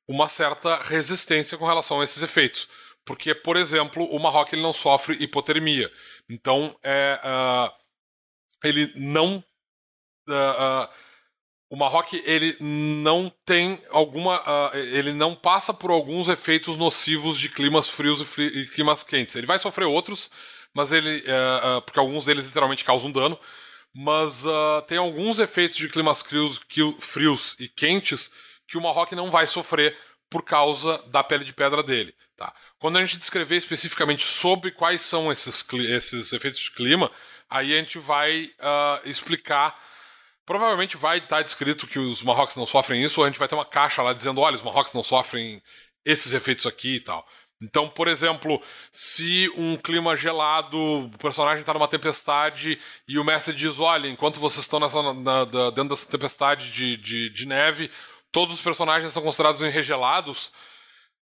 uma 0.07 0.27
certa 0.27 0.75
resistência 0.83 1.57
com 1.57 1.65
relação 1.65 2.01
a 2.01 2.03
esses 2.03 2.21
efeitos. 2.21 2.67
Porque, 3.05 3.33
por 3.35 3.57
exemplo, 3.57 4.05
o 4.05 4.19
Marrock 4.19 4.53
ele 4.53 4.61
não 4.61 4.73
sofre 4.73 5.15
hipotermia. 5.21 5.91
Então, 6.29 6.75
é, 6.83 7.19
uh, 7.23 7.71
ele 8.63 8.91
não... 8.95 9.43
Uh, 10.27 10.83
uh, 10.83 10.89
o 11.73 11.77
Marrock 11.77 12.21
ele 12.25 12.55
não 12.59 13.31
tem 13.45 13.81
alguma... 13.89 14.41
ele 14.73 15.11
não 15.11 15.33
passa 15.33 15.73
por 15.73 15.89
alguns 15.89 16.29
efeitos 16.29 16.77
nocivos 16.77 17.39
de 17.39 17.49
climas 17.49 17.89
frios 17.89 18.21
e, 18.21 18.25
fri 18.25 18.45
e 18.45 18.67
climas 18.67 19.01
quentes. 19.01 19.35
Ele 19.35 19.47
vai 19.47 19.57
sofrer 19.57 19.85
outros, 19.85 20.29
mas 20.73 20.91
ele... 20.91 21.23
porque 21.85 21.99
alguns 21.99 22.25
deles 22.25 22.45
literalmente 22.45 22.85
causam 22.85 23.11
dano 23.11 23.39
mas 23.93 24.43
uh, 24.43 24.81
tem 24.87 24.97
alguns 24.97 25.37
efeitos 25.37 25.77
de 25.77 25.87
climas 25.87 26.21
frios, 26.21 26.59
frios, 26.99 27.55
e 27.59 27.67
quentes 27.67 28.31
que 28.67 28.77
o 28.77 28.81
Marrock 28.81 29.13
não 29.15 29.29
vai 29.29 29.45
sofrer 29.45 29.95
por 30.29 30.43
causa 30.43 30.97
da 31.09 31.23
pele 31.23 31.43
de 31.43 31.53
pedra 31.53 31.83
dele. 31.83 32.13
Tá? 32.35 32.51
Quando 32.79 32.97
a 32.97 33.01
gente 33.01 33.19
descrever 33.19 33.57
especificamente 33.57 34.23
sobre 34.23 34.71
quais 34.71 35.03
são 35.03 35.31
esses, 35.31 35.63
esses 35.71 36.33
efeitos 36.33 36.59
de 36.59 36.71
clima, 36.71 37.11
aí 37.47 37.73
a 37.73 37.77
gente 37.77 37.99
vai 37.99 38.45
uh, 38.45 39.07
explicar. 39.07 39.79
Provavelmente 40.45 40.97
vai 40.97 41.19
estar 41.19 41.41
descrito 41.41 41.87
que 41.87 41.97
os 41.97 42.21
Marrocks 42.21 42.57
não 42.57 42.65
sofrem 42.65 43.03
isso, 43.03 43.19
ou 43.19 43.25
a 43.25 43.29
gente 43.29 43.39
vai 43.39 43.47
ter 43.47 43.55
uma 43.55 43.65
caixa 43.65 44.01
lá 44.01 44.13
dizendo: 44.13 44.41
olha, 44.41 44.55
os 44.55 44.61
Marrocks 44.61 44.93
não 44.93 45.03
sofrem 45.03 45.61
esses 46.05 46.33
efeitos 46.33 46.65
aqui 46.65 46.95
e 46.95 46.99
tal. 46.99 47.25
Então, 47.61 47.87
por 47.87 48.09
exemplo, 48.09 48.61
se 48.91 49.49
um 49.55 49.77
clima 49.77 50.17
gelado, 50.17 50.77
o 50.77 51.17
personagem 51.17 51.61
está 51.61 51.73
numa 51.73 51.87
tempestade 51.87 52.77
e 53.07 53.17
o 53.17 53.23
mestre 53.23 53.55
diz: 53.55 53.79
olha, 53.79 54.09
enquanto 54.09 54.39
vocês 54.39 54.65
estão 54.65 54.81
nessa, 54.81 55.01
na, 55.01 55.13
na, 55.13 55.45
dentro 55.45 55.89
dessa 55.89 56.09
tempestade 56.09 56.71
de, 56.71 56.97
de, 56.97 57.29
de, 57.29 57.45
neve, 57.45 57.89
todos 58.31 58.55
os 58.55 58.61
personagens 58.61 59.13
são 59.13 59.23
considerados 59.23 59.61
enregelados. 59.61 60.51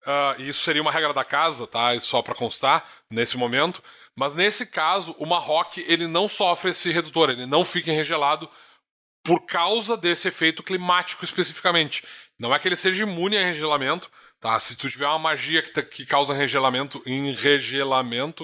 Uh, 0.06 0.42
isso 0.42 0.62
seria 0.64 0.82
uma 0.82 0.92
regra 0.92 1.14
da 1.14 1.24
casa, 1.24 1.66
tá? 1.66 1.98
Só 2.00 2.22
para 2.22 2.36
constar 2.36 2.86
nesse 3.10 3.38
momento. 3.38 3.82
Mas 4.16 4.36
nesse 4.36 4.66
caso, 4.66 5.16
o 5.18 5.26
Marrock 5.26 5.84
ele 5.88 6.06
não 6.06 6.28
sofre 6.28 6.72
esse 6.72 6.92
redutor, 6.92 7.30
ele 7.30 7.46
não 7.46 7.64
fica 7.64 7.92
enregelado 7.92 8.50
por 9.26 9.45
causa 9.45 9.97
desse 9.97 10.27
efeito 10.27 10.64
climático 10.64 11.26
especificamente. 11.26 12.03
Não 12.39 12.53
é 12.53 12.60
que 12.60 12.68
ele 12.68 12.76
seja 12.76 13.03
imune 13.03 13.35
a 13.38 13.41
enregelamento, 13.41 14.10
Tá? 14.45 14.60
Se 14.60 14.76
tu 14.76 14.88
tiver 14.88 15.07
uma 15.07 15.18
magia 15.18 15.61
que, 15.61 15.81
que 15.81 16.06
causa 16.06 16.34
enregelamento, 16.34 17.02
enregelamento 17.03 18.43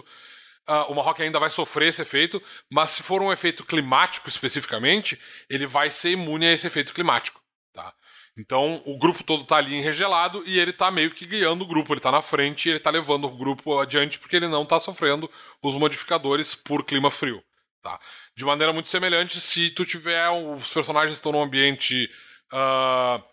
uh, 0.67 0.91
o 0.91 0.95
Marrock 0.95 1.21
ainda 1.21 1.39
vai 1.39 1.49
sofrer 1.49 1.89
esse 1.89 2.01
efeito, 2.01 2.41
mas 2.69 2.89
se 2.89 3.03
for 3.03 3.21
um 3.21 3.31
efeito 3.31 3.63
climático 3.63 4.27
especificamente, 4.27 5.19
ele 5.49 5.67
vai 5.67 5.91
ser 5.91 6.11
imune 6.11 6.47
a 6.47 6.53
esse 6.53 6.65
efeito 6.65 6.91
climático. 6.93 7.39
Tá? 7.73 7.93
Então 8.35 8.81
o 8.85 8.97
grupo 8.97 9.23
todo 9.23 9.43
tá 9.43 9.57
ali 9.57 9.75
enregelado 9.75 10.43
e 10.47 10.59
ele 10.59 10.73
tá 10.73 10.89
meio 10.89 11.11
que 11.11 11.25
guiando 11.25 11.63
o 11.63 11.67
grupo, 11.67 11.93
ele 11.93 12.01
tá 12.01 12.11
na 12.11 12.21
frente 12.21 12.67
e 12.67 12.71
ele 12.71 12.79
tá 12.79 12.89
levando 12.89 13.25
o 13.25 13.37
grupo 13.37 13.79
adiante 13.79 14.17
porque 14.17 14.37
ele 14.37 14.47
não 14.47 14.65
tá 14.65 14.79
sofrendo 14.79 15.29
os 15.61 15.75
modificadores 15.75 16.55
por 16.55 16.83
clima 16.83 17.11
frio. 17.11 17.43
Tá? 17.81 17.99
De 18.35 18.45
maneira 18.45 18.71
muito 18.71 18.89
semelhante, 18.89 19.41
se 19.41 19.71
tu 19.71 19.83
tiver 19.85 20.29
os 20.29 20.71
personagens 20.71 21.15
estão 21.15 21.31
num 21.31 21.41
ambiente 21.41 22.09
uh, 22.53 23.23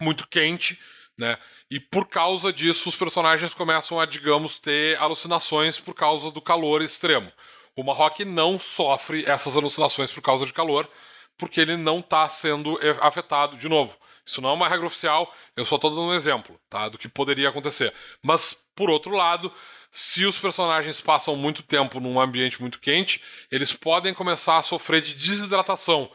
muito 0.00 0.26
quente, 0.26 0.80
né? 1.18 1.38
E 1.70 1.78
por 1.78 2.08
causa 2.08 2.50
disso, 2.50 2.88
os 2.88 2.96
personagens 2.96 3.52
começam 3.52 4.00
a, 4.00 4.06
digamos, 4.06 4.58
ter 4.58 4.96
alucinações 4.98 5.78
por 5.78 5.94
causa 5.94 6.30
do 6.30 6.40
calor 6.40 6.80
extremo. 6.80 7.30
O 7.76 7.84
Marrock 7.84 8.24
não 8.24 8.58
sofre 8.58 9.24
essas 9.26 9.54
alucinações 9.54 10.10
por 10.10 10.22
causa 10.22 10.46
de 10.46 10.52
calor, 10.52 10.88
porque 11.36 11.60
ele 11.60 11.76
não 11.76 12.00
está 12.00 12.26
sendo 12.28 12.78
afetado 13.02 13.58
de 13.58 13.68
novo. 13.68 13.96
Isso 14.24 14.40
não 14.40 14.50
é 14.50 14.52
uma 14.52 14.68
regra 14.68 14.86
oficial, 14.86 15.32
eu 15.56 15.64
só 15.64 15.76
estou 15.76 15.90
dando 15.90 16.04
um 16.04 16.14
exemplo, 16.14 16.58
tá? 16.68 16.88
Do 16.88 16.98
que 16.98 17.08
poderia 17.08 17.48
acontecer. 17.50 17.92
Mas, 18.22 18.56
por 18.74 18.90
outro 18.90 19.12
lado, 19.14 19.52
se 19.90 20.24
os 20.24 20.38
personagens 20.38 21.00
passam 21.00 21.34
muito 21.36 21.62
tempo 21.62 22.00
num 22.00 22.20
ambiente 22.20 22.60
muito 22.60 22.78
quente, 22.78 23.22
eles 23.50 23.72
podem 23.72 24.12
começar 24.12 24.56
a 24.56 24.62
sofrer 24.62 25.00
de 25.00 25.14
desidratação. 25.14 26.10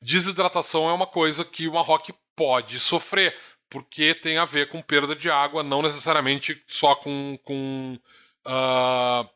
Desidratação 0.00 0.88
é 0.88 0.92
uma 0.92 1.06
coisa 1.06 1.44
que 1.44 1.68
o 1.68 1.74
Marrock 1.74 2.12
pode 2.34 2.78
sofrer, 2.78 3.36
porque 3.68 4.14
tem 4.14 4.38
a 4.38 4.44
ver 4.44 4.68
com 4.68 4.80
perda 4.80 5.14
de 5.14 5.30
água, 5.30 5.62
não 5.62 5.82
necessariamente 5.82 6.62
só 6.66 6.94
com, 6.94 7.38
com, 7.44 7.98
uh, 8.46 9.28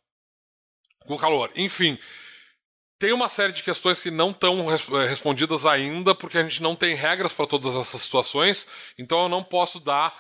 com 1.06 1.16
calor. 1.19 1.51
Enfim, 1.55 1.98
tem 2.98 3.12
uma 3.12 3.28
série 3.28 3.52
de 3.52 3.64
questões 3.64 3.98
que 3.98 4.12
não 4.12 4.31
estão 4.31 4.70
eh, 4.70 5.06
respondidas 5.09 5.66
ainda, 5.66 6.14
porque 6.14 6.39
a 6.39 6.43
gente 6.44 6.62
não 6.62 6.77
tem 6.77 6.94
regras 6.94 7.32
para 7.32 7.48
todas 7.48 7.74
essas 7.74 8.01
situações, 8.01 8.66
então 8.97 9.24
eu 9.24 9.28
não 9.28 9.43
posso 9.43 9.81
dar 9.81 10.16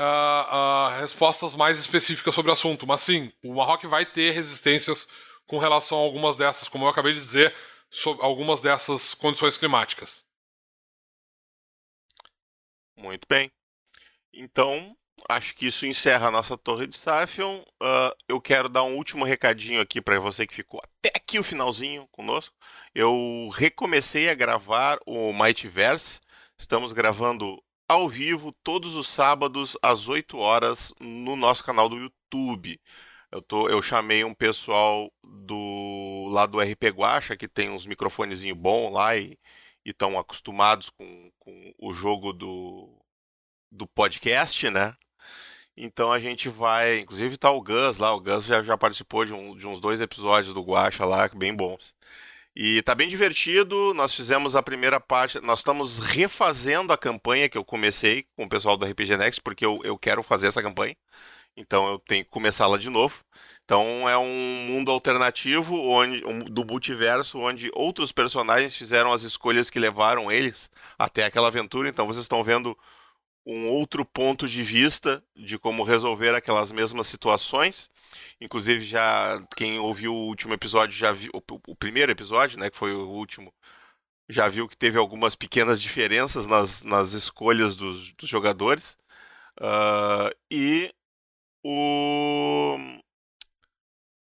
uh, 0.00 0.96
uh, 0.96 1.00
respostas 1.00 1.54
mais 1.54 1.78
específicas 1.78 2.34
sobre 2.34 2.50
o 2.50 2.54
assunto. 2.54 2.86
Mas 2.86 3.02
sim, 3.02 3.32
o 3.44 3.54
Marroque 3.54 3.86
vai 3.86 4.06
ter 4.06 4.30
resistências 4.30 5.06
com 5.46 5.58
relação 5.58 5.98
a 5.98 6.02
algumas 6.02 6.36
dessas, 6.36 6.68
como 6.68 6.84
eu 6.84 6.88
acabei 6.88 7.12
de 7.12 7.20
dizer, 7.20 7.54
sobre 7.90 8.24
algumas 8.24 8.60
dessas 8.60 9.14
condições 9.14 9.56
climáticas. 9.56 10.24
Muito 12.96 13.26
bem. 13.28 13.50
Então, 14.32 14.96
acho 15.28 15.54
que 15.54 15.66
isso 15.66 15.86
encerra 15.86 16.28
a 16.28 16.30
nossa 16.30 16.56
torre 16.56 16.86
de 16.86 16.96
Safion. 16.96 17.60
Uh, 17.82 18.14
eu 18.28 18.40
quero 18.40 18.68
dar 18.68 18.84
um 18.84 18.96
último 18.96 19.24
recadinho 19.24 19.80
aqui 19.80 20.00
para 20.00 20.20
você 20.20 20.46
que 20.46 20.54
ficou 20.54 20.80
até 20.82 21.10
aqui 21.16 21.38
o 21.38 21.44
finalzinho 21.44 22.06
conosco. 22.12 22.54
Eu 22.94 23.50
recomecei 23.52 24.28
a 24.28 24.34
gravar 24.34 24.98
o 25.06 25.32
Mightverse. 25.32 26.20
Estamos 26.58 26.92
gravando 26.92 27.60
ao 27.90 28.08
vivo 28.08 28.52
todos 28.62 28.94
os 28.94 29.08
sábados 29.08 29.76
às 29.82 30.08
8 30.08 30.38
horas 30.38 30.94
no 31.00 31.34
nosso 31.34 31.64
canal 31.64 31.88
do 31.88 31.96
YouTube. 31.96 32.80
Eu, 33.32 33.42
tô, 33.42 33.68
eu 33.68 33.82
chamei 33.82 34.22
um 34.22 34.32
pessoal 34.32 35.12
do 35.24 36.28
lá 36.30 36.46
do 36.46 36.60
RP 36.60 36.84
Guacha 36.94 37.36
que 37.36 37.48
tem 37.48 37.68
uns 37.68 37.86
microfonezinho 37.86 38.54
bom 38.54 38.92
lá 38.92 39.16
e 39.16 39.36
estão 39.84 40.16
acostumados 40.16 40.88
com, 40.90 41.32
com 41.40 41.74
o 41.80 41.92
jogo 41.92 42.32
do, 42.32 42.96
do 43.72 43.88
podcast, 43.88 44.70
né? 44.70 44.94
Então 45.76 46.12
a 46.12 46.20
gente 46.20 46.48
vai. 46.48 47.00
Inclusive 47.00 47.36
tá 47.38 47.50
o 47.50 47.60
Gus 47.60 47.98
lá, 47.98 48.14
o 48.14 48.20
Gus 48.20 48.44
já, 48.44 48.62
já 48.62 48.78
participou 48.78 49.24
de, 49.24 49.32
um, 49.32 49.56
de 49.56 49.66
uns 49.66 49.80
dois 49.80 50.00
episódios 50.00 50.54
do 50.54 50.62
Guacha 50.62 51.04
lá, 51.04 51.28
bem 51.28 51.54
bons. 51.56 51.92
E 52.54 52.82
tá 52.82 52.94
bem 52.94 53.08
divertido. 53.08 53.94
Nós 53.94 54.14
fizemos 54.14 54.56
a 54.56 54.62
primeira 54.62 55.00
parte. 55.00 55.40
Nós 55.40 55.60
estamos 55.60 55.98
refazendo 55.98 56.92
a 56.92 56.98
campanha 56.98 57.48
que 57.48 57.56
eu 57.56 57.64
comecei 57.64 58.26
com 58.36 58.44
o 58.44 58.48
pessoal 58.48 58.76
do 58.76 58.84
RPG 58.86 59.16
Next, 59.16 59.40
porque 59.40 59.64
eu, 59.64 59.80
eu 59.84 59.96
quero 59.96 60.22
fazer 60.22 60.48
essa 60.48 60.62
campanha. 60.62 60.96
Então 61.56 61.88
eu 61.88 61.98
tenho 61.98 62.24
que 62.24 62.30
começá-la 62.30 62.78
de 62.78 62.88
novo. 62.90 63.24
Então 63.64 64.08
é 64.08 64.18
um 64.18 64.64
mundo 64.66 64.90
alternativo 64.90 65.76
onde, 65.80 66.24
um, 66.26 66.40
do 66.40 66.64
multiverso 66.64 67.38
onde 67.38 67.70
outros 67.74 68.10
personagens 68.12 68.74
fizeram 68.76 69.12
as 69.12 69.22
escolhas 69.22 69.70
que 69.70 69.78
levaram 69.78 70.30
eles 70.30 70.70
até 70.98 71.24
aquela 71.24 71.48
aventura. 71.48 71.88
Então 71.88 72.06
vocês 72.06 72.24
estão 72.24 72.42
vendo 72.42 72.76
um 73.46 73.68
outro 73.68 74.04
ponto 74.04 74.48
de 74.48 74.62
vista 74.62 75.22
de 75.36 75.58
como 75.58 75.82
resolver 75.82 76.34
aquelas 76.34 76.72
mesmas 76.72 77.06
situações. 77.06 77.90
Inclusive 78.40 78.84
já 78.84 79.42
quem 79.56 79.78
ouviu 79.78 80.14
o 80.14 80.26
último 80.26 80.54
episódio 80.54 80.96
já 80.96 81.12
viu 81.12 81.30
o, 81.34 81.76
primeiro 81.76 82.12
episódio, 82.12 82.58
né, 82.58 82.70
que 82.70 82.76
foi 82.76 82.92
o 82.94 83.08
último, 83.08 83.52
já 84.28 84.48
viu 84.48 84.68
que 84.68 84.76
teve 84.76 84.98
algumas 84.98 85.34
pequenas 85.34 85.80
diferenças 85.80 86.46
nas, 86.46 86.82
nas 86.82 87.12
escolhas 87.12 87.76
dos, 87.76 88.12
dos 88.12 88.28
jogadores. 88.28 88.96
Uh, 89.60 90.34
e 90.50 90.92
o 91.64 92.78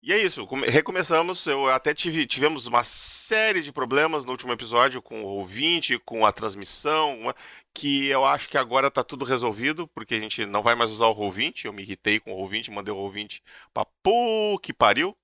e 0.06 0.12
é 0.12 0.18
isso, 0.18 0.46
recomeçamos. 0.68 1.44
Eu 1.46 1.66
até 1.66 1.92
tive, 1.92 2.26
tivemos 2.26 2.66
uma 2.66 2.84
série 2.84 3.60
de 3.60 3.72
problemas 3.72 4.24
no 4.24 4.30
último 4.30 4.52
episódio 4.52 5.02
com 5.02 5.24
o 5.24 5.26
ouvinte, 5.26 5.98
com 5.98 6.24
a 6.24 6.30
transmissão, 6.30 7.34
que 7.76 8.06
eu 8.06 8.24
acho 8.24 8.48
que 8.48 8.56
agora 8.56 8.88
está 8.88 9.04
tudo 9.04 9.24
resolvido, 9.24 9.86
porque 9.88 10.14
a 10.14 10.20
gente 10.20 10.46
não 10.46 10.62
vai 10.62 10.74
mais 10.74 10.90
usar 10.90 11.06
o 11.08 11.14
Roll20. 11.14 11.66
Eu 11.66 11.72
me 11.74 11.82
irritei 11.82 12.18
com 12.18 12.32
o 12.32 12.48
Roll20, 12.48 12.72
mandei 12.72 12.92
o 12.92 12.96
Roll20 12.96 13.42
para 13.72 13.86
pô 14.02 14.58
que 14.62 14.72
pariu. 14.72 15.16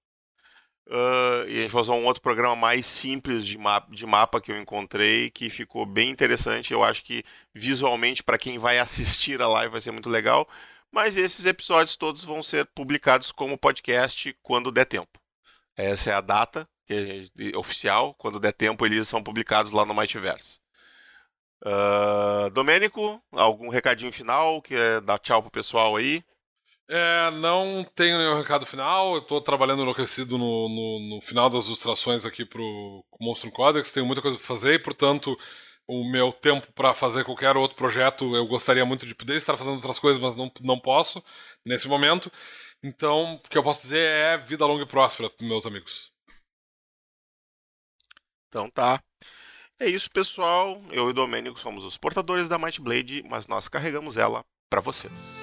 Uh, 0.87 1.49
e 1.49 1.59
a 1.59 1.63
gente 1.63 1.71
vai 1.71 1.83
usar 1.83 1.95
um 1.95 2.05
outro 2.05 2.23
programa 2.23 2.55
mais 2.55 2.87
simples 2.87 3.47
de 3.47 3.57
mapa, 3.57 3.91
de 3.95 4.05
mapa 4.05 4.41
que 4.41 4.53
eu 4.53 4.61
encontrei, 4.61 5.31
que 5.31 5.49
ficou 5.49 5.87
bem 5.87 6.11
interessante. 6.11 6.73
Eu 6.73 6.85
acho 6.85 7.03
que 7.03 7.25
visualmente, 7.55 8.23
para 8.23 8.37
quem 8.37 8.59
vai 8.59 8.79
assistir 8.79 9.41
a 9.41 9.49
live, 9.49 9.73
vai 9.73 9.81
ser 9.81 9.93
muito 9.93 10.11
legal. 10.11 10.47
Mas 10.91 11.17
esses 11.17 11.47
episódios 11.47 11.97
todos 11.97 12.23
vão 12.23 12.43
ser 12.43 12.67
publicados 12.75 13.33
como 13.33 13.57
podcast 13.57 14.37
quando 14.43 14.71
der 14.71 14.85
tempo. 14.85 15.19
Essa 15.75 16.11
é 16.11 16.15
a 16.15 16.21
data 16.21 16.69
é 16.89 17.57
oficial. 17.57 18.15
Quando 18.15 18.39
der 18.39 18.53
tempo, 18.53 18.85
eles 18.85 19.09
são 19.09 19.23
publicados 19.23 19.73
lá 19.73 19.87
no 19.87 19.95
Mightyverse. 19.95 20.62
Uh, 21.65 22.51
Domênico, 22.51 23.23
algum 23.31 23.69
recadinho 23.69 24.13
final? 24.13 24.61
Quer 24.63 25.01
dar 25.01 25.19
tchau 25.19 25.43
pro 25.43 25.51
pessoal 25.51 25.95
aí? 25.97 26.25
É, 26.89 27.31
não 27.31 27.85
tenho 27.95 28.19
nenhum 28.19 28.37
recado 28.37 28.67
final. 28.67 29.15
Eu 29.15 29.23
tô 29.23 29.41
trabalhando 29.41 29.83
enlouquecido 29.83 30.37
no, 30.37 30.69
no, 30.69 31.17
no 31.17 31.21
final 31.21 31.49
das 31.49 31.67
ilustrações 31.67 32.27
aqui 32.27 32.45
pro 32.45 33.05
Monstro 33.21 33.51
Codex. 33.51 33.93
Tenho 33.93 34.05
muita 34.05 34.21
coisa 34.21 34.37
pra 34.37 34.47
fazer 34.47 34.75
e, 34.75 34.79
portanto, 34.79 35.39
o 35.87 36.05
meu 36.05 36.33
tempo 36.33 36.71
para 36.73 36.93
fazer 36.95 37.25
qualquer 37.25 37.57
outro 37.57 37.77
projeto. 37.77 38.35
Eu 38.37 38.47
gostaria 38.47 38.85
muito 38.85 39.07
de 39.07 39.15
poder 39.15 39.37
estar 39.37 39.57
fazendo 39.57 39.77
outras 39.77 39.99
coisas, 39.99 40.21
mas 40.21 40.37
não, 40.37 40.51
não 40.61 40.79
posso 40.79 41.23
nesse 41.65 41.89
momento. 41.89 42.31
Então, 42.83 43.35
o 43.35 43.49
que 43.49 43.57
eu 43.57 43.63
posso 43.63 43.83
dizer 43.83 44.07
é 44.09 44.37
vida 44.37 44.67
longa 44.67 44.83
e 44.83 44.87
próspera, 44.87 45.31
meus 45.41 45.65
amigos. 45.65 46.13
Então 48.49 48.69
tá. 48.69 49.03
É 49.83 49.89
isso, 49.89 50.09
pessoal. 50.09 50.81
Eu 50.93 51.09
e 51.09 51.11
o 51.11 51.13
Domênico 51.13 51.59
somos 51.59 51.83
os 51.85 51.99
portadores 51.99 52.49
da 52.49 52.57
Might 52.57 52.81
Blade, 52.81 53.25
mas 53.29 53.49
nós 53.49 53.67
carregamos 53.67 54.17
ela 54.17 54.45
para 54.71 54.81
vocês. 54.81 55.42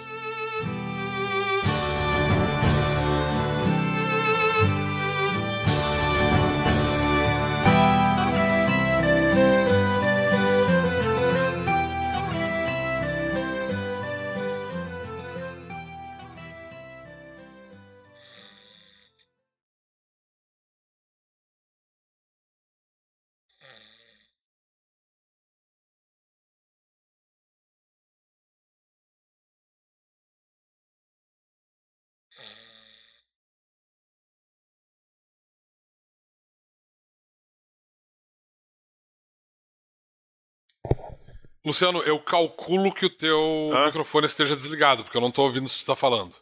Luciano, 41.65 42.02
eu 42.03 42.23
calculo 42.23 42.94
que 42.94 43.06
o 43.06 43.10
teu 43.10 43.72
Hã? 43.73 43.88
microfone 43.88 44.26
esteja 44.26 44.56
desligado, 44.56 45.03
porque 45.03 45.18
eu 45.18 45.22
não 45.22 45.31
tô 45.31 45.44
ouvindo 45.44 45.65
o 45.65 45.69
que 45.69 45.76
você 45.76 45.86
tá 45.86 45.95
falando. 45.95 46.36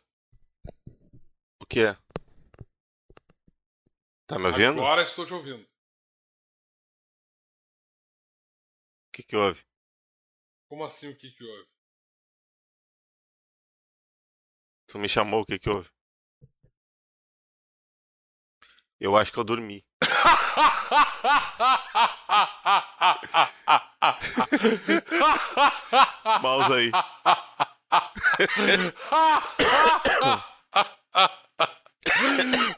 O 1.60 1.66
que 1.66 1.82
é? 1.82 1.94
Tá 4.28 4.38
me 4.38 4.46
ouvindo? 4.46 4.80
Agora 4.80 5.02
estou 5.02 5.26
te 5.26 5.34
ouvindo. 5.34 5.64
O 5.64 5.68
que 9.12 9.24
que 9.24 9.36
houve? 9.36 9.66
Como 10.70 10.84
assim 10.84 11.10
o 11.10 11.18
que 11.18 11.32
que 11.32 11.44
houve? 11.44 11.68
Tu 14.88 15.00
me 15.00 15.10
chamou, 15.10 15.42
o 15.42 15.46
que 15.46 15.58
que 15.58 15.70
houve? 15.70 15.90
Eu 19.00 19.16
acho 19.16 19.32
que 19.32 19.38
eu 19.40 19.44
dormi. 19.44 19.84
Mouse 26.42 26.74
aí. 26.74 26.92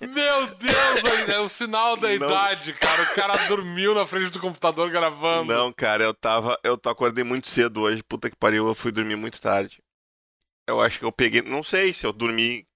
Meu 0.02 0.48
Deus, 0.56 1.30
é 1.30 1.40
o 1.40 1.50
sinal 1.50 1.96
da 1.96 2.08
Não. 2.08 2.16
idade, 2.16 2.74
cara. 2.74 3.04
O 3.04 3.16
cara 3.16 3.48
dormiu 3.48 3.94
na 3.94 4.06
frente 4.06 4.32
do 4.32 4.40
computador 4.40 4.90
gravando. 4.90 5.54
Não, 5.54 5.72
cara, 5.72 6.04
eu 6.04 6.14
tava. 6.14 6.58
Eu 6.64 6.78
tô- 6.78 6.90
acordei 6.90 7.24
muito 7.24 7.48
cedo 7.48 7.82
hoje. 7.82 8.04
Puta 8.04 8.30
que 8.30 8.36
pariu, 8.36 8.68
eu 8.68 8.76
fui 8.76 8.92
dormir 8.92 9.16
muito 9.16 9.40
tarde. 9.40 9.82
Eu 10.68 10.82
acho 10.82 11.00
que 11.00 11.06
eu 11.06 11.12
peguei. 11.12 11.42
Não 11.42 11.64
sei 11.64 11.94
se 11.94 12.06
eu 12.06 12.14
dormi. 12.14 12.68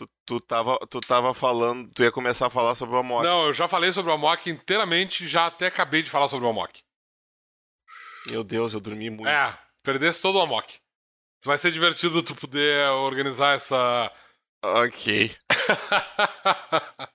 Tu, 0.00 0.08
tu, 0.24 0.40
tava, 0.40 0.78
tu 0.88 0.98
tava 0.98 1.34
falando. 1.34 1.90
Tu 1.92 2.02
ia 2.02 2.10
começar 2.10 2.46
a 2.46 2.50
falar 2.50 2.74
sobre 2.74 2.96
o 2.96 2.98
Amok. 2.98 3.22
Não, 3.22 3.48
eu 3.48 3.52
já 3.52 3.68
falei 3.68 3.92
sobre 3.92 4.10
o 4.10 4.14
Amok 4.14 4.48
inteiramente, 4.48 5.28
já 5.28 5.44
até 5.44 5.66
acabei 5.66 6.02
de 6.02 6.08
falar 6.08 6.26
sobre 6.26 6.46
o 6.46 6.48
Amok. 6.48 6.80
Meu 8.30 8.42
Deus, 8.42 8.72
eu 8.72 8.80
dormi 8.80 9.10
muito. 9.10 9.28
É, 9.28 9.58
perdesse 9.82 10.22
todo 10.22 10.36
o 10.36 10.40
Amok. 10.40 10.78
Vai 11.44 11.58
ser 11.58 11.70
divertido 11.70 12.22
tu 12.22 12.34
poder 12.34 12.88
organizar 12.88 13.54
essa. 13.54 14.10
Ok. 14.62 15.36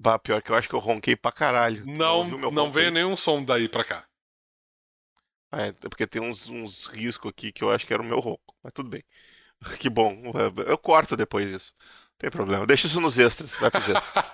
Bah, 0.00 0.16
pior 0.16 0.40
que 0.40 0.52
eu 0.52 0.54
acho 0.54 0.68
que 0.68 0.76
eu 0.76 0.78
ronquei 0.78 1.16
pra 1.16 1.32
caralho. 1.32 1.84
Não 1.84 2.24
não 2.24 2.50
ronco 2.50 2.70
veio 2.70 2.92
nenhum 2.92 3.16
som 3.16 3.42
daí 3.44 3.68
pra 3.68 3.82
cá. 3.82 4.06
Ah, 5.50 5.66
É, 5.66 5.72
porque 5.72 6.06
tem 6.06 6.22
uns, 6.22 6.48
uns 6.48 6.86
riscos 6.86 7.28
aqui 7.30 7.50
que 7.50 7.64
eu 7.64 7.70
acho 7.70 7.84
que 7.84 7.92
era 7.92 8.00
o 8.00 8.06
meu 8.06 8.20
ronco. 8.20 8.54
Mas 8.62 8.72
tudo 8.72 8.88
bem. 8.88 9.02
Que 9.78 9.88
bom. 9.90 10.16
Eu 10.66 10.78
corto 10.78 11.16
depois 11.16 11.50
disso. 11.50 11.74
Não 12.12 12.18
tem 12.18 12.30
problema. 12.30 12.66
Deixa 12.66 12.86
isso 12.86 13.00
nos 13.00 13.18
extras. 13.18 13.54
Vai 13.56 13.70
pros 13.70 13.88
extras. 13.88 14.32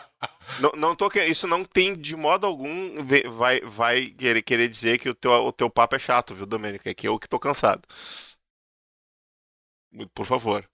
não, 0.60 0.72
não 0.76 0.96
tô. 0.96 1.08
Isso 1.26 1.46
não 1.46 1.64
tem 1.64 1.96
de 1.96 2.16
modo 2.16 2.46
algum 2.46 3.04
vai, 3.36 3.60
vai 3.60 4.06
querer, 4.06 4.42
querer 4.42 4.68
dizer 4.68 4.98
que 4.98 5.08
o 5.08 5.14
teu, 5.14 5.30
o 5.32 5.52
teu 5.52 5.70
papo 5.70 5.96
é 5.96 5.98
chato, 5.98 6.34
viu, 6.34 6.46
Domênico? 6.46 6.88
É 6.88 6.94
que 6.94 7.08
eu 7.08 7.18
que 7.18 7.28
tô 7.28 7.38
cansado. 7.38 7.82
Por 10.14 10.26
favor. 10.26 10.68